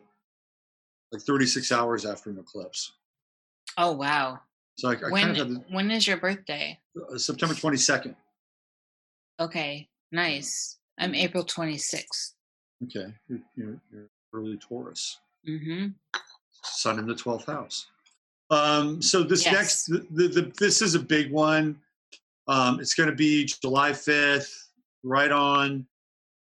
like 1.13 1.23
36 1.23 1.71
hours 1.71 2.07
after 2.07 2.31
an 2.31 2.39
eclipse. 2.39 2.93
Oh 3.77 3.93
wow! 3.93 4.41
So 4.77 4.89
I, 4.89 4.95
I 4.95 5.11
when 5.11 5.23
kind 5.23 5.39
of 5.39 5.49
had 5.49 5.65
when 5.71 5.91
is 5.91 6.07
your 6.07 6.17
birthday? 6.17 6.79
uh, 7.13 7.19
September 7.19 7.55
22nd. 7.55 8.15
Okay, 9.39 9.89
nice. 10.13 10.79
I'm 10.99 11.15
April 11.15 11.45
26th. 11.45 12.35
Okay. 12.85 13.13
You're, 13.29 13.41
you're, 13.57 13.81
you're 13.91 14.09
early 14.35 14.59
Taurus. 14.59 15.19
Mm-hmm. 15.49 15.89
sun 16.63 16.99
in 16.99 17.07
the 17.07 17.15
12th 17.15 17.47
house 17.47 17.87
um, 18.51 19.01
so 19.01 19.23
this 19.23 19.47
Yes. 19.47 19.55
next 19.55 19.87
the, 19.87 20.07
the, 20.11 20.29
the, 20.29 20.53
this 20.59 20.83
is 20.83 20.95
a 20.95 20.99
big 20.99 21.33
one 21.33 21.81
um, 22.49 22.81
it's 22.81 22.95
going 22.95 23.09
to 23.09 23.15
be 23.15 23.45
july 23.45 23.91
5th 23.91 24.53
right 25.03 25.33
on 25.33 25.87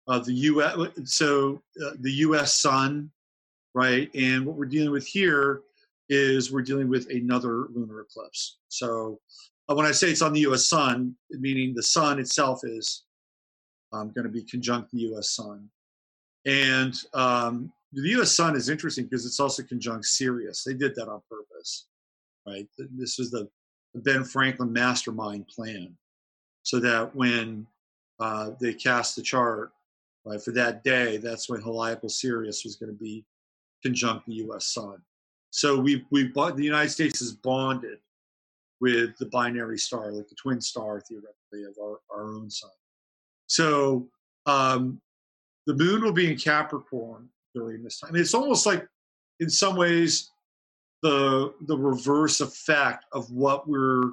uh, 0.07 0.19
the 0.19 0.33
us 0.33 0.77
so 1.05 1.61
uh, 1.85 1.91
the 1.99 2.11
us 2.11 2.55
sun 2.61 3.09
right 3.73 4.09
and 4.13 4.45
what 4.45 4.55
we're 4.55 4.65
dealing 4.65 4.91
with 4.91 5.05
here 5.05 5.61
is 6.09 6.51
we're 6.51 6.61
dealing 6.61 6.89
with 6.89 7.09
another 7.09 7.67
lunar 7.73 8.01
eclipse 8.01 8.57
so 8.67 9.19
uh, 9.69 9.75
when 9.75 9.85
i 9.85 9.91
say 9.91 10.09
it's 10.09 10.21
on 10.21 10.33
the 10.33 10.41
us 10.41 10.67
sun 10.67 11.15
meaning 11.31 11.73
the 11.73 11.83
sun 11.83 12.19
itself 12.19 12.61
is 12.63 13.03
um, 13.93 14.09
going 14.15 14.23
to 14.23 14.31
be 14.31 14.43
conjunct 14.43 14.91
the 14.91 14.99
us 15.15 15.31
sun 15.31 15.69
and 16.45 16.95
um, 17.13 17.71
the 17.93 18.09
U.S. 18.11 18.35
Sun 18.35 18.55
is 18.55 18.69
interesting 18.69 19.05
because 19.05 19.25
it's 19.25 19.39
also 19.39 19.63
conjunct 19.63 20.05
Sirius. 20.05 20.63
They 20.63 20.73
did 20.73 20.95
that 20.95 21.07
on 21.07 21.21
purpose, 21.29 21.87
right? 22.47 22.67
This 22.77 23.19
the 23.19 23.31
the 23.31 23.49
Ben 23.95 24.23
Franklin 24.23 24.71
mastermind 24.71 25.47
plan, 25.47 25.95
so 26.63 26.79
that 26.79 27.15
when 27.15 27.67
uh, 28.19 28.51
they 28.59 28.73
cast 28.73 29.15
the 29.15 29.21
chart, 29.21 29.71
right, 30.25 30.41
for 30.41 30.51
that 30.51 30.83
day, 30.83 31.17
that's 31.17 31.49
when 31.49 31.61
Heliople 31.61 32.09
Sirius 32.09 32.63
was 32.63 32.75
going 32.75 32.91
to 32.91 32.97
be 32.97 33.25
conjunct 33.83 34.27
the 34.27 34.35
U.S. 34.35 34.67
Sun. 34.67 35.01
So 35.49 35.79
we 35.79 36.05
we 36.11 36.27
bought 36.29 36.55
the 36.55 36.63
United 36.63 36.89
States 36.89 37.21
is 37.21 37.33
bonded 37.33 37.99
with 38.81 39.15
the 39.17 39.27
binary 39.27 39.77
star, 39.77 40.11
like 40.11 40.27
the 40.27 40.35
twin 40.35 40.59
star 40.59 40.99
theoretically 41.01 41.63
of 41.63 41.77
our, 41.81 41.99
our 42.11 42.23
own 42.23 42.49
sun. 42.49 42.71
So 43.45 44.07
um, 44.47 44.99
the 45.67 45.75
moon 45.75 46.01
will 46.01 46.11
be 46.11 46.29
in 46.29 46.37
Capricorn 46.37 47.29
during 47.53 47.83
this 47.83 47.99
time. 47.99 48.15
It's 48.15 48.33
almost 48.33 48.65
like, 48.65 48.87
in 49.39 49.49
some 49.49 49.75
ways, 49.75 50.30
the 51.01 51.53
the 51.61 51.77
reverse 51.77 52.41
effect 52.41 53.05
of 53.11 53.31
what 53.31 53.67
we're 53.67 54.11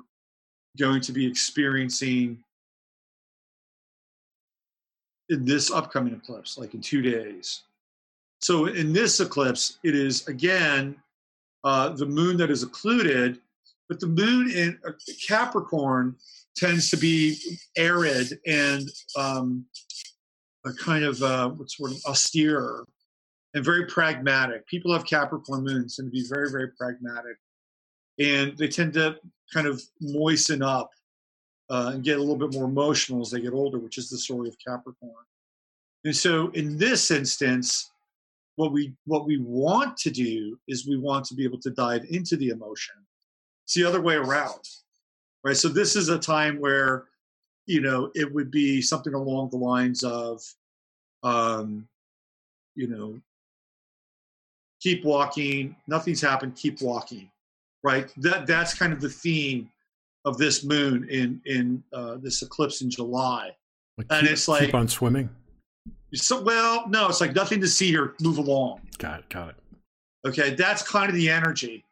going 0.79 1.01
to 1.03 1.13
be 1.13 1.27
experiencing 1.27 2.39
in 5.29 5.45
this 5.45 5.71
upcoming 5.71 6.15
eclipse, 6.15 6.57
like 6.57 6.75
in 6.75 6.81
two 6.81 7.03
days. 7.03 7.63
So 8.41 8.67
in 8.67 8.93
this 8.93 9.21
eclipse, 9.21 9.79
it 9.83 9.95
is 9.95 10.27
again 10.29 10.97
uh, 11.65 11.91
the 11.91 12.07
moon 12.07 12.37
that 12.39 12.51
is 12.51 12.63
occluded, 12.63 13.41
but 13.89 14.01
the 14.01 14.07
moon 14.07 14.51
in 14.51 14.79
uh, 14.87 14.93
Capricorn 15.27 16.17
tends 16.57 16.91
to 16.91 16.97
be 16.97 17.37
arid 17.77 18.39
and 18.47 18.89
um, 19.17 19.67
a 20.65 20.73
kind 20.75 21.05
of 21.05 21.23
uh, 21.23 21.51
what's 21.51 21.77
the 21.77 21.83
word 21.85 21.93
austere 22.07 22.85
and 23.55 23.65
very 23.65 23.87
pragmatic. 23.87 24.67
People 24.67 24.93
have 24.93 25.05
Capricorn 25.05 25.65
moons 25.65 25.97
tend 25.97 26.09
to 26.09 26.13
be 26.13 26.27
very 26.29 26.51
very 26.51 26.69
pragmatic, 26.69 27.37
and 28.19 28.57
they 28.59 28.69
tend 28.69 28.93
to 28.95 29.17
kind 29.53 29.67
of 29.67 29.83
moisten 30.01 30.63
up 30.63 30.91
uh, 31.71 31.93
and 31.95 32.05
get 32.05 32.19
a 32.19 32.21
little 32.21 32.37
bit 32.37 32.53
more 32.53 32.67
emotional 32.67 33.21
as 33.21 33.31
they 33.31 33.41
get 33.41 33.53
older, 33.53 33.79
which 33.79 33.99
is 33.99 34.09
the 34.09 34.19
story 34.19 34.49
of 34.49 34.57
Capricorn. 34.65 35.25
And 36.05 36.17
so 36.17 36.49
in 36.51 36.79
this 36.79 37.11
instance, 37.11 37.91
what 38.57 38.73
we 38.73 38.93
what 39.05 39.27
we 39.27 39.39
want 39.39 39.97
to 39.99 40.11
do 40.11 40.59
is 40.67 40.87
we 40.87 40.99
want 40.99 41.25
to 41.27 41.35
be 41.35 41.45
able 41.45 41.61
to 41.61 41.71
dive 41.71 42.05
into 42.11 42.37
the 42.37 42.49
emotion. 42.49 42.97
It's 43.65 43.75
the 43.75 43.85
other 43.85 44.01
way 44.01 44.15
around, 44.15 44.61
right? 45.45 45.57
So 45.57 45.69
this 45.69 45.95
is 45.95 46.09
a 46.09 46.19
time 46.19 46.59
where, 46.59 47.05
you 47.67 47.81
know, 47.81 48.11
it 48.15 48.33
would 48.33 48.51
be 48.51 48.81
something 48.81 49.15
along 49.15 49.51
the 49.51 49.59
lines 49.59 50.03
of, 50.03 50.43
um, 51.23 51.87
you 52.75 52.89
know, 52.89 53.21
keep 54.81 55.05
walking. 55.05 55.77
Nothing's 55.87 56.21
happened. 56.21 56.57
Keep 56.57 56.81
walking, 56.83 57.31
right? 57.83 58.13
That 58.19 58.47
that's 58.47 58.75
kind 58.75 58.93
of 58.93 59.01
the 59.01 59.09
theme 59.09 59.71
of 60.25 60.37
this 60.39 60.65
moon 60.65 61.09
in 61.09 61.41
in 61.47 61.83
uh, 61.93 62.17
this 62.17 62.43
eclipse 62.43 62.83
in 62.83 62.91
July. 62.91 63.51
Like 63.97 64.07
And 64.11 64.23
keep, 64.23 64.31
it's 64.33 64.49
like- 64.49 64.67
keep 64.67 64.75
on 64.75 64.89
swimming. 64.89 65.31
So 66.15 66.41
well, 66.43 66.89
no, 66.89 67.09
it's 67.09 67.21
like 67.21 67.35
nothing 67.35 67.61
to 67.61 67.69
see 67.69 67.89
here. 67.89 68.15
Move 68.23 68.39
along. 68.39 68.81
Got 68.99 69.21
it. 69.21 69.29
Got 69.29 69.51
it. 69.51 69.57
Okay, 70.27 70.55
that's 70.55 70.83
kind 70.83 71.09
of 71.11 71.15
the 71.15 71.29
energy. 71.29 71.85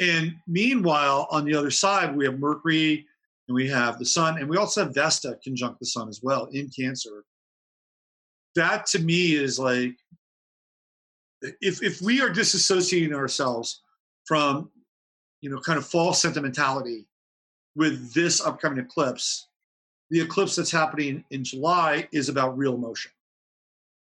And 0.00 0.34
meanwhile, 0.46 1.26
on 1.30 1.44
the 1.44 1.54
other 1.54 1.70
side, 1.70 2.14
we 2.14 2.24
have 2.26 2.38
Mercury 2.38 3.06
and 3.48 3.54
we 3.54 3.66
have 3.68 3.98
the 3.98 4.04
Sun, 4.04 4.38
and 4.38 4.48
we 4.48 4.56
also 4.58 4.84
have 4.84 4.94
Vesta 4.94 5.38
conjunct 5.42 5.80
the 5.80 5.86
Sun 5.86 6.08
as 6.08 6.20
well 6.22 6.44
in 6.52 6.68
Cancer. 6.68 7.24
That 8.54 8.84
to 8.86 8.98
me 8.98 9.32
is 9.34 9.58
like 9.58 9.96
if 11.42 11.82
if 11.82 12.00
we 12.00 12.20
are 12.20 12.30
disassociating 12.30 13.14
ourselves 13.14 13.82
from 14.24 14.70
you 15.40 15.50
know 15.50 15.60
kind 15.60 15.78
of 15.78 15.86
false 15.86 16.20
sentimentality 16.20 17.06
with 17.76 18.12
this 18.12 18.40
upcoming 18.44 18.78
eclipse, 18.78 19.46
the 20.10 20.20
eclipse 20.20 20.56
that's 20.56 20.70
happening 20.70 21.24
in 21.30 21.44
July 21.44 22.08
is 22.12 22.28
about 22.28 22.58
real 22.58 22.74
emotion 22.74 23.12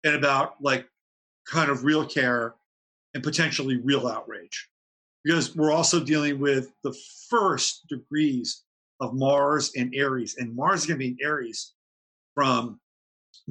and 0.05 0.14
about 0.14 0.55
like 0.62 0.88
kind 1.47 1.70
of 1.70 1.84
real 1.84 2.06
care 2.06 2.55
and 3.14 3.22
potentially 3.22 3.76
real 3.76 4.06
outrage. 4.06 4.68
Because 5.24 5.55
we're 5.55 5.72
also 5.72 6.02
dealing 6.02 6.38
with 6.38 6.72
the 6.82 6.97
first 7.28 7.86
degrees 7.88 8.62
of 9.01 9.14
Mars 9.14 9.72
and 9.76 9.94
Aries. 9.94 10.36
And 10.38 10.55
Mars 10.55 10.80
is 10.80 10.86
going 10.86 10.98
to 10.98 11.06
be 11.06 11.09
in 11.09 11.18
Aries 11.22 11.72
from 12.34 12.80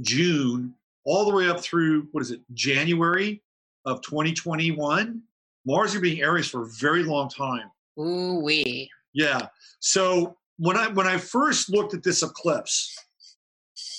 June 0.02 0.74
all 1.06 1.30
the 1.30 1.36
way 1.36 1.48
up 1.48 1.60
through, 1.60 2.08
what 2.12 2.22
is 2.22 2.32
it, 2.32 2.42
January 2.54 3.44
of 3.86 4.02
2021. 4.02 5.22
Mars 5.66 5.94
going 5.94 6.04
to 6.04 6.10
be 6.10 6.20
in 6.20 6.26
Aries 6.26 6.50
for 6.50 6.64
a 6.64 6.70
very 6.80 7.04
long 7.04 7.30
time. 7.30 7.70
Ooh 8.00 8.40
wee. 8.40 8.90
Yeah. 9.14 9.48
So 9.80 10.38
when 10.58 10.78
I 10.78 10.88
when 10.90 11.08
I 11.08 11.18
first 11.18 11.70
looked 11.70 11.94
at 11.94 12.04
this 12.04 12.24
eclipse, 12.24 12.98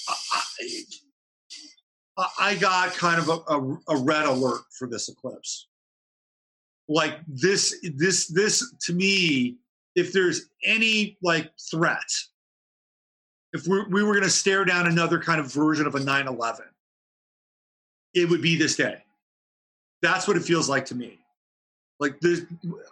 I, 0.08 0.70
I, 2.18 2.28
I 2.38 2.54
got 2.56 2.94
kind 2.94 3.20
of 3.20 3.28
a, 3.28 3.54
a, 3.54 3.96
a 3.96 4.02
red 4.02 4.26
alert 4.26 4.62
for 4.78 4.86
this 4.86 5.08
eclipse. 5.08 5.68
Like 6.88 7.18
this, 7.28 7.78
this, 7.94 8.26
this 8.26 8.74
to 8.86 8.92
me, 8.92 9.58
if 9.94 10.12
there's 10.12 10.50
any 10.64 11.16
like 11.22 11.50
threat, 11.70 12.10
if 13.52 13.66
we, 13.66 13.84
we 13.84 14.02
were 14.02 14.12
going 14.12 14.24
to 14.24 14.30
stare 14.30 14.64
down 14.64 14.86
another 14.86 15.18
kind 15.18 15.40
of 15.40 15.52
version 15.52 15.86
of 15.86 15.94
a 15.94 16.00
9/11, 16.00 16.60
it 18.14 18.28
would 18.28 18.42
be 18.42 18.56
this 18.56 18.76
day. 18.76 19.02
That's 20.02 20.26
what 20.26 20.36
it 20.36 20.44
feels 20.44 20.68
like 20.68 20.86
to 20.86 20.94
me. 20.94 21.18
Like 21.98 22.18
there's, 22.20 22.40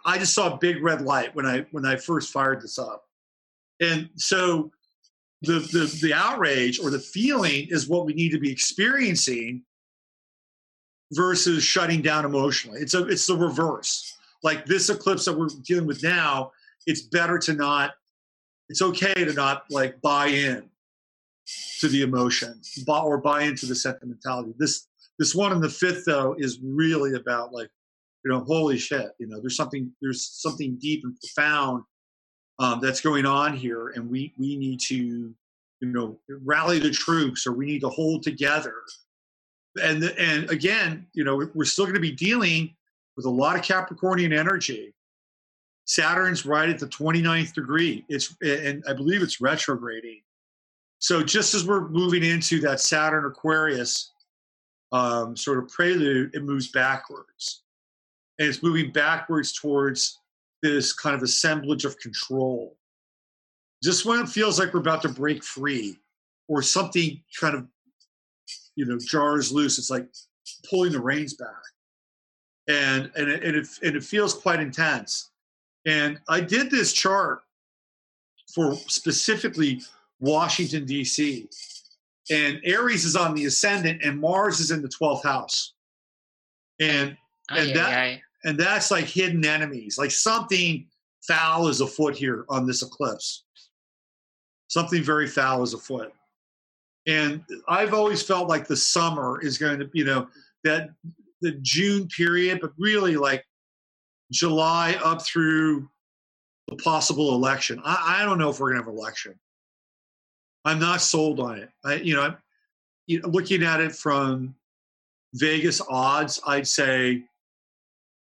I 0.05 0.19
just 0.19 0.33
saw 0.33 0.53
a 0.53 0.57
big 0.57 0.83
red 0.83 1.01
light 1.01 1.35
when 1.35 1.45
I 1.45 1.65
when 1.71 1.85
I 1.85 1.95
first 1.95 2.31
fired 2.31 2.61
this 2.61 2.77
up, 2.77 3.05
and 3.81 4.09
so 4.15 4.71
the 5.41 5.59
the 5.59 5.99
the 6.01 6.13
outrage 6.13 6.79
or 6.79 6.91
the 6.91 6.99
feeling 6.99 7.67
is 7.69 7.87
what 7.87 8.05
we 8.05 8.13
need 8.13 8.29
to 8.31 8.39
be 8.39 8.51
experiencing 8.51 9.63
versus 11.13 11.63
shutting 11.63 12.03
down 12.03 12.23
emotionally. 12.25 12.81
It's 12.81 12.93
a 12.93 13.07
it's 13.07 13.25
the 13.25 13.35
reverse. 13.35 14.15
Like 14.43 14.65
this 14.65 14.89
eclipse 14.89 15.25
that 15.25 15.37
we're 15.37 15.49
dealing 15.63 15.87
with 15.87 16.03
now, 16.03 16.51
it's 16.85 17.01
better 17.01 17.39
to 17.39 17.53
not. 17.53 17.93
It's 18.69 18.83
okay 18.83 19.13
to 19.15 19.33
not 19.33 19.63
like 19.71 19.99
buy 20.01 20.27
in 20.27 20.69
to 21.79 21.87
the 21.87 22.03
emotion, 22.03 22.61
or 22.87 23.17
buy 23.17 23.41
into 23.41 23.65
the 23.65 23.73
sentimentality. 23.73 24.53
This 24.59 24.88
this 25.19 25.35
one 25.35 25.51
in 25.51 25.61
the 25.61 25.69
fifth 25.69 26.05
though 26.05 26.35
is 26.39 26.59
really 26.63 27.13
about 27.13 27.53
like, 27.53 27.69
you 28.25 28.31
know, 28.31 28.39
holy 28.39 28.77
shit. 28.77 29.11
You 29.19 29.27
know, 29.27 29.39
there's 29.39 29.55
something 29.55 29.91
there's 30.01 30.25
something 30.25 30.77
deep 30.79 31.03
and 31.03 31.15
profound 31.19 31.83
um, 32.57 32.79
that's 32.81 33.01
going 33.01 33.25
on 33.25 33.55
here, 33.55 33.89
and 33.89 34.09
we 34.09 34.33
we 34.37 34.55
need 34.55 34.79
to 34.87 34.95
you 34.95 35.35
know 35.81 36.17
rally 36.27 36.79
the 36.79 36.89
troops, 36.89 37.45
or 37.45 37.53
we 37.53 37.67
need 37.67 37.81
to 37.81 37.89
hold 37.89 38.23
together 38.23 38.73
and 39.81 40.03
and 40.03 40.49
again, 40.49 41.07
you 41.13 41.23
know, 41.23 41.47
we're 41.53 41.65
still 41.65 41.85
going 41.85 41.95
to 41.95 42.01
be 42.01 42.11
dealing 42.11 42.75
with 43.15 43.25
a 43.25 43.29
lot 43.29 43.55
of 43.55 43.61
Capricornian 43.61 44.37
energy. 44.37 44.93
Saturn's 45.85 46.45
right 46.45 46.69
at 46.69 46.79
the 46.79 46.87
29th 46.87 47.53
degree. 47.53 48.05
It's 48.09 48.35
and 48.41 48.83
I 48.87 48.93
believe 48.93 49.21
it's 49.21 49.41
retrograding. 49.41 50.21
So 50.99 51.23
just 51.23 51.53
as 51.53 51.65
we're 51.65 51.87
moving 51.87 52.23
into 52.23 52.59
that 52.61 52.79
Saturn 52.79 53.25
Aquarius 53.25 54.11
um, 54.91 55.35
sort 55.35 55.59
of 55.59 55.69
prelude, 55.69 56.33
it 56.33 56.43
moves 56.43 56.69
backwards, 56.69 57.63
and 58.37 58.47
it's 58.47 58.63
moving 58.63 58.91
backwards 58.91 59.53
towards 59.53 60.19
this 60.61 60.93
kind 60.93 61.15
of 61.15 61.21
assemblage 61.21 61.85
of 61.85 61.97
control. 61.99 62.75
Just 63.83 64.05
when 64.05 64.19
it 64.19 64.29
feels 64.29 64.59
like 64.59 64.73
we're 64.73 64.81
about 64.81 65.01
to 65.03 65.09
break 65.09 65.43
free, 65.43 65.97
or 66.47 66.61
something 66.61 67.21
kind 67.39 67.55
of 67.55 67.67
you 68.75 68.85
know 68.85 68.97
jars 68.97 69.51
loose. 69.51 69.77
It's 69.77 69.89
like 69.89 70.07
pulling 70.69 70.91
the 70.91 71.01
reins 71.01 71.35
back, 71.35 71.47
and 72.67 73.11
and 73.15 73.29
it, 73.29 73.43
and 73.43 73.55
it, 73.55 73.67
and 73.83 73.95
it 73.95 74.03
feels 74.03 74.33
quite 74.33 74.59
intense. 74.59 75.29
And 75.85 76.19
I 76.27 76.41
did 76.41 76.69
this 76.69 76.91
chart 76.91 77.41
for 78.53 78.75
specifically 78.75 79.81
Washington 80.19 80.85
D.C. 80.85 81.47
And 82.31 82.59
Aries 82.63 83.05
is 83.05 83.15
on 83.15 83.33
the 83.33 83.45
ascendant, 83.45 84.03
and 84.03 84.19
Mars 84.19 84.59
is 84.59 84.71
in 84.71 84.81
the 84.81 84.89
twelfth 84.89 85.23
house, 85.23 85.73
and 86.79 87.17
and 87.49 87.75
that 87.75 88.19
and 88.43 88.57
that's 88.57 88.91
like 88.91 89.05
hidden 89.05 89.43
enemies. 89.45 89.97
Like 89.97 90.11
something 90.11 90.87
foul 91.27 91.67
is 91.67 91.81
afoot 91.81 92.15
here 92.15 92.45
on 92.49 92.65
this 92.65 92.81
eclipse. 92.81 93.45
Something 94.67 95.03
very 95.03 95.27
foul 95.27 95.63
is 95.63 95.73
afoot. 95.73 96.13
And 97.07 97.43
I've 97.67 97.93
always 97.93 98.21
felt 98.21 98.47
like 98.47 98.67
the 98.67 98.77
summer 98.77 99.41
is 99.41 99.57
going 99.57 99.79
to, 99.79 99.89
you 99.93 100.05
know, 100.05 100.27
that 100.63 100.89
the 101.41 101.53
June 101.61 102.07
period, 102.07 102.59
but 102.61 102.71
really 102.77 103.15
like 103.15 103.43
July 104.31 104.99
up 105.03 105.25
through 105.25 105.89
the 106.67 106.75
possible 106.75 107.33
election. 107.33 107.81
I, 107.83 108.19
I 108.21 108.25
don't 108.25 108.37
know 108.37 108.49
if 108.49 108.59
we're 108.59 108.71
going 108.71 108.81
to 108.81 108.85
have 108.85 108.93
an 108.93 108.99
election. 108.99 109.33
I'm 110.65 110.79
not 110.79 111.01
sold 111.01 111.39
on 111.39 111.57
it. 111.57 111.69
I, 111.85 111.95
you 111.95 112.15
know, 112.15 112.21
I'm 112.21 112.37
you 113.07 113.21
know, 113.21 113.29
looking 113.29 113.63
at 113.63 113.79
it 113.79 113.95
from 113.95 114.55
Vegas 115.33 115.81
odds, 115.89 116.39
I'd 116.45 116.67
say 116.67 117.23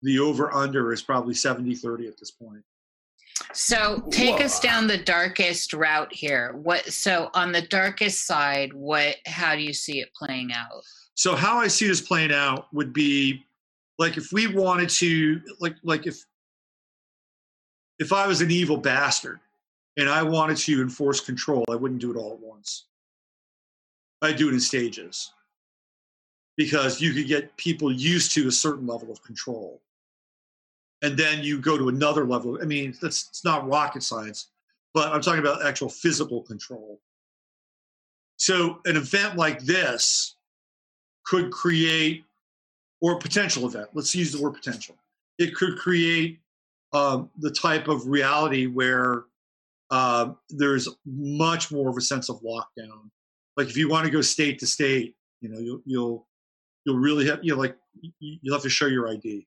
the 0.03 0.19
over 0.19 0.53
under 0.53 0.93
is 0.93 1.03
probably 1.03 1.35
70 1.35 1.75
30 1.75 2.09
at 2.09 2.19
this 2.19 2.31
point. 2.31 2.63
So 3.53 4.05
take 4.11 4.39
Whoa. 4.39 4.45
us 4.45 4.61
down 4.61 4.87
the 4.87 4.99
darkest 4.99 5.73
route 5.73 6.13
here. 6.13 6.53
What 6.63 6.85
so 6.87 7.31
on 7.35 7.53
the 7.53 7.63
darkest 7.63 8.27
side, 8.27 8.73
what 8.73 9.17
how 9.27 9.55
do 9.55 9.63
you 9.63 9.73
see 9.73 10.01
it 10.01 10.09
playing 10.15 10.53
out? 10.53 10.83
So 11.15 11.35
how 11.35 11.59
I 11.59 11.69
see 11.69 11.87
this 11.87 12.01
playing 12.01 12.33
out 12.33 12.73
would 12.73 12.93
be 12.93 13.45
like 13.99 14.17
if 14.17 14.33
we 14.33 14.47
wanted 14.47 14.89
to 14.91 15.41
like 15.61 15.77
like 15.83 16.07
if 16.07 16.25
if 17.99 18.13
I 18.13 18.27
was 18.27 18.41
an 18.41 18.51
evil 18.51 18.77
bastard 18.77 19.41
and 19.97 20.09
I 20.09 20.23
wanted 20.23 20.57
to 20.59 20.83
enforce 20.83 21.21
control, 21.21 21.65
I 21.71 21.77
wouldn't 21.77 22.01
do 22.01 22.11
it 22.11 22.17
all 22.17 22.33
at 22.33 22.41
once. 22.41 22.87
I'd 24.23 24.37
do 24.37 24.49
it 24.49 24.55
in 24.55 24.61
stages. 24.61 25.33
Because 26.57 27.01
you 27.01 27.13
could 27.13 27.27
get 27.27 27.57
people 27.57 27.91
used 27.91 28.33
to 28.35 28.47
a 28.47 28.53
certain 28.53 28.87
level 28.87 29.11
of 29.11 29.23
control 29.23 29.81
and 31.05 31.19
then 31.19 31.45
you 31.45 31.61
go 31.61 31.77
to 31.77 31.91
another 31.91 32.25
level. 32.25 32.59
I 32.63 32.65
mean, 32.65 32.95
that's 33.01 33.29
it's 33.29 33.45
not 33.45 33.69
rocket 33.69 34.03
science, 34.03 34.49
but 34.95 35.13
I'm 35.13 35.21
talking 35.21 35.41
about 35.41 35.65
actual 35.65 35.91
physical 35.91 36.41
control. 36.41 36.99
So 38.37 38.81
an 38.87 38.97
event 38.97 39.37
like 39.37 39.61
this 39.61 40.37
could 41.27 41.51
create, 41.51 42.25
or 43.03 43.13
a 43.13 43.19
potential 43.19 43.67
event. 43.67 43.89
Let's 43.93 44.15
use 44.15 44.33
the 44.33 44.43
word 44.43 44.55
potential. 44.55 44.97
It 45.39 45.55
could 45.55 45.77
create 45.79 46.41
um, 46.95 47.29
the 47.39 47.51
type 47.51 47.89
of 47.89 48.07
reality 48.07 48.67
where 48.67 49.25
uh, 49.95 50.33
there's 50.51 50.89
much 51.07 51.71
more 51.71 51.89
of 51.89 51.97
a 51.97 52.01
sense 52.01 52.29
of 52.29 52.43
lockdown. 52.43 53.11
Like 53.57 53.69
if 53.69 53.77
you 53.77 53.89
want 53.89 54.05
to 54.05 54.11
go 54.11 54.23
state 54.23 54.59
to 54.59 54.67
state, 54.67 55.15
you 55.41 55.49
know, 55.49 55.61
you'll 55.61 55.81
you'll 55.87 56.27
you'll 56.85 56.99
really 56.99 57.29
have 57.29 57.39
you 57.43 57.55
know 57.55 57.61
like 57.61 57.77
you'll 58.19 58.57
have 58.57 58.65
to 58.65 58.69
show 58.69 58.87
your 58.87 59.09
ID. 59.09 59.47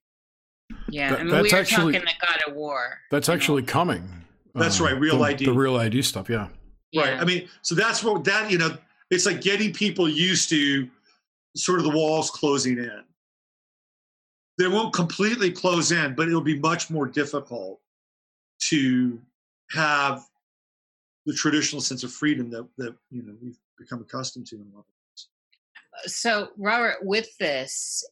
Yeah, 0.87 1.09
that, 1.09 1.19
I 1.19 1.23
mean, 1.23 1.33
that's 1.33 1.51
we 1.51 1.59
actually, 1.59 1.93
talking 1.93 2.07
the 2.07 2.25
God 2.25 2.39
of 2.47 2.55
War. 2.55 2.97
That's 3.11 3.27
actually 3.27 3.63
know? 3.63 3.67
coming. 3.67 4.09
That's 4.55 4.79
uh, 4.79 4.85
right, 4.85 4.97
real 4.97 5.17
the, 5.17 5.25
ID. 5.25 5.45
The 5.47 5.51
real 5.51 5.75
ID 5.75 6.01
stuff, 6.01 6.29
yeah. 6.29 6.47
Right. 6.95 7.19
I 7.19 7.25
mean, 7.25 7.49
so 7.61 7.75
that's 7.75 8.01
what 8.01 8.23
that 8.23 8.49
you 8.49 8.57
know. 8.57 8.77
It's 9.11 9.25
like 9.25 9.41
getting 9.41 9.73
people 9.73 10.07
used 10.07 10.47
to 10.51 10.87
sort 11.57 11.79
of 11.79 11.83
the 11.83 11.91
walls 11.91 12.31
closing 12.31 12.77
in. 12.77 13.03
They 14.57 14.69
won't 14.69 14.93
completely 14.93 15.51
close 15.51 15.91
in, 15.91 16.15
but 16.15 16.29
it'll 16.29 16.39
be 16.39 16.57
much 16.57 16.89
more 16.89 17.05
difficult 17.05 17.81
to 18.69 19.19
have 19.71 20.23
the 21.27 21.33
traditional 21.33 21.81
sense 21.81 22.03
of 22.03 22.11
freedom 22.11 22.49
that 22.49 22.67
that 22.77 22.95
you 23.11 23.21
know 23.21 23.35
we've 23.43 23.59
become 23.77 24.01
accustomed 24.01 24.47
to 24.47 24.55
in 24.55 24.61
a 24.61 24.75
lot 24.75 24.79
of 24.79 24.85
ways. 25.11 26.11
so 26.11 26.47
robert 26.57 26.95
with 27.01 27.27
this 27.37 28.03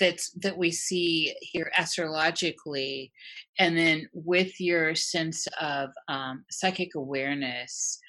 that's 0.00 0.30
that 0.32 0.56
we 0.56 0.72
see 0.72 1.34
here 1.40 1.70
astrologically 1.76 3.12
and 3.58 3.76
then 3.76 4.08
with 4.14 4.58
your 4.60 4.94
sense 4.94 5.46
of 5.60 5.90
um, 6.08 6.44
psychic 6.50 6.94
awareness 6.96 8.00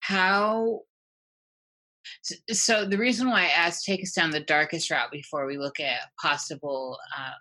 how 0.00 0.80
so 2.52 2.84
the 2.84 2.98
reason 2.98 3.30
why 3.30 3.44
i 3.44 3.46
asked 3.46 3.86
take 3.86 4.02
us 4.02 4.12
down 4.12 4.30
the 4.30 4.40
darkest 4.40 4.90
route 4.90 5.10
before 5.10 5.46
we 5.46 5.56
look 5.56 5.80
at 5.80 6.02
possible 6.20 6.98
uh, 7.18 7.32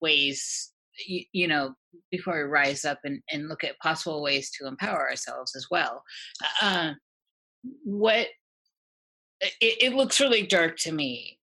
ways 0.00 0.73
you, 1.06 1.24
you, 1.32 1.48
know 1.48 1.74
before 2.10 2.34
we 2.34 2.42
rise 2.42 2.84
up 2.84 2.98
and, 3.04 3.20
and 3.30 3.48
look 3.48 3.64
at 3.64 3.78
possible 3.78 4.22
ways 4.22 4.50
to 4.50 4.66
empower 4.66 5.08
ourselves 5.08 5.54
as 5.56 5.66
well 5.70 6.02
uh, 6.62 6.92
what 7.84 8.26
it, 9.40 9.52
it 9.60 9.94
looks 9.94 10.20
really 10.20 10.46
dark 10.46 10.76
to 10.78 10.92
me 10.92 11.38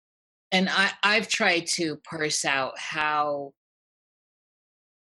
and 0.53 0.69
I, 0.69 0.91
I've 1.03 1.29
tried 1.29 1.67
to 1.69 1.97
parse 2.09 2.45
out 2.45 2.79
how 2.79 3.53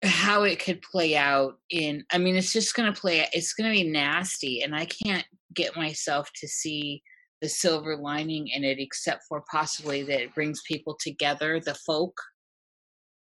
how 0.03 0.43
it 0.43 0.59
could 0.59 0.81
play 0.81 1.15
out 1.15 1.57
in 1.71 2.03
i 2.11 2.19
mean 2.19 2.35
it's 2.35 2.53
just 2.53 2.75
going 2.75 2.91
to 2.91 2.99
play 2.99 3.27
it's 3.33 3.53
going 3.53 3.69
to 3.69 3.75
be 3.75 3.89
nasty 3.89 4.61
and 4.61 4.75
i 4.75 4.85
can't 4.85 5.25
get 5.55 5.75
myself 5.75 6.29
to 6.35 6.47
see 6.47 7.01
the 7.41 7.49
silver 7.49 7.95
lining 7.95 8.47
in 8.47 8.63
it 8.63 8.79
except 8.79 9.23
for 9.27 9.43
possibly 9.49 10.03
that 10.03 10.21
it 10.21 10.35
brings 10.35 10.61
people 10.67 10.95
together 10.99 11.59
the 11.59 11.73
folk 11.73 12.15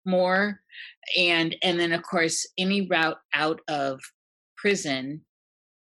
more 0.09 0.60
and 1.16 1.55
and 1.62 1.78
then 1.78 1.93
of 1.93 2.02
course 2.02 2.47
any 2.59 2.86
route 2.89 3.20
out 3.35 3.60
of 3.68 4.01
prison 4.56 5.20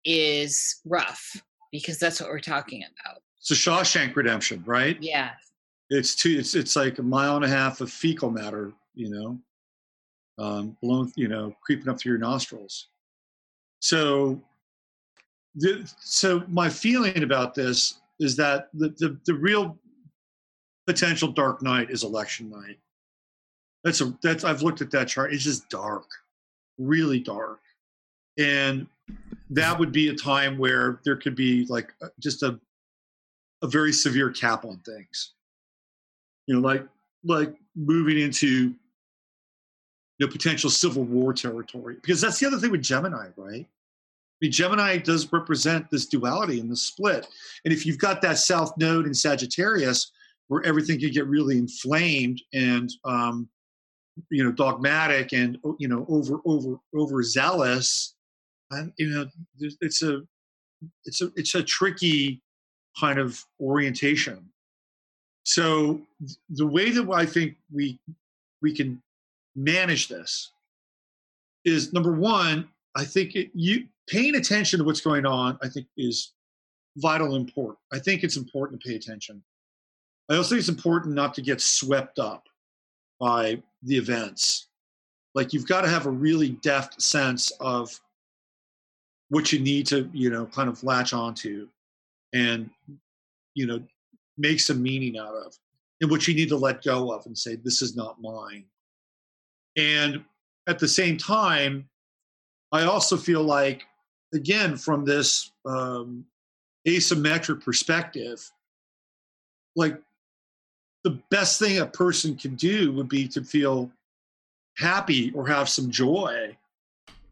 is 0.05 0.81
rough 0.87 1.37
because 1.71 1.99
that's 1.99 2.21
what 2.21 2.31
we're 2.31 2.41
talking 2.41 2.83
about 2.83 3.23
it's 3.43 3.51
a 3.51 3.55
Shawshank 3.55 4.15
Redemption, 4.15 4.63
right? 4.65 4.97
Yeah. 5.03 5.31
It's 5.91 6.15
two. 6.15 6.39
It's 6.39 6.55
it's 6.55 6.77
like 6.77 7.01
a 7.01 7.03
mile 7.03 7.35
and 7.35 7.45
a 7.45 7.49
half 7.49 7.81
of 7.81 7.91
fecal 7.91 8.31
matter, 8.31 8.73
you 8.95 9.11
know, 9.11 9.39
um, 10.39 10.77
blown, 10.81 11.13
you 11.17 11.27
know, 11.27 11.53
creeping 11.61 11.89
up 11.89 11.99
through 11.99 12.13
your 12.13 12.21
nostrils. 12.21 12.87
So, 13.81 14.41
the, 15.57 15.93
so 15.99 16.45
my 16.47 16.69
feeling 16.69 17.25
about 17.25 17.57
this 17.57 17.99
is 18.21 18.37
that 18.37 18.69
the, 18.75 18.91
the, 18.91 19.19
the 19.27 19.35
real 19.35 19.77
potential 20.87 21.33
dark 21.33 21.63
night 21.63 21.91
is 21.91 22.05
election 22.05 22.49
night. 22.49 22.79
That's 23.85 24.01
a 24.01 24.17
that's 24.23 24.45
I've 24.45 24.63
looked 24.63 24.81
at 24.81 24.91
that 24.93 25.09
chart. 25.09 25.33
It's 25.33 25.45
just 25.45 25.69
dark, 25.69 26.09
really 26.79 27.19
dark, 27.19 27.61
and 28.39 28.87
that 29.51 29.79
would 29.79 29.93
be 29.93 30.09
a 30.09 30.15
time 30.15 30.57
where 30.57 31.01
there 31.05 31.17
could 31.17 31.35
be 31.35 31.67
like 31.69 31.93
uh, 32.03 32.09
just 32.21 32.43
a 32.43 32.59
a 33.63 33.67
very 33.67 33.93
severe 33.93 34.31
cap 34.31 34.65
on 34.65 34.79
things. 34.79 35.33
You 36.47 36.55
know, 36.55 36.61
like 36.61 36.87
like 37.25 37.55
moving 37.75 38.19
into 38.19 38.47
you 38.47 38.77
know 40.21 40.29
potential 40.29 40.71
civil 40.71 41.05
war 41.05 41.33
territory 41.33 41.97
because 41.97 42.21
that's 42.21 42.39
the 42.39 42.47
other 42.47 42.59
thing 42.59 42.71
with 42.71 42.83
Gemini, 42.83 43.29
right? 43.37 43.67
I 43.67 44.47
mean, 44.47 44.53
Gemini 44.53 44.97
does 44.99 45.33
represent 45.33 45.89
this 45.91 46.07
duality 46.07 46.59
and 46.59 46.71
the 46.71 46.77
split. 46.77 47.29
And 47.65 47.73
if 47.73 47.87
you've 47.87 47.99
got 47.99 48.21
that 48.23 48.39
South 48.39 48.77
Node 48.77 49.07
in 49.07 49.15
Sagittarius, 49.15 50.11
where 50.49 50.65
everything 50.65 50.99
can 50.99 51.13
get 51.13 51.27
really 51.29 51.57
inflamed 51.57 52.43
and 52.53 52.91
um, 53.05 53.49
you 54.31 54.45
know 54.45 54.53
dogmatic 54.53 55.33
and 55.33 55.59
oh, 55.65 55.77
you 55.79 55.89
know 55.89 56.07
over 56.09 56.41
over 56.45 56.77
overzealous, 56.95 58.15
and 58.71 58.93
you 58.97 59.09
know 59.09 59.27
it's 59.81 60.03
a 60.03 60.23
it's 61.05 61.23
a 61.23 61.31
it's 61.37 61.55
a 61.55 61.63
tricky 61.63 62.43
kind 62.99 63.19
of 63.19 63.45
orientation. 63.61 64.49
So 65.45 66.01
the 66.51 66.67
way 66.67 66.91
that 66.91 67.09
I 67.11 67.27
think 67.27 67.57
we 67.73 67.99
we 68.61 68.75
can 68.75 69.03
manage 69.57 70.09
this 70.09 70.53
is 71.65 71.93
number 71.93 72.13
one. 72.13 72.69
I 72.95 73.05
think 73.05 73.37
it, 73.37 73.51
you 73.55 73.87
paying 74.09 74.35
attention 74.35 74.79
to 74.79 74.85
what's 74.85 75.01
going 75.01 75.25
on, 75.25 75.59
I 75.63 75.69
think, 75.69 75.87
is 75.97 76.33
vital 76.97 77.37
important. 77.37 77.79
I 77.93 77.99
think 77.99 78.23
it's 78.23 78.37
important 78.37 78.81
to 78.83 78.89
pay 78.89 78.97
attention. 78.97 79.43
I 80.29 80.37
also 80.37 80.51
think 80.51 80.61
it's 80.61 80.69
important 80.69 81.15
not 81.15 81.35
to 81.35 81.43
get 81.43 81.61
swept 81.61 82.19
up 82.19 82.45
by 83.23 83.63
the 83.85 83.97
events. 83.97 84.67
Like 85.37 85.53
you've 85.53 85.69
got 85.69 85.83
to 85.83 85.89
have 85.89 86.07
a 86.07 86.11
really 86.11 86.51
deft 86.61 87.01
sense 87.01 87.53
of 87.61 87.89
what 89.29 89.53
you 89.53 89.61
need 89.61 89.87
to, 89.87 90.11
you 90.13 90.29
know, 90.29 90.45
kind 90.47 90.69
of 90.69 90.83
latch 90.83 91.15
onto 91.15 91.69
and, 92.35 92.69
you 93.55 93.67
know, 93.67 93.81
make 94.37 94.59
some 94.59 94.83
meaning 94.83 95.17
out 95.17 95.37
of 95.37 95.57
and 96.01 96.11
what 96.11 96.27
you 96.27 96.35
need 96.35 96.49
to 96.49 96.57
let 96.57 96.83
go 96.83 97.13
of 97.13 97.25
and 97.27 97.39
say, 97.39 97.55
this 97.55 97.81
is 97.81 97.95
not 97.95 98.21
mine. 98.21 98.65
And 99.77 100.25
at 100.67 100.81
the 100.81 100.89
same 100.89 101.17
time, 101.17 101.89
I 102.73 102.83
also 102.83 103.17
feel 103.17 103.45
like 103.45 103.85
again, 104.35 104.77
from 104.77 105.05
this 105.05 105.53
um, 105.65 106.25
asymmetric 106.89 107.65
perspective, 107.65 108.51
like 109.77 110.01
the 111.05 111.19
best 111.31 111.59
thing 111.59 111.79
a 111.79 111.87
person 111.87 112.37
can 112.37 112.55
do 112.55 112.93
would 112.93 113.09
be 113.09 113.27
to 113.29 113.43
feel 113.43 113.91
happy 114.77 115.33
or 115.33 115.47
have 115.47 115.69
some 115.69 115.91
joy 115.91 116.57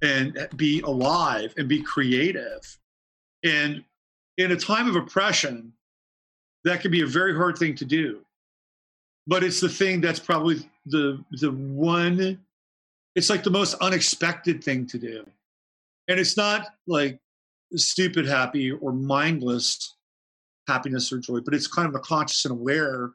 and 0.03 0.49
be 0.57 0.81
alive 0.81 1.55
and 1.57 1.69
be 1.69 1.83
creative. 1.83 2.79
And 3.45 3.85
in 4.39 4.53
a 4.53 4.57
time 4.57 4.89
of 4.89 4.97
oppression, 4.97 5.73
that 6.65 6.81
can 6.81 6.91
be 6.91 7.03
a 7.03 7.07
very 7.07 7.35
hard 7.35 7.57
thing 7.59 7.75
to 7.77 7.85
do. 7.85 8.21
But 9.27 9.45
it's 9.45 9.61
the 9.61 9.69
thing 9.69 10.01
that's 10.01 10.19
probably 10.19 10.69
the 10.87 11.23
the 11.33 11.51
one 11.53 12.39
it's 13.15 13.29
like 13.29 13.43
the 13.43 13.51
most 13.51 13.75
unexpected 13.81 14.65
thing 14.65 14.87
to 14.87 14.99
do 14.99 15.27
and 16.09 16.19
it's 16.19 16.37
not 16.37 16.69
like 16.87 17.21
stupid 17.77 18.27
happy 18.27 18.73
or 18.73 18.93
mindless 18.93 19.95
happiness 20.67 21.13
or 21.13 21.19
joy, 21.19 21.41
but 21.41 21.55
it's 21.55 21.67
kind 21.67 21.89
of 21.89 21.95
a 21.95 22.01
conscious 22.01 22.45
and 22.45 22.53
aware 22.53 23.11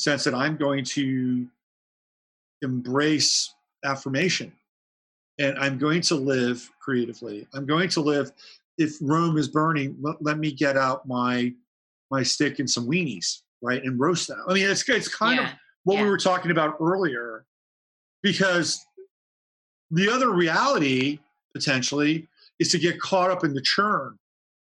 sense 0.00 0.24
that 0.24 0.34
I'm 0.34 0.56
going 0.56 0.84
to 0.84 1.46
embrace 2.62 3.54
affirmation 3.84 4.50
and 5.38 5.58
I'm 5.58 5.78
going 5.78 6.00
to 6.02 6.14
live 6.14 6.68
creatively. 6.80 7.46
I'm 7.54 7.66
going 7.66 7.88
to 7.90 8.00
live. 8.00 8.32
If 8.78 8.96
Rome 9.02 9.36
is 9.36 9.48
burning, 9.48 9.96
let, 10.00 10.16
let 10.22 10.38
me 10.38 10.52
get 10.52 10.76
out 10.76 11.06
my 11.06 11.52
my 12.10 12.22
stick 12.22 12.58
and 12.58 12.68
some 12.68 12.88
weenies, 12.88 13.42
right, 13.62 13.82
and 13.84 14.00
roast 14.00 14.28
them. 14.28 14.42
I 14.48 14.54
mean, 14.54 14.68
it's 14.68 14.88
it's 14.88 15.14
kind 15.14 15.36
yeah. 15.36 15.50
of 15.50 15.54
what 15.84 15.94
yeah. 15.96 16.02
we 16.04 16.10
were 16.10 16.18
talking 16.18 16.50
about 16.50 16.76
earlier, 16.80 17.44
because 18.22 18.84
the 19.90 20.10
other 20.10 20.30
reality 20.30 21.18
potentially 21.54 22.26
is 22.58 22.70
to 22.72 22.78
get 22.78 23.00
caught 23.00 23.30
up 23.30 23.44
in 23.44 23.52
the 23.52 23.62
churn 23.62 24.18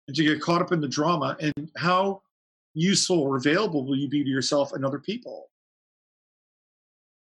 and 0.07 0.15
to 0.15 0.23
get 0.23 0.41
caught 0.41 0.61
up 0.61 0.71
in 0.71 0.81
the 0.81 0.87
drama 0.87 1.37
and 1.39 1.71
how 1.77 2.21
useful 2.73 3.19
or 3.19 3.37
available 3.37 3.85
will 3.85 3.97
you 3.97 4.07
be 4.07 4.23
to 4.23 4.29
yourself 4.29 4.73
and 4.73 4.85
other 4.85 4.99
people? 4.99 5.49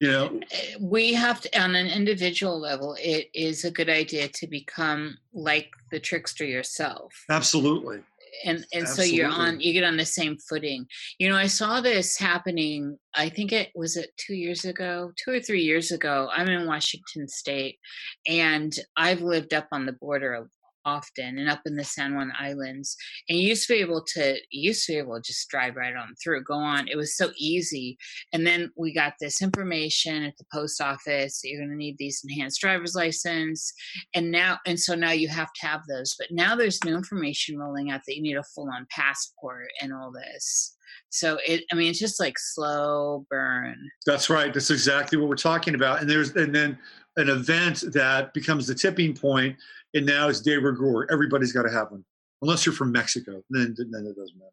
You 0.00 0.10
know? 0.10 0.40
Eh, 0.50 0.76
we 0.80 1.12
have 1.12 1.40
to 1.42 1.60
on 1.60 1.74
an 1.74 1.86
individual 1.86 2.58
level 2.58 2.96
it 2.98 3.28
is 3.34 3.64
a 3.64 3.70
good 3.70 3.90
idea 3.90 4.28
to 4.28 4.46
become 4.46 5.18
like 5.34 5.70
the 5.90 6.00
trickster 6.00 6.44
yourself. 6.44 7.12
Absolutely. 7.28 8.00
And 8.44 8.64
and 8.72 8.84
Absolutely. 8.84 9.08
so 9.08 9.14
you're 9.14 9.30
on 9.30 9.60
you 9.60 9.72
get 9.74 9.84
on 9.84 9.98
the 9.98 10.06
same 10.06 10.38
footing. 10.48 10.86
You 11.18 11.28
know 11.28 11.36
i 11.36 11.46
saw 11.46 11.80
this 11.80 12.16
happening 12.16 12.96
i 13.14 13.28
think 13.28 13.52
it 13.52 13.70
was 13.74 13.96
it 13.96 14.10
two 14.16 14.34
years 14.34 14.64
ago? 14.64 15.12
Two 15.22 15.32
or 15.32 15.40
three 15.40 15.62
years 15.62 15.90
ago 15.90 16.30
i'm 16.32 16.48
in 16.48 16.66
washington 16.66 17.28
state 17.28 17.78
and 18.26 18.72
i've 18.96 19.20
lived 19.20 19.52
up 19.52 19.66
on 19.72 19.84
the 19.84 19.92
border 19.92 20.48
often 20.84 21.38
and 21.38 21.48
up 21.48 21.60
in 21.66 21.76
the 21.76 21.84
San 21.84 22.14
Juan 22.14 22.32
Islands. 22.38 22.96
And 23.28 23.38
you 23.38 23.48
used 23.48 23.66
to 23.66 23.74
be 23.74 23.80
able 23.80 24.04
to 24.14 24.36
used 24.50 24.86
to 24.86 24.92
be 24.92 24.98
able 24.98 25.16
to 25.16 25.22
just 25.22 25.48
drive 25.48 25.76
right 25.76 25.94
on 25.94 26.14
through, 26.22 26.44
go 26.44 26.54
on. 26.54 26.88
It 26.88 26.96
was 26.96 27.16
so 27.16 27.30
easy. 27.36 27.98
And 28.32 28.46
then 28.46 28.70
we 28.76 28.92
got 28.92 29.14
this 29.20 29.42
information 29.42 30.24
at 30.24 30.36
the 30.36 30.44
post 30.52 30.80
office 30.80 31.40
you're 31.44 31.60
gonna 31.60 31.76
need 31.76 31.96
these 31.98 32.22
enhanced 32.24 32.60
driver's 32.60 32.94
license. 32.94 33.72
And 34.14 34.30
now 34.30 34.58
and 34.66 34.78
so 34.78 34.94
now 34.94 35.12
you 35.12 35.28
have 35.28 35.52
to 35.54 35.66
have 35.66 35.82
those. 35.88 36.14
But 36.18 36.28
now 36.30 36.56
there's 36.56 36.84
new 36.84 36.94
information 36.94 37.58
rolling 37.58 37.90
out 37.90 38.02
that 38.06 38.16
you 38.16 38.22
need 38.22 38.36
a 38.36 38.42
full 38.42 38.68
on 38.70 38.86
passport 38.90 39.68
and 39.80 39.92
all 39.92 40.12
this. 40.12 40.76
So 41.10 41.38
it 41.46 41.64
I 41.72 41.74
mean 41.74 41.90
it's 41.90 41.98
just 41.98 42.20
like 42.20 42.38
slow 42.38 43.26
burn. 43.28 43.76
That's 44.06 44.30
right. 44.30 44.52
That's 44.52 44.70
exactly 44.70 45.18
what 45.18 45.28
we're 45.28 45.36
talking 45.36 45.74
about. 45.74 46.00
And 46.00 46.08
there's 46.08 46.34
and 46.36 46.54
then 46.54 46.78
an 47.16 47.28
event 47.28 47.84
that 47.92 48.32
becomes 48.32 48.66
the 48.66 48.74
tipping 48.74 49.14
point 49.14 49.56
and 49.94 50.06
now 50.06 50.28
it's 50.28 50.40
de 50.40 50.56
rigueur. 50.56 51.06
Everybody's 51.10 51.52
got 51.52 51.62
to 51.62 51.70
have 51.70 51.90
one, 51.90 52.04
unless 52.42 52.64
you're 52.66 52.74
from 52.74 52.92
Mexico. 52.92 53.42
Then 53.50 53.74
then 53.76 54.06
it 54.06 54.16
doesn't 54.16 54.38
matter. 54.38 54.50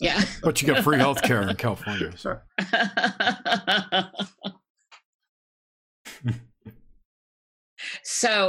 Yeah, 0.00 0.22
but 0.42 0.60
you 0.60 0.72
get 0.72 0.84
free 0.84 0.98
health 0.98 1.22
care 1.22 1.42
in 1.42 1.56
California. 1.56 2.12
So. 2.16 2.38
so, 8.02 8.48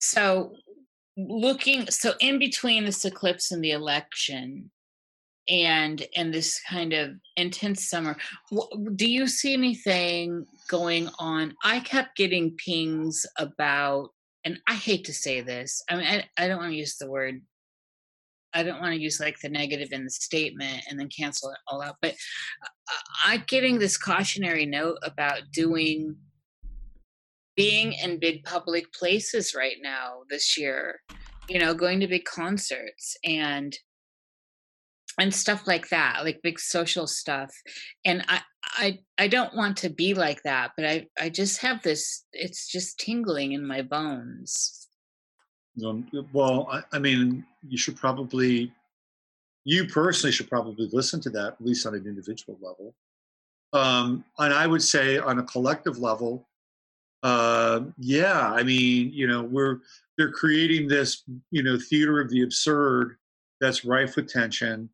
so 0.00 0.52
looking 1.16 1.86
so 1.90 2.14
in 2.20 2.38
between 2.38 2.84
this 2.84 3.04
eclipse 3.04 3.52
and 3.52 3.62
the 3.62 3.70
election 3.70 4.70
and 5.48 6.06
and 6.16 6.32
this 6.32 6.60
kind 6.68 6.92
of 6.92 7.10
intense 7.36 7.88
summer. 7.88 8.16
Do 8.96 9.08
you 9.08 9.26
see 9.26 9.52
anything 9.52 10.46
going 10.68 11.08
on? 11.18 11.54
I 11.62 11.80
kept 11.80 12.16
getting 12.16 12.56
pings 12.64 13.26
about 13.38 14.10
and 14.44 14.60
i 14.66 14.74
hate 14.74 15.04
to 15.04 15.12
say 15.12 15.40
this 15.40 15.82
i 15.90 15.96
mean 15.96 16.06
i, 16.06 16.24
I 16.38 16.48
don't 16.48 16.58
want 16.58 16.70
to 16.70 16.76
use 16.76 16.96
the 16.96 17.10
word 17.10 17.40
i 18.52 18.62
don't 18.62 18.80
want 18.80 18.94
to 18.94 19.00
use 19.00 19.20
like 19.20 19.38
the 19.40 19.48
negative 19.48 19.92
in 19.92 20.04
the 20.04 20.10
statement 20.10 20.84
and 20.88 20.98
then 20.98 21.08
cancel 21.08 21.50
it 21.50 21.58
all 21.66 21.82
out 21.82 21.96
but 22.00 22.12
uh, 22.12 23.02
i'm 23.24 23.44
getting 23.46 23.78
this 23.78 23.96
cautionary 23.96 24.66
note 24.66 24.98
about 25.02 25.40
doing 25.52 26.16
being 27.56 27.92
in 27.92 28.18
big 28.18 28.44
public 28.44 28.92
places 28.92 29.54
right 29.54 29.76
now 29.82 30.20
this 30.28 30.58
year 30.58 31.00
you 31.48 31.58
know 31.58 31.74
going 31.74 32.00
to 32.00 32.06
big 32.06 32.24
concerts 32.24 33.16
and 33.24 33.76
and 35.18 35.34
stuff 35.34 35.66
like 35.66 35.88
that 35.88 36.24
like 36.24 36.40
big 36.42 36.58
social 36.58 37.06
stuff 37.06 37.50
and 38.04 38.24
i 38.28 38.40
i 38.76 38.98
i 39.18 39.28
don't 39.28 39.54
want 39.54 39.76
to 39.76 39.88
be 39.88 40.14
like 40.14 40.42
that 40.42 40.72
but 40.76 40.86
i 40.86 41.06
i 41.20 41.28
just 41.28 41.60
have 41.60 41.82
this 41.82 42.24
it's 42.32 42.68
just 42.68 42.98
tingling 42.98 43.52
in 43.52 43.66
my 43.66 43.82
bones. 43.82 44.88
Um, 45.84 46.06
well 46.32 46.68
I, 46.70 46.82
I 46.92 46.98
mean 46.98 47.44
you 47.66 47.76
should 47.76 47.96
probably 47.96 48.72
you 49.64 49.86
personally 49.86 50.32
should 50.32 50.48
probably 50.48 50.88
listen 50.92 51.20
to 51.22 51.30
that 51.30 51.54
at 51.54 51.60
least 51.60 51.86
on 51.86 51.94
an 51.94 52.06
individual 52.06 52.58
level. 52.60 52.94
Um, 53.72 54.24
and 54.38 54.54
i 54.54 54.66
would 54.66 54.82
say 54.82 55.18
on 55.18 55.38
a 55.38 55.42
collective 55.42 55.98
level 55.98 56.46
uh, 57.24 57.80
yeah 57.98 58.52
i 58.52 58.62
mean 58.62 59.10
you 59.12 59.26
know 59.26 59.42
we're 59.42 59.78
they're 60.16 60.30
creating 60.30 60.86
this 60.86 61.24
you 61.50 61.62
know 61.62 61.78
theater 61.78 62.20
of 62.20 62.30
the 62.30 62.42
absurd 62.42 63.16
that's 63.60 63.84
rife 63.84 64.16
with 64.16 64.28
tension 64.28 64.88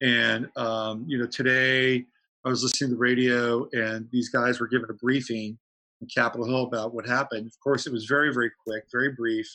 and 0.00 0.48
um, 0.56 1.04
you 1.06 1.18
know, 1.18 1.26
today 1.26 2.04
I 2.44 2.48
was 2.48 2.62
listening 2.62 2.90
to 2.90 2.94
the 2.94 3.00
radio, 3.00 3.68
and 3.72 4.08
these 4.10 4.28
guys 4.28 4.60
were 4.60 4.68
given 4.68 4.90
a 4.90 4.94
briefing 4.94 5.58
in 6.00 6.08
Capitol 6.08 6.46
Hill 6.46 6.62
about 6.64 6.94
what 6.94 7.06
happened. 7.06 7.46
Of 7.46 7.58
course, 7.60 7.86
it 7.86 7.92
was 7.92 8.04
very, 8.04 8.32
very 8.32 8.50
quick, 8.64 8.84
very 8.92 9.12
brief, 9.12 9.48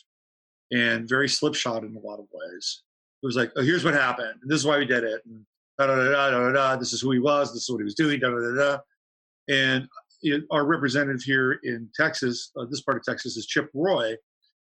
and 0.71 1.07
very 1.07 1.29
slipshod 1.29 1.83
in 1.83 1.95
a 1.95 1.99
lot 1.99 2.19
of 2.19 2.25
ways. 2.33 2.83
It 3.21 3.25
was 3.25 3.37
like, 3.37 3.51
oh, 3.55 3.63
here's 3.63 3.85
what 3.85 3.93
happened, 3.93 4.35
and 4.41 4.51
this 4.51 4.59
is 4.59 4.67
why 4.67 4.77
we 4.77 4.85
did 4.85 5.03
it, 5.03 5.21
and 5.25 5.45
da 5.79 5.87
da 5.87 5.95
da 5.95 6.29
da 6.31 6.51
da. 6.51 6.75
This 6.75 6.93
is 6.93 7.01
who 7.01 7.11
he 7.11 7.19
was. 7.19 7.53
This 7.53 7.63
is 7.63 7.69
what 7.69 7.79
he 7.79 7.85
was 7.85 7.95
doing. 7.95 8.19
Da 8.19 8.29
da 8.29 8.37
da 8.37 8.55
da. 8.55 8.77
And 9.49 9.87
you 10.21 10.37
know, 10.37 10.43
our 10.51 10.65
representative 10.65 11.21
here 11.21 11.59
in 11.63 11.89
Texas, 11.95 12.51
uh, 12.57 12.65
this 12.69 12.81
part 12.81 12.97
of 12.97 13.03
Texas, 13.03 13.37
is 13.37 13.45
Chip 13.45 13.69
Roy. 13.73 14.15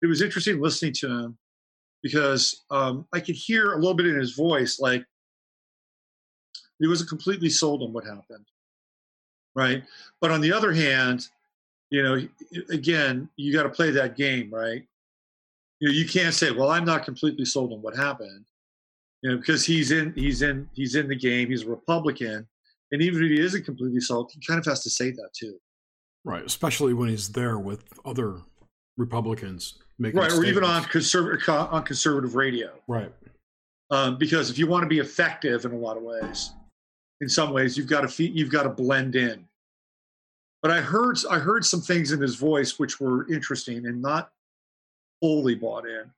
It 0.03 0.07
was 0.07 0.23
interesting 0.23 0.61
listening 0.61 0.93
to 0.95 1.09
him 1.09 1.39
because 2.03 2.65
um, 2.71 3.07
I 3.13 3.21
could 3.21 3.35
hear 3.35 3.73
a 3.73 3.77
little 3.77 3.95
bit 3.95 4.07
in 4.07 4.19
his 4.19 4.35
voice, 4.35 4.79
like 4.79 5.05
he 6.79 6.87
wasn't 6.87 7.09
completely 7.09 7.49
sold 7.49 7.83
on 7.83 7.93
what 7.93 8.05
happened, 8.05 8.47
right? 9.55 9.83
But 10.21 10.31
on 10.31 10.41
the 10.41 10.53
other 10.53 10.73
hand, 10.73 11.29
you 11.91 12.03
know, 12.03 12.27
again, 12.71 13.29
you 13.37 13.53
got 13.53 13.63
to 13.63 13.69
play 13.69 13.91
that 13.91 14.17
game, 14.17 14.51
right? 14.53 14.85
You 15.81 15.89
know, 15.89 15.95
you 15.95 16.07
can't 16.07 16.35
say, 16.35 16.51
"Well, 16.51 16.71
I'm 16.71 16.85
not 16.85 17.05
completely 17.05 17.45
sold 17.45 17.73
on 17.73 17.83
what 17.83 17.97
happened," 17.97 18.47
you 19.23 19.31
know, 19.31 19.37
because 19.37 19.65
he's 19.65 19.93
in, 19.93 20.13
he's 20.15 20.43
in, 20.43 20.69
he's 20.73 20.95
in 20.95 21.09
the 21.09 21.17
game. 21.17 21.49
He's 21.49 21.63
a 21.63 21.69
Republican, 21.69 22.47
and 22.93 23.03
even 23.03 23.23
if 23.23 23.31
he 23.31 23.41
isn't 23.41 23.65
completely 23.65 24.01
sold, 24.01 24.31
he 24.33 24.41
kind 24.41 24.59
of 24.59 24.65
has 24.67 24.83
to 24.85 24.91
say 24.91 25.11
that 25.11 25.29
too. 25.33 25.59
Right, 26.25 26.45
especially 26.45 26.93
when 26.93 27.09
he's 27.09 27.29
there 27.29 27.59
with 27.59 27.85
other 28.05 28.41
Republicans 28.97 29.75
making 29.99 30.21
right, 30.21 30.33
or 30.33 30.45
even 30.45 30.65
on 30.65 30.85
conservative 30.85 31.49
on 31.49 31.83
conservative 31.85 32.35
radio. 32.35 32.73
right. 32.89 33.13
um, 33.91 34.19
because 34.19 34.51
if 34.51 34.59
you 34.59 34.67
want 34.67 34.83
to 34.83 34.89
be 34.89 34.99
effective 34.99 35.65
in 35.65 35.73
a 35.73 35.77
lot 35.77 35.97
of 35.97 36.03
ways, 36.03 36.53
in 37.21 37.29
some 37.29 37.53
ways 37.53 37.77
you've 37.77 37.87
got 37.87 38.03
to 38.03 38.09
fe- 38.09 38.33
you've 38.35 38.51
got 38.51 38.65
to 38.65 38.69
blend 38.69 39.17
in. 39.17 39.47
But 40.63 40.71
I 40.71 40.81
heard 40.81 41.19
I 41.31 41.39
heard 41.39 41.65
some 41.65 41.81
things 41.81 42.13
in 42.13 42.21
his 42.21 42.37
voice 42.37 42.79
which 42.79 43.01
were 43.01 43.31
interesting 43.33 43.87
and 43.87 44.01
not 44.03 44.31
fully 45.21 45.55
bought 45.55 45.87
in. 45.87 46.11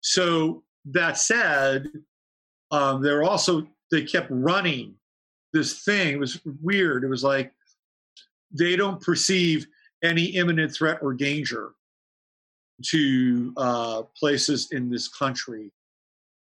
So 0.00 0.62
that 0.86 1.18
said, 1.18 1.88
um, 2.70 3.02
they're 3.02 3.24
also 3.24 3.66
they 3.90 4.02
kept 4.02 4.28
running 4.30 4.94
this 5.52 5.84
thing. 5.84 6.14
It 6.14 6.20
was 6.20 6.40
weird. 6.62 7.04
It 7.04 7.08
was 7.08 7.24
like 7.24 7.52
they 8.52 8.76
don't 8.76 9.00
perceive 9.00 9.66
any 10.02 10.24
imminent 10.24 10.72
threat 10.74 10.98
or 11.02 11.14
danger 11.14 11.72
to 12.84 13.52
uh, 13.56 14.02
places 14.18 14.70
in 14.70 14.90
this 14.90 15.08
country 15.08 15.72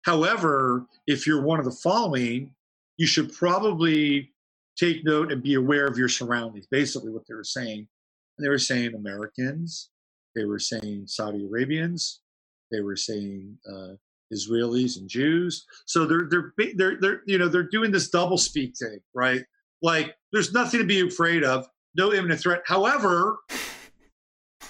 However, 0.04 0.86
if 1.06 1.26
you're 1.26 1.40
one 1.40 1.58
of 1.58 1.64
the 1.64 1.70
following, 1.70 2.53
you 2.96 3.06
should 3.06 3.32
probably 3.32 4.32
take 4.76 5.04
note 5.04 5.32
and 5.32 5.42
be 5.42 5.54
aware 5.54 5.86
of 5.86 5.98
your 5.98 6.08
surroundings. 6.08 6.66
Basically, 6.70 7.10
what 7.10 7.26
they 7.28 7.34
were 7.34 7.44
saying. 7.44 7.86
And 8.36 8.44
they 8.44 8.48
were 8.48 8.58
saying 8.58 8.94
Americans, 8.94 9.90
they 10.34 10.44
were 10.44 10.58
saying 10.58 11.04
Saudi 11.06 11.46
Arabians, 11.46 12.20
they 12.72 12.80
were 12.80 12.96
saying 12.96 13.56
uh, 13.72 13.92
Israelis 14.32 14.98
and 14.98 15.08
Jews. 15.08 15.64
So 15.86 16.06
they're 16.06 16.26
they're 16.28 16.52
they're 16.74 16.96
they're 17.00 17.22
you 17.26 17.38
know 17.38 17.48
they're 17.48 17.68
doing 17.68 17.90
this 17.90 18.10
double 18.10 18.38
speak 18.38 18.74
thing, 18.76 18.98
right? 19.14 19.42
Like 19.82 20.16
there's 20.32 20.52
nothing 20.52 20.80
to 20.80 20.86
be 20.86 21.06
afraid 21.06 21.44
of, 21.44 21.68
no 21.96 22.12
imminent 22.12 22.40
threat. 22.40 22.62
However, 22.66 23.38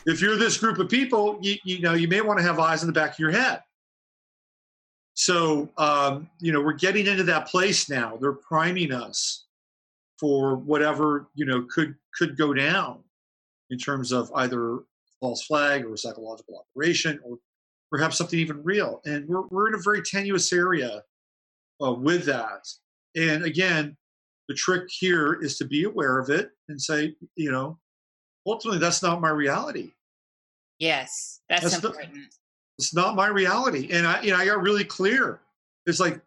if 0.07 0.21
you're 0.21 0.37
this 0.37 0.59
group 0.59 0.79
of 0.79 0.89
people, 0.89 1.39
you, 1.41 1.57
you 1.65 1.81
know 1.81 1.95
you 1.95 2.09
may 2.09 2.21
want 2.21 2.39
to 2.39 2.45
have 2.45 2.59
eyes 2.59 2.83
in 2.83 2.87
the 2.87 2.93
back 2.93 3.13
of 3.13 3.19
your 3.19 3.31
head. 3.31 3.61
So, 5.15 5.69
um, 5.79 6.29
you 6.41 6.53
know, 6.53 6.61
we're 6.61 6.73
getting 6.73 7.07
into 7.07 7.23
that 7.25 7.47
place 7.47 7.89
now. 7.89 8.19
They're 8.21 8.33
priming 8.33 8.93
us 8.93 9.47
for 10.19 10.57
whatever, 10.57 11.29
you 11.35 11.45
know, 11.45 11.67
could 11.71 11.95
could 12.17 12.37
go 12.37 12.53
down 12.53 13.01
in 13.71 13.79
terms 13.79 14.13
of 14.13 14.31
either 14.37 14.81
false 15.21 15.45
flag 15.45 15.85
or 15.85 15.97
psychological 15.97 16.59
operation 16.59 17.19
or 17.25 17.39
perhaps 17.91 18.19
something 18.19 18.39
even 18.39 18.63
real. 18.63 19.01
And 19.05 19.27
we're, 19.29 19.47
we're 19.49 19.69
in 19.69 19.75
a 19.75 19.83
very 19.83 20.03
tenuous 20.03 20.53
area 20.53 21.03
uh, 21.83 21.93
with 21.93 22.25
that. 22.27 22.69
And 23.17 23.45
again, 23.45 23.97
the 24.49 24.55
trick 24.55 24.85
here 24.89 25.39
is 25.41 25.57
to 25.59 25.65
be 25.65 25.85
aware 25.85 26.19
of 26.19 26.29
it 26.29 26.51
and 26.69 26.81
say, 26.81 27.15
you 27.37 27.51
know, 27.51 27.79
ultimately, 28.47 28.81
that's 28.81 29.03
not 29.03 29.21
my 29.21 29.31
reality. 29.31 29.93
Yes, 30.79 31.41
that's, 31.49 31.63
That's 31.63 31.77
important. 31.77 32.35
It's 32.79 32.95
not 32.95 33.15
my 33.15 33.29
reality 33.29 33.89
and 33.93 34.07
i 34.07 34.21
you 34.23 34.31
know 34.31 34.37
i 34.37 34.45
got 34.45 34.61
really 34.61 34.85
clear 34.85 35.41
it's 35.87 36.01
like 36.01 36.21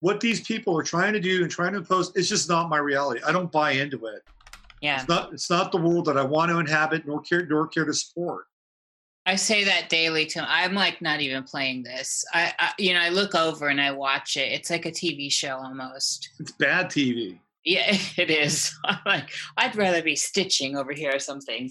what 0.00 0.20
these 0.20 0.40
people 0.40 0.76
are 0.78 0.82
trying 0.82 1.12
to 1.12 1.20
do 1.20 1.42
and 1.42 1.50
trying 1.50 1.72
to 1.72 1.78
impose 1.78 2.12
it's 2.14 2.28
just 2.28 2.48
not 2.48 2.68
my 2.68 2.78
reality 2.78 3.20
i 3.26 3.32
don't 3.32 3.52
buy 3.52 3.72
into 3.72 4.06
it 4.06 4.22
yeah. 4.80 5.00
it's 5.00 5.08
not 5.08 5.32
it's 5.32 5.50
not 5.50 5.72
the 5.72 5.78
world 5.78 6.04
that 6.04 6.16
i 6.16 6.22
want 6.22 6.50
to 6.50 6.58
inhabit 6.58 7.06
nor 7.06 7.20
care 7.20 7.46
nor 7.46 7.66
care 7.66 7.84
to 7.84 7.94
support 7.94 8.46
I 9.26 9.36
say 9.36 9.64
that 9.64 9.88
daily 9.88 10.26
to 10.26 10.44
I'm 10.48 10.74
like 10.74 11.02
not 11.02 11.20
even 11.20 11.42
playing 11.44 11.82
this. 11.82 12.24
I, 12.32 12.52
I 12.58 12.72
you 12.78 12.94
know 12.94 13.00
I 13.00 13.10
look 13.10 13.34
over 13.34 13.68
and 13.68 13.80
I 13.80 13.92
watch 13.92 14.36
it. 14.36 14.50
It's 14.52 14.70
like 14.70 14.86
a 14.86 14.90
TV 14.90 15.30
show 15.30 15.56
almost. 15.56 16.30
it's 16.40 16.52
bad 16.52 16.86
tv 16.86 17.38
Yeah, 17.64 17.96
it 18.16 18.30
is. 18.30 18.74
I'm 18.84 18.98
like 19.04 19.30
I'd 19.56 19.76
rather 19.76 20.02
be 20.02 20.16
stitching 20.16 20.76
over 20.76 20.92
here 20.92 21.12
or 21.14 21.18
something. 21.18 21.70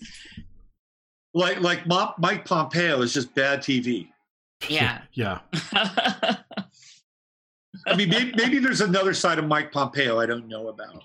like 1.34 1.60
like 1.62 1.86
mike 1.88 2.46
pompeo 2.46 3.02
is 3.02 3.14
just 3.14 3.34
bad 3.36 3.60
tv 3.60 4.08
Yeah. 4.68 5.02
Yeah. 5.14 5.40
i 7.88 7.96
mean 7.96 8.10
maybe, 8.10 8.34
maybe 8.36 8.60
there's 8.60 8.82
another 8.82 9.14
side 9.14 9.40
of 9.40 9.46
mike 9.46 9.72
pompeo 9.72 10.20
i 10.20 10.26
don't 10.26 10.48
know 10.48 10.68
about 10.68 11.04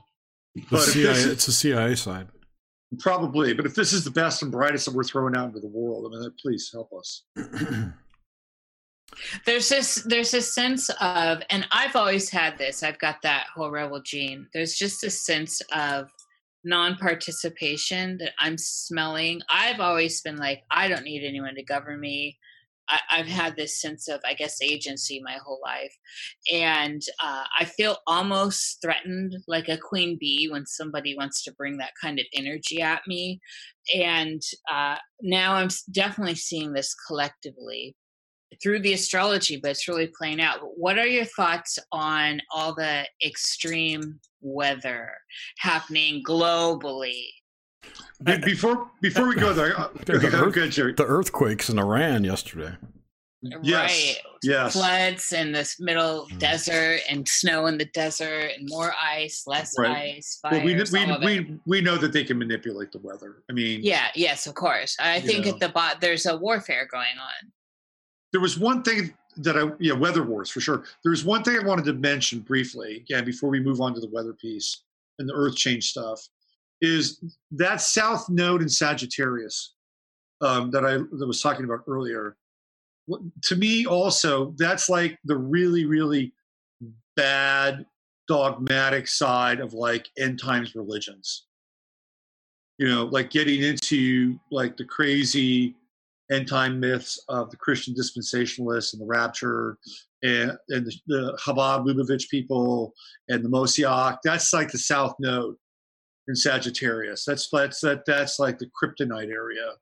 The 0.55 0.63
But 0.71 0.81
CIA, 0.81 1.11
is- 1.13 1.27
it's 1.27 1.49
a 1.49 1.53
CIA 1.53 1.95
side. 1.95 2.27
probably 2.99 3.55
but 3.55 3.67
if 3.67 3.75
this 3.75 3.93
is 3.93 4.03
the 4.05 4.11
best 4.11 4.43
and 4.43 4.51
brightest 4.53 4.87
that 4.87 4.95
we're 4.95 5.05
throwing 5.05 5.37
out 5.37 5.47
into 5.49 5.61
the 5.61 5.69
world 5.69 6.13
i 6.13 6.19
mean 6.19 6.31
please 6.41 6.71
help 6.73 6.91
us 6.99 7.23
there's 9.47 9.69
this 9.69 9.95
there's 10.07 10.31
this 10.33 10.53
sense 10.53 10.89
of 11.01 11.43
and 11.51 11.67
I've 11.71 11.95
always 11.95 12.31
had 12.31 12.59
this. 12.59 12.83
I've 12.83 12.99
got 12.99 13.23
that 13.23 13.47
whole 13.55 13.71
rebel 13.71 14.01
gene. 14.03 14.49
There's 14.53 14.75
just 14.75 15.05
a 15.05 15.11
sense 15.11 15.61
of 15.73 16.09
non-participation 16.65 18.19
that 18.19 18.33
I'm 18.41 18.59
smelling. 18.59 19.41
I've 19.49 19.79
always 19.79 20.21
been 20.23 20.37
like, 20.37 20.63
I 20.71 20.89
don't 20.89 21.05
need 21.05 21.23
anyone 21.25 21.55
to 21.55 21.63
govern 21.63 22.01
me. 22.01 22.39
I, 22.89 23.01
I've 23.11 23.27
had 23.27 23.57
this 23.57 23.81
sense 23.81 24.09
of, 24.09 24.21
I 24.25 24.35
guess, 24.35 24.61
agency 24.63 25.21
my 25.25 25.39
whole 25.45 25.61
life, 25.63 25.95
and 26.53 27.03
uh, 27.23 27.45
I 27.59 27.65
feel 27.65 27.97
almost 28.07 28.81
threatened, 28.83 29.37
like 29.47 29.69
a 29.69 29.79
queen 29.79 30.17
bee, 30.19 30.49
when 30.51 30.67
somebody 30.67 31.17
wants 31.17 31.43
to 31.45 31.53
bring 31.53 31.79
that 31.79 31.93
kind 32.01 32.19
of 32.19 32.27
energy 32.35 32.83
at 32.83 33.03
me. 33.07 33.41
And 33.95 34.43
uh, 34.71 34.97
now 35.21 35.55
I'm 35.55 35.69
definitely 35.93 36.37
seeing 36.37 36.73
this 36.73 36.95
collectively 36.95 37.97
through 38.63 38.81
the 38.81 38.93
astrology, 38.93 39.59
but 39.61 39.73
it's 39.73 39.89
really 39.89 40.11
playing 40.17 40.41
out. 40.41 40.61
What 40.77 40.99
are 40.99 41.07
your 41.07 41.25
thoughts 41.25 41.79
on 41.91 42.41
all 42.55 42.75
the 42.75 43.05
extreme 43.25 44.21
weather 44.41 45.11
happening 45.59 46.23
globally? 46.23 47.27
Be- 48.23 48.39
before 48.39 48.91
before 49.01 49.29
we 49.29 49.35
go 49.35 49.53
there 49.53 49.79
uh, 49.79 49.89
The 50.07 50.15
okay, 50.17 50.27
Earth- 50.29 50.55
good 50.55 50.71
Jerry. 50.71 50.93
the 50.95 51.05
earthquakes 51.05 51.69
in 51.69 51.79
Iran 51.79 52.25
yesterday. 52.25 52.75
Yes. 53.63 53.91
Right. 53.93 54.17
yes 54.43 54.73
Floods 54.73 55.33
in 55.33 55.53
this 55.53 55.79
middle 55.79 56.27
Mm. 56.33 56.39
desert 56.39 57.01
and 57.11 57.29
snow 57.29 57.67
in 57.67 57.77
the 57.77 57.85
desert 57.87 58.53
and 58.57 58.67
more 58.71 58.95
ice, 59.03 59.43
less 59.47 59.75
Right. 59.79 60.15
ice, 60.17 60.39
well, 60.43 60.65
we, 60.65 60.75
we, 60.75 60.81
all 61.05 61.17
of 61.17 61.23
it. 61.23 61.27
we, 61.27 61.59
we 61.67 61.81
know 61.83 61.99
that 61.99 62.13
they 62.15 62.25
can 62.25 62.39
manipulate 62.39 62.91
the 62.91 63.01
weather. 63.01 63.43
I 63.51 63.53
mean, 63.53 63.81
Yeah, 63.83 64.07
yes, 64.15 64.47
of 64.47 64.55
course. 64.55 64.97
I 64.99 65.21
think 65.21 65.45
know. 65.45 65.53
at 65.53 65.61
the 65.61 65.69
bot 65.69 66.01
there's 66.01 66.25
a 66.25 66.37
warfare 66.39 66.89
going 66.91 67.19
on. 67.21 67.53
there 68.33 68.41
was 68.41 68.59
one 68.59 68.83
thing 68.83 69.13
that 69.39 69.59
I, 69.59 69.73
yeah, 69.79 69.93
weather 69.93 70.23
wars 70.23 70.49
for 70.49 70.61
sure. 70.61 70.85
There 71.03 71.11
was 71.11 71.25
one 71.25 71.43
thing 71.45 71.59
I 71.61 71.67
wanted 71.67 71.85
to 71.87 71.93
mention 71.93 72.39
briefly, 72.41 72.97
again, 72.99 73.25
before 73.27 73.51
we 73.51 73.61
move 73.61 73.81
on 73.83 73.93
to 73.95 74.01
the 74.01 74.09
weather 74.09 74.33
piece 74.33 74.85
and 75.19 75.29
the 75.29 75.35
earth 75.35 75.55
change 75.57 75.91
stuff, 75.91 76.27
is 76.85 77.21
that 77.53 77.81
south 77.81 78.29
node 78.29 78.63
in 78.63 78.69
Sagittarius 78.69 79.75
um, 80.41 80.71
that 80.71 80.85
I 80.85 80.99
that 80.99 81.27
was 81.27 81.41
talking 81.41 81.65
about 81.65 81.81
earlier. 81.89 82.37
To 83.43 83.57
me, 83.57 83.87
also, 83.87 84.55
that's 84.57 84.89
like 84.89 85.19
the 85.25 85.37
really, 85.37 85.85
really 85.85 86.33
bad 87.17 87.85
dogmatic 88.29 89.07
side 89.09 89.61
of 89.61 89.75
like 89.75 90.09
end 90.19 90.41
times 90.41 90.75
religions. 90.75 91.47
You 92.79 92.89
know, 92.89 93.05
like 93.05 93.31
getting 93.31 93.63
into 93.63 94.39
like 94.51 94.77
the 94.77 94.85
crazy 94.85 95.75
end 96.31 96.49
time 96.49 96.81
myths 96.81 97.23
of 97.29 97.51
the 97.51 97.57
Christian 97.57 97.95
dispensationalists 97.95 98.93
and 98.93 99.03
the 99.03 99.07
rapture 99.07 99.79
and, 100.23 100.53
and 100.71 100.87
the, 100.87 100.95
the 101.07 101.39
Chabad 101.45 101.87
Lubavitch 101.87 102.29
people 102.31 102.95
and 103.29 103.45
the 103.45 103.49
Moshiach. 103.49 104.19
That's 104.25 104.53
like 104.53 104.73
the 104.73 104.79
south 104.79 105.15
node 105.21 105.55
in 106.29 106.35
Sagittarius. 106.35 107.25
That's 107.25 107.49
that's 107.51 107.81
that 107.81 108.05
that's 108.07 108.39
like 108.39 108.59
the 108.59 108.71
kryptonite 108.83 109.31
area. 109.31 109.73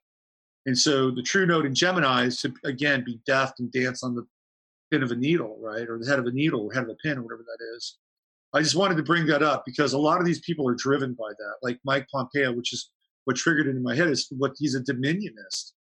And 0.67 0.79
so 0.79 1.11
the 1.11 1.23
True 1.23 1.47
Node 1.47 1.67
in 1.67 1.75
Gemini 1.75 2.25
is 2.25 2.41
to 2.41 2.53
again 2.65 3.05
be 3.05 3.21
deft 3.27 3.61
and 3.61 3.71
dance 3.73 4.03
on 4.03 4.15
the 4.15 4.27
pin 4.91 5.03
of 5.03 5.11
a 5.11 5.17
needle, 5.17 5.59
right? 5.61 5.89
Or 5.89 5.99
the 5.99 6.09
head 6.09 6.19
of 6.19 6.27
a 6.27 6.33
needle 6.33 6.61
or 6.67 6.73
head 6.73 6.85
of 6.85 6.91
a 6.91 6.97
pin 6.97 7.19
or 7.19 7.23
whatever 7.23 7.45
that 7.45 7.77
is. 7.77 7.99
I 8.55 8.61
just 8.61 8.77
wanted 8.77 8.97
to 8.99 9.03
bring 9.03 9.27
that 9.27 9.43
up 9.43 9.65
because 9.65 9.95
a 9.95 9.99
lot 9.99 10.21
of 10.21 10.27
these 10.27 10.41
people 10.41 10.69
are 10.69 10.75
driven 10.75 11.15
by 11.15 11.31
that. 11.39 11.55
Like 11.63 11.79
Mike 11.85 12.07
Pompeo, 12.13 12.53
which 12.53 12.73
is 12.73 12.91
what 13.25 13.37
triggered 13.37 13.67
it 13.67 13.77
in 13.77 13.83
my 13.83 13.95
head 13.95 14.09
is 14.09 14.29
what 14.37 14.53
he's 14.59 14.75
a 14.75 14.81
dominionist 14.81 15.73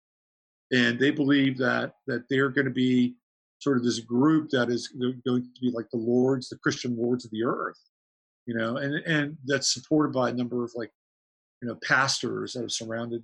and 0.71 0.99
they 0.99 1.11
believe 1.11 1.57
that 1.57 1.93
that 2.07 2.23
they're 2.29 2.49
going 2.49 2.65
to 2.65 2.71
be 2.71 3.15
sort 3.59 3.77
of 3.77 3.83
this 3.83 3.99
group 3.99 4.49
that 4.49 4.69
is 4.69 4.87
going 4.87 5.43
to 5.43 5.61
be 5.61 5.69
like 5.71 5.87
the 5.91 5.97
lords, 5.97 6.49
the 6.49 6.57
Christian 6.57 6.97
lords 6.97 7.25
of 7.25 7.31
the 7.31 7.43
earth, 7.43 7.77
you 8.45 8.55
know, 8.55 8.77
and 8.77 8.95
and 9.05 9.37
that's 9.45 9.73
supported 9.73 10.13
by 10.13 10.29
a 10.29 10.33
number 10.33 10.63
of 10.63 10.71
like, 10.75 10.91
you 11.61 11.67
know, 11.67 11.77
pastors 11.83 12.53
that 12.53 12.61
have 12.61 12.71
surrounded 12.71 13.23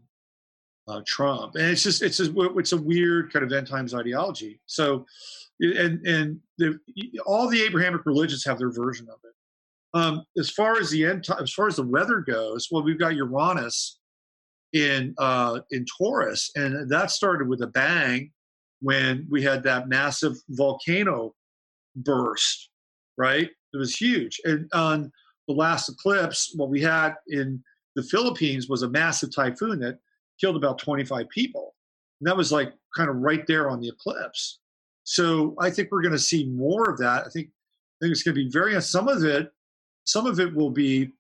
uh, 0.88 1.02
Trump, 1.06 1.56
and 1.56 1.66
it's 1.66 1.84
just 1.84 2.02
it's 2.02 2.20
a 2.20 2.32
it's 2.58 2.72
a 2.72 2.82
weird 2.82 3.32
kind 3.34 3.44
of 3.44 3.52
end 3.52 3.68
times 3.68 3.94
ideology. 3.94 4.60
So, 4.66 5.06
and 5.60 6.06
and 6.06 6.40
the, 6.58 6.80
all 7.26 7.50
the 7.50 7.62
Abrahamic 7.62 8.06
religions 8.06 8.46
have 8.46 8.58
their 8.58 8.72
version 8.72 9.08
of 9.10 9.20
it. 9.24 9.34
Um, 9.94 10.24
as 10.38 10.50
far 10.50 10.78
as 10.80 10.90
the 10.90 11.06
end, 11.06 11.26
as 11.42 11.54
far 11.54 11.68
as 11.68 11.78
the 11.78 11.84
weather 11.84 12.20
goes, 12.20 12.68
well, 12.72 12.84
we've 12.84 13.00
got 13.00 13.16
Uranus 13.16 14.00
in 14.74 15.14
uh, 15.18 15.60
in 15.72 15.86
Taurus, 15.98 16.52
and 16.56 16.90
that 16.90 17.12
started 17.12 17.48
with 17.48 17.62
a 17.62 17.68
bang 17.68 18.32
when 18.80 19.26
we 19.30 19.42
had 19.42 19.64
that 19.64 19.90
massive 19.90 20.36
volcano 20.50 21.34
burst. 21.96 22.70
Right, 23.18 23.50
it 23.78 23.80
was 23.80 23.96
huge, 23.96 24.40
and 24.44 24.70
on 24.74 25.12
the 25.48 25.54
last 25.54 25.90
eclipse, 25.90 26.54
what 26.56 26.70
we 26.70 26.82
had 26.82 27.16
in 27.28 27.64
the 27.96 28.04
Philippines 28.04 28.70
was 28.70 28.84
a 28.84 28.90
massive 28.90 29.34
typhoon 29.34 29.80
that 29.80 30.00
killed 30.40 30.56
about 30.56 30.78
25 30.78 31.28
people. 31.30 31.74
And 32.20 32.28
that 32.28 32.38
was 32.38 32.52
like 32.52 32.74
kind 32.96 33.10
of 33.10 33.18
right 33.18 33.46
there 33.48 33.70
on 33.70 33.80
the 33.80 33.88
eclipse. 33.88 34.60
So 35.04 35.56
I 35.60 35.70
think 35.70 35.90
we're 35.92 36.02
going 36.02 36.12
to 36.12 36.20
see 36.20 36.46
more 36.46 36.90
of 36.90 36.98
that. 37.00 37.26
I 37.26 37.30
think 37.30 37.48
I 37.48 38.06
think 38.06 38.12
it's 38.12 38.24
going 38.24 38.36
to 38.36 38.44
be 38.44 38.50
very 38.50 38.80
some 38.82 39.08
of 39.08 39.24
it. 39.24 39.52
Some 40.06 40.28
of 40.28 40.40
it 40.40 40.54
will 40.54 40.70
be, 40.70 41.12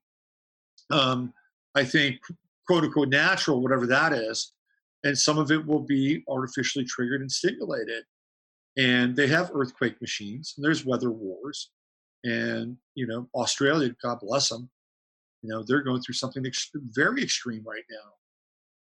um, 0.91 1.33
I 1.75 1.83
think, 1.83 2.19
quote 2.67 2.83
unquote 2.83 3.09
natural, 3.09 3.61
whatever 3.61 3.87
that 3.87 4.13
is, 4.13 4.53
and 5.03 5.17
some 5.17 5.37
of 5.39 5.51
it 5.51 5.65
will 5.65 5.81
be 5.81 6.23
artificially 6.29 6.85
triggered 6.85 7.21
and 7.21 7.31
stimulated. 7.31 8.03
And 8.77 9.15
they 9.15 9.27
have 9.27 9.51
earthquake 9.53 9.99
machines, 10.01 10.53
and 10.55 10.63
there's 10.63 10.85
weather 10.85 11.09
wars, 11.09 11.71
and 12.27 12.77
you 12.95 13.07
know 13.07 13.27
Australia, 13.35 13.95
God 14.03 14.19
bless 14.21 14.49
them, 14.49 14.69
you 15.41 15.49
know 15.49 15.63
they're 15.63 15.83
going 15.83 16.01
through 16.01 16.15
something 16.15 16.45
ex- 16.45 16.71
very 16.75 17.23
extreme 17.23 17.63
right 17.65 17.83
now 17.89 18.11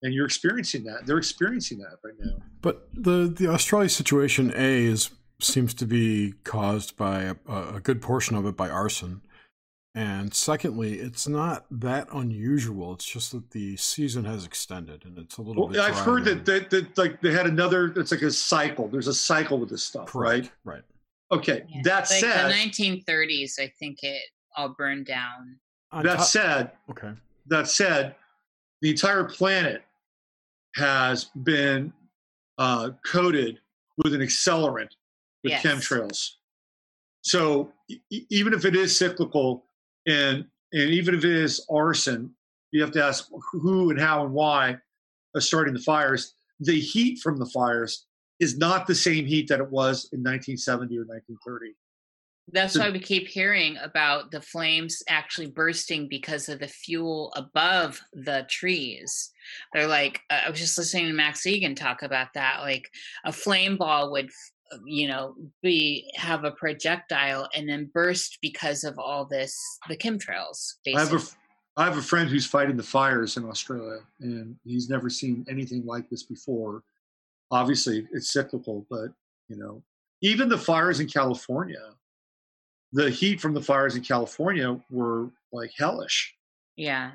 and 0.03 0.13
you're 0.13 0.25
experiencing 0.25 0.83
that. 0.83 1.05
They're 1.05 1.17
experiencing 1.17 1.79
that 1.79 1.97
right 2.03 2.13
now. 2.19 2.35
But 2.61 2.89
the 2.93 3.33
the 3.35 3.47
Australia 3.47 3.89
situation, 3.89 4.53
a 4.55 4.85
is 4.85 5.09
seems 5.39 5.73
to 5.73 5.85
be 5.85 6.33
caused 6.43 6.95
by 6.95 7.23
a, 7.23 7.35
a 7.47 7.79
good 7.81 8.01
portion 8.01 8.35
of 8.35 8.45
it 8.45 8.55
by 8.55 8.69
arson, 8.69 9.21
and 9.95 10.33
secondly, 10.33 10.99
it's 10.99 11.27
not 11.27 11.65
that 11.71 12.07
unusual. 12.13 12.93
It's 12.93 13.05
just 13.05 13.31
that 13.31 13.51
the 13.51 13.77
season 13.77 14.25
has 14.25 14.45
extended, 14.45 15.05
and 15.05 15.17
it's 15.17 15.37
a 15.37 15.41
little. 15.41 15.69
Well, 15.69 15.81
I've 15.81 15.95
heard 15.95 16.25
that, 16.25 16.45
that 16.45 16.69
that 16.69 16.97
like 16.97 17.21
they 17.21 17.31
had 17.31 17.47
another. 17.47 17.93
It's 17.95 18.11
like 18.11 18.21
a 18.21 18.31
cycle. 18.31 18.89
There's 18.89 19.07
a 19.07 19.13
cycle 19.13 19.57
with 19.57 19.69
this 19.69 19.83
stuff, 19.83 20.07
Correct. 20.07 20.51
right? 20.65 20.75
Right. 20.75 20.83
Okay. 21.37 21.63
Yeah. 21.67 21.81
That 21.83 21.99
like 22.09 22.19
said, 22.19 22.49
the 22.49 22.53
1930s, 22.53 23.59
I 23.59 23.71
think 23.79 24.03
it 24.03 24.21
all 24.55 24.69
burned 24.77 25.05
down. 25.05 25.57
That 26.03 26.17
top- 26.17 26.25
said, 26.25 26.71
okay. 26.89 27.11
that 27.47 27.67
said, 27.67 28.15
the 28.81 28.89
entire 28.91 29.23
planet 29.23 29.83
has 30.75 31.25
been 31.43 31.93
uh, 32.57 32.91
coated 33.05 33.59
with 34.03 34.13
an 34.13 34.21
accelerant 34.21 34.89
with 35.43 35.51
Yes. 35.51 35.63
chemtrails. 35.63 36.29
So 37.21 37.71
e- 37.89 38.25
even 38.29 38.53
if 38.53 38.65
it 38.65 38.75
is 38.75 38.97
cyclical, 38.97 39.65
and 40.07 40.45
and 40.73 40.89
even 40.89 41.13
if 41.15 41.23
it 41.23 41.31
is 41.31 41.65
arson, 41.71 42.33
you 42.71 42.81
have 42.81 42.91
to 42.91 43.03
ask 43.03 43.29
who 43.51 43.91
and 43.91 43.99
how 43.99 44.25
and 44.25 44.33
why 44.33 44.77
are 45.35 45.41
starting 45.41 45.73
the 45.73 45.79
fires. 45.79 46.33
The 46.59 46.79
heat 46.79 47.19
from 47.19 47.37
the 47.37 47.45
fires 47.45 48.05
is 48.43 48.57
not 48.57 48.85
the 48.85 48.93
same 48.93 49.25
heat 49.25 49.47
that 49.47 49.59
it 49.59 49.69
was 49.71 50.09
in 50.11 50.19
1970 50.19 50.97
or 50.97 51.05
1930. 51.05 51.73
That's 52.51 52.73
So- 52.73 52.81
why 52.81 52.89
we 52.89 52.99
keep 52.99 53.27
hearing 53.27 53.77
about 53.77 54.31
the 54.31 54.41
flames 54.41 55.01
actually 55.07 55.47
bursting 55.47 56.09
because 56.09 56.49
of 56.49 56.59
the 56.59 56.67
fuel 56.67 57.31
above 57.37 58.01
the 58.11 58.45
trees. 58.49 59.31
They're 59.71 59.87
like, 59.87 60.19
uh, 60.29 60.41
I 60.45 60.49
was 60.49 60.59
just 60.59 60.77
listening 60.77 61.07
to 61.07 61.13
Max 61.13 61.43
Igan 61.43 61.75
talk 61.77 62.03
about 62.03 62.33
that. 62.33 62.59
Like 62.59 62.91
a 63.23 63.31
flame 63.31 63.77
ball 63.77 64.11
would, 64.11 64.29
you 64.85 65.07
know, 65.07 65.35
be 65.61 66.11
have 66.15 66.43
a 66.43 66.51
projectile 66.51 67.47
and 67.55 67.67
then 67.67 67.89
burst 67.93 68.39
because 68.41 68.83
of 68.83 68.99
all 68.99 69.23
this, 69.25 69.57
the 69.87 69.95
chemtrails. 69.95 70.73
I 70.93 70.99
have 70.99 71.13
a 71.13 71.15
Basically. 71.15 71.39
I 71.75 71.85
have 71.85 71.97
a 71.97 72.03
friend 72.03 72.29
who's 72.29 72.45
fighting 72.45 72.77
the 72.77 72.83
fires 72.83 73.35
in 73.37 73.45
Australia, 73.45 73.99
and 74.19 74.55
he's 74.63 74.89
never 74.89 75.09
seen 75.09 75.43
anything 75.49 75.83
like 75.87 76.07
this 76.09 76.21
before. 76.21 76.83
Obviously, 77.51 78.07
it's 78.11 78.31
cyclical, 78.31 78.85
but 78.89 79.09
you 79.47 79.57
know, 79.57 79.83
even 80.21 80.49
the 80.49 80.57
fires 80.57 80.99
in 80.99 81.07
California, 81.07 81.93
the 82.93 83.09
heat 83.09 83.41
from 83.41 83.53
the 83.53 83.61
fires 83.61 83.95
in 83.95 84.03
California 84.03 84.79
were 84.89 85.29
like 85.51 85.71
hellish. 85.77 86.33
Yeah. 86.75 87.11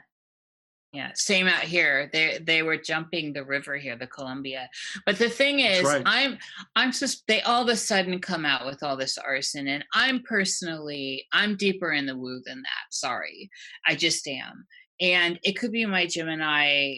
Yeah. 0.92 1.10
Same 1.14 1.46
out 1.46 1.62
here. 1.62 2.08
They 2.12 2.38
they 2.42 2.62
were 2.62 2.76
jumping 2.76 3.32
the 3.32 3.44
river 3.44 3.76
here, 3.76 3.96
the 3.96 4.06
Columbia. 4.06 4.70
But 5.04 5.18
the 5.18 5.28
thing 5.28 5.60
is, 5.60 5.84
right. 5.84 6.02
I'm 6.06 6.38
I'm 6.76 6.92
just 6.92 7.26
they 7.26 7.42
all 7.42 7.62
of 7.62 7.68
a 7.68 7.76
sudden 7.76 8.20
come 8.20 8.46
out 8.46 8.64
with 8.64 8.82
all 8.82 8.96
this 8.96 9.18
arson. 9.18 9.68
And 9.68 9.84
I'm 9.94 10.22
personally 10.22 11.26
I'm 11.32 11.56
deeper 11.56 11.92
in 11.92 12.06
the 12.06 12.16
woo 12.16 12.40
than 12.44 12.62
that. 12.62 12.86
Sorry. 12.90 13.50
I 13.86 13.96
just 13.96 14.26
am. 14.26 14.66
And 15.00 15.38
it 15.44 15.52
could 15.52 15.72
be 15.72 15.86
my 15.86 16.06
Gemini 16.06 16.96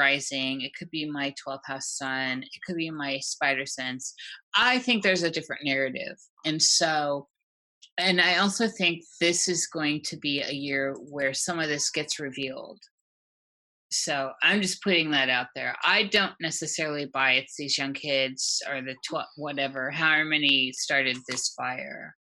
rising, 0.00 0.62
it 0.62 0.74
could 0.74 0.90
be 0.90 1.04
my 1.04 1.34
12th 1.40 1.66
house 1.66 1.88
sun, 1.98 2.42
it 2.42 2.62
could 2.66 2.76
be 2.76 2.90
my 2.90 3.18
spider 3.20 3.66
sense. 3.66 4.14
I 4.56 4.78
think 4.78 5.02
there's 5.02 5.22
a 5.22 5.30
different 5.30 5.64
narrative. 5.64 6.16
And 6.44 6.60
so 6.60 7.28
and 7.98 8.20
I 8.20 8.38
also 8.38 8.66
think 8.66 9.04
this 9.20 9.46
is 9.46 9.66
going 9.66 10.02
to 10.04 10.16
be 10.16 10.40
a 10.40 10.52
year 10.52 10.96
where 11.10 11.34
some 11.34 11.60
of 11.60 11.68
this 11.68 11.90
gets 11.90 12.18
revealed. 12.18 12.80
So 13.90 14.30
I'm 14.42 14.62
just 14.62 14.82
putting 14.82 15.10
that 15.10 15.28
out 15.28 15.48
there. 15.54 15.76
I 15.84 16.04
don't 16.04 16.32
necessarily 16.40 17.06
buy 17.06 17.32
it's 17.32 17.56
these 17.56 17.76
young 17.76 17.92
kids 17.92 18.62
or 18.70 18.80
the 18.80 18.94
tw- 19.04 19.26
whatever, 19.36 19.90
however 19.90 20.24
many 20.24 20.72
started 20.72 21.18
this 21.28 21.52
fire. 21.56 22.16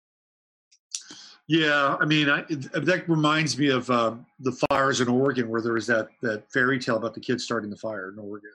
Yeah, 1.48 1.96
I 1.98 2.04
mean, 2.04 2.28
I, 2.28 2.44
it, 2.50 2.84
that 2.84 3.08
reminds 3.08 3.58
me 3.58 3.68
of 3.68 3.90
um, 3.90 4.26
the 4.38 4.52
fires 4.68 5.00
in 5.00 5.08
Oregon, 5.08 5.48
where 5.48 5.62
there 5.62 5.72
was 5.72 5.86
that 5.86 6.08
that 6.20 6.50
fairy 6.52 6.78
tale 6.78 6.98
about 6.98 7.14
the 7.14 7.20
kids 7.20 7.42
starting 7.42 7.70
the 7.70 7.76
fire 7.76 8.10
in 8.12 8.18
Oregon. 8.18 8.52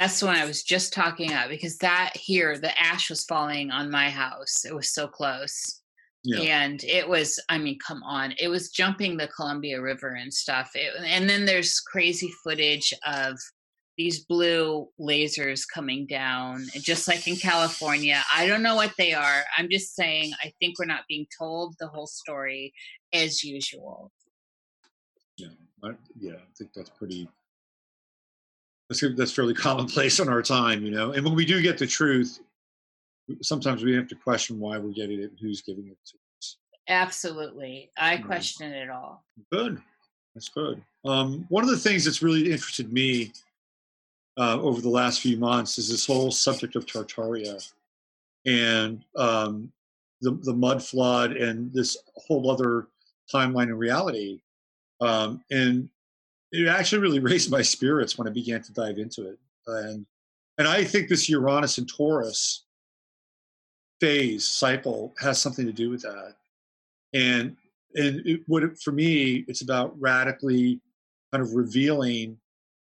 That's 0.00 0.20
the 0.20 0.26
one 0.26 0.36
I 0.36 0.46
was 0.46 0.62
just 0.62 0.94
talking 0.94 1.30
about 1.30 1.50
because 1.50 1.76
that 1.78 2.12
here, 2.14 2.58
the 2.58 2.78
ash 2.80 3.10
was 3.10 3.24
falling 3.24 3.70
on 3.70 3.90
my 3.90 4.08
house. 4.08 4.64
It 4.64 4.74
was 4.74 4.92
so 4.94 5.06
close. 5.06 5.82
Yeah, 6.24 6.40
and 6.40 6.82
it 6.82 7.08
was 7.08 7.38
i 7.50 7.56
mean 7.56 7.78
come 7.78 8.02
on 8.02 8.34
it 8.40 8.48
was 8.48 8.70
jumping 8.70 9.16
the 9.16 9.28
columbia 9.28 9.80
river 9.80 10.08
and 10.08 10.34
stuff 10.34 10.72
it, 10.74 10.92
and 11.04 11.30
then 11.30 11.44
there's 11.44 11.78
crazy 11.78 12.32
footage 12.42 12.92
of 13.06 13.38
these 13.96 14.24
blue 14.24 14.88
lasers 15.00 15.62
coming 15.72 16.06
down 16.06 16.64
just 16.74 17.08
like 17.08 17.26
in 17.26 17.36
california 17.36 18.22
i 18.34 18.46
don't 18.46 18.62
know 18.62 18.76
what 18.76 18.92
they 18.98 19.12
are 19.12 19.42
i'm 19.56 19.68
just 19.70 19.94
saying 19.94 20.32
i 20.42 20.52
think 20.60 20.78
we're 20.78 20.84
not 20.84 21.04
being 21.08 21.26
told 21.38 21.74
the 21.78 21.88
whole 21.88 22.06
story 22.06 22.72
as 23.12 23.42
usual 23.42 24.10
yeah, 25.36 25.48
I, 25.82 25.90
yeah. 26.18 26.32
I 26.32 26.54
think 26.56 26.72
that's 26.74 26.90
pretty. 26.90 27.28
That's 28.88 29.04
that's 29.16 29.32
fairly 29.32 29.54
commonplace 29.68 30.18
in 30.20 30.28
our 30.28 30.42
time, 30.42 30.82
you 30.82 30.90
know. 30.90 31.12
And 31.12 31.24
when 31.24 31.34
we 31.34 31.44
do 31.44 31.60
get 31.60 31.78
the 31.78 31.86
truth, 31.86 32.40
sometimes 33.42 33.82
we 33.82 33.94
have 33.94 34.08
to 34.08 34.14
question 34.14 34.58
why 34.58 34.78
we're 34.78 34.92
getting 34.92 35.20
it 35.20 35.30
and 35.30 35.38
who's 35.40 35.62
giving 35.62 35.88
it 35.88 35.98
to 36.06 36.16
us. 36.38 36.56
absolutely 36.88 37.90
i 37.98 38.16
question 38.16 38.72
it 38.72 38.88
all 38.88 39.24
Good, 39.50 39.82
that's 40.34 40.48
good. 40.48 40.82
Um, 41.04 41.44
one 41.48 41.64
of 41.64 41.70
the 41.70 41.76
things 41.76 42.04
that's 42.04 42.22
really 42.22 42.50
interested 42.52 42.92
me 42.92 43.32
uh, 44.38 44.60
over 44.60 44.80
the 44.80 44.88
last 44.88 45.20
few 45.20 45.36
months 45.36 45.78
is 45.78 45.88
this 45.88 46.06
whole 46.06 46.30
subject 46.30 46.76
of 46.76 46.86
Tartaria 46.86 47.66
and 48.44 49.04
um, 49.16 49.72
the 50.20 50.32
the 50.42 50.52
mud 50.52 50.82
flood 50.82 51.32
and 51.32 51.72
this 51.72 51.96
whole 52.14 52.50
other 52.50 52.88
timeline 53.32 53.64
in 53.64 53.78
reality. 53.78 54.40
Um, 55.00 55.42
and 55.50 55.88
it 56.52 56.68
actually 56.68 57.02
really 57.02 57.18
raised 57.30 57.50
my 57.50 57.62
spirits 57.62 58.16
when 58.16 58.28
I 58.28 58.30
began 58.30 58.62
to 58.62 58.72
dive 58.72 58.98
into 58.98 59.28
it. 59.28 59.38
And 59.66 60.06
and 60.58 60.68
I 60.68 60.84
think 60.84 61.08
this 61.08 61.28
Uranus 61.28 61.78
and 61.78 61.88
Taurus 61.88 62.64
phase 64.00 64.46
cycle 64.46 65.14
has 65.18 65.40
something 65.40 65.66
to 65.66 65.72
do 65.72 65.90
with 65.90 66.02
that. 66.02 66.34
And 67.12 67.56
and 67.94 68.26
it, 68.26 68.42
what 68.46 68.62
it, 68.62 68.78
for 68.78 68.92
me, 68.92 69.44
it's 69.48 69.62
about 69.62 69.98
radically 70.00 70.80
kind 71.32 71.42
of 71.42 71.54
revealing 71.54 72.38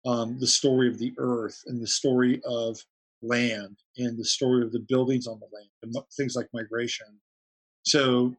um, 0.06 0.38
the 0.38 0.46
story 0.46 0.88
of 0.88 0.98
the 0.98 1.12
earth 1.18 1.64
and 1.66 1.82
the 1.82 1.86
story 1.86 2.40
of 2.46 2.78
land 3.22 3.76
and 3.98 4.16
the 4.16 4.24
story 4.24 4.62
of 4.62 4.72
the 4.72 4.84
buildings 4.88 5.26
on 5.26 5.40
the 5.40 5.48
land 5.52 5.68
and 5.82 5.94
things 6.16 6.36
like 6.36 6.48
migration. 6.54 7.06
So, 7.82 8.34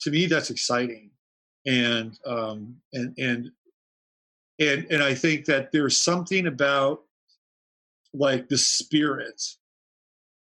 to 0.00 0.10
me, 0.10 0.26
that's 0.26 0.50
exciting, 0.50 1.10
and 1.66 2.18
um, 2.26 2.76
and 2.92 3.14
and 3.18 3.50
and 4.60 4.86
and 4.90 5.02
I 5.02 5.14
think 5.14 5.44
that 5.46 5.72
there's 5.72 5.96
something 5.96 6.46
about 6.46 7.02
like 8.12 8.48
the 8.48 8.58
spirit 8.58 9.42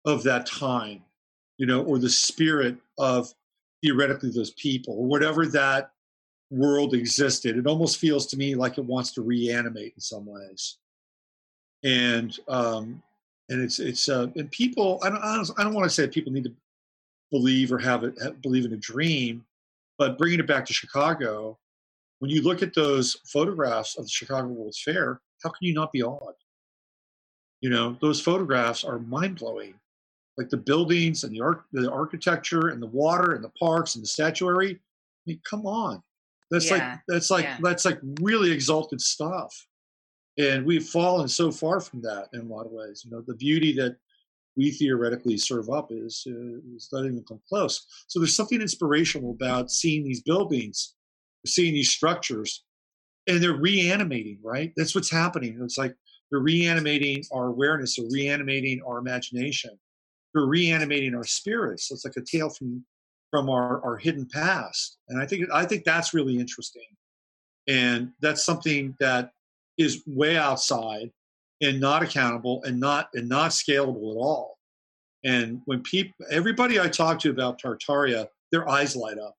of 0.05 0.23
that 0.25 0.47
time, 0.47 1.03
you 1.59 1.67
know, 1.67 1.83
or 1.83 1.99
the 1.99 2.11
spirit 2.11 2.77
of 2.99 3.33
theoretically 3.85 4.31
those 4.31 4.53
people, 4.53 4.95
or 4.95 5.07
whatever 5.07 5.47
that 5.47 5.93
world 6.53 6.95
existed. 6.95 7.57
It 7.57 7.67
almost 7.67 7.97
feels 7.97 8.27
to 8.27 8.37
me 8.37 8.55
like 8.55 8.79
it 8.79 8.85
wants 8.85 9.13
to 9.13 9.23
reanimate 9.23 9.95
in 9.95 10.01
some 10.01 10.27
ways. 10.27 10.77
And 11.83 12.39
um, 12.49 13.03
and 13.49 13.61
it's 13.61 13.81
it's 13.81 14.09
uh, 14.09 14.29
and 14.37 14.51
people. 14.51 15.01
I 15.03 15.09
don't 15.09 15.23
I 15.59 15.65
don't, 15.65 15.75
want 15.75 15.85
to 15.85 15.91
say 15.91 16.07
people 16.07 16.33
need 16.33 16.45
to 16.45 16.53
believe 17.31 17.73
or 17.73 17.79
have 17.79 18.05
it 18.05 18.41
believe 18.43 18.65
in 18.65 18.73
a 18.73 18.77
dream, 18.77 19.45
but 19.99 20.19
bringing 20.19 20.39
it 20.39 20.47
back 20.47 20.65
to 20.67 20.73
Chicago, 20.73 21.59
when 22.21 22.31
you 22.31 22.43
look 22.43 22.63
at 22.63 22.75
those 22.75 23.17
photographs 23.27 23.99
of 23.99 24.05
the 24.05 24.11
Chicago 24.11 24.47
World's 24.49 24.81
Fair, 24.81 25.21
how 25.43 25.51
can 25.51 25.67
you 25.67 25.75
not 25.75 25.91
be 25.91 26.03
awed? 26.03 26.35
You 27.61 27.71
know, 27.71 27.97
those 28.01 28.21
photographs 28.21 28.85
are 28.85 28.99
mind 28.99 29.39
blowing. 29.39 29.75
Like 30.39 30.49
the 30.49 30.57
buildings 30.57 31.25
and 31.25 31.33
the 31.33 31.41
art, 31.43 31.65
the 31.73 31.91
architecture 31.91 32.69
and 32.69 32.81
the 32.81 32.87
water 32.87 33.35
and 33.35 33.45
the 33.45 33.51
parks 33.51 33.97
and 33.97 34.03
the 34.03 34.09
statuary. 34.09 34.73
I 34.75 34.79
mean, 35.27 35.41
come 35.49 35.67
on. 35.67 36.03
That's 36.53 36.71
Yeah, 36.71 36.91
like 36.91 37.01
that's 37.09 37.31
like 37.31 37.45
yeah. 37.45 37.57
that's 37.61 37.85
like 37.85 37.99
really 38.21 38.53
exalted 38.53 39.01
stuff. 39.01 39.53
And 40.39 40.65
we've 40.65 40.87
fallen 40.87 41.29
so 41.29 41.51
far 41.51 41.81
from 41.81 42.03
that 42.03 42.29
in 42.35 42.41
a 42.41 42.45
lot 42.45 42.67
of 42.67 42.73
ways. 42.73 43.03
You 43.05 43.11
know, 43.11 43.23
the 43.27 43.35
beauty 43.35 43.73
that 43.75 43.97
we 44.55 44.71
theoretically 44.71 45.39
serve 45.39 45.71
up 45.71 45.89
is 45.91 46.25
uh, 46.29 46.77
is 46.77 46.91
not 46.93 47.07
even 47.07 47.25
come 47.27 47.41
close. 47.49 47.87
So 48.07 48.21
there's 48.21 48.37
something 48.37 48.61
inspirational 48.61 49.31
about 49.31 49.71
seeing 49.71 50.05
these 50.05 50.23
buildings, 50.23 50.95
seeing 51.47 51.73
these 51.73 51.91
structures, 51.91 52.65
and 53.27 53.43
they're 53.43 53.55
reanimating. 53.55 54.39
Right, 54.45 54.73
that's 54.77 54.95
what's 54.95 55.11
happening. 55.11 55.59
It's 55.63 55.79
like 55.79 55.95
they're 56.31 56.41
reanimating 56.41 57.25
our 57.33 57.47
awareness, 57.47 57.97
they're 57.97 58.07
reanimating 58.11 58.83
our 58.87 58.99
imagination, 58.99 59.79
they're 60.35 60.47
reanimating 60.47 61.15
our 61.15 61.25
spirits. 61.25 61.89
So 61.89 61.95
it's 61.95 62.05
like 62.05 62.17
a 62.19 62.23
tale 62.23 62.51
from 62.51 62.85
from 63.33 63.49
our, 63.49 63.83
our 63.83 63.97
hidden 63.97 64.29
past, 64.33 64.99
and 65.09 65.21
I 65.21 65.27
think 65.27 65.51
I 65.53 65.65
think 65.65 65.83
that's 65.83 66.15
really 66.15 66.39
interesting, 66.39 66.87
and 67.67 68.13
that's 68.21 68.45
something 68.45 68.95
that 69.01 69.33
is 69.79 70.03
way 70.07 70.37
outside 70.37 71.11
and 71.63 71.81
not 71.81 72.03
accountable 72.03 72.63
and 72.65 72.79
not 72.79 73.09
and 73.15 73.29
not 73.29 73.53
scalable 73.53 74.13
at 74.13 74.19
all. 74.19 74.59
And 75.25 75.63
when 75.65 75.83
people, 75.83 76.15
everybody 76.31 76.79
I 76.79 76.89
talk 76.89 77.19
to 77.21 77.31
about 77.31 77.61
Tartaria, 77.61 78.29
their 78.51 78.69
eyes 78.69 78.95
light 78.95 79.19
up. 79.19 79.37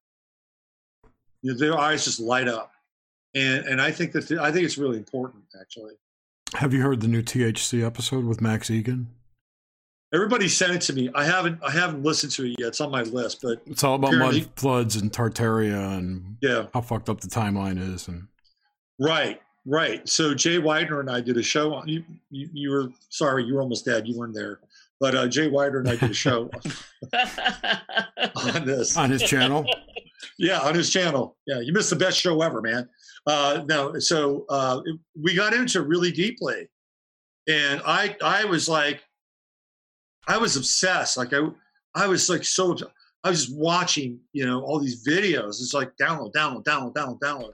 You 1.44 1.52
know, 1.52 1.58
their 1.60 1.78
eyes 1.78 2.06
just 2.06 2.20
light 2.20 2.48
up, 2.48 2.72
and 3.36 3.64
and 3.66 3.80
I 3.80 3.92
think 3.92 4.12
that 4.14 4.32
I 4.32 4.52
think 4.52 4.66
it's 4.66 4.78
really 4.78 4.98
important 4.98 5.44
actually. 5.62 5.94
Have 6.56 6.74
you 6.74 6.82
heard 6.82 7.02
the 7.02 7.08
new 7.08 7.22
THC 7.22 7.86
episode 7.86 8.26
with 8.26 8.42
Max 8.42 8.70
Igan? 8.70 9.08
Everybody 10.14 10.48
sent 10.48 10.74
it 10.74 10.82
to 10.82 10.94
me. 10.94 11.10
I 11.16 11.26
haven't 11.26 11.60
I 11.64 11.72
haven't 11.72 12.04
listened 12.04 12.32
to 12.34 12.46
it 12.46 12.56
yet. 12.60 12.68
It's 12.70 12.82
on 12.82 12.92
my 12.92 13.02
list, 13.02 13.42
but 13.42 13.62
It's 13.66 13.84
all 13.84 13.96
about 13.96 14.14
mud 14.14 14.48
floods 14.56 14.96
and 14.96 15.12
Tartaria 15.12 15.98
and 15.98 16.38
yeah, 16.42 16.68
how 16.74 16.82
fucked 16.82 17.10
up 17.10 17.20
the 17.20 17.28
timeline 17.28 17.80
is. 17.80 18.08
And 18.08 18.28
right, 19.00 19.42
right. 19.66 20.08
So 20.08 20.36
Jay 20.36 20.58
Weidner 20.60 21.00
and 21.00 21.10
I 21.10 21.20
did 21.20 21.38
a 21.38 21.44
show. 21.44 21.74
On, 21.74 21.88
you, 21.88 22.04
you 22.30 22.50
you 22.54 22.70
were 22.70 22.90
sorry, 23.10 23.44
you 23.44 23.56
were 23.56 23.62
almost 23.62 23.86
dead. 23.86 24.08
You 24.08 24.16
weren't 24.16 24.36
there, 24.36 24.60
but 25.00 25.16
uh, 25.16 25.28
Jay 25.28 25.50
Weidner 25.50 25.80
and 25.80 25.90
I 25.90 25.96
did 25.96 26.12
a 26.12 26.14
show 26.14 26.52
on 28.36 28.66
this. 28.66 28.96
on 28.96 29.10
his 29.10 29.24
channel, 29.24 29.66
Yeah, 30.38 30.60
on 30.60 30.76
his 30.76 30.92
channel. 30.92 31.38
Yeah, 31.48 31.60
you 31.60 31.74
missed 31.74 31.90
the 31.90 31.96
best 31.96 32.20
show 32.20 32.40
ever, 32.42 32.62
man. 32.62 32.88
Uh, 33.26 33.64
no, 33.68 33.98
so 34.00 34.46
uh, 34.50 34.80
we 35.20 35.34
got 35.34 35.54
into 35.54 35.80
it 35.80 35.88
really 35.88 36.12
deeply, 36.12 36.68
and 37.48 37.82
I 37.86 38.16
I 38.24 38.46
was 38.46 38.70
like, 38.70 39.02
I 40.28 40.38
was 40.38 40.56
obsessed. 40.56 41.18
Like 41.18 41.34
I 41.34 41.48
I 41.96 42.08
was 42.08 42.30
like 42.30 42.44
so 42.44 42.76
I 43.24 43.30
was 43.30 43.46
just 43.46 43.58
watching, 43.58 44.20
you 44.34 44.46
know, 44.46 44.62
all 44.62 44.80
these 44.80 45.06
videos. 45.06 45.62
It's 45.62 45.74
like 45.74 45.92
download, 46.02 46.34
download, 46.34 46.64
download, 46.64 46.94
download, 46.94 47.20
download. 47.20 47.54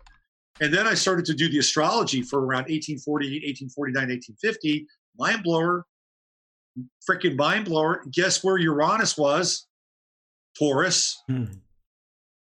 And 0.62 0.74
then 0.74 0.88
I 0.88 0.94
started 0.94 1.26
to 1.26 1.34
do 1.34 1.48
the 1.48 1.60
astrology 1.60 2.22
for 2.22 2.40
around 2.40 2.68
1840, 2.68 3.26
1849, 3.46 4.10
1850. 4.10 4.88
Mind 5.18 5.44
blower, 5.44 5.86
freaking 7.10 7.38
mind 7.38 7.66
blower. 7.66 8.04
Guess 8.12 8.44
where 8.44 8.58
Uranus 8.58 9.18
was? 9.18 9.68
Taurus. 10.58 11.22
Hmm. 11.28 11.46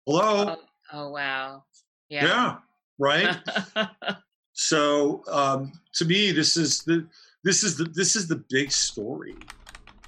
Hello. 0.07 0.55
oh, 0.55 0.57
oh, 0.93 1.09
wow. 1.09 1.63
Yeah. 2.09 2.25
Yeah. 2.25 2.55
right. 2.97 3.37
so 4.53 5.23
um, 5.31 5.71
to 5.95 6.05
me, 6.05 6.31
this 6.31 6.57
is 6.57 6.83
the 6.83 7.07
this 7.43 7.63
is 7.63 7.77
the 7.77 7.85
this 7.85 8.15
is 8.15 8.27
the 8.27 8.43
big 8.49 8.71
story. 8.71 9.35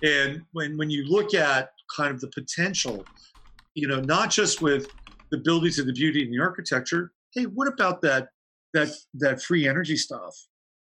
And 0.04 0.42
when 0.52 0.78
when 0.78 0.90
you 0.90 1.06
look 1.06 1.34
at 1.34 1.72
kind 1.96 2.12
of 2.12 2.20
the 2.20 2.28
potential, 2.28 3.06
you 3.74 3.88
know, 3.88 4.02
not 4.02 4.30
just 4.30 4.62
with 4.62 4.88
the 5.32 5.38
buildings 5.40 5.80
and 5.80 5.90
the 5.90 5.94
beauty 5.94 6.24
and 6.24 6.32
the 6.32 6.40
architecture. 6.40 7.12
Hey, 7.34 7.46
what 7.46 7.68
about 7.68 8.02
that 8.02 8.30
that 8.74 8.90
that 9.16 9.42
free 9.42 9.68
energy 9.68 9.98
stuff? 9.98 10.36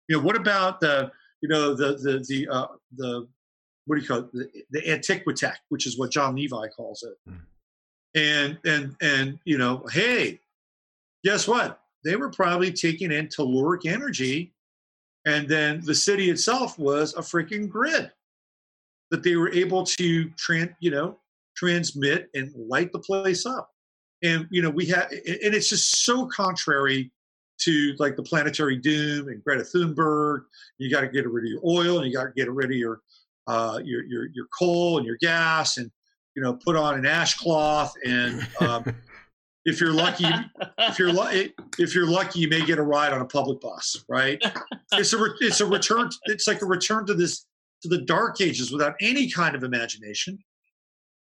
You 0.10 0.18
know, 0.18 0.23
what 0.23 0.35
about 0.35 0.81
the 0.81 1.11
you 1.41 1.49
know 1.49 1.73
the 1.73 1.93
the 1.93 2.26
the 2.27 2.48
uh, 2.49 2.68
the 2.98 3.27
what 3.85 3.95
do 3.95 4.02
you 4.02 4.07
call 4.07 4.19
it? 4.19 4.34
The, 4.34 4.49
the 4.72 4.81
antiquitech, 4.81 5.56
which 5.69 5.88
is 5.88 5.98
what 5.98 6.11
John 6.11 6.35
Levi 6.35 6.68
calls 6.76 7.03
it. 7.03 7.14
Hmm. 7.27 7.38
And 8.14 8.57
and 8.65 8.95
and 9.02 9.39
you 9.45 9.57
know, 9.57 9.85
hey, 9.91 10.39
guess 11.23 11.48
what? 11.48 11.80
They 12.03 12.15
were 12.15 12.30
probably 12.30 12.72
taking 12.72 13.11
in 13.11 13.27
telluric 13.27 13.85
energy, 13.85 14.52
and 15.26 15.48
then 15.48 15.81
the 15.85 15.95
city 15.95 16.30
itself 16.30 16.77
was 16.77 17.14
a 17.14 17.22
freaking 17.22 17.69
grid 17.69 18.11
that 19.12 19.24
they 19.24 19.36
were 19.36 19.52
able 19.52 19.84
to 19.84 20.30
tran, 20.32 20.74
you 20.80 20.90
know, 20.90 21.20
transmit 21.56 22.30
and 22.34 22.52
light 22.56 22.92
the 22.92 23.00
place 23.00 23.46
up. 23.46 23.70
And 24.24 24.48
you 24.52 24.62
know, 24.62 24.70
we 24.70 24.86
had, 24.86 25.12
and 25.12 25.54
it's 25.54 25.70
just 25.70 26.04
so 26.04 26.26
contrary 26.28 27.12
to 27.60 27.96
like 28.00 28.16
the 28.16 28.24
planetary 28.24 28.78
doom 28.78 29.28
and 29.28 29.44
Greta 29.44 29.64
Thunberg. 29.64 30.44
You 30.78 30.90
got 30.90 31.02
to 31.02 31.08
get 31.08 31.30
rid 31.30 31.46
of 31.46 31.52
your 31.52 31.62
oil, 31.66 31.98
and 31.98 32.08
you 32.08 32.14
got 32.14 32.26
to 32.26 32.32
get 32.36 32.52
rid 32.52 32.72
of 32.72 32.78
your 32.78 33.02
uh, 33.48 33.80
your 33.84 34.04
your 34.06 34.28
your 34.34 34.48
coal 34.58 34.98
and 34.98 35.06
your 35.06 35.18
gas, 35.22 35.78
and 35.78 35.92
you 36.36 36.42
know, 36.42 36.54
put 36.54 36.76
on 36.76 36.98
an 36.98 37.06
ash 37.06 37.38
cloth 37.38 37.94
and 38.06 38.48
um, 38.62 38.84
if 39.66 39.80
you're 39.80 39.94
lucky, 39.94 40.28
if 40.80 40.98
you're 40.98 41.12
lucky, 41.12 41.54
if 41.78 41.94
you're 41.94 42.08
lucky, 42.08 42.40
you 42.40 42.48
may 42.48 42.66
get 42.66 42.80
a 42.80 42.82
ride 42.82 43.14
on 43.14 43.22
a 43.22 43.26
public 43.26 43.60
bus. 43.62 44.04
Right? 44.10 44.42
It's 44.94 45.14
a 45.14 45.18
re- 45.18 45.32
it's 45.40 45.62
a 45.62 45.66
return. 45.66 46.10
It's 46.26 46.48
like 46.48 46.62
a 46.62 46.66
return 46.66 47.06
to 47.06 47.14
this 47.14 47.46
to 47.82 47.90
the 47.90 47.99
dark 48.02 48.41
ages 48.41 48.72
without 48.72 48.95
any 49.02 49.30
kind 49.30 49.56
of 49.56 49.64
imagination, 49.64 50.38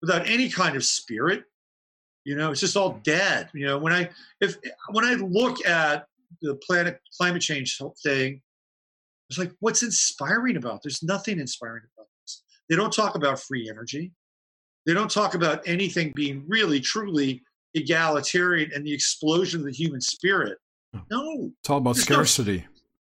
without 0.03 0.27
any 0.29 0.49
kind 0.49 0.77
of 0.77 0.85
spirit. 0.85 1.45
You 2.25 2.37
know, 2.37 2.51
it's 2.51 2.61
just 2.61 2.77
all 2.77 3.01
dead. 3.05 3.49
You 3.55 3.67
know, 3.67 3.79
when 3.79 3.93
I 3.93 4.11
if 4.41 4.57
when 4.91 5.05
I 5.05 5.15
look 5.15 5.65
at 5.67 6.07
the 6.43 6.57
planet 6.57 7.01
climate 7.17 7.41
change 7.43 7.79
thing, 8.03 8.43
it's 9.31 9.39
like 9.39 9.53
what's 9.61 9.83
inspiring 9.83 10.57
about? 10.57 10.83
There's 10.83 11.03
nothing 11.03 11.39
inspiring 11.41 11.85
about 11.97 12.07
this. 12.23 12.43
They 12.69 12.77
don't 12.77 12.93
talk 12.93 13.15
about 13.15 13.41
free 13.41 13.69
energy. 13.71 14.13
They 14.85 14.95
don't 14.95 15.11
talk 15.11 15.35
about 15.35 15.67
anything 15.67 16.13
being 16.15 16.45
really 16.49 16.81
truly 16.81 17.43
egalitarian 17.75 18.71
and 18.75 18.85
the 18.85 18.93
explosion 18.93 19.61
of 19.61 19.67
the 19.67 19.73
human 19.73 20.01
spirit. 20.01 20.59
No. 21.11 21.53
it's 21.61 21.69
all 21.71 21.79
about 21.79 21.95
There's 21.97 22.09
no- 22.09 22.15
scarcity. 22.17 22.67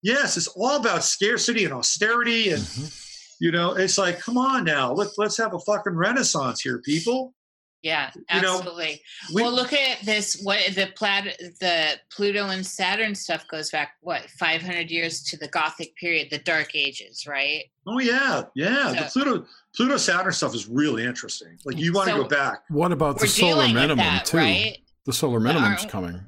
Yes, 0.02 0.36
it's 0.36 0.48
all 0.48 0.77
about 0.77 1.05
scarcity 1.05 1.64
and 1.64 1.73
austerity 1.73 2.51
and 2.51 2.60
Mhm. 2.62 3.11
You 3.43 3.51
know, 3.51 3.73
it's 3.74 3.98
like, 3.98 4.20
come 4.20 4.39
on 4.39 4.62
now, 4.64 4.93
let's 4.93 5.19
let's 5.19 5.36
have 5.39 5.52
a 5.52 5.59
fucking 5.59 5.94
renaissance 5.97 6.60
here, 6.60 6.78
people. 6.78 7.35
Yeah, 7.82 8.10
You 8.32 8.40
know, 8.43 8.59
absolutely. 8.59 9.02
We, 9.35 9.43
well, 9.43 9.51
look 9.52 9.73
at 9.73 9.98
this. 10.05 10.40
What 10.44 10.60
the 10.77 10.93
plat, 10.94 11.24
the 11.59 11.98
Pluto 12.12 12.47
and 12.51 12.64
Saturn 12.64 13.12
stuff 13.16 13.48
goes 13.48 13.73
back 13.73 13.94
what 14.02 14.23
500 14.39 14.89
years 14.89 15.20
to 15.24 15.36
the 15.36 15.48
Gothic 15.48 15.97
period, 15.97 16.28
the 16.31 16.39
Dark 16.39 16.77
Ages, 16.77 17.27
right? 17.27 17.64
oh 17.89 17.98
yeah, 17.98 18.44
yeah. 18.55 18.93
The 18.97 19.10
Pluto 19.12 19.44
Pluto 19.74 19.97
Saturn 19.97 20.32
stuff 20.32 20.55
is 20.55 20.69
really 20.69 21.05
interesting. 21.05 21.59
Like 21.64 21.77
you 21.77 21.93
want 21.93 22.09
to 22.10 22.14
So- 22.14 22.23
go 22.23 22.28
back. 22.28 22.60
What 22.69 22.93
about 22.93 23.19
the 23.19 23.24
We're 23.24 23.27
solar 23.27 23.52
dealing 23.55 23.74
with 23.74 23.82
minimum 23.82 23.98
that, 23.98 24.27
too? 24.27 24.36
right? 24.36 24.78
The 25.05 25.12
solar 25.12 25.40
But 25.40 25.44
minimum's 25.55 25.85
coming 25.86 26.20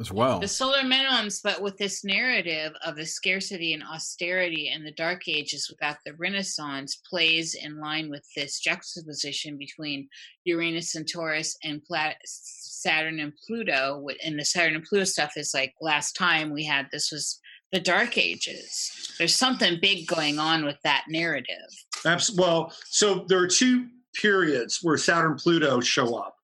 as 0.00 0.10
well. 0.10 0.40
The 0.40 0.48
solar 0.48 0.82
minimums, 0.82 1.40
but 1.42 1.62
with 1.62 1.76
this 1.76 2.04
narrative 2.04 2.72
of 2.84 2.96
the 2.96 3.06
scarcity 3.06 3.74
and 3.74 3.82
austerity 3.82 4.70
and 4.74 4.84
the 4.84 4.92
Dark 4.92 5.28
Ages 5.28 5.68
without 5.70 5.98
the 6.04 6.14
Renaissance, 6.14 7.00
plays 7.08 7.54
in 7.54 7.78
line 7.78 8.10
with 8.10 8.26
this 8.34 8.58
juxtaposition 8.58 9.56
between 9.56 10.08
Uranus 10.44 10.96
and 10.96 11.08
Taurus 11.08 11.56
and 11.62 11.84
Pla- 11.84 12.14
Saturn 12.24 13.20
and 13.20 13.32
Pluto. 13.46 14.06
And 14.24 14.38
the 14.38 14.44
Saturn 14.44 14.74
and 14.74 14.84
Pluto 14.84 15.04
stuff 15.04 15.32
is 15.36 15.54
like 15.54 15.74
last 15.80 16.14
time 16.16 16.52
we 16.52 16.64
had 16.64 16.88
this 16.90 17.12
was 17.12 17.40
the 17.70 17.80
Dark 17.80 18.18
Ages. 18.18 19.14
There's 19.18 19.36
something 19.36 19.78
big 19.80 20.06
going 20.06 20.38
on 20.38 20.64
with 20.64 20.78
that 20.82 21.04
narrative. 21.08 21.56
Abs- 22.04 22.34
well, 22.36 22.72
so 22.86 23.24
there 23.28 23.38
are 23.38 23.48
two 23.48 23.86
periods 24.14 24.80
where 24.82 24.96
Saturn 24.96 25.36
Pluto 25.36 25.80
show 25.80 26.16
up. 26.16 26.36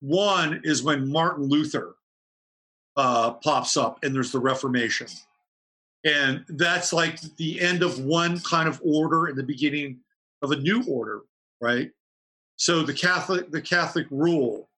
One 0.00 0.60
is 0.64 0.82
when 0.82 1.10
Martin 1.10 1.48
Luther 1.48 1.96
uh, 2.96 3.32
pops 3.32 3.76
up, 3.76 4.02
and 4.02 4.14
there's 4.14 4.32
the 4.32 4.38
Reformation. 4.38 5.06
and 6.04 6.44
that's 6.48 6.92
like 6.92 7.20
the 7.36 7.60
end 7.60 7.82
of 7.82 7.98
one 8.00 8.38
kind 8.40 8.68
of 8.68 8.80
order 8.84 9.26
and 9.26 9.38
the 9.38 9.42
beginning 9.42 9.98
of 10.42 10.50
a 10.50 10.56
new 10.56 10.84
order, 10.86 11.22
right? 11.60 11.90
So 12.56 12.82
the 12.82 12.94
Catholic 12.94 13.50
the 13.50 13.60
Catholic 13.60 14.06
rule, 14.10 14.68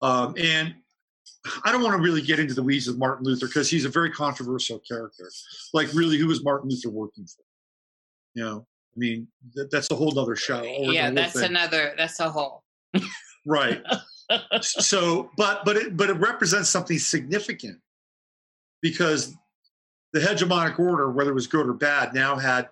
um, 0.00 0.34
and 0.38 0.74
I 1.64 1.72
don't 1.72 1.82
want 1.82 1.96
to 1.96 2.02
really 2.02 2.22
get 2.22 2.38
into 2.38 2.54
the 2.54 2.62
weeds 2.62 2.88
of 2.88 2.98
Martin 2.98 3.24
Luther 3.24 3.46
because 3.46 3.68
he's 3.68 3.84
a 3.84 3.88
very 3.88 4.10
controversial 4.10 4.78
character. 4.78 5.30
Like, 5.72 5.92
really, 5.92 6.16
who 6.16 6.28
was 6.28 6.44
Martin 6.44 6.70
Luther 6.70 6.90
working 6.90 7.26
for? 7.26 7.42
You 8.34 8.44
know, 8.44 8.66
I 8.94 8.98
mean, 8.98 9.28
that, 9.54 9.70
that's 9.70 9.90
a 9.90 9.94
whole 9.94 10.18
other 10.18 10.36
show. 10.36 10.62
yeah, 10.62 11.10
that's 11.10 11.34
thing. 11.34 11.50
another. 11.50 11.94
That's 11.96 12.20
a 12.20 12.30
whole. 12.30 12.62
right. 13.46 13.82
so, 14.60 15.30
but 15.36 15.64
but 15.64 15.76
it 15.76 15.96
but 15.96 16.10
it 16.10 16.14
represents 16.14 16.68
something 16.68 16.98
significant 16.98 17.78
because 18.80 19.34
the 20.12 20.20
hegemonic 20.20 20.78
order, 20.78 21.10
whether 21.10 21.30
it 21.30 21.34
was 21.34 21.46
good 21.46 21.66
or 21.66 21.74
bad, 21.74 22.14
now 22.14 22.36
had 22.36 22.68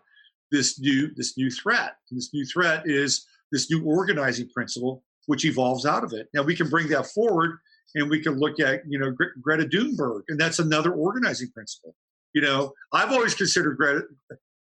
this 0.50 0.78
new 0.80 1.12
this 1.14 1.36
new 1.36 1.50
threat. 1.50 1.96
And 2.10 2.18
this 2.18 2.30
new 2.34 2.44
threat 2.44 2.82
is 2.86 3.26
this 3.52 3.70
new 3.70 3.84
organizing 3.84 4.48
principle, 4.50 5.02
which 5.26 5.44
evolves 5.44 5.86
out 5.86 6.04
of 6.04 6.12
it. 6.12 6.28
Now 6.34 6.42
we 6.42 6.54
can 6.54 6.68
bring 6.68 6.88
that 6.88 7.06
forward, 7.06 7.58
and 7.94 8.10
we 8.10 8.22
can 8.22 8.38
look 8.38 8.60
at 8.60 8.82
you 8.88 8.98
know 8.98 9.10
Gre- 9.10 9.38
Greta 9.40 9.64
Thunberg, 9.64 10.22
and 10.28 10.38
that's 10.38 10.58
another 10.58 10.92
organizing 10.92 11.50
principle. 11.50 11.94
You 12.34 12.42
know, 12.42 12.72
I've 12.92 13.12
always 13.12 13.34
considered 13.34 13.76
Greta, 13.76 14.02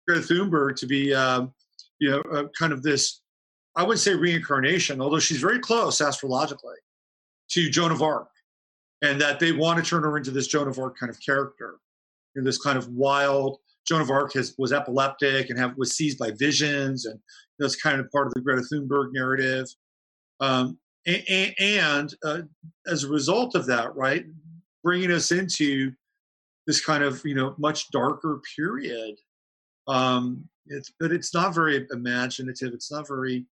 Greta 0.07 0.21
Thunberg 0.21 0.75
to 0.77 0.87
be 0.87 1.13
um, 1.13 1.53
you 1.99 2.11
know 2.11 2.21
uh, 2.31 2.43
kind 2.57 2.73
of 2.73 2.83
this. 2.83 3.21
I 3.75 3.83
wouldn't 3.83 3.99
say 3.99 4.13
reincarnation, 4.13 5.01
although 5.01 5.19
she's 5.19 5.39
very 5.39 5.59
close 5.59 6.01
astrologically 6.01 6.75
to 7.51 7.69
Joan 7.69 7.91
of 7.91 8.01
Arc, 8.01 8.29
and 9.01 9.19
that 9.21 9.39
they 9.39 9.51
want 9.51 9.83
to 9.83 9.89
turn 9.89 10.03
her 10.03 10.17
into 10.17 10.31
this 10.31 10.47
Joan 10.47 10.67
of 10.67 10.77
Arc 10.77 10.97
kind 10.97 11.09
of 11.09 11.19
character 11.25 11.77
you 12.35 12.41
know, 12.41 12.45
this 12.45 12.57
kind 12.57 12.77
of 12.77 12.87
wild. 12.89 13.59
Joan 13.87 14.01
of 14.01 14.09
Arc 14.09 14.33
has, 14.33 14.53
was 14.57 14.71
epileptic 14.71 15.49
and 15.49 15.59
have, 15.59 15.75
was 15.77 15.95
seized 15.95 16.19
by 16.19 16.31
visions, 16.31 17.05
and 17.05 17.19
that's 17.59 17.75
kind 17.75 17.99
of 17.99 18.11
part 18.11 18.27
of 18.27 18.33
the 18.33 18.41
Greta 18.41 18.61
Thunberg 18.61 19.11
narrative. 19.13 19.67
Um, 20.39 20.77
and, 21.07 21.55
and 21.59 22.15
uh, 22.23 22.41
as 22.87 23.03
a 23.03 23.09
result 23.09 23.55
of 23.55 23.65
that, 23.65 23.95
right, 23.95 24.25
bringing 24.83 25.11
us 25.11 25.31
into 25.31 25.91
this 26.67 26.83
kind 26.83 27.03
of 27.03 27.21
you 27.25 27.33
know 27.33 27.55
much 27.57 27.89
darker 27.91 28.39
period. 28.55 29.15
Um, 29.87 30.47
it's 30.67 30.91
but 30.99 31.11
it's 31.11 31.33
not 31.33 31.55
very 31.55 31.87
imaginative. 31.91 32.73
It's 32.73 32.91
not 32.91 33.07
very 33.07 33.45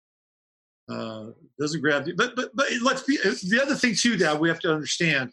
uh, 0.88 1.26
doesn't 1.60 1.80
grab 1.80 2.06
you. 2.06 2.14
But 2.16 2.36
but 2.36 2.50
but 2.54 2.66
let's 2.82 3.02
be 3.02 3.16
the 3.16 3.60
other 3.62 3.74
thing 3.74 3.94
too 3.94 4.16
that 4.18 4.38
we 4.38 4.48
have 4.48 4.60
to 4.60 4.72
understand 4.72 5.32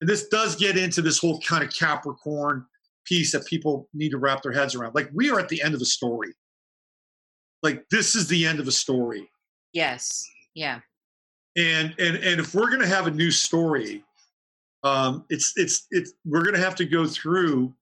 and 0.00 0.08
this 0.08 0.28
does 0.28 0.56
get 0.56 0.76
into 0.76 1.02
this 1.02 1.18
whole 1.18 1.40
kind 1.40 1.64
of 1.64 1.72
Capricorn 1.72 2.66
piece 3.04 3.32
that 3.32 3.46
people 3.46 3.88
need 3.92 4.10
to 4.10 4.18
wrap 4.18 4.42
their 4.42 4.52
heads 4.52 4.74
around. 4.74 4.94
Like 4.94 5.10
we 5.12 5.30
are 5.30 5.40
at 5.40 5.48
the 5.48 5.62
end 5.62 5.74
of 5.74 5.80
a 5.80 5.86
story. 5.86 6.32
Like 7.62 7.84
this 7.90 8.14
is 8.14 8.28
the 8.28 8.46
end 8.46 8.60
of 8.60 8.68
a 8.68 8.72
story. 8.72 9.28
Yes. 9.72 10.24
Yeah. 10.54 10.80
And 11.56 11.94
and 11.98 12.16
and 12.16 12.40
if 12.40 12.54
we're 12.54 12.68
going 12.68 12.80
to 12.80 12.86
have 12.86 13.06
a 13.06 13.10
new 13.10 13.30
story, 13.30 14.04
um, 14.84 15.24
it's 15.28 15.52
it's 15.56 15.86
it's 15.90 16.12
we're 16.24 16.42
going 16.42 16.54
to 16.54 16.60
have 16.60 16.76
to 16.76 16.84
go 16.84 17.06
through 17.06 17.74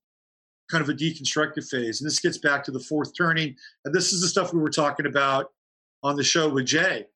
kind 0.71 0.83
of 0.83 0.89
a 0.89 0.95
deconstructive 0.95 1.69
phase. 1.69 2.01
And 2.01 2.07
this 2.07 2.19
gets 2.19 2.39
back 2.39 2.65
to 2.65 2.71
the 2.71 2.81
fourth 2.81 3.13
turning. 3.17 3.55
And 3.85 3.95
this 3.95 4.13
is 4.13 4.23
the 4.23 4.29
stuff 4.29 4.53
we 4.53 4.61
were 4.61 4.71
talking 4.71 5.07
about 5.07 5.51
on 6.03 6.17
the 6.17 6.25
show 6.25 6.49
with 6.49 6.67
Jay. 6.67 7.07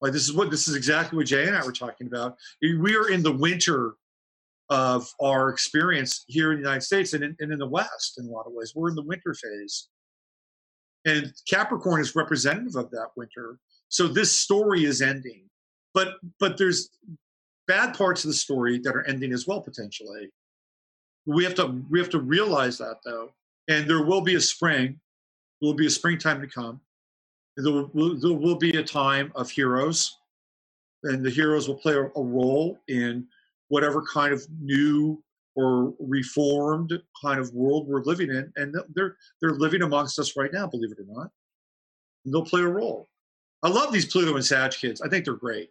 Like 0.00 0.12
this 0.12 0.24
is 0.24 0.32
what 0.32 0.50
this 0.50 0.66
is 0.66 0.74
exactly 0.74 1.16
what 1.16 1.26
Jay 1.26 1.46
and 1.46 1.56
I 1.56 1.64
were 1.64 1.72
talking 1.72 2.08
about. 2.08 2.36
We 2.60 2.96
are 2.96 3.08
in 3.08 3.22
the 3.22 3.32
winter 3.32 3.94
of 4.68 5.08
our 5.20 5.50
experience 5.50 6.24
here 6.26 6.52
in 6.52 6.58
the 6.58 6.64
United 6.64 6.82
States 6.82 7.12
and 7.12 7.22
in, 7.22 7.36
and 7.40 7.52
in 7.52 7.58
the 7.58 7.66
West 7.66 8.18
in 8.18 8.26
a 8.26 8.30
lot 8.30 8.46
of 8.46 8.52
ways. 8.52 8.72
We're 8.74 8.88
in 8.88 8.94
the 8.94 9.02
winter 9.02 9.34
phase. 9.34 9.88
And 11.04 11.32
Capricorn 11.48 12.00
is 12.00 12.16
representative 12.16 12.76
of 12.76 12.90
that 12.90 13.08
winter. 13.16 13.58
So 13.88 14.08
this 14.08 14.36
story 14.36 14.84
is 14.84 15.02
ending. 15.02 15.44
But 15.94 16.14
but 16.40 16.56
there's 16.56 16.90
bad 17.68 17.96
parts 17.96 18.24
of 18.24 18.28
the 18.28 18.34
story 18.34 18.78
that 18.78 18.96
are 18.96 19.06
ending 19.06 19.32
as 19.32 19.46
well 19.46 19.60
potentially. 19.60 20.30
We 21.26 21.44
have 21.44 21.54
to 21.56 21.82
we 21.90 21.98
have 21.98 22.10
to 22.10 22.20
realize 22.20 22.78
that 22.78 22.96
though. 23.04 23.30
And 23.68 23.88
there 23.88 24.02
will 24.02 24.22
be 24.22 24.34
a 24.34 24.40
spring. 24.40 24.98
There 25.60 25.68
will 25.68 25.74
be 25.74 25.86
a 25.86 25.90
springtime 25.90 26.40
to 26.40 26.48
come. 26.48 26.80
There 27.56 27.72
will, 27.72 28.18
there 28.18 28.32
will 28.32 28.56
be 28.56 28.76
a 28.78 28.82
time 28.82 29.32
of 29.34 29.50
heroes, 29.50 30.18
and 31.04 31.24
the 31.24 31.30
heroes 31.30 31.68
will 31.68 31.76
play 31.76 31.94
a, 31.94 32.08
role 32.16 32.78
in 32.88 33.26
whatever 33.68 34.02
kind 34.02 34.32
of 34.32 34.46
new 34.60 35.22
or 35.54 35.92
reformed 35.98 36.92
kind 37.22 37.38
of 37.38 37.52
world 37.52 37.86
we're 37.86 38.02
living 38.04 38.30
in, 38.30 38.50
and 38.56 38.74
they're 38.94 39.16
they're 39.40 39.50
living 39.50 39.82
amongst 39.82 40.18
us 40.18 40.36
right 40.36 40.52
now, 40.52 40.66
believe 40.66 40.92
it 40.92 40.98
or 40.98 41.06
not. 41.06 41.30
And 42.24 42.32
they'll 42.32 42.44
play 42.44 42.62
a 42.62 42.68
role. 42.68 43.08
I 43.62 43.68
love 43.68 43.92
these 43.92 44.06
Pluto 44.06 44.34
and 44.34 44.44
Sag 44.44 44.72
kids. 44.72 45.00
I 45.02 45.08
think 45.08 45.24
they're 45.24 45.34
great. 45.34 45.70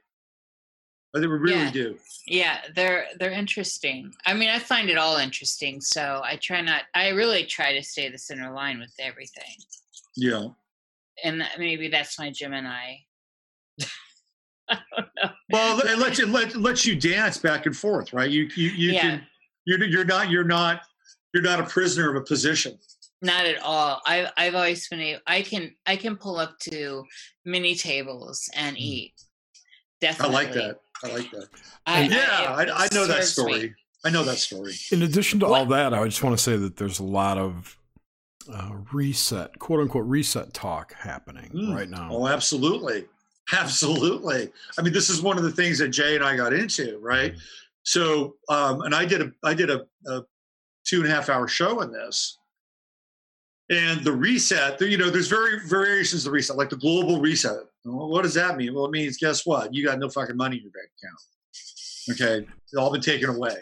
I 1.13 1.19
think 1.19 1.29
we 1.29 1.37
really 1.39 1.63
yeah. 1.63 1.71
do. 1.71 1.97
Yeah, 2.25 2.57
they're 2.73 3.07
they're 3.19 3.31
interesting. 3.31 4.13
I 4.25 4.33
mean, 4.33 4.49
I 4.49 4.59
find 4.59 4.89
it 4.89 4.97
all 4.97 5.17
interesting, 5.17 5.81
so 5.81 6.21
I 6.23 6.37
try 6.37 6.61
not. 6.61 6.83
I 6.95 7.09
really 7.09 7.45
try 7.45 7.73
to 7.73 7.83
stay 7.83 8.09
the 8.09 8.17
center 8.17 8.51
line 8.51 8.79
with 8.79 8.93
everything. 8.99 9.55
Yeah. 10.15 10.47
And 11.23 11.43
maybe 11.57 11.87
that's 11.87 12.17
my 12.17 12.31
Gemini 12.31 12.95
well, 15.51 15.79
it 15.79 15.97
lets 15.97 16.19
you 16.19 16.27
let 16.27 16.55
lets 16.55 16.85
you 16.85 16.95
dance 16.95 17.37
back 17.37 17.65
and 17.65 17.75
forth, 17.75 18.13
right? 18.13 18.29
You 18.29 18.49
you 18.55 18.69
you 18.69 18.91
yeah. 18.91 19.01
can 19.01 19.27
you're 19.65 19.83
you're 19.83 20.05
not 20.05 20.29
you're 20.29 20.43
not 20.43 20.81
you're 21.33 21.43
not 21.43 21.59
a 21.59 21.63
prisoner 21.63 22.09
of 22.09 22.15
a 22.15 22.25
position. 22.25 22.77
Not 23.21 23.45
at 23.45 23.61
all. 23.61 24.01
I've 24.05 24.31
I've 24.37 24.55
always 24.55 24.87
been 24.87 25.01
able, 25.01 25.21
I 25.27 25.41
can 25.41 25.75
I 25.85 25.95
can 25.95 26.15
pull 26.15 26.37
up 26.37 26.57
to 26.71 27.03
mini 27.45 27.75
tables 27.75 28.49
and 28.55 28.75
mm. 28.75 28.81
eat. 28.81 29.13
Definitely. 29.99 30.35
I 30.35 30.39
like 30.39 30.53
that. 30.53 30.77
I 31.03 31.07
like 31.13 31.31
that. 31.31 31.47
I, 31.85 32.01
yeah, 32.03 32.27
I, 32.47 32.63
I, 32.63 32.85
I 32.85 32.87
know 32.93 33.05
that 33.07 33.23
story. 33.23 33.61
Me. 33.61 33.73
I 34.03 34.09
know 34.09 34.23
that 34.23 34.37
story. 34.37 34.73
In 34.91 35.03
addition 35.03 35.39
to 35.41 35.47
what? 35.47 35.59
all 35.59 35.65
that, 35.67 35.93
I 35.93 36.03
just 36.05 36.23
want 36.23 36.35
to 36.35 36.43
say 36.43 36.57
that 36.57 36.77
there's 36.77 36.99
a 36.99 37.03
lot 37.03 37.37
of 37.37 37.77
uh, 38.49 38.71
reset, 38.91 39.57
quote 39.59 39.81
unquote, 39.81 40.05
reset 40.05 40.53
talk 40.53 40.93
happening 40.93 41.49
mm. 41.53 41.75
right 41.75 41.89
now. 41.89 42.09
Oh, 42.11 42.27
absolutely. 42.27 43.05
Absolutely. 43.53 44.49
I 44.77 44.81
mean, 44.81 44.93
this 44.93 45.09
is 45.09 45.21
one 45.21 45.37
of 45.37 45.43
the 45.43 45.51
things 45.51 45.79
that 45.79 45.89
Jay 45.89 46.15
and 46.15 46.23
I 46.23 46.37
got 46.37 46.53
into, 46.53 46.99
right? 46.99 47.31
Mm-hmm. 47.31 47.39
So, 47.83 48.35
um, 48.47 48.81
and 48.81 48.95
I 48.95 49.03
did 49.03 49.21
a 49.21 49.31
I 49.43 49.53
did 49.53 49.69
a, 49.69 49.81
a 50.07 50.21
two 50.85 51.01
and 51.01 51.11
a 51.11 51.13
half 51.13 51.27
hour 51.27 51.47
show 51.47 51.81
on 51.81 51.91
this, 51.91 52.37
and 53.69 54.03
the 54.03 54.11
reset. 54.11 54.79
You 54.79 54.97
know, 54.97 55.09
there's 55.09 55.27
very 55.27 55.67
variations 55.67 56.21
of 56.21 56.25
the 56.25 56.31
reset, 56.31 56.55
like 56.55 56.69
the 56.69 56.77
global 56.77 57.19
reset. 57.19 57.57
Well, 57.83 58.09
what 58.09 58.21
does 58.21 58.35
that 58.35 58.57
mean? 58.57 58.73
Well, 58.73 58.85
it 58.85 58.91
means 58.91 59.17
guess 59.17 59.45
what? 59.45 59.73
You 59.73 59.83
got 59.83 59.99
no 59.99 60.07
fucking 60.07 60.37
money 60.37 60.57
in 60.57 60.63
your 60.63 60.71
bank 60.71 60.89
account. 61.01 61.19
Okay, 62.11 62.47
it's 62.63 62.75
all 62.75 62.91
been 62.91 63.01
taken 63.01 63.29
away. 63.29 63.55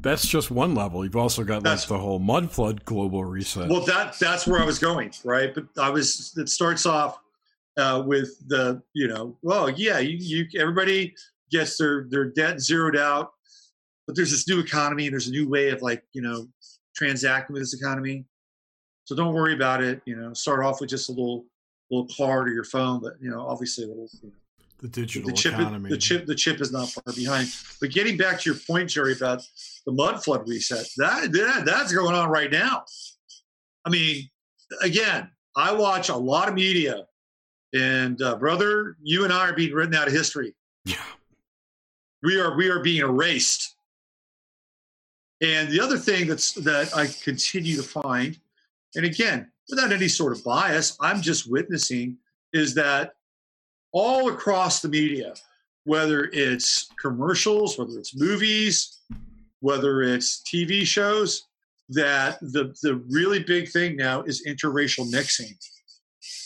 That's 0.00 0.26
just 0.26 0.50
one 0.50 0.74
level. 0.74 1.04
You've 1.04 1.16
also 1.16 1.44
got 1.44 1.62
that's, 1.62 1.82
like 1.82 1.98
the 1.98 2.02
whole 2.02 2.18
mud 2.18 2.50
flood 2.50 2.84
global 2.84 3.24
reset. 3.24 3.68
Well, 3.68 3.82
that 3.82 4.18
that's 4.18 4.46
where 4.46 4.60
I 4.60 4.64
was 4.64 4.78
going, 4.78 5.12
right? 5.24 5.54
But 5.54 5.66
I 5.78 5.90
was. 5.90 6.34
It 6.36 6.48
starts 6.48 6.86
off 6.86 7.18
uh, 7.76 8.02
with 8.06 8.36
the 8.48 8.82
you 8.94 9.08
know 9.08 9.36
well 9.42 9.68
yeah 9.70 9.98
you, 9.98 10.16
you 10.18 10.60
everybody 10.60 11.14
gets 11.50 11.76
their 11.76 12.06
their 12.08 12.24
debt 12.24 12.60
zeroed 12.60 12.96
out 12.96 13.32
but 14.06 14.16
there's 14.16 14.30
this 14.30 14.48
new 14.48 14.60
economy 14.60 15.06
and 15.06 15.12
there's 15.12 15.28
a 15.28 15.32
new 15.32 15.48
way 15.48 15.70
of 15.70 15.82
like 15.82 16.02
you 16.12 16.22
know 16.22 16.48
transacting 16.94 17.52
with 17.52 17.62
this 17.62 17.74
economy 17.74 18.24
so 19.04 19.14
don't 19.14 19.34
worry 19.34 19.54
about 19.54 19.82
it 19.82 20.00
you 20.06 20.16
know 20.16 20.32
start 20.32 20.64
off 20.64 20.80
with 20.80 20.90
just 20.90 21.08
a 21.08 21.12
little 21.12 21.44
little 21.90 22.08
card 22.16 22.48
or 22.48 22.52
your 22.52 22.64
phone 22.64 23.00
but 23.00 23.14
you 23.20 23.30
know 23.30 23.46
obviously 23.46 23.84
you 23.84 23.94
know, 23.94 24.32
the 24.80 24.88
digital 24.88 25.28
the 25.28 25.36
chip, 25.36 25.54
economy. 25.54 25.90
the 25.90 25.98
chip 25.98 26.26
the 26.26 26.34
chip 26.34 26.60
is 26.60 26.72
not 26.72 26.88
far 26.88 27.14
behind 27.14 27.48
but 27.80 27.90
getting 27.90 28.16
back 28.16 28.40
to 28.40 28.50
your 28.50 28.58
point 28.66 28.88
jerry 28.88 29.12
about 29.12 29.42
the 29.86 29.92
mud 29.92 30.22
flood 30.22 30.46
reset 30.48 30.86
that, 30.96 31.32
that 31.32 31.64
that's 31.64 31.92
going 31.92 32.14
on 32.14 32.28
right 32.28 32.50
now 32.50 32.84
i 33.84 33.90
mean 33.90 34.28
again 34.82 35.30
i 35.56 35.72
watch 35.72 36.08
a 36.08 36.16
lot 36.16 36.48
of 36.48 36.54
media 36.54 37.06
and 37.76 38.20
uh, 38.22 38.36
brother, 38.36 38.96
you 39.02 39.24
and 39.24 39.32
I 39.32 39.48
are 39.48 39.52
being 39.52 39.72
written 39.72 39.94
out 39.94 40.06
of 40.06 40.12
history. 40.12 40.54
Yeah. 40.84 40.96
We 42.22 42.40
are 42.40 42.56
we 42.56 42.70
are 42.70 42.80
being 42.80 43.02
erased. 43.02 43.76
And 45.42 45.68
the 45.68 45.80
other 45.80 45.98
thing 45.98 46.26
that's 46.26 46.52
that 46.52 46.96
I 46.96 47.06
continue 47.22 47.76
to 47.76 47.82
find, 47.82 48.38
and 48.94 49.04
again, 49.04 49.50
without 49.68 49.92
any 49.92 50.08
sort 50.08 50.32
of 50.32 50.42
bias, 50.42 50.96
I'm 51.00 51.20
just 51.20 51.50
witnessing 51.50 52.16
is 52.52 52.74
that 52.74 53.14
all 53.92 54.30
across 54.30 54.80
the 54.80 54.88
media, 54.88 55.34
whether 55.84 56.30
it's 56.32 56.88
commercials, 57.00 57.78
whether 57.78 57.98
it's 57.98 58.16
movies, 58.16 59.00
whether 59.60 60.02
it's 60.02 60.42
TV 60.42 60.84
shows, 60.84 61.42
that 61.88 62.38
the 62.40 62.74
the 62.82 62.96
really 63.08 63.42
big 63.42 63.68
thing 63.68 63.96
now 63.96 64.22
is 64.22 64.46
interracial 64.46 65.10
mixing 65.10 65.56